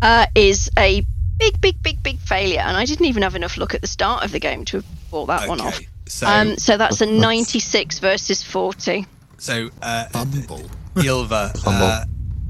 uh, 0.03 0.27
is 0.35 0.71
a 0.79 1.03
big, 1.39 1.61
big, 1.61 1.83
big, 1.83 2.03
big 2.03 2.19
failure. 2.19 2.61
And 2.61 2.77
I 2.77 2.85
didn't 2.85 3.07
even 3.07 3.23
have 3.23 3.37
enough 3.37 3.57
look 3.57 3.75
at 3.75 3.81
the 3.81 3.87
start 3.87 4.25
of 4.25 4.33
the 4.33 4.41
game 4.41 4.65
to 4.67 4.79
have 4.79 4.87
bought 5.11 5.27
that 5.27 5.49
one 5.49 5.61
off. 5.61 5.77
Okay, 5.77 5.87
so 6.07 6.27
Um, 6.27 6.57
so 6.59 6.77
that's 6.77 7.01
a 7.01 7.07
96 7.07 7.99
versus 8.01 8.43
40. 8.43 9.07
So 9.41 9.71
uh, 9.83 10.05
Fumble. 10.11 10.63
Ilva. 10.97 11.57
Fumble. 11.59 11.83
Uh, 11.87 12.05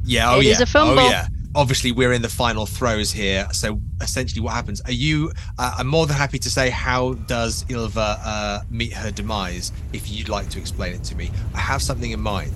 yeah, 0.04 0.34
oh 0.34 0.40
It 0.40 0.46
yeah. 0.46 0.52
is 0.52 0.60
a 0.60 0.66
fumble. 0.66 0.98
Oh 1.00 1.08
yeah. 1.08 1.28
Obviously, 1.54 1.90
we're 1.92 2.12
in 2.12 2.22
the 2.22 2.28
final 2.28 2.64
throes 2.66 3.10
here. 3.10 3.48
So 3.52 3.80
essentially, 4.00 4.40
what 4.40 4.54
happens? 4.54 4.80
Are 4.82 4.92
you? 4.92 5.32
Uh, 5.58 5.74
I'm 5.78 5.86
more 5.86 6.06
than 6.06 6.16
happy 6.16 6.38
to 6.38 6.50
say 6.50 6.70
how 6.70 7.14
does 7.14 7.64
Ilva 7.64 8.20
uh, 8.24 8.60
meet 8.70 8.92
her 8.92 9.10
demise? 9.10 9.72
If 9.92 10.10
you'd 10.10 10.28
like 10.28 10.48
to 10.50 10.58
explain 10.58 10.94
it 10.94 11.02
to 11.04 11.16
me, 11.16 11.30
I 11.54 11.58
have 11.58 11.82
something 11.82 12.10
in 12.10 12.20
mind. 12.20 12.52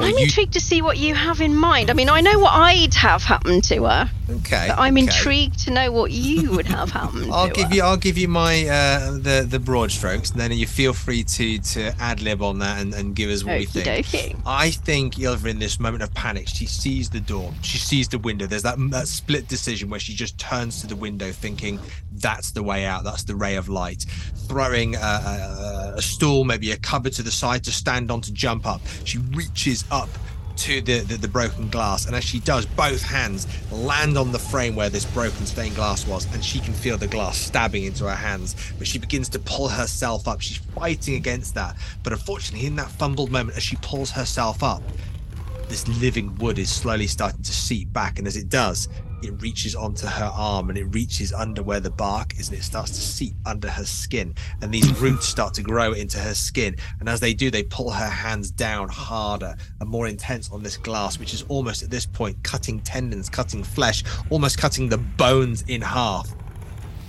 I'm 0.00 0.14
you- 0.16 0.24
intrigued 0.24 0.52
to 0.54 0.60
see 0.60 0.82
what 0.82 0.96
you 0.98 1.14
have 1.14 1.40
in 1.40 1.54
mind. 1.54 1.90
I 1.90 1.92
mean, 1.94 2.08
I 2.08 2.20
know 2.20 2.38
what 2.38 2.52
I'd 2.52 2.94
have 2.94 3.22
happened 3.22 3.64
to 3.64 3.84
her, 3.84 4.10
Okay. 4.30 4.66
but 4.68 4.78
I'm 4.78 4.94
okay. 4.94 5.02
intrigued 5.06 5.58
to 5.60 5.70
know 5.70 5.90
what 5.90 6.10
you 6.12 6.50
would 6.52 6.66
have 6.66 6.90
happened 6.90 7.30
I'll 7.32 7.48
to 7.48 7.54
give 7.54 7.68
her. 7.70 7.74
you. 7.74 7.82
I'll 7.82 7.96
give 7.96 8.16
you 8.18 8.28
my 8.28 8.66
uh, 8.68 9.12
the 9.12 9.46
the 9.48 9.58
broad 9.58 9.90
strokes, 9.90 10.30
and 10.30 10.40
then 10.40 10.52
you 10.52 10.66
feel 10.66 10.92
free 10.92 11.24
to 11.24 11.58
to 11.58 11.92
ad 12.00 12.20
lib 12.22 12.42
on 12.42 12.58
that 12.60 12.80
and, 12.80 12.94
and 12.94 13.14
give 13.14 13.30
us 13.30 13.44
what 13.44 13.58
we 13.58 13.64
think. 13.66 13.86
dokie. 14.06 14.40
I 14.46 14.70
think 14.70 15.14
Ilva, 15.16 15.46
in 15.46 15.58
this 15.58 15.80
moment 15.80 16.02
of 16.02 16.12
panic, 16.14 16.48
she 16.48 16.66
sees 16.66 17.10
the 17.10 17.20
door, 17.20 17.52
she 17.62 17.78
sees 17.78 18.08
the 18.08 18.18
window. 18.18 18.46
There's 18.46 18.62
that, 18.62 18.76
that 18.90 19.08
split 19.08 19.48
decision 19.48 19.90
where 19.90 20.00
she 20.00 20.14
just 20.14 20.38
turns 20.38 20.80
to 20.82 20.86
the 20.86 20.96
window, 20.96 21.32
thinking 21.32 21.80
that's 22.12 22.50
the 22.52 22.62
way 22.62 22.84
out, 22.86 23.04
that's 23.04 23.24
the 23.24 23.34
ray 23.34 23.56
of 23.56 23.68
light. 23.68 24.04
Throwing 24.48 24.94
a, 24.96 24.98
a, 24.98 25.92
a 25.96 26.02
stool, 26.02 26.44
maybe 26.44 26.72
a 26.72 26.76
cupboard 26.78 27.12
to 27.14 27.22
the 27.22 27.30
side 27.30 27.64
to 27.64 27.70
stand 27.72 28.10
on 28.10 28.20
to 28.22 28.32
jump 28.32 28.66
up. 28.66 28.80
She 29.04 29.18
reaches 29.18 29.84
up 29.90 30.08
to 30.58 30.80
the, 30.80 31.00
the, 31.00 31.16
the 31.16 31.28
broken 31.28 31.68
glass, 31.68 32.06
and 32.06 32.16
as 32.16 32.24
she 32.24 32.40
does, 32.40 32.66
both 32.66 33.00
hands 33.00 33.46
land 33.70 34.18
on 34.18 34.32
the 34.32 34.38
frame 34.38 34.74
where 34.74 34.90
this 34.90 35.04
broken 35.04 35.46
stained 35.46 35.76
glass 35.76 36.06
was, 36.06 36.32
and 36.34 36.44
she 36.44 36.58
can 36.58 36.74
feel 36.74 36.98
the 36.98 37.06
glass 37.06 37.38
stabbing 37.38 37.84
into 37.84 38.04
her 38.04 38.14
hands. 38.14 38.56
But 38.76 38.86
she 38.86 38.98
begins 38.98 39.28
to 39.30 39.38
pull 39.38 39.68
herself 39.68 40.26
up. 40.26 40.40
She's 40.40 40.56
fighting 40.56 41.14
against 41.14 41.54
that, 41.54 41.76
but 42.02 42.12
unfortunately, 42.12 42.66
in 42.66 42.76
that 42.76 42.90
fumbled 42.90 43.30
moment, 43.30 43.56
as 43.56 43.62
she 43.62 43.76
pulls 43.76 44.10
herself 44.10 44.62
up, 44.62 44.82
this 45.68 45.86
living 46.00 46.34
wood 46.36 46.58
is 46.58 46.70
slowly 46.70 47.06
starting 47.06 47.42
to 47.42 47.52
seep 47.52 47.92
back, 47.92 48.18
and 48.18 48.26
as 48.26 48.36
it 48.36 48.48
does, 48.48 48.88
it 49.22 49.40
reaches 49.40 49.74
onto 49.74 50.06
her 50.06 50.30
arm 50.34 50.68
and 50.68 50.78
it 50.78 50.84
reaches 50.84 51.32
under 51.32 51.62
where 51.62 51.80
the 51.80 51.90
bark 51.90 52.38
is 52.38 52.48
and 52.48 52.58
it 52.58 52.62
starts 52.62 52.90
to 52.92 53.00
seep 53.00 53.34
under 53.46 53.68
her 53.68 53.84
skin. 53.84 54.34
And 54.62 54.72
these 54.72 54.86
mm-hmm. 54.86 55.04
roots 55.04 55.26
start 55.26 55.54
to 55.54 55.62
grow 55.62 55.92
into 55.92 56.18
her 56.18 56.34
skin. 56.34 56.76
And 57.00 57.08
as 57.08 57.20
they 57.20 57.34
do, 57.34 57.50
they 57.50 57.62
pull 57.62 57.90
her 57.90 58.08
hands 58.08 58.50
down 58.50 58.88
harder 58.88 59.56
and 59.80 59.88
more 59.88 60.06
intense 60.06 60.50
on 60.50 60.62
this 60.62 60.76
glass, 60.76 61.18
which 61.18 61.34
is 61.34 61.42
almost 61.48 61.82
at 61.82 61.90
this 61.90 62.06
point 62.06 62.42
cutting 62.42 62.80
tendons, 62.80 63.28
cutting 63.28 63.64
flesh, 63.64 64.04
almost 64.30 64.58
cutting 64.58 64.88
the 64.88 64.98
bones 64.98 65.64
in 65.68 65.80
half. 65.80 66.28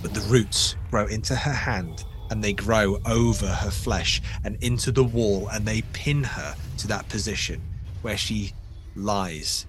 But 0.02 0.14
the 0.14 0.20
roots 0.22 0.76
grow 0.90 1.06
into 1.06 1.34
her 1.34 1.52
hand 1.52 2.04
and 2.30 2.42
they 2.42 2.52
grow 2.52 2.98
over 3.06 3.46
her 3.46 3.70
flesh 3.70 4.22
and 4.44 4.56
into 4.62 4.92
the 4.92 5.04
wall 5.04 5.48
and 5.48 5.66
they 5.66 5.82
pin 5.92 6.22
her 6.22 6.54
to 6.78 6.86
that 6.88 7.08
position 7.08 7.60
where 8.02 8.16
she 8.16 8.52
lies, 8.94 9.66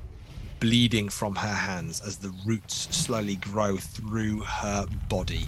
bleeding 0.61 1.09
from 1.09 1.35
her 1.35 1.53
hands 1.53 1.99
as 2.01 2.17
the 2.17 2.31
roots 2.45 2.87
slowly 2.95 3.35
grow 3.37 3.77
through 3.77 4.41
her 4.41 4.85
body, 5.09 5.47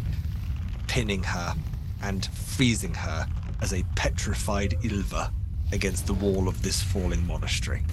pinning 0.87 1.21
her 1.21 1.55
and 2.01 2.25
freezing 2.25 2.95
her 2.95 3.27
as 3.61 3.73
a 3.73 3.83
petrified 3.95 4.71
Ilva 4.81 5.31
against 5.71 6.07
the 6.07 6.13
wall 6.15 6.47
of 6.47 6.63
this 6.63 6.81
falling 6.81 7.25
monastery. 7.27 7.83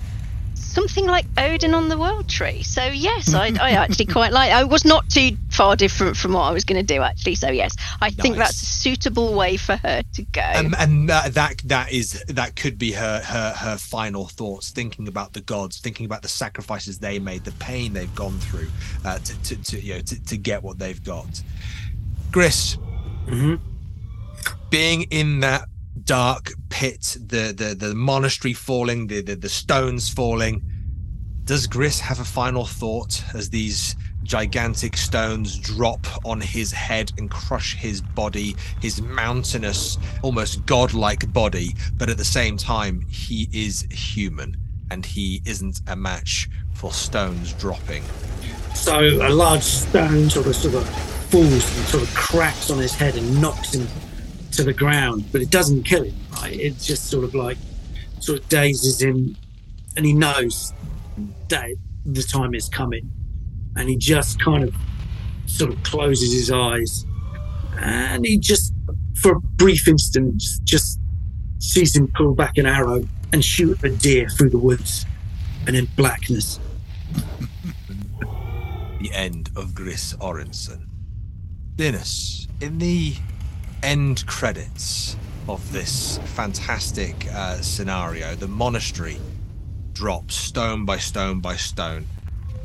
Something 0.61 1.07
like 1.07 1.27
Odin 1.37 1.75
on 1.75 1.89
the 1.89 1.99
World 1.99 2.29
Tree. 2.29 2.63
So 2.63 2.85
yes, 2.85 3.35
I, 3.35 3.53
I 3.61 3.71
actually 3.83 4.07
quite 4.07 4.33
like. 4.33 4.53
I 4.53 4.65
was 4.65 4.85
not 4.85 5.09
too 5.11 5.37
far 5.51 5.75
different 5.75 6.17
from 6.17 6.35
what 6.35 6.43
I 6.43 6.53
was 6.53 6.65
going 6.65 6.85
to 6.85 6.95
do 6.95 7.03
actually. 7.03 7.35
So 7.35 7.51
yes, 7.51 7.75
I 8.01 8.11
think 8.11 8.37
that's 8.37 8.63
a 8.63 8.67
suitable 8.67 9.35
way 9.35 9.57
for 9.57 9.77
her 9.77 10.03
to 10.15 10.23
go. 10.23 10.53
Um, 10.55 10.75
and 10.79 11.09
that, 11.09 11.35
that 11.35 11.59
that 11.65 11.93
is 11.93 12.23
that 12.29 12.57
could 12.57 12.79
be 12.79 12.93
her, 12.93 13.21
her 13.21 13.53
her 13.53 13.77
final 13.77 14.29
thoughts, 14.29 14.71
thinking 14.71 15.09
about 15.09 15.33
the 15.33 15.41
gods, 15.41 15.79
thinking 15.79 16.07
about 16.07 16.23
the 16.23 16.29
sacrifices 16.29 16.99
they 16.99 17.19
made, 17.19 17.45
the 17.45 17.53
pain 17.53 17.93
they've 17.93 18.15
gone 18.15 18.39
through 18.39 18.69
uh, 19.05 19.19
to, 19.19 19.43
to, 19.43 19.57
to 19.63 19.81
you 19.81 19.95
know 19.95 20.01
to, 20.01 20.25
to 20.25 20.37
get 20.37 20.63
what 20.63 20.79
they've 20.79 21.03
got. 21.03 21.43
Gris, 22.31 22.77
Mhm. 23.27 23.61
being 24.71 25.03
in 25.11 25.41
that 25.41 25.65
dark 26.05 26.53
pit, 26.69 27.17
the 27.21 27.53
the, 27.57 27.75
the 27.75 27.95
monastery 27.95 28.53
falling, 28.53 29.07
the, 29.07 29.23
the 29.23 29.35
the 29.35 29.49
stones 29.49 30.09
falling. 30.09 30.63
Does 31.45 31.67
Gris 31.67 31.99
have 32.01 32.21
a 32.21 32.25
final 32.25 32.65
thought 32.65 33.25
as 33.35 33.51
these 33.51 33.97
gigantic 34.23 34.97
stones 34.97 35.59
drop 35.59 36.07
on 36.25 36.41
his 36.41 36.71
head 36.71 37.11
and 37.19 37.31
crush 37.31 37.75
his 37.75 38.01
body, 38.01 38.55
his 38.81 39.03
mountainous, 39.03 39.99
almost 40.23 40.65
godlike 40.67 41.33
body, 41.33 41.75
but 41.95 42.09
at 42.09 42.17
the 42.17 42.25
same 42.25 42.57
time, 42.57 43.01
he 43.09 43.49
is 43.53 43.87
human 43.91 44.57
and 44.91 45.05
he 45.05 45.41
isn't 45.45 45.81
a 45.89 45.97
match 45.97 46.49
for 46.75 46.93
stones 46.93 47.53
dropping. 47.55 48.03
So 48.75 49.01
a 49.01 49.31
large 49.31 49.63
stone 49.63 50.31
sort 50.31 50.47
of 50.47 50.55
sort 50.55 50.75
of 50.75 50.89
falls 51.31 51.53
and 51.53 51.87
sort 51.87 52.03
of 52.03 52.15
cracks 52.15 52.71
on 52.71 52.79
his 52.79 52.95
head 52.95 53.17
and 53.17 53.41
knocks 53.41 53.75
him 53.75 53.87
to 54.61 54.67
the 54.67 54.75
ground, 54.75 55.25
but 55.33 55.41
it 55.41 55.51
doesn't 55.51 55.85
kill 55.85 56.05
him. 56.05 56.15
Right? 56.33 56.59
It 56.59 56.79
just 56.79 57.09
sort 57.11 57.25
of 57.25 57.35
like 57.35 57.57
sort 58.21 58.41
of 58.41 58.49
dazes 58.49 59.01
him, 59.01 59.37
and 59.97 60.05
he 60.05 60.13
knows 60.13 60.75
that 61.49 61.71
the 62.05 62.23
time 62.23 62.55
is 62.55 62.69
coming, 62.69 63.11
and 63.77 63.89
he 63.89 63.97
just 63.97 64.41
kind 64.41 64.65
of 64.65 64.75
sort 65.47 65.73
of 65.73 65.83
closes 65.83 66.33
his 66.33 66.51
eyes, 66.51 67.07
and 67.79 68.27
he 68.27 68.39
just 68.39 68.75
for 69.17 69.33
a 69.33 69.41
brief 69.41 69.89
instant 69.89 70.43
just 70.65 71.01
sees 71.59 71.97
him 71.97 72.11
pull 72.15 72.35
back 72.35 72.59
an 72.59 72.67
arrow 72.67 73.03
and 73.33 73.45
shoot 73.45 73.83
a 73.83 73.89
deer 73.89 74.29
through 74.29 74.51
the 74.51 74.59
woods, 74.59 75.07
and 75.67 75.75
in 75.75 75.87
blackness. 75.97 76.61
the 79.01 79.11
end 79.13 79.51
of 79.57 79.75
Gris 79.75 80.15
Orenson. 80.21 80.87
Dennis, 81.77 82.47
in 82.61 82.79
the 82.79 83.15
end 83.83 84.27
credits 84.27 85.17
of 85.49 85.73
this 85.73 86.19
fantastic 86.37 87.27
uh, 87.33 87.61
scenario, 87.61 88.35
the 88.35 88.49
monastery 88.49 89.19
drops 89.93 90.35
stone 90.35 90.85
by 90.85 90.97
stone 90.97 91.41
by 91.41 91.57
stone. 91.57 92.07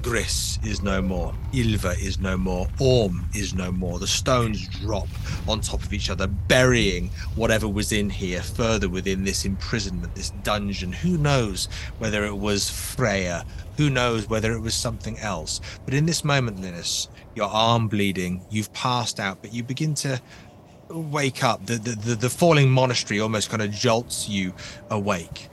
Gris 0.02 0.60
is 0.64 0.84
no 0.84 1.02
more. 1.02 1.34
Ilva 1.52 2.00
is 2.00 2.20
no 2.20 2.38
more. 2.38 2.68
Orm 2.80 3.26
is 3.34 3.56
no 3.56 3.72
more. 3.72 3.98
The 3.98 4.06
stones 4.06 4.68
drop 4.68 5.08
on 5.48 5.62
top 5.62 5.82
of 5.82 5.92
each 5.94 6.12
other, 6.12 6.28
burying 6.28 7.10
whatever 7.34 7.68
was 7.68 7.92
in 7.92 8.12
here 8.12 8.44
further 8.44 8.88
within 8.88 9.24
this 9.24 9.46
imprisonment, 9.46 10.14
this 10.14 10.30
dungeon. 10.44 10.94
Who 10.94 11.18
knows 11.18 11.70
whether 11.98 12.24
it 12.24 12.38
was 12.38 12.70
Freya? 12.70 13.48
Who 13.78 13.90
knows 13.90 14.30
whether 14.30 14.54
it 14.54 14.60
was 14.60 14.76
something 14.76 15.18
else? 15.18 15.60
But 15.86 15.96
in 15.96 16.06
this 16.06 16.24
moment, 16.24 16.62
Linus, 16.62 17.10
your 17.34 17.50
arm 17.50 17.88
bleeding, 17.88 18.46
you've 18.52 18.72
passed 18.74 19.20
out, 19.20 19.42
but 19.42 19.54
you 19.54 19.64
begin 19.64 19.96
to 19.96 20.22
wake 20.90 21.44
up. 21.44 21.66
The, 21.66 21.76
the, 21.76 21.91
the, 21.91 22.16
the 22.16 22.30
falling 22.30 22.70
monastery 22.70 23.20
almost 23.20 23.49
kind 23.49 23.62
of 23.62 23.72
jolts 23.72 24.30
you 24.30 24.53
awake. 24.90 25.49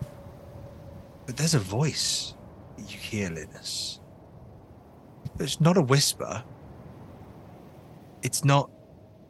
But 1.26 1.36
there's 1.36 1.54
a 1.54 1.60
voice 1.60 2.34
you 2.78 2.98
hear, 2.98 3.30
Linus. 3.30 4.00
It's 5.38 5.60
not 5.60 5.76
a 5.76 5.82
whisper. 5.82 6.42
It's 8.22 8.44
not 8.44 8.70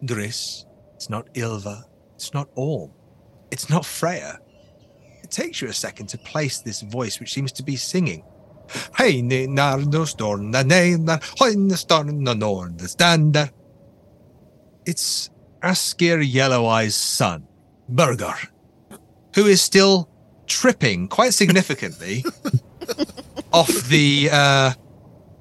Gris. 0.05 0.67
It's 0.97 1.09
not 1.09 1.33
Ilva. 1.35 1.85
It's 2.15 2.35
not 2.35 2.49
Orm. 2.55 2.91
It's 3.51 3.69
not 3.71 3.85
Freya. 3.85 4.39
It 5.23 5.31
takes 5.31 5.61
you 5.63 5.69
a 5.69 5.73
second 5.73 6.09
to 6.09 6.19
place 6.19 6.61
this 6.61 6.83
voice, 6.83 7.21
which 7.21 7.33
seems 7.33 7.53
to 7.53 7.63
be 7.63 7.77
singing. 7.77 8.25
Hey. 8.97 9.21
It's 14.85 15.31
Askr 15.63 16.23
Yelloweye's 16.29 16.95
son, 16.95 17.47
Birger, 17.89 18.35
who 19.35 19.47
is 19.47 19.61
still 19.63 20.09
tripping 20.47 21.09
quite 21.09 21.35
significantly 21.35 22.25
off 23.53 23.69
the 23.89 24.29
uh, 24.33 24.73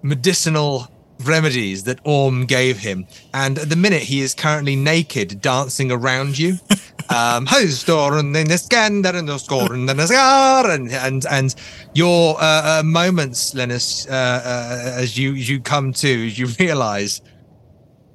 medicinal 0.03 0.87
remedies 1.23 1.83
that 1.83 1.99
Orm 2.03 2.45
gave 2.45 2.79
him. 2.79 3.07
And 3.33 3.59
at 3.59 3.69
the 3.69 3.75
minute, 3.75 4.03
he 4.03 4.21
is 4.21 4.33
currently 4.33 4.75
naked, 4.75 5.41
dancing 5.41 5.91
around 5.91 6.37
you. 6.37 6.57
Um, 7.09 7.45
and 7.51 8.35
then 8.35 8.49
and 8.49 8.61
and 8.61 9.99
and 9.99 10.91
and 10.93 11.25
and 11.25 11.55
your 11.93 12.37
uh, 12.39 12.79
uh, 12.79 12.83
moments, 12.85 13.53
Linus, 13.53 14.07
uh, 14.07 14.11
uh, 14.11 14.93
as 14.95 15.17
you 15.17 15.33
you 15.33 15.59
come 15.59 15.91
to, 15.93 16.27
as 16.27 16.39
you 16.39 16.45
realise 16.59 17.21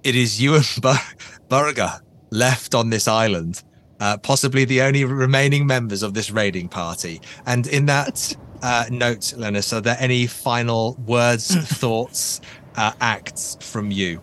it 0.07 0.15
is 0.15 0.41
you 0.41 0.55
and 0.55 0.65
Bur- 0.81 0.95
Birger 1.49 1.93
left 2.31 2.77
on 2.77 2.91
this 2.91 3.09
island, 3.09 3.65
uh, 3.99 4.16
possibly 4.19 4.65
the 4.65 4.83
only 4.83 5.05
remaining 5.05 5.66
members 5.66 6.05
of 6.05 6.15
this 6.15 6.31
raiding 6.31 6.69
party. 6.69 7.20
And 7.45 7.66
in 7.66 7.87
that 7.87 8.37
uh, 8.62 8.85
note, 8.89 9.35
Linus, 9.37 9.73
are 9.73 9.81
there 9.81 9.97
any 9.99 10.28
final 10.28 10.95
words, 11.07 11.53
thoughts, 11.78 12.41
uh, 12.77 12.93
acts 13.01 13.57
from 13.61 13.91
you. 13.91 14.23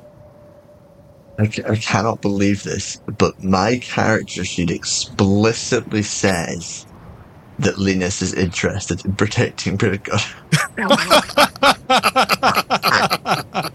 I, 1.38 1.50
I 1.68 1.76
cannot 1.76 2.22
believe 2.22 2.64
this, 2.64 3.02
but 3.18 3.44
my 3.44 3.78
character 3.80 4.46
sheet 4.46 4.72
explicitly 4.72 6.04
says 6.04 6.86
that 7.60 7.78
Linus 7.78 8.22
is 8.22 8.34
interested 8.34 9.04
in 9.04 9.16
protecting 9.16 9.76
Birger. 9.76 10.18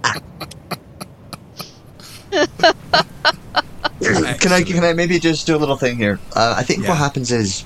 can 4.48 4.62
I 4.62 4.62
can 4.62 4.84
I 4.84 4.92
maybe 4.92 5.18
just 5.18 5.46
do 5.46 5.56
a 5.56 5.58
little 5.58 5.76
thing 5.76 5.96
here? 5.96 6.18
Uh, 6.34 6.54
I 6.56 6.62
think 6.62 6.82
yeah. 6.82 6.90
what 6.90 6.98
happens 6.98 7.30
is 7.30 7.64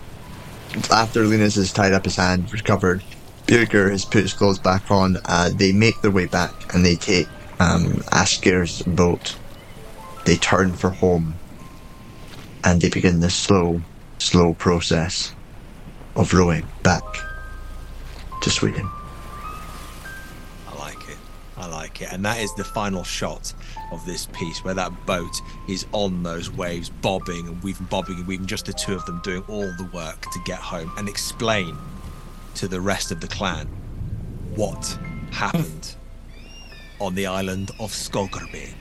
after 0.90 1.24
Linus 1.24 1.54
has 1.56 1.72
tied 1.72 1.92
up 1.92 2.04
his 2.04 2.16
hand, 2.16 2.52
recovered, 2.52 3.02
Birger 3.46 3.90
has 3.90 4.04
put 4.04 4.22
his 4.22 4.32
clothes 4.32 4.58
back 4.58 4.90
on. 4.90 5.18
Uh, 5.24 5.50
they 5.54 5.72
make 5.72 6.00
their 6.00 6.10
way 6.10 6.26
back 6.26 6.74
and 6.74 6.84
they 6.84 6.96
take 6.96 7.28
um, 7.60 7.84
Askr's 8.10 8.82
boat. 8.82 9.36
They 10.24 10.36
turn 10.36 10.72
for 10.72 10.90
home 10.90 11.34
and 12.64 12.80
they 12.80 12.88
begin 12.88 13.20
the 13.20 13.30
slow, 13.30 13.82
slow 14.18 14.54
process 14.54 15.34
of 16.16 16.32
rowing 16.32 16.66
back 16.82 17.04
to 18.42 18.50
Sweden. 18.50 18.88
It. 22.02 22.12
And 22.12 22.24
that 22.24 22.38
is 22.40 22.54
the 22.54 22.64
final 22.64 23.04
shot 23.04 23.52
of 23.90 24.04
this 24.04 24.26
piece 24.26 24.62
where 24.64 24.74
that 24.74 24.92
boat 25.06 25.40
is 25.68 25.86
on 25.92 26.22
those 26.22 26.50
waves, 26.50 26.90
bobbing 26.90 27.48
and 27.48 27.62
weaving, 27.62 27.86
bobbing 27.86 28.16
and 28.16 28.26
weaving, 28.26 28.46
just 28.46 28.66
the 28.66 28.72
two 28.72 28.94
of 28.94 29.04
them 29.06 29.20
doing 29.24 29.42
all 29.48 29.72
the 29.78 29.88
work 29.92 30.20
to 30.20 30.38
get 30.44 30.58
home 30.58 30.92
and 30.96 31.08
explain 31.08 31.76
to 32.54 32.68
the 32.68 32.80
rest 32.80 33.10
of 33.10 33.20
the 33.20 33.28
clan 33.28 33.66
what 34.54 34.98
happened 35.30 35.96
on 37.00 37.14
the 37.14 37.26
island 37.26 37.70
of 37.80 37.90
Skógrbein. 37.90 38.74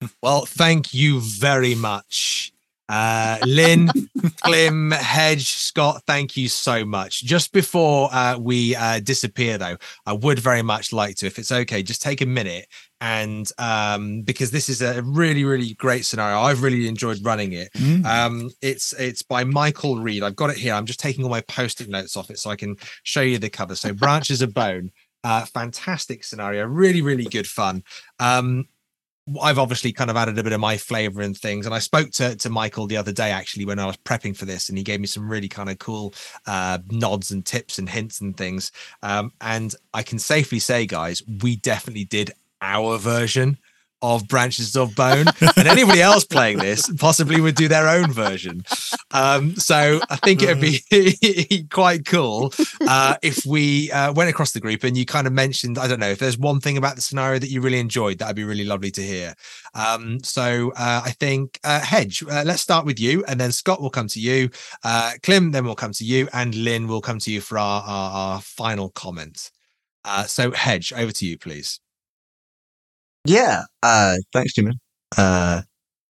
well, 0.22 0.46
thank 0.46 0.94
you 0.94 1.20
very 1.20 1.74
much. 1.74 2.52
Uh, 2.90 3.38
Lynne, 3.46 3.88
Clym, 4.42 4.90
Hedge, 4.90 5.46
Scott, 5.46 6.02
thank 6.06 6.36
you 6.36 6.48
so 6.48 6.84
much. 6.84 7.22
Just 7.22 7.52
before 7.52 8.08
uh, 8.12 8.36
we 8.36 8.74
uh, 8.74 8.98
disappear, 8.98 9.58
though, 9.58 9.76
I 10.06 10.12
would 10.12 10.40
very 10.40 10.62
much 10.62 10.92
like 10.92 11.16
to, 11.16 11.26
if 11.26 11.38
it's 11.38 11.52
okay, 11.52 11.84
just 11.84 12.02
take 12.02 12.20
a 12.20 12.26
minute 12.26 12.66
and 13.00 13.50
um, 13.58 14.22
because 14.22 14.50
this 14.50 14.68
is 14.68 14.82
a 14.82 15.02
really 15.02 15.44
really 15.44 15.74
great 15.74 16.04
scenario. 16.04 16.38
I've 16.40 16.62
really 16.62 16.86
enjoyed 16.86 17.24
running 17.24 17.52
it. 17.52 17.72
Mm. 17.74 18.04
um, 18.04 18.50
it's 18.60 18.92
it's 18.94 19.22
by 19.22 19.44
Michael 19.44 20.00
Reid. 20.00 20.22
I've 20.22 20.36
got 20.36 20.50
it 20.50 20.58
here. 20.58 20.74
I'm 20.74 20.84
just 20.84 21.00
taking 21.00 21.24
all 21.24 21.30
my 21.30 21.40
post-it 21.42 21.88
notes 21.88 22.16
off 22.16 22.28
it 22.30 22.38
so 22.38 22.50
i 22.50 22.56
can 22.56 22.76
show 23.04 23.22
you 23.22 23.38
the 23.38 23.48
cover. 23.48 23.74
So 23.74 23.94
branches 23.94 24.42
of 24.42 24.52
bone 24.52 24.90
uh, 25.24 25.44
fantastic 25.46 26.24
scenario. 26.24 26.66
Really 26.66 27.02
really 27.02 27.24
good 27.24 27.46
fun. 27.46 27.82
Um, 28.18 28.66
I've 29.42 29.58
obviously 29.58 29.92
kind 29.92 30.10
of 30.10 30.16
added 30.16 30.38
a 30.38 30.42
bit 30.42 30.52
of 30.52 30.60
my 30.60 30.76
flavor 30.76 31.22
and 31.22 31.36
things. 31.36 31.66
And 31.66 31.74
I 31.74 31.78
spoke 31.78 32.10
to, 32.12 32.36
to 32.36 32.50
Michael 32.50 32.86
the 32.86 32.96
other 32.96 33.12
day, 33.12 33.30
actually, 33.30 33.64
when 33.64 33.78
I 33.78 33.86
was 33.86 33.96
prepping 33.96 34.36
for 34.36 34.44
this, 34.44 34.68
and 34.68 34.78
he 34.78 34.84
gave 34.84 35.00
me 35.00 35.06
some 35.06 35.28
really 35.28 35.48
kind 35.48 35.70
of 35.70 35.78
cool 35.78 36.14
uh, 36.46 36.78
nods 36.90 37.30
and 37.30 37.44
tips 37.44 37.78
and 37.78 37.88
hints 37.88 38.20
and 38.20 38.36
things. 38.36 38.72
Um, 39.02 39.32
and 39.40 39.74
I 39.94 40.02
can 40.02 40.18
safely 40.18 40.58
say, 40.58 40.86
guys, 40.86 41.22
we 41.42 41.56
definitely 41.56 42.04
did 42.04 42.32
our 42.62 42.98
version 42.98 43.58
of 44.02 44.26
branches 44.28 44.76
of 44.76 44.94
bone. 44.94 45.26
And 45.56 45.68
anybody 45.68 46.00
else 46.00 46.24
playing 46.24 46.58
this 46.58 46.90
possibly 46.98 47.40
would 47.40 47.54
do 47.54 47.68
their 47.68 47.88
own 47.88 48.12
version. 48.12 48.64
Um, 49.12 49.56
so 49.56 50.00
i 50.08 50.16
think 50.16 50.42
it 50.42 50.48
would 50.48 50.60
be 50.60 51.66
quite 51.70 52.04
cool 52.04 52.52
uh, 52.86 53.16
if 53.22 53.44
we 53.46 53.90
uh, 53.92 54.12
went 54.12 54.30
across 54.30 54.52
the 54.52 54.60
group 54.60 54.84
and 54.84 54.96
you 54.96 55.04
kind 55.04 55.26
of 55.26 55.32
mentioned 55.32 55.78
i 55.78 55.86
don't 55.86 56.00
know 56.00 56.08
if 56.08 56.18
there's 56.18 56.38
one 56.38 56.60
thing 56.60 56.76
about 56.76 56.96
the 56.96 57.02
scenario 57.02 57.38
that 57.38 57.50
you 57.50 57.60
really 57.60 57.78
enjoyed 57.78 58.18
that'd 58.18 58.36
be 58.36 58.44
really 58.44 58.64
lovely 58.64 58.90
to 58.90 59.02
hear. 59.02 59.34
Um, 59.74 60.22
so 60.22 60.72
uh, 60.76 61.02
i 61.04 61.10
think 61.10 61.58
uh, 61.64 61.80
hedge 61.80 62.22
uh, 62.22 62.42
let's 62.44 62.62
start 62.62 62.84
with 62.84 62.98
you 62.98 63.24
and 63.26 63.40
then 63.40 63.52
scott 63.52 63.80
will 63.80 63.90
come 63.90 64.08
to 64.08 64.20
you 64.20 64.50
uh, 64.84 65.12
Clym 65.22 65.52
then 65.52 65.64
we'll 65.64 65.74
come 65.74 65.92
to 65.92 66.04
you 66.04 66.28
and 66.32 66.54
Lynne 66.54 66.88
will 66.88 67.00
come 67.00 67.18
to 67.20 67.30
you 67.30 67.40
for 67.40 67.58
our, 67.58 67.82
our, 67.82 68.10
our 68.12 68.40
final 68.40 68.90
comments. 68.90 69.50
So 70.26 70.50
hedge 70.52 70.92
over 70.92 71.12
to 71.12 71.26
you 71.26 71.38
please 71.38 71.80
yeah. 73.24 73.62
Uh, 73.82 74.16
thanks, 74.32 74.54
Jimmy. 74.54 74.72
Uh, 75.16 75.62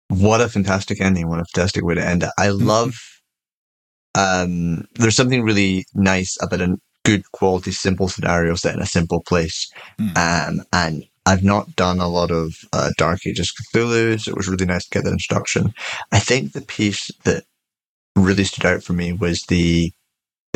what 0.10 0.41
a 0.41 0.49
fantastic 0.49 1.02
ending. 1.02 1.30
What 1.30 1.40
a 1.40 1.45
fantastic 1.53 1.84
way 1.84 1.95
to 1.95 2.06
end 2.06 2.23
it. 2.23 2.30
I 2.38 2.48
mm-hmm. 2.48 2.65
love, 2.65 2.94
um, 4.15 4.86
there's 4.95 5.15
something 5.15 5.44
really 5.44 5.86
nice 5.94 6.38
about 6.41 6.61
a 6.61 6.77
good 7.06 7.23
quality, 7.31 7.72
simple 7.72 8.07
scenario 8.07 8.56
set 8.56 8.76
in 8.76 8.81
a 8.81 8.88
simple 8.88 9.23
place. 9.27 9.72
Mm. 9.99 10.18
Um, 10.18 10.65
and 10.73 11.03
I've 11.26 11.44
not 11.44 11.76
done 11.76 11.99
a 11.99 12.07
lot 12.07 12.31
of 12.31 12.53
uh, 12.73 12.90
Dark 12.98 13.19
Ages 13.26 13.53
Cthulhu, 13.53 14.19
so 14.19 14.31
it 14.31 14.38
was 14.38 14.48
really 14.48 14.65
nice 14.65 14.86
to 14.86 14.90
get 14.90 15.03
that 15.03 15.11
introduction. 15.11 15.73
I 16.11 16.19
think 16.19 16.52
the 16.52 16.61
piece 16.61 17.11
that 17.23 17.44
really 18.15 18.44
stood 18.44 18.65
out 18.65 18.84
for 18.84 18.94
me 18.94 19.14
was 19.14 19.44
the 19.44 19.91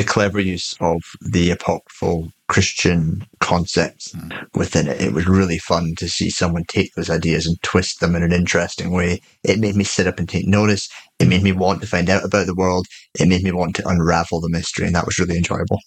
the 0.04 0.12
clever 0.12 0.40
use 0.40 0.76
of 0.80 1.02
the 1.22 1.50
apocryphal 1.50 2.30
Christian 2.50 3.26
concepts 3.40 4.14
mm. 4.14 4.48
within 4.54 4.88
it. 4.88 5.02
It 5.02 5.14
was 5.14 5.28
really 5.28 5.58
fun 5.58 5.94
to 5.98 6.10
see 6.10 6.30
someone 6.30 6.66
take 6.68 6.94
those 6.94 7.10
ideas 7.10 7.46
and 7.46 7.62
twist 7.64 8.00
them 8.00 8.16
in 8.16 8.24
an 8.24 8.34
interesting 8.34 8.92
way. 8.92 9.22
It 9.44 9.60
made 9.60 9.76
me 9.76 9.84
sit 9.84 10.08
up 10.08 10.20
and 10.20 10.28
take 10.28 10.46
notice. 10.46 10.90
It 11.20 11.28
made 11.28 11.42
me 11.44 11.54
want 11.54 11.82
to 11.82 11.88
find 11.88 12.10
out 12.10 12.26
about 12.26 12.48
the 12.48 12.56
world. 12.56 12.88
It 13.20 13.28
made 13.28 13.44
me 13.44 13.52
want 13.52 13.76
to 13.78 13.88
unravel 13.88 14.42
the 14.42 14.50
mystery, 14.50 14.86
and 14.86 14.96
that 14.96 15.06
was 15.06 15.20
really 15.20 15.38
enjoyable. 15.38 15.80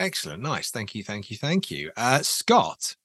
Excellent, 0.00 0.42
nice. 0.42 0.70
Thank 0.70 0.94
you, 0.94 1.04
thank 1.04 1.30
you, 1.30 1.36
thank 1.36 1.70
you, 1.70 1.92
uh, 1.96 2.22
Scott. 2.22 2.96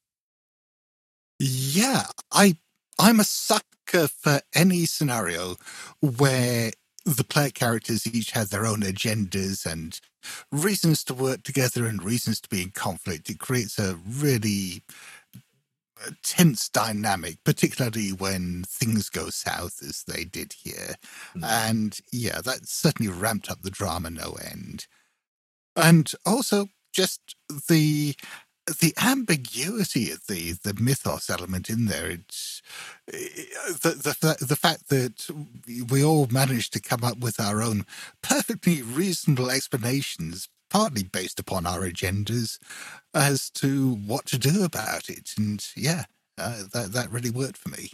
Yeah, 1.39 2.03
I 2.31 2.57
I'm 2.99 3.19
a 3.19 3.23
sucker 3.23 4.07
for 4.07 4.41
any 4.55 4.85
scenario 4.85 5.55
where 6.01 6.71
the 7.05 7.23
player 7.23 7.49
characters 7.49 8.07
each 8.07 8.31
have 8.31 8.49
their 8.49 8.65
own 8.65 8.81
agendas 8.81 9.65
and 9.65 9.99
reasons 10.51 11.03
to 11.03 11.13
work 11.13 11.43
together 11.43 11.85
and 11.85 12.03
reasons 12.03 12.39
to 12.41 12.49
be 12.49 12.61
in 12.61 12.71
conflict. 12.71 13.29
It 13.29 13.39
creates 13.39 13.77
a 13.77 13.99
really 14.07 14.83
uh, 16.05 16.11
tense 16.23 16.69
dynamic, 16.69 17.43
particularly 17.43 18.11
when 18.11 18.63
things 18.67 19.09
go 19.09 19.29
south 19.29 19.79
as 19.81 20.03
they 20.07 20.23
did 20.23 20.53
here. 20.53 20.95
Mm. 21.35 21.45
And 21.45 21.99
yeah, 22.11 22.41
that 22.41 22.67
certainly 22.67 23.11
ramped 23.11 23.51
up 23.51 23.61
the 23.61 23.69
drama 23.69 24.09
no 24.09 24.37
end. 24.41 24.87
And 25.75 26.11
also 26.25 26.67
just 26.93 27.35
the 27.67 28.15
the 28.65 28.93
ambiguity 29.01 30.09
of 30.11 30.25
the 30.27 30.53
the 30.63 30.73
mythos 30.79 31.29
element 31.29 31.69
in 31.69 31.85
there 31.85 32.09
it's 32.09 32.61
the, 33.07 33.91
the 33.91 34.45
the 34.45 34.55
fact 34.55 34.87
that 34.89 35.29
we 35.89 36.03
all 36.03 36.27
managed 36.27 36.71
to 36.71 36.79
come 36.79 37.03
up 37.03 37.17
with 37.17 37.39
our 37.39 37.61
own 37.61 37.85
perfectly 38.21 38.81
reasonable 38.81 39.49
explanations 39.49 40.47
partly 40.69 41.03
based 41.03 41.39
upon 41.39 41.67
our 41.67 41.81
agendas 41.81 42.57
as 43.13 43.49
to 43.51 43.93
what 44.07 44.25
to 44.25 44.39
do 44.39 44.63
about 44.63 45.09
it. 45.09 45.31
And 45.37 45.65
yeah 45.75 46.05
uh, 46.37 46.63
that 46.73 46.93
that 46.93 47.11
really 47.11 47.29
worked 47.29 47.57
for 47.57 47.69
me 47.69 47.91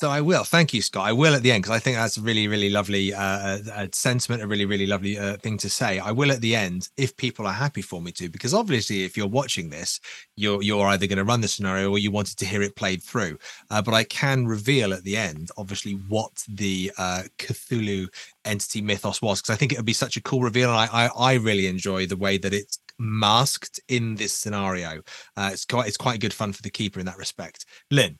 So 0.00 0.08
I 0.08 0.22
will. 0.22 0.44
Thank 0.44 0.72
you, 0.72 0.80
Scott. 0.80 1.06
I 1.06 1.12
will 1.12 1.34
at 1.34 1.42
the 1.42 1.52
end 1.52 1.62
because 1.62 1.76
I 1.76 1.78
think 1.78 1.98
that's 1.98 2.16
a 2.16 2.22
really, 2.22 2.48
really 2.48 2.70
lovely 2.70 3.12
uh, 3.12 3.58
uh, 3.70 3.86
sentiment, 3.92 4.40
a 4.40 4.46
really, 4.46 4.64
really 4.64 4.86
lovely 4.86 5.18
uh, 5.18 5.36
thing 5.36 5.58
to 5.58 5.68
say. 5.68 5.98
I 5.98 6.10
will 6.10 6.32
at 6.32 6.40
the 6.40 6.56
end 6.56 6.88
if 6.96 7.14
people 7.18 7.46
are 7.46 7.52
happy 7.52 7.82
for 7.82 8.00
me 8.00 8.10
to, 8.12 8.30
because 8.30 8.54
obviously, 8.54 9.04
if 9.04 9.14
you're 9.14 9.28
watching 9.28 9.68
this, 9.68 10.00
you're 10.36 10.62
you're 10.62 10.86
either 10.86 11.06
going 11.06 11.18
to 11.18 11.24
run 11.24 11.42
the 11.42 11.48
scenario 11.48 11.90
or 11.90 11.98
you 11.98 12.10
wanted 12.10 12.38
to 12.38 12.46
hear 12.46 12.62
it 12.62 12.76
played 12.76 13.02
through. 13.02 13.36
Uh, 13.70 13.82
but 13.82 13.92
I 13.92 14.04
can 14.04 14.46
reveal 14.46 14.94
at 14.94 15.04
the 15.04 15.18
end, 15.18 15.50
obviously, 15.58 15.92
what 16.08 16.32
the 16.48 16.90
uh, 16.96 17.24
Cthulhu 17.36 18.08
entity 18.46 18.80
mythos 18.80 19.20
was, 19.20 19.42
because 19.42 19.54
I 19.54 19.58
think 19.58 19.72
it 19.72 19.78
would 19.78 19.84
be 19.84 19.92
such 19.92 20.16
a 20.16 20.22
cool 20.22 20.40
reveal, 20.40 20.70
and 20.70 20.78
I, 20.78 20.88
I 20.90 21.32
I 21.32 21.34
really 21.34 21.66
enjoy 21.66 22.06
the 22.06 22.16
way 22.16 22.38
that 22.38 22.54
it's 22.54 22.78
masked 22.98 23.80
in 23.88 24.14
this 24.14 24.32
scenario. 24.32 25.02
Uh, 25.36 25.50
it's 25.52 25.66
quite 25.66 25.88
it's 25.88 25.98
quite 25.98 26.20
good 26.20 26.32
fun 26.32 26.54
for 26.54 26.62
the 26.62 26.70
keeper 26.70 27.00
in 27.00 27.04
that 27.04 27.18
respect. 27.18 27.66
Lynne. 27.90 28.18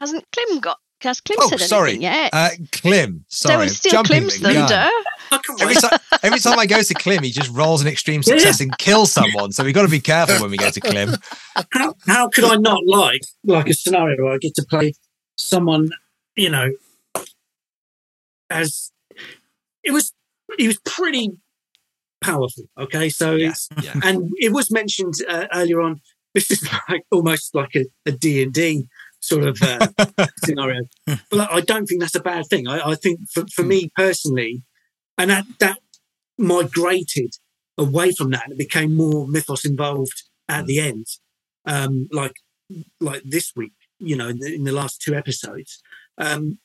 Hasn't 0.00 0.24
Clym 0.32 0.60
got? 0.60 0.78
Has 1.02 1.20
Clym 1.20 1.36
Oh, 1.40 1.48
said 1.48 1.60
sorry. 1.60 1.90
anything 1.90 2.02
yet? 2.02 2.30
Uh, 2.32 2.50
Clym. 2.72 3.24
Sorry. 3.28 3.66
Don't 3.66 3.68
steal 3.74 3.90
jumping 3.92 4.28
Clym's 4.28 4.40
the 4.40 4.52
thunder. 4.52 4.88
Every, 5.62 5.74
time, 5.76 5.98
every 6.22 6.38
time 6.40 6.58
I 6.58 6.66
go 6.66 6.82
to 6.82 6.94
Clym, 6.94 7.22
he 7.22 7.30
just 7.30 7.50
rolls 7.52 7.80
an 7.80 7.88
extreme 7.88 8.22
success 8.22 8.60
and 8.60 8.76
kills 8.78 9.10
someone. 9.12 9.52
So 9.52 9.64
we've 9.64 9.74
got 9.74 9.82
to 9.82 9.88
be 9.88 10.00
careful 10.00 10.36
when 10.42 10.50
we 10.50 10.56
go 10.58 10.68
to 10.70 10.80
Clym. 10.80 11.16
how, 11.72 11.94
how 12.06 12.28
could 12.28 12.44
I 12.44 12.56
not 12.56 12.80
like 12.86 13.20
like 13.44 13.68
a 13.68 13.74
scenario 13.74 14.22
where 14.24 14.34
I 14.34 14.38
get 14.38 14.54
to 14.56 14.66
play 14.68 14.92
someone, 15.36 15.88
you 16.36 16.50
know, 16.50 16.70
as 18.50 18.90
it 19.82 19.92
was 19.92 20.12
he 20.58 20.66
was 20.66 20.78
pretty 20.84 21.30
powerful. 22.20 22.64
Okay, 22.78 23.08
so 23.08 23.36
Yes. 23.36 23.68
Yeah. 23.82 23.94
and 24.02 24.30
it 24.36 24.52
was 24.52 24.70
mentioned 24.70 25.14
uh, 25.28 25.46
earlier 25.54 25.80
on. 25.80 26.00
This 26.34 26.50
is 26.50 26.68
like 26.88 27.04
almost 27.10 27.54
like 27.54 27.74
a, 27.74 27.86
a 28.06 28.12
D 28.12 28.42
and 28.42 28.52
D 28.52 28.86
sort 29.20 29.44
of 29.44 29.58
uh, 29.62 29.86
scenario, 30.44 30.82
but 31.30 31.50
I 31.52 31.60
don't 31.60 31.86
think 31.86 32.00
that's 32.00 32.14
a 32.14 32.20
bad 32.20 32.46
thing. 32.46 32.66
I, 32.66 32.90
I 32.90 32.94
think 32.94 33.20
for, 33.32 33.44
for 33.54 33.62
me 33.62 33.90
personally, 33.96 34.62
and 35.18 35.30
that 35.30 35.44
that 35.60 35.78
migrated 36.38 37.34
away 37.78 38.12
from 38.12 38.30
that 38.30 38.44
and 38.44 38.52
it 38.52 38.58
became 38.58 38.96
more 38.96 39.26
mythos 39.28 39.64
involved 39.64 40.22
at 40.48 40.66
the 40.66 40.80
end, 40.80 41.06
um, 41.66 42.08
like 42.12 42.36
like 43.00 43.22
this 43.24 43.52
week. 43.54 43.72
You 43.98 44.16
know, 44.16 44.28
in 44.28 44.38
the, 44.38 44.54
in 44.54 44.64
the 44.64 44.72
last 44.72 45.02
two 45.02 45.14
episodes. 45.14 45.82
Um, 46.16 46.58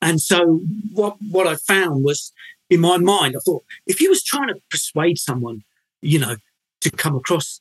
and 0.00 0.20
so 0.20 0.60
what 0.92 1.16
what 1.30 1.46
I 1.46 1.56
found 1.56 2.04
was 2.04 2.32
in 2.70 2.80
my 2.80 2.96
mind, 2.96 3.34
I 3.36 3.40
thought 3.44 3.64
if 3.86 4.00
you 4.00 4.08
was 4.08 4.22
trying 4.22 4.48
to 4.48 4.60
persuade 4.70 5.18
someone, 5.18 5.64
you 6.00 6.18
know, 6.18 6.36
to 6.80 6.90
come 6.90 7.16
across 7.16 7.60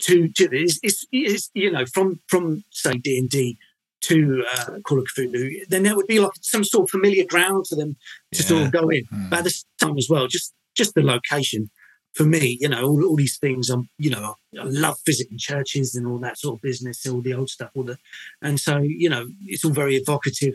to 0.00 0.28
to 0.28 0.48
this, 0.48 0.78
it's, 0.82 1.06
it's 1.12 1.50
you 1.54 1.70
know 1.70 1.86
from 1.86 2.20
from 2.28 2.64
say 2.70 2.94
D 2.98 3.18
and 3.18 3.28
D 3.28 3.58
to 4.02 4.44
uh, 4.54 4.78
Call 4.84 4.98
of 4.98 5.06
Cthulhu, 5.06 5.66
then 5.68 5.82
there 5.82 5.96
would 5.96 6.06
be 6.06 6.20
like 6.20 6.32
some 6.40 6.62
sort 6.62 6.84
of 6.84 6.90
familiar 6.90 7.24
ground 7.24 7.66
for 7.68 7.74
them 7.74 7.96
to 8.32 8.42
sort 8.42 8.62
of 8.64 8.72
go 8.72 8.88
in. 8.90 9.04
Hmm. 9.06 9.28
But 9.28 9.38
at 9.40 9.44
the 9.44 9.50
same 9.50 9.88
time 9.88 9.98
as 9.98 10.08
well, 10.08 10.26
just 10.28 10.54
just 10.76 10.94
the 10.94 11.02
location 11.02 11.70
for 12.14 12.24
me, 12.24 12.58
you 12.60 12.68
know, 12.68 12.82
all, 12.84 13.04
all 13.04 13.16
these 13.16 13.38
things. 13.38 13.70
I'm, 13.70 13.88
you 13.98 14.10
know, 14.10 14.34
I 14.58 14.64
love 14.64 14.98
visiting 15.06 15.38
churches 15.38 15.94
and 15.94 16.06
all 16.06 16.18
that 16.18 16.38
sort 16.38 16.56
of 16.56 16.62
business, 16.62 17.06
all 17.06 17.20
the 17.20 17.34
old 17.34 17.48
stuff, 17.48 17.70
all 17.74 17.84
the, 17.84 17.98
and 18.42 18.58
so 18.58 18.78
you 18.78 19.08
know, 19.08 19.26
it's 19.46 19.64
all 19.64 19.72
very 19.72 19.96
evocative 19.96 20.54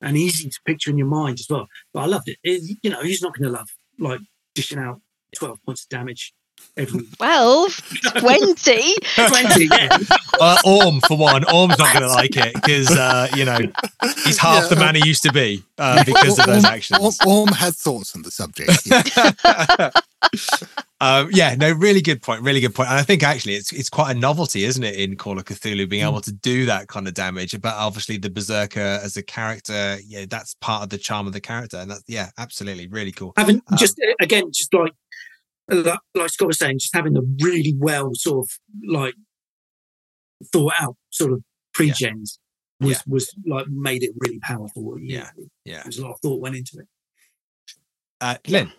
and 0.00 0.16
easy 0.16 0.48
to 0.48 0.58
picture 0.66 0.90
in 0.90 0.98
your 0.98 1.06
mind 1.06 1.38
as 1.40 1.46
well. 1.48 1.66
But 1.92 2.00
I 2.00 2.06
loved 2.06 2.28
it. 2.28 2.38
It- 2.42 2.78
you 2.82 2.90
know, 2.90 3.02
he's 3.02 3.22
not 3.22 3.34
going 3.36 3.50
to 3.50 3.56
love 3.56 3.68
like 3.98 4.20
dishing 4.54 4.78
out 4.78 5.00
twelve 5.36 5.58
points 5.64 5.82
of 5.84 5.88
damage 5.88 6.34
every 6.76 7.02
12, 7.16 7.76
20. 8.18 8.94
twenty. 9.14 9.64
Yeah, 9.66 9.98
Uh, 10.40 10.58
Orm, 10.64 11.00
for 11.06 11.16
one. 11.16 11.44
Orm's 11.52 11.78
not 11.78 11.92
going 11.92 12.08
to 12.08 12.08
like 12.08 12.36
it 12.36 12.54
because, 12.54 12.90
uh, 12.90 13.28
you 13.34 13.44
know, 13.44 13.58
he's 14.24 14.38
half 14.38 14.68
the 14.68 14.76
man 14.76 14.94
he 14.94 15.06
used 15.06 15.22
to 15.24 15.32
be 15.32 15.62
uh, 15.78 16.02
because 16.04 16.38
of 16.38 16.46
those 16.46 16.64
actions. 16.64 17.00
Orm, 17.00 17.14
Orm 17.26 17.48
had 17.48 17.74
thoughts 17.74 18.14
on 18.14 18.22
the 18.22 18.30
subject. 18.30 18.86
yeah. 18.86 19.90
um, 21.00 21.28
yeah, 21.32 21.54
no, 21.56 21.72
really 21.72 22.00
good 22.00 22.22
point. 22.22 22.42
Really 22.42 22.60
good 22.60 22.74
point. 22.74 22.88
And 22.88 22.98
I 22.98 23.02
think 23.02 23.22
actually 23.22 23.54
it's 23.54 23.72
it's 23.72 23.90
quite 23.90 24.16
a 24.16 24.18
novelty, 24.18 24.64
isn't 24.64 24.82
it, 24.84 24.94
in 24.94 25.16
Call 25.16 25.38
of 25.38 25.44
Cthulhu, 25.44 25.88
being 25.88 26.04
able 26.04 26.20
to 26.20 26.32
do 26.32 26.64
that 26.66 26.88
kind 26.88 27.08
of 27.08 27.14
damage. 27.14 27.60
But 27.60 27.74
obviously, 27.74 28.18
the 28.18 28.30
Berserker 28.30 29.00
as 29.02 29.16
a 29.16 29.22
character, 29.22 29.98
yeah, 30.06 30.26
that's 30.28 30.54
part 30.54 30.84
of 30.84 30.90
the 30.90 30.98
charm 30.98 31.26
of 31.26 31.32
the 31.32 31.40
character. 31.40 31.78
And 31.78 31.90
that's 31.90 32.04
yeah, 32.06 32.30
absolutely, 32.38 32.86
really 32.86 33.12
cool. 33.12 33.32
having 33.36 33.60
Um, 33.70 33.76
just 33.78 33.98
uh, 34.00 34.14
again, 34.20 34.50
just 34.52 34.72
like 34.74 34.92
like 35.70 35.98
like 36.14 36.30
Scott 36.30 36.48
was 36.48 36.58
saying, 36.58 36.78
just 36.78 36.94
having 36.94 37.16
a 37.16 37.22
really 37.42 37.74
well 37.78 38.10
sort 38.14 38.44
of 38.46 38.50
like 38.86 39.14
thought 40.52 40.72
out 40.80 40.96
sort 41.10 41.32
of 41.32 41.42
pre-gens 41.72 42.38
was 42.80 42.90
Yeah. 42.90 42.98
was 43.06 43.34
like 43.46 43.66
made 43.68 44.02
it 44.02 44.12
really 44.18 44.40
powerful. 44.40 44.98
You 44.98 45.16
Yeah. 45.18 45.30
know, 45.36 45.46
Yeah, 45.64 45.82
There's 45.84 45.98
a 45.98 46.02
lot 46.02 46.12
of 46.14 46.20
thought 46.20 46.40
went 46.40 46.56
into 46.56 46.78
it. 46.78 46.88
uh, 48.20 48.36
Lynne. 48.48 48.72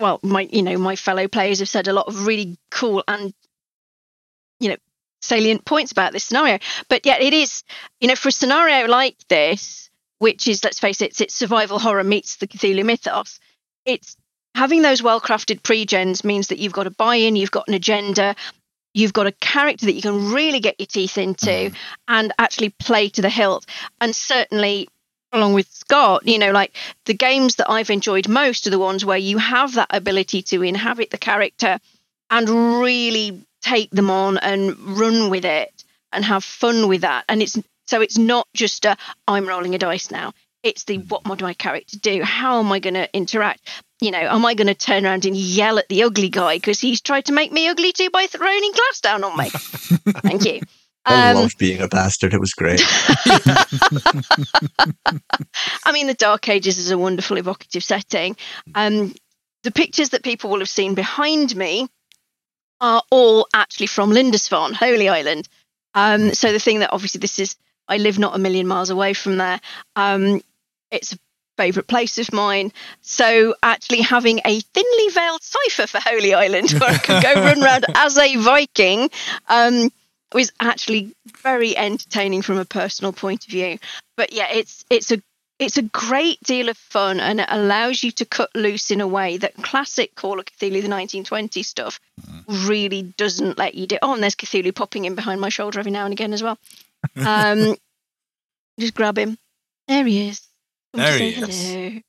well, 0.00 0.20
my 0.22 0.42
you 0.52 0.62
know 0.62 0.76
my 0.78 0.96
fellow 0.96 1.28
players 1.28 1.60
have 1.60 1.68
said 1.68 1.88
a 1.88 1.92
lot 1.92 2.06
of 2.08 2.26
really 2.26 2.58
cool 2.70 3.02
and 3.08 3.32
you 4.60 4.68
know 4.70 4.76
salient 5.22 5.64
points 5.64 5.92
about 5.92 6.12
this 6.12 6.24
scenario. 6.24 6.58
But 6.88 7.06
yet 7.06 7.22
it 7.22 7.32
is 7.32 7.62
you 8.00 8.08
know 8.08 8.16
for 8.16 8.28
a 8.28 8.32
scenario 8.32 8.86
like 8.88 9.16
this, 9.28 9.88
which 10.18 10.48
is 10.48 10.62
let's 10.64 10.80
face 10.80 11.00
it, 11.00 11.20
it's 11.20 11.34
survival 11.34 11.78
horror 11.78 12.04
meets 12.04 12.36
the 12.36 12.46
Cthulhu 12.46 12.84
mythos. 12.84 13.38
It's 13.84 14.16
having 14.56 14.80
those 14.80 15.02
well 15.02 15.20
crafted 15.20 15.62
pre-gens 15.62 16.24
means 16.24 16.48
that 16.48 16.58
you've 16.58 16.72
got 16.72 16.86
a 16.86 16.90
buy-in, 16.90 17.36
you've 17.36 17.50
got 17.50 17.68
an 17.68 17.74
agenda. 17.74 18.34
You've 18.94 19.12
got 19.12 19.26
a 19.26 19.32
character 19.32 19.84
that 19.84 19.92
you 19.92 20.00
can 20.00 20.32
really 20.32 20.60
get 20.60 20.76
your 20.78 20.86
teeth 20.86 21.18
into 21.18 21.50
mm-hmm. 21.50 21.76
and 22.08 22.32
actually 22.38 22.70
play 22.70 23.10
to 23.10 23.20
the 23.20 23.28
hilt. 23.28 23.66
And 24.00 24.16
certainly, 24.16 24.88
along 25.34 25.52
with 25.52 25.70
Scott, 25.70 26.26
you 26.26 26.38
know, 26.38 26.52
like 26.52 26.74
the 27.04 27.12
games 27.12 27.56
that 27.56 27.70
I've 27.70 27.90
enjoyed 27.90 28.26
most 28.26 28.66
are 28.66 28.70
the 28.70 28.78
ones 28.78 29.04
where 29.04 29.18
you 29.18 29.36
have 29.36 29.74
that 29.74 29.88
ability 29.90 30.40
to 30.44 30.62
inhabit 30.62 31.10
the 31.10 31.18
character 31.18 31.78
and 32.30 32.48
really 32.80 33.44
take 33.60 33.90
them 33.90 34.10
on 34.10 34.38
and 34.38 34.78
run 34.78 35.28
with 35.28 35.44
it 35.44 35.84
and 36.12 36.24
have 36.24 36.42
fun 36.42 36.88
with 36.88 37.02
that. 37.02 37.26
And 37.28 37.42
it's 37.42 37.58
so 37.84 38.00
it's 38.00 38.16
not 38.16 38.48
just 38.54 38.86
a 38.86 38.96
I'm 39.28 39.46
rolling 39.46 39.74
a 39.74 39.78
dice 39.78 40.10
now. 40.10 40.32
It's 40.62 40.84
the 40.84 40.96
mm-hmm. 40.96 41.08
what 41.08 41.28
would 41.28 41.42
my 41.42 41.52
character 41.52 41.98
do? 41.98 42.22
How 42.22 42.60
am 42.60 42.72
I 42.72 42.78
going 42.78 42.94
to 42.94 43.14
interact? 43.14 43.60
You 44.00 44.10
know, 44.10 44.18
am 44.18 44.44
I 44.44 44.54
going 44.54 44.66
to 44.66 44.74
turn 44.74 45.06
around 45.06 45.24
and 45.24 45.36
yell 45.36 45.78
at 45.78 45.88
the 45.88 46.02
ugly 46.02 46.28
guy 46.28 46.56
because 46.56 46.80
he's 46.80 47.00
tried 47.00 47.26
to 47.26 47.32
make 47.32 47.50
me 47.50 47.68
ugly 47.68 47.92
too 47.92 48.10
by 48.10 48.26
throwing 48.26 48.72
glass 48.72 49.00
down 49.00 49.24
on 49.24 49.38
me? 49.38 49.48
Thank 49.50 50.44
you. 50.44 50.60
I 51.06 51.30
Um, 51.30 51.36
loved 51.36 51.56
being 51.56 51.80
a 51.80 51.88
bastard. 51.88 52.34
It 52.34 52.40
was 52.40 52.52
great. 52.52 52.82
I 55.84 55.92
mean, 55.92 56.08
the 56.08 56.14
Dark 56.14 56.48
Ages 56.48 56.78
is 56.78 56.90
a 56.90 56.98
wonderful 56.98 57.36
evocative 57.36 57.84
setting. 57.84 58.36
Um, 58.74 59.14
the 59.62 59.70
pictures 59.70 60.10
that 60.10 60.22
people 60.22 60.50
will 60.50 60.58
have 60.58 60.68
seen 60.68 60.94
behind 60.94 61.54
me 61.56 61.88
are 62.80 63.02
all 63.10 63.48
actually 63.54 63.86
from 63.86 64.10
Lindisfarne, 64.10 64.74
Holy 64.74 65.08
Island. 65.08 65.48
Um, 65.94 66.34
so 66.34 66.52
the 66.52 66.58
thing 66.58 66.80
that 66.80 66.92
obviously 66.92 67.20
this 67.20 67.38
is, 67.38 67.56
I 67.88 67.98
live 67.98 68.18
not 68.18 68.34
a 68.34 68.38
million 68.38 68.66
miles 68.66 68.90
away 68.90 69.14
from 69.14 69.38
there. 69.38 69.60
Um, 69.94 70.42
it's 70.90 71.14
a 71.14 71.18
favourite 71.56 71.86
place 71.86 72.18
of 72.18 72.32
mine. 72.32 72.72
So 73.02 73.54
actually 73.62 74.02
having 74.02 74.40
a 74.44 74.60
thinly 74.60 75.08
veiled 75.12 75.42
cipher 75.42 75.86
for 75.86 76.00
Holy 76.00 76.34
Island 76.34 76.70
where 76.78 76.90
I 76.90 76.98
could 76.98 77.22
go 77.22 77.34
run 77.34 77.62
around 77.62 77.86
as 77.94 78.18
a 78.18 78.36
Viking 78.36 79.10
um, 79.48 79.90
was 80.32 80.52
actually 80.60 81.14
very 81.42 81.76
entertaining 81.76 82.42
from 82.42 82.58
a 82.58 82.64
personal 82.64 83.12
point 83.12 83.44
of 83.44 83.50
view. 83.50 83.78
But 84.16 84.32
yeah, 84.32 84.48
it's 84.50 84.84
it's 84.90 85.12
a 85.12 85.22
it's 85.58 85.78
a 85.78 85.82
great 85.82 86.38
deal 86.42 86.68
of 86.68 86.76
fun 86.76 87.18
and 87.18 87.40
it 87.40 87.46
allows 87.48 88.02
you 88.02 88.10
to 88.12 88.26
cut 88.26 88.50
loose 88.54 88.90
in 88.90 89.00
a 89.00 89.06
way 89.06 89.38
that 89.38 89.54
classic 89.56 90.14
Call 90.14 90.38
of 90.38 90.44
Cthulhu, 90.44 90.82
the 90.82 90.88
1920 90.90 91.62
stuff, 91.62 91.98
really 92.46 93.02
doesn't 93.02 93.56
let 93.56 93.74
you 93.74 93.86
do. 93.86 93.96
Oh, 94.02 94.12
and 94.12 94.22
there's 94.22 94.34
Cthulhu 94.34 94.74
popping 94.74 95.06
in 95.06 95.14
behind 95.14 95.40
my 95.40 95.48
shoulder 95.48 95.78
every 95.78 95.92
now 95.92 96.04
and 96.04 96.12
again 96.12 96.32
as 96.32 96.42
well. 96.42 96.58
Um, 97.16 97.76
just 98.80 98.94
grab 98.94 99.16
him. 99.16 99.38
There 99.86 100.04
he 100.04 100.28
is. 100.28 100.45
There 100.96 101.18
he 101.18 101.30
is. 101.30 102.02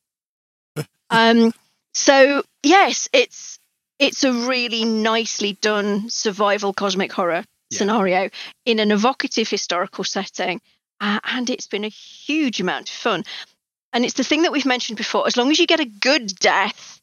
um, 1.09 1.53
so 1.93 2.43
yes, 2.63 3.09
it's 3.13 3.59
it's 3.99 4.23
a 4.23 4.31
really 4.31 4.85
nicely 4.85 5.53
done 5.53 6.09
survival 6.09 6.73
cosmic 6.73 7.11
horror 7.11 7.43
Yeah. 7.69 7.77
scenario 7.77 8.29
in 8.65 8.79
an 8.79 8.91
evocative 8.91 9.49
historical 9.49 10.03
setting 10.03 10.61
uh, 10.99 11.19
and 11.23 11.49
it's 11.49 11.67
been 11.67 11.83
a 11.83 11.89
huge 11.89 12.59
amount 12.59 12.89
of 12.89 12.95
fun. 12.95 13.23
And 13.93 14.03
it's 14.03 14.15
the 14.15 14.23
thing 14.23 14.43
that 14.43 14.51
we've 14.51 14.65
mentioned 14.65 14.97
before. 14.97 15.27
As 15.27 15.37
long 15.37 15.51
as 15.51 15.59
you 15.59 15.67
get 15.67 15.79
a 15.79 15.85
good 15.85 16.35
death 16.39 16.99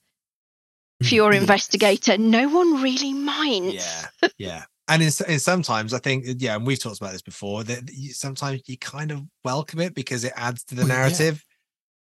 for 1.02 1.14
your 1.14 1.32
investigator, 1.32 2.18
no 2.18 2.48
one 2.48 2.82
really 2.82 3.12
minds. 3.12 3.74
Yeah, 3.74 4.28
yeah. 4.38 4.64
And 4.86 5.02
in, 5.02 5.10
in 5.28 5.38
sometimes 5.38 5.94
I 5.94 5.98
think 5.98 6.26
yeah, 6.38 6.56
and 6.56 6.66
we've 6.66 6.78
talked 6.78 7.00
about 7.00 7.12
this 7.12 7.22
before 7.22 7.64
that 7.64 7.90
you, 7.90 8.12
sometimes 8.12 8.62
you 8.66 8.76
kind 8.76 9.10
of 9.10 9.22
welcome 9.42 9.80
it 9.80 9.94
because 9.94 10.24
it 10.24 10.32
adds 10.36 10.62
to 10.64 10.74
the 10.74 10.84
narrative. 10.84 11.44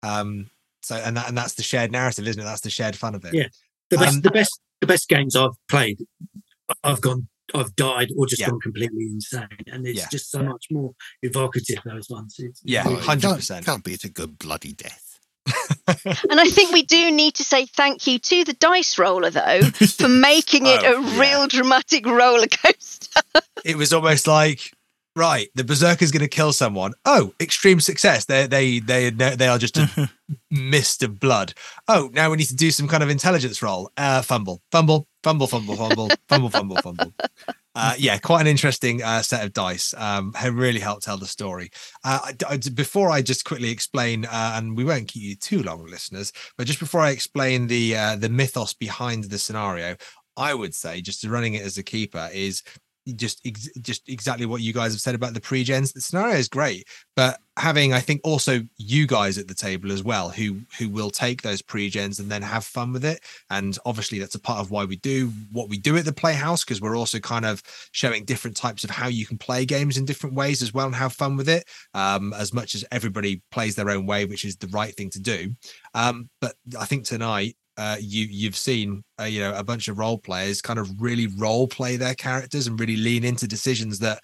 Um. 0.04 0.50
So 0.84 0.96
and 0.96 1.16
that 1.18 1.30
and 1.30 1.38
that's 1.38 1.54
the 1.56 1.64
shared 1.64 1.92
narrative, 1.92 2.28
isn't 2.28 2.42
it? 2.42 2.46
That's 2.46 2.62
the 2.62 2.70
shared 2.70 2.96
fun 2.96 3.16
of 3.16 3.24
it. 3.26 3.34
Yeah. 3.34 3.48
The 3.90 3.98
best, 3.98 4.16
Um, 4.16 4.22
the 4.22 4.32
best, 4.32 4.60
the 4.82 4.88
best 4.88 5.08
games 5.08 5.36
I've 5.36 5.52
played, 5.70 5.98
I've 6.84 7.00
gone 7.02 7.28
I've 7.56 7.76
died 7.76 8.10
or 8.18 8.26
just 8.26 8.42
Yeah. 8.42 8.50
gone 8.50 8.60
completely 8.62 9.06
insane. 9.06 9.48
And 9.68 9.86
it's 9.88 10.00
Yeah. 10.00 10.08
just 10.12 10.32
so 10.32 10.42
much 10.44 10.66
more 10.72 10.92
evocative 11.22 11.78
those 11.86 12.10
ones. 12.10 12.36
It's, 12.40 12.62
Yeah. 12.64 12.84
Oh, 12.86 12.96
it 12.96 13.04
can't- 13.04 13.22
100%. 13.22 13.66
Can't 13.66 13.84
beat 13.84 14.04
a 14.04 14.10
good 14.10 14.38
bloody 14.40 14.74
death. 14.74 15.20
And 16.30 16.40
I 16.40 16.46
think 16.50 16.72
we 16.72 16.84
do 16.84 17.12
need 17.12 17.36
to 17.36 17.44
say 17.44 17.66
thank 17.66 18.08
you 18.08 18.18
to 18.18 18.44
the 18.46 18.54
dice 18.54 18.98
roller, 18.98 19.30
though, 19.30 19.62
for 19.62 20.08
making 20.08 20.66
it 20.74 20.84
Oh, 20.84 21.04
a 21.04 21.06
yeah. 21.06 21.20
real 21.20 21.48
dramatic 21.48 22.06
roller 22.06 22.48
coaster. 22.48 23.22
it 23.66 23.76
was 23.78 23.92
almost 23.94 24.26
like 24.26 24.72
right 25.16 25.50
the 25.56 25.64
berserker's 25.64 26.12
going 26.12 26.22
to 26.22 26.28
kill 26.28 26.54
someone. 26.54 26.94
Oh 27.06 27.34
extreme 27.40 27.80
success. 27.80 28.26
They 28.26 28.48
they 28.48 28.80
they 28.80 29.10
they 29.10 29.48
are 29.48 29.58
just 29.58 29.78
a 29.78 30.10
mist 30.52 31.04
of 31.04 31.20
blood. 31.20 31.54
Oh 31.88 32.10
now 32.14 32.30
we 32.32 32.38
need 32.38 32.48
to 32.50 32.56
do 32.56 32.72
some 32.72 32.88
kind 32.88 33.04
of 33.04 33.10
intelligence 33.10 33.62
roll. 33.62 33.92
Uh 33.98 34.22
fumble 34.22 34.62
fumble 34.72 35.08
fumble 35.24 35.48
fumble 35.48 35.76
fumble 35.76 36.10
fumble 36.30 36.50
fumble 36.50 36.78
fumble. 36.78 37.14
Uh, 37.76 37.96
yeah, 37.98 38.20
quite 38.20 38.42
an 38.42 38.46
interesting 38.46 39.02
uh, 39.02 39.20
set 39.24 39.44
of 39.44 39.52
dice. 39.52 39.96
Um, 39.98 40.32
have 40.34 40.54
really 40.54 40.80
helped 40.80 41.02
tell 41.02 41.18
the 41.18 41.26
story. 41.26 41.72
Uh, 42.04 42.20
I- 42.26 42.54
I- 42.54 42.58
before 42.76 43.10
I 43.10 43.24
just 43.24 43.46
quickly 43.46 43.72
explain, 43.72 44.26
uh, 44.26 44.54
and 44.56 44.78
we 44.78 44.84
won't 44.84 45.08
keep 45.08 45.24
you 45.24 45.36
too 45.36 45.64
long, 45.64 45.84
listeners, 45.88 46.32
but 46.56 46.68
just 46.68 46.78
before 46.80 47.02
I 47.02 47.10
explain 47.10 47.66
the 47.66 47.96
uh, 47.98 48.16
the 48.16 48.30
mythos 48.30 48.76
behind 48.76 49.24
the 49.24 49.40
scenario, 49.40 49.96
I 50.38 50.54
would 50.54 50.76
say 50.76 51.02
just 51.02 51.24
running 51.26 51.56
it 51.56 51.64
as 51.64 51.80
a 51.80 51.84
keeper 51.84 52.30
is 52.32 52.62
just 53.16 53.42
ex- 53.46 53.70
just 53.82 54.08
exactly 54.10 54.46
what 54.46 54.62
you 54.62 54.74
guys 54.74 54.94
have 54.94 55.02
said 55.02 55.16
about 55.16 55.34
the 55.34 55.42
pre-gens. 55.42 55.94
The 55.94 56.02
scenario 56.02 56.36
is 56.36 56.48
great 56.48 56.88
but 57.16 57.40
having 57.58 57.94
i 57.94 58.00
think 58.00 58.20
also 58.24 58.62
you 58.78 59.06
guys 59.06 59.38
at 59.38 59.48
the 59.48 59.54
table 59.54 59.92
as 59.92 60.04
well 60.04 60.30
who 60.30 60.58
who 60.80 60.90
will 60.90 61.12
take 61.12 61.42
those 61.42 61.62
pre-gens 61.62 62.20
and 62.20 62.30
then 62.30 62.42
have 62.42 62.66
fun 62.66 62.92
with 62.92 63.06
it. 63.06 63.22
And 63.50 63.78
obviously 63.86 64.20
that's 64.20 64.36
a 64.36 64.40
part 64.40 64.60
of 64.60 64.72
why 64.72 64.86
we 64.86 64.96
do 64.98 65.32
what 65.52 65.70
we 65.70 65.78
do 65.78 65.96
at 65.98 66.06
the 66.06 66.14
playhouse 66.14 66.64
because 66.64 66.82
we're 66.82 66.98
also 66.98 67.20
kind 67.20 67.46
of 67.46 67.62
showing 67.92 68.26
different 68.26 68.58
types 68.58 68.84
of 68.84 68.90
how 68.90 69.08
you 69.08 69.26
can 69.26 69.38
play 69.38 69.66
games 69.66 69.98
in 69.98 70.06
different 70.06 70.36
ways 70.36 70.62
as 70.62 70.74
well 70.74 70.88
and 70.88 70.96
have 70.96 71.14
fun 71.14 71.38
with 71.38 71.50
it 71.50 71.66
um 71.94 72.34
as 72.34 72.54
much 72.54 72.74
as 72.76 72.84
everybody 72.92 73.42
plays 73.52 73.76
their 73.76 73.90
own 73.90 74.06
way 74.06 74.26
which 74.26 74.46
is 74.46 74.56
the 74.58 74.68
right 74.68 74.96
thing 74.96 75.10
to 75.12 75.20
do. 75.20 75.54
Um 75.94 76.30
but 76.42 76.56
i 76.80 76.86
think 76.86 77.06
tonight 77.06 77.56
uh, 77.78 77.98
you 78.00 78.28
you've 78.30 78.56
seen 78.58 79.04
uh, 79.20 79.24
you 79.24 79.40
know 79.40 79.54
a 79.56 79.64
bunch 79.64 79.88
of 79.88 79.98
role 79.98 80.18
players 80.18 80.62
kind 80.62 80.80
of 80.80 81.02
really 81.02 81.28
role 81.38 81.68
play 81.68 81.98
their 81.98 82.16
characters 82.16 82.68
and 82.68 82.80
really 82.80 82.98
lean 82.98 83.24
into 83.24 83.48
decisions 83.48 84.00
that 84.00 84.20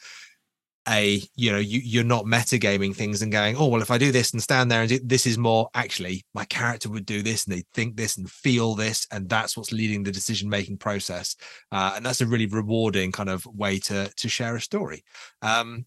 a 0.88 1.22
you 1.36 1.52
know 1.52 1.58
you 1.58 1.80
you're 1.84 2.04
not 2.04 2.26
metagaming 2.26 2.96
things 2.96 3.22
and 3.22 3.32
going 3.32 3.56
oh 3.58 3.68
well 3.68 3.82
if 3.82 3.92
I 3.92 3.98
do 3.98 4.12
this 4.12 4.32
and 4.32 4.42
stand 4.42 4.72
there 4.72 4.82
and 4.82 4.90
do, 4.90 5.00
this 5.04 5.28
is 5.28 5.38
more 5.38 5.70
actually 5.74 6.24
my 6.34 6.46
character 6.46 6.90
would 6.90 7.06
do 7.06 7.22
this 7.22 7.46
and 7.46 7.56
they 7.56 7.64
think 7.74 7.96
this 7.96 8.18
and 8.18 8.30
feel 8.30 8.76
this 8.76 9.06
and 9.12 9.30
that's 9.30 9.58
what's 9.58 9.72
leading 9.72 10.04
the 10.04 10.12
decision 10.12 10.50
making 10.50 10.78
process. 10.78 11.36
Uh, 11.72 11.94
and 11.96 12.06
that's 12.06 12.22
a 12.22 12.26
really 12.26 12.48
rewarding 12.48 13.12
kind 13.12 13.30
of 13.30 13.46
way 13.46 13.78
to 13.80 14.10
to 14.16 14.30
share 14.30 14.56
a 14.56 14.62
story. 14.62 15.04
Um 15.42 15.86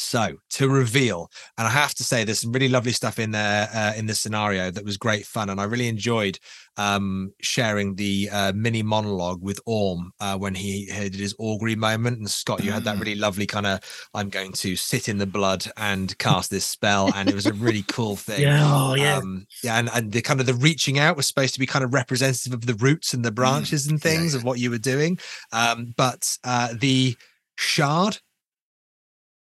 so 0.00 0.36
to 0.50 0.68
reveal, 0.68 1.30
and 1.58 1.66
I 1.66 1.70
have 1.70 1.94
to 1.94 2.04
say, 2.04 2.24
there's 2.24 2.40
some 2.40 2.52
really 2.52 2.68
lovely 2.68 2.92
stuff 2.92 3.18
in 3.18 3.30
there 3.30 3.68
uh, 3.72 3.92
in 3.96 4.06
the 4.06 4.14
scenario 4.14 4.70
that 4.70 4.84
was 4.84 4.96
great 4.96 5.26
fun, 5.26 5.50
and 5.50 5.60
I 5.60 5.64
really 5.64 5.88
enjoyed 5.88 6.38
um, 6.76 7.32
sharing 7.40 7.94
the 7.96 8.28
uh, 8.32 8.52
mini 8.54 8.82
monologue 8.82 9.42
with 9.42 9.60
Orm 9.66 10.12
uh, 10.20 10.38
when 10.38 10.54
he 10.54 10.86
had 10.86 11.14
his 11.14 11.34
augury 11.38 11.76
moment. 11.76 12.18
And 12.18 12.30
Scott, 12.30 12.62
you 12.64 12.72
had 12.72 12.84
that 12.84 12.96
Mm. 12.96 13.00
really 13.00 13.14
lovely 13.16 13.46
kind 13.46 13.66
of 13.66 13.80
"I'm 14.14 14.28
going 14.30 14.52
to 14.52 14.76
sit 14.76 15.08
in 15.08 15.18
the 15.18 15.26
blood 15.26 15.66
and 15.76 16.16
cast 16.18 16.50
this 16.50 16.64
spell," 16.64 17.12
and 17.14 17.28
it 17.28 17.34
was 17.34 17.46
a 17.46 17.52
really 17.54 17.84
cool 17.88 18.16
thing. 18.28 18.42
Yeah, 18.42 18.62
oh, 18.64 18.94
yeah. 18.94 19.18
Um, 19.18 19.46
yeah, 19.62 19.78
and, 19.78 19.90
and 19.94 20.12
the 20.12 20.22
kind 20.22 20.40
of 20.40 20.46
the 20.46 20.54
reaching 20.54 20.98
out 20.98 21.16
was 21.16 21.26
supposed 21.26 21.54
to 21.54 21.60
be 21.60 21.66
kind 21.66 21.84
of 21.84 21.92
representative 21.92 22.52
of 22.54 22.66
the 22.66 22.74
roots 22.74 23.12
and 23.14 23.24
the 23.24 23.30
branches 23.32 23.86
and 23.86 24.00
Mm, 24.00 24.04
yeah, 24.04 24.10
things 24.12 24.32
yeah. 24.32 24.38
of 24.38 24.44
what 24.44 24.58
you 24.58 24.70
were 24.70 24.78
doing. 24.78 25.18
Um, 25.52 25.92
but 25.96 26.36
uh, 26.44 26.74
the 26.78 27.16
shard 27.56 28.18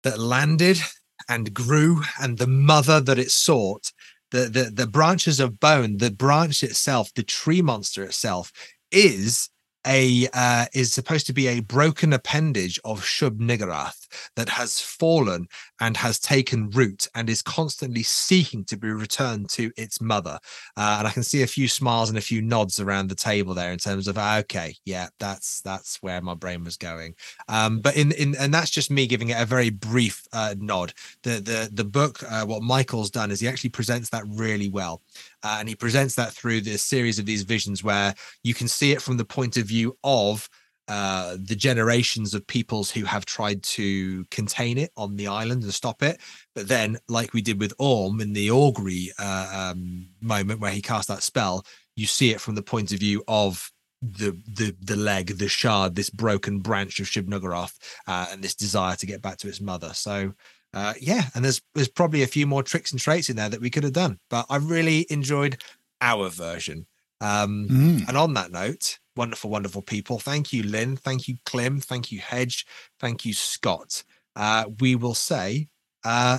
that 0.08 0.20
landed 0.20 0.80
and 1.28 1.54
grew 1.54 2.02
and 2.22 2.38
the 2.38 2.48
mother 2.48 3.02
that 3.02 3.20
it 3.20 3.30
sought 3.30 3.92
the 4.32 4.48
the 4.48 4.72
the 4.74 4.88
branches 4.88 5.40
of 5.42 5.60
bone 5.60 5.98
the 5.98 6.12
branch 6.12 6.64
itself 6.64 7.14
the 7.16 7.24
tree 7.24 7.62
monster 7.62 8.04
itself 8.04 8.54
is 8.90 9.50
a 9.86 10.28
uh, 10.34 10.66
is 10.74 10.94
supposed 10.94 11.28
to 11.28 11.34
be 11.34 11.48
a 11.48 11.60
broken 11.60 12.14
appendage 12.14 12.80
of 12.84 13.02
Shub 13.02 13.40
Niggurath 13.40 14.08
that 14.36 14.50
has 14.50 14.80
fallen 14.80 15.48
and 15.80 15.96
has 15.98 16.20
taken 16.20 16.70
root 16.72 17.08
and 17.16 17.30
is 17.30 17.42
constantly 17.42 18.04
seeking 18.04 18.66
to 18.66 18.78
be 18.78 18.90
returned 18.90 19.50
to 19.52 19.72
its 19.78 20.02
mother. 20.02 20.40
Uh, 20.76 20.96
and 21.00 21.08
I 21.08 21.12
can 21.12 21.24
see 21.24 21.44
a 21.44 21.48
few 21.48 21.68
smiles 21.68 22.10
and 22.10 22.18
a 22.18 22.22
few 22.22 22.42
nods 22.42 22.80
around 22.80 23.10
the 23.10 23.16
table 23.16 23.54
there 23.54 23.72
in 23.72 23.80
terms 23.80 24.08
of 24.08 24.18
"Ah, 24.18 24.40
okay, 24.40 24.76
yeah, 24.86 25.08
that's 25.20 25.62
that's 25.62 26.02
where 26.02 26.22
my 26.22 26.34
brain 26.34 26.64
was 26.64 26.78
going. 26.78 27.16
Um, 27.48 27.80
but 27.80 27.96
in 27.96 28.12
in 28.14 28.36
and 28.36 28.54
that's 28.54 28.72
just 28.72 28.92
me 28.92 29.08
giving 29.08 29.30
it 29.30 29.42
a 29.42 29.46
very 29.46 29.70
brief 29.70 30.24
uh, 30.34 30.56
nod. 30.58 30.94
The 31.24 31.40
the 31.42 31.70
the 31.72 31.86
book, 31.86 32.24
uh, 32.30 32.46
what 32.46 32.62
Michael's 32.62 33.12
done 33.12 33.32
is 33.32 33.40
he 33.40 33.48
actually 33.48 33.70
presents 33.72 34.10
that 34.10 34.24
really 34.28 34.70
well, 34.70 35.02
uh, 35.44 35.58
and 35.60 35.70
he 35.70 35.76
presents 35.76 36.16
that 36.16 36.34
through 36.34 36.62
this 36.62 36.84
series 36.84 37.20
of 37.20 37.26
these 37.26 37.44
visions 37.44 37.84
where 37.84 38.14
you 38.44 38.54
can 38.54 38.68
see 38.68 38.92
it 38.92 39.02
from 39.02 39.18
the 39.18 39.26
point 39.26 39.58
of 39.58 39.66
view 39.66 39.98
of 40.04 40.50
uh, 40.88 41.36
the 41.44 41.56
generations 41.56 42.34
of 42.34 42.48
peoples 42.48 42.90
who 42.90 43.04
have 43.04 43.26
tried 43.26 43.62
to 43.62 44.24
contain 44.26 44.78
it 44.78 44.90
on 44.96 45.18
the 45.18 45.28
island 45.28 45.64
and 45.64 45.74
stop 45.74 46.02
it. 46.02 46.20
But 46.56 46.70
then, 46.70 46.98
like 47.10 47.34
we 47.34 47.42
did 47.42 47.60
with 47.60 47.74
Orm 47.78 48.22
in 48.22 48.32
the 48.32 48.52
augury 48.52 49.12
uh, 49.20 49.72
um, 49.76 50.08
moment 50.22 50.62
where 50.62 50.72
he 50.72 50.82
cast 50.82 51.10
that 51.10 51.24
spell, 51.24 51.66
you 51.98 52.06
see 52.06 52.32
it 52.32 52.40
from 52.40 52.56
the 52.56 52.62
point 52.62 52.94
of 52.94 53.00
view 53.00 53.22
of 53.28 53.70
the 54.02 54.40
the 54.48 54.76
the 54.80 54.96
leg, 54.96 55.38
the 55.38 55.50
shard, 55.50 55.96
this 55.96 56.10
broken 56.10 56.60
branch 56.60 57.00
of 57.02 57.08
Shub 57.08 57.28
Niggurath, 57.28 57.74
uh, 58.08 58.28
and 58.32 58.42
this 58.42 58.56
desire 58.56 58.96
to 58.96 59.06
get 59.06 59.22
back 59.22 59.38
to 59.40 59.48
its 59.48 59.62
mother. 59.62 59.92
So. 59.94 60.34
Uh, 60.78 60.94
yeah, 61.02 61.24
and 61.34 61.44
there's 61.44 61.60
there's 61.74 61.88
probably 61.88 62.22
a 62.22 62.28
few 62.28 62.46
more 62.46 62.62
tricks 62.62 62.92
and 62.92 63.02
traits 63.02 63.30
in 63.32 63.36
there 63.36 63.50
that 63.50 63.62
we 63.62 63.70
could 63.72 63.84
have 63.84 63.94
done, 63.94 64.20
but 64.30 64.46
I 64.48 64.58
really 64.58 65.08
enjoyed 65.10 65.58
our 66.02 66.30
version. 66.30 66.86
Um, 67.20 67.68
Mm. 67.70 68.08
and 68.08 68.16
on 68.18 68.36
that 68.36 68.52
note, 68.52 69.00
wonderful, 69.16 69.50
wonderful 69.50 69.82
people. 69.82 70.20
Thank 70.20 70.54
you, 70.54 70.62
Lynne. 70.62 70.96
Thank 70.96 71.28
you, 71.28 71.38
Clym. 71.48 71.82
Thank 71.84 72.12
you, 72.12 72.20
Hedge. 72.20 72.64
Thank 73.00 73.26
you, 73.26 73.34
Scott. 73.34 74.04
Uh, 74.36 74.66
we 74.80 74.96
will 74.96 75.16
say 75.16 75.68
uh, 76.04 76.38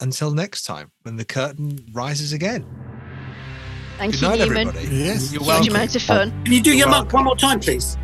until 0.00 0.30
next 0.30 0.62
time 0.62 0.92
when 1.02 1.16
the 1.16 1.24
curtain 1.24 1.84
rises 1.92 2.32
again. 2.32 2.64
Thank 3.98 4.12
Good 4.12 4.22
you, 4.22 4.28
night, 4.28 4.38
Newman. 4.38 4.68
everybody. 4.68 4.96
Yes. 4.96 5.32
You're 5.32 5.42
Huge 5.42 5.48
welcome. 5.48 5.74
amount 5.74 5.96
of 5.96 6.02
fun. 6.02 6.30
Can 6.44 6.52
you 6.52 6.62
do 6.62 6.70
You're 6.70 6.78
your 6.86 6.88
monk 6.88 7.12
one 7.12 7.24
more 7.24 7.36
time, 7.36 7.58
please? 7.58 7.96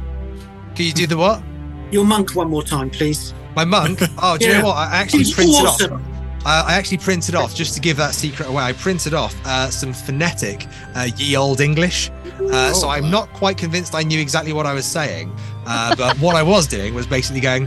Can 0.75 0.87
you 0.87 0.93
do 0.93 1.07
the 1.07 1.17
what? 1.17 1.41
Your 1.93 2.05
monk 2.05 2.35
one 2.35 2.51
more 2.51 2.65
time, 2.65 2.91
please. 2.91 3.33
My 3.59 3.64
monk. 3.64 3.98
Oh, 4.22 4.39
do 4.39 4.47
you 4.47 4.52
know 4.55 4.66
what? 4.66 4.76
I 4.76 4.98
actually 4.98 5.24
He's 5.24 5.35
printed 5.35 5.66
awesome. 5.66 5.93
off. 5.94 6.47
I 6.47 6.74
actually 6.78 6.98
printed 6.98 7.35
off 7.35 7.56
just 7.56 7.74
to 7.74 7.80
give 7.80 7.97
that 7.97 8.14
secret 8.14 8.48
away. 8.48 8.62
I 8.62 8.72
printed 8.72 9.14
off 9.14 9.35
uh, 9.44 9.68
some 9.68 9.93
phonetic 9.93 10.68
uh, 10.94 11.09
ye 11.16 11.36
old 11.36 11.60
English. 11.60 12.09
Uh, 12.52 12.72
so 12.72 12.86
Oh, 12.86 12.90
I'm 12.90 13.02
wow. 13.06 13.10
not 13.10 13.32
quite 13.32 13.59
convinced 13.59 13.97
I 13.97 14.05
knew 14.05 14.20
exactly 14.20 14.52
what 14.52 14.64
I 14.64 14.74
was 14.74 14.86
saying. 14.86 15.35
Uh, 15.66 15.97
but 15.97 16.16
what 16.20 16.36
I 16.36 16.43
was 16.44 16.68
doing 16.68 16.94
was 16.94 17.05
basically 17.09 17.40
going, 17.40 17.66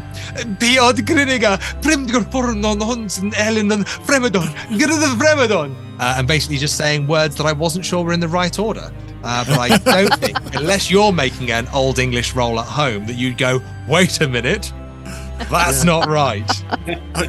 Biod 0.62 1.00
Griniga, 1.10 1.60
Primgur 1.82 2.24
Pornon 2.32 2.80
Hunsen 2.80 3.34
Elinen 3.34 3.84
Fremedon, 4.06 4.48
Grida 4.80 5.14
Fremedon. 5.18 5.76
Uh, 6.00 6.16
and 6.18 6.26
basically 6.26 6.56
just 6.58 6.78
saying 6.78 7.06
words 7.06 7.36
that 7.36 7.46
I 7.46 7.52
wasn't 7.52 7.84
sure 7.86 8.02
were 8.06 8.14
in 8.14 8.22
the 8.22 8.30
right 8.30 8.58
order. 8.58 8.90
Uh, 9.26 9.44
but 9.46 9.60
I 9.60 9.78
don't 9.78 10.14
think, 10.22 10.38
unless 10.56 10.90
you're 10.90 11.12
making 11.12 11.52
an 11.52 11.68
old 11.74 12.00
English 12.00 12.34
roll 12.34 12.62
at 12.62 12.66
home, 12.66 13.06
that 13.08 13.18
you'd 13.18 13.38
go, 13.38 13.62
wait 13.90 14.22
a 14.22 14.28
minute, 14.30 14.72
that's 15.50 15.84
not 15.84 16.08
right. 16.08 16.50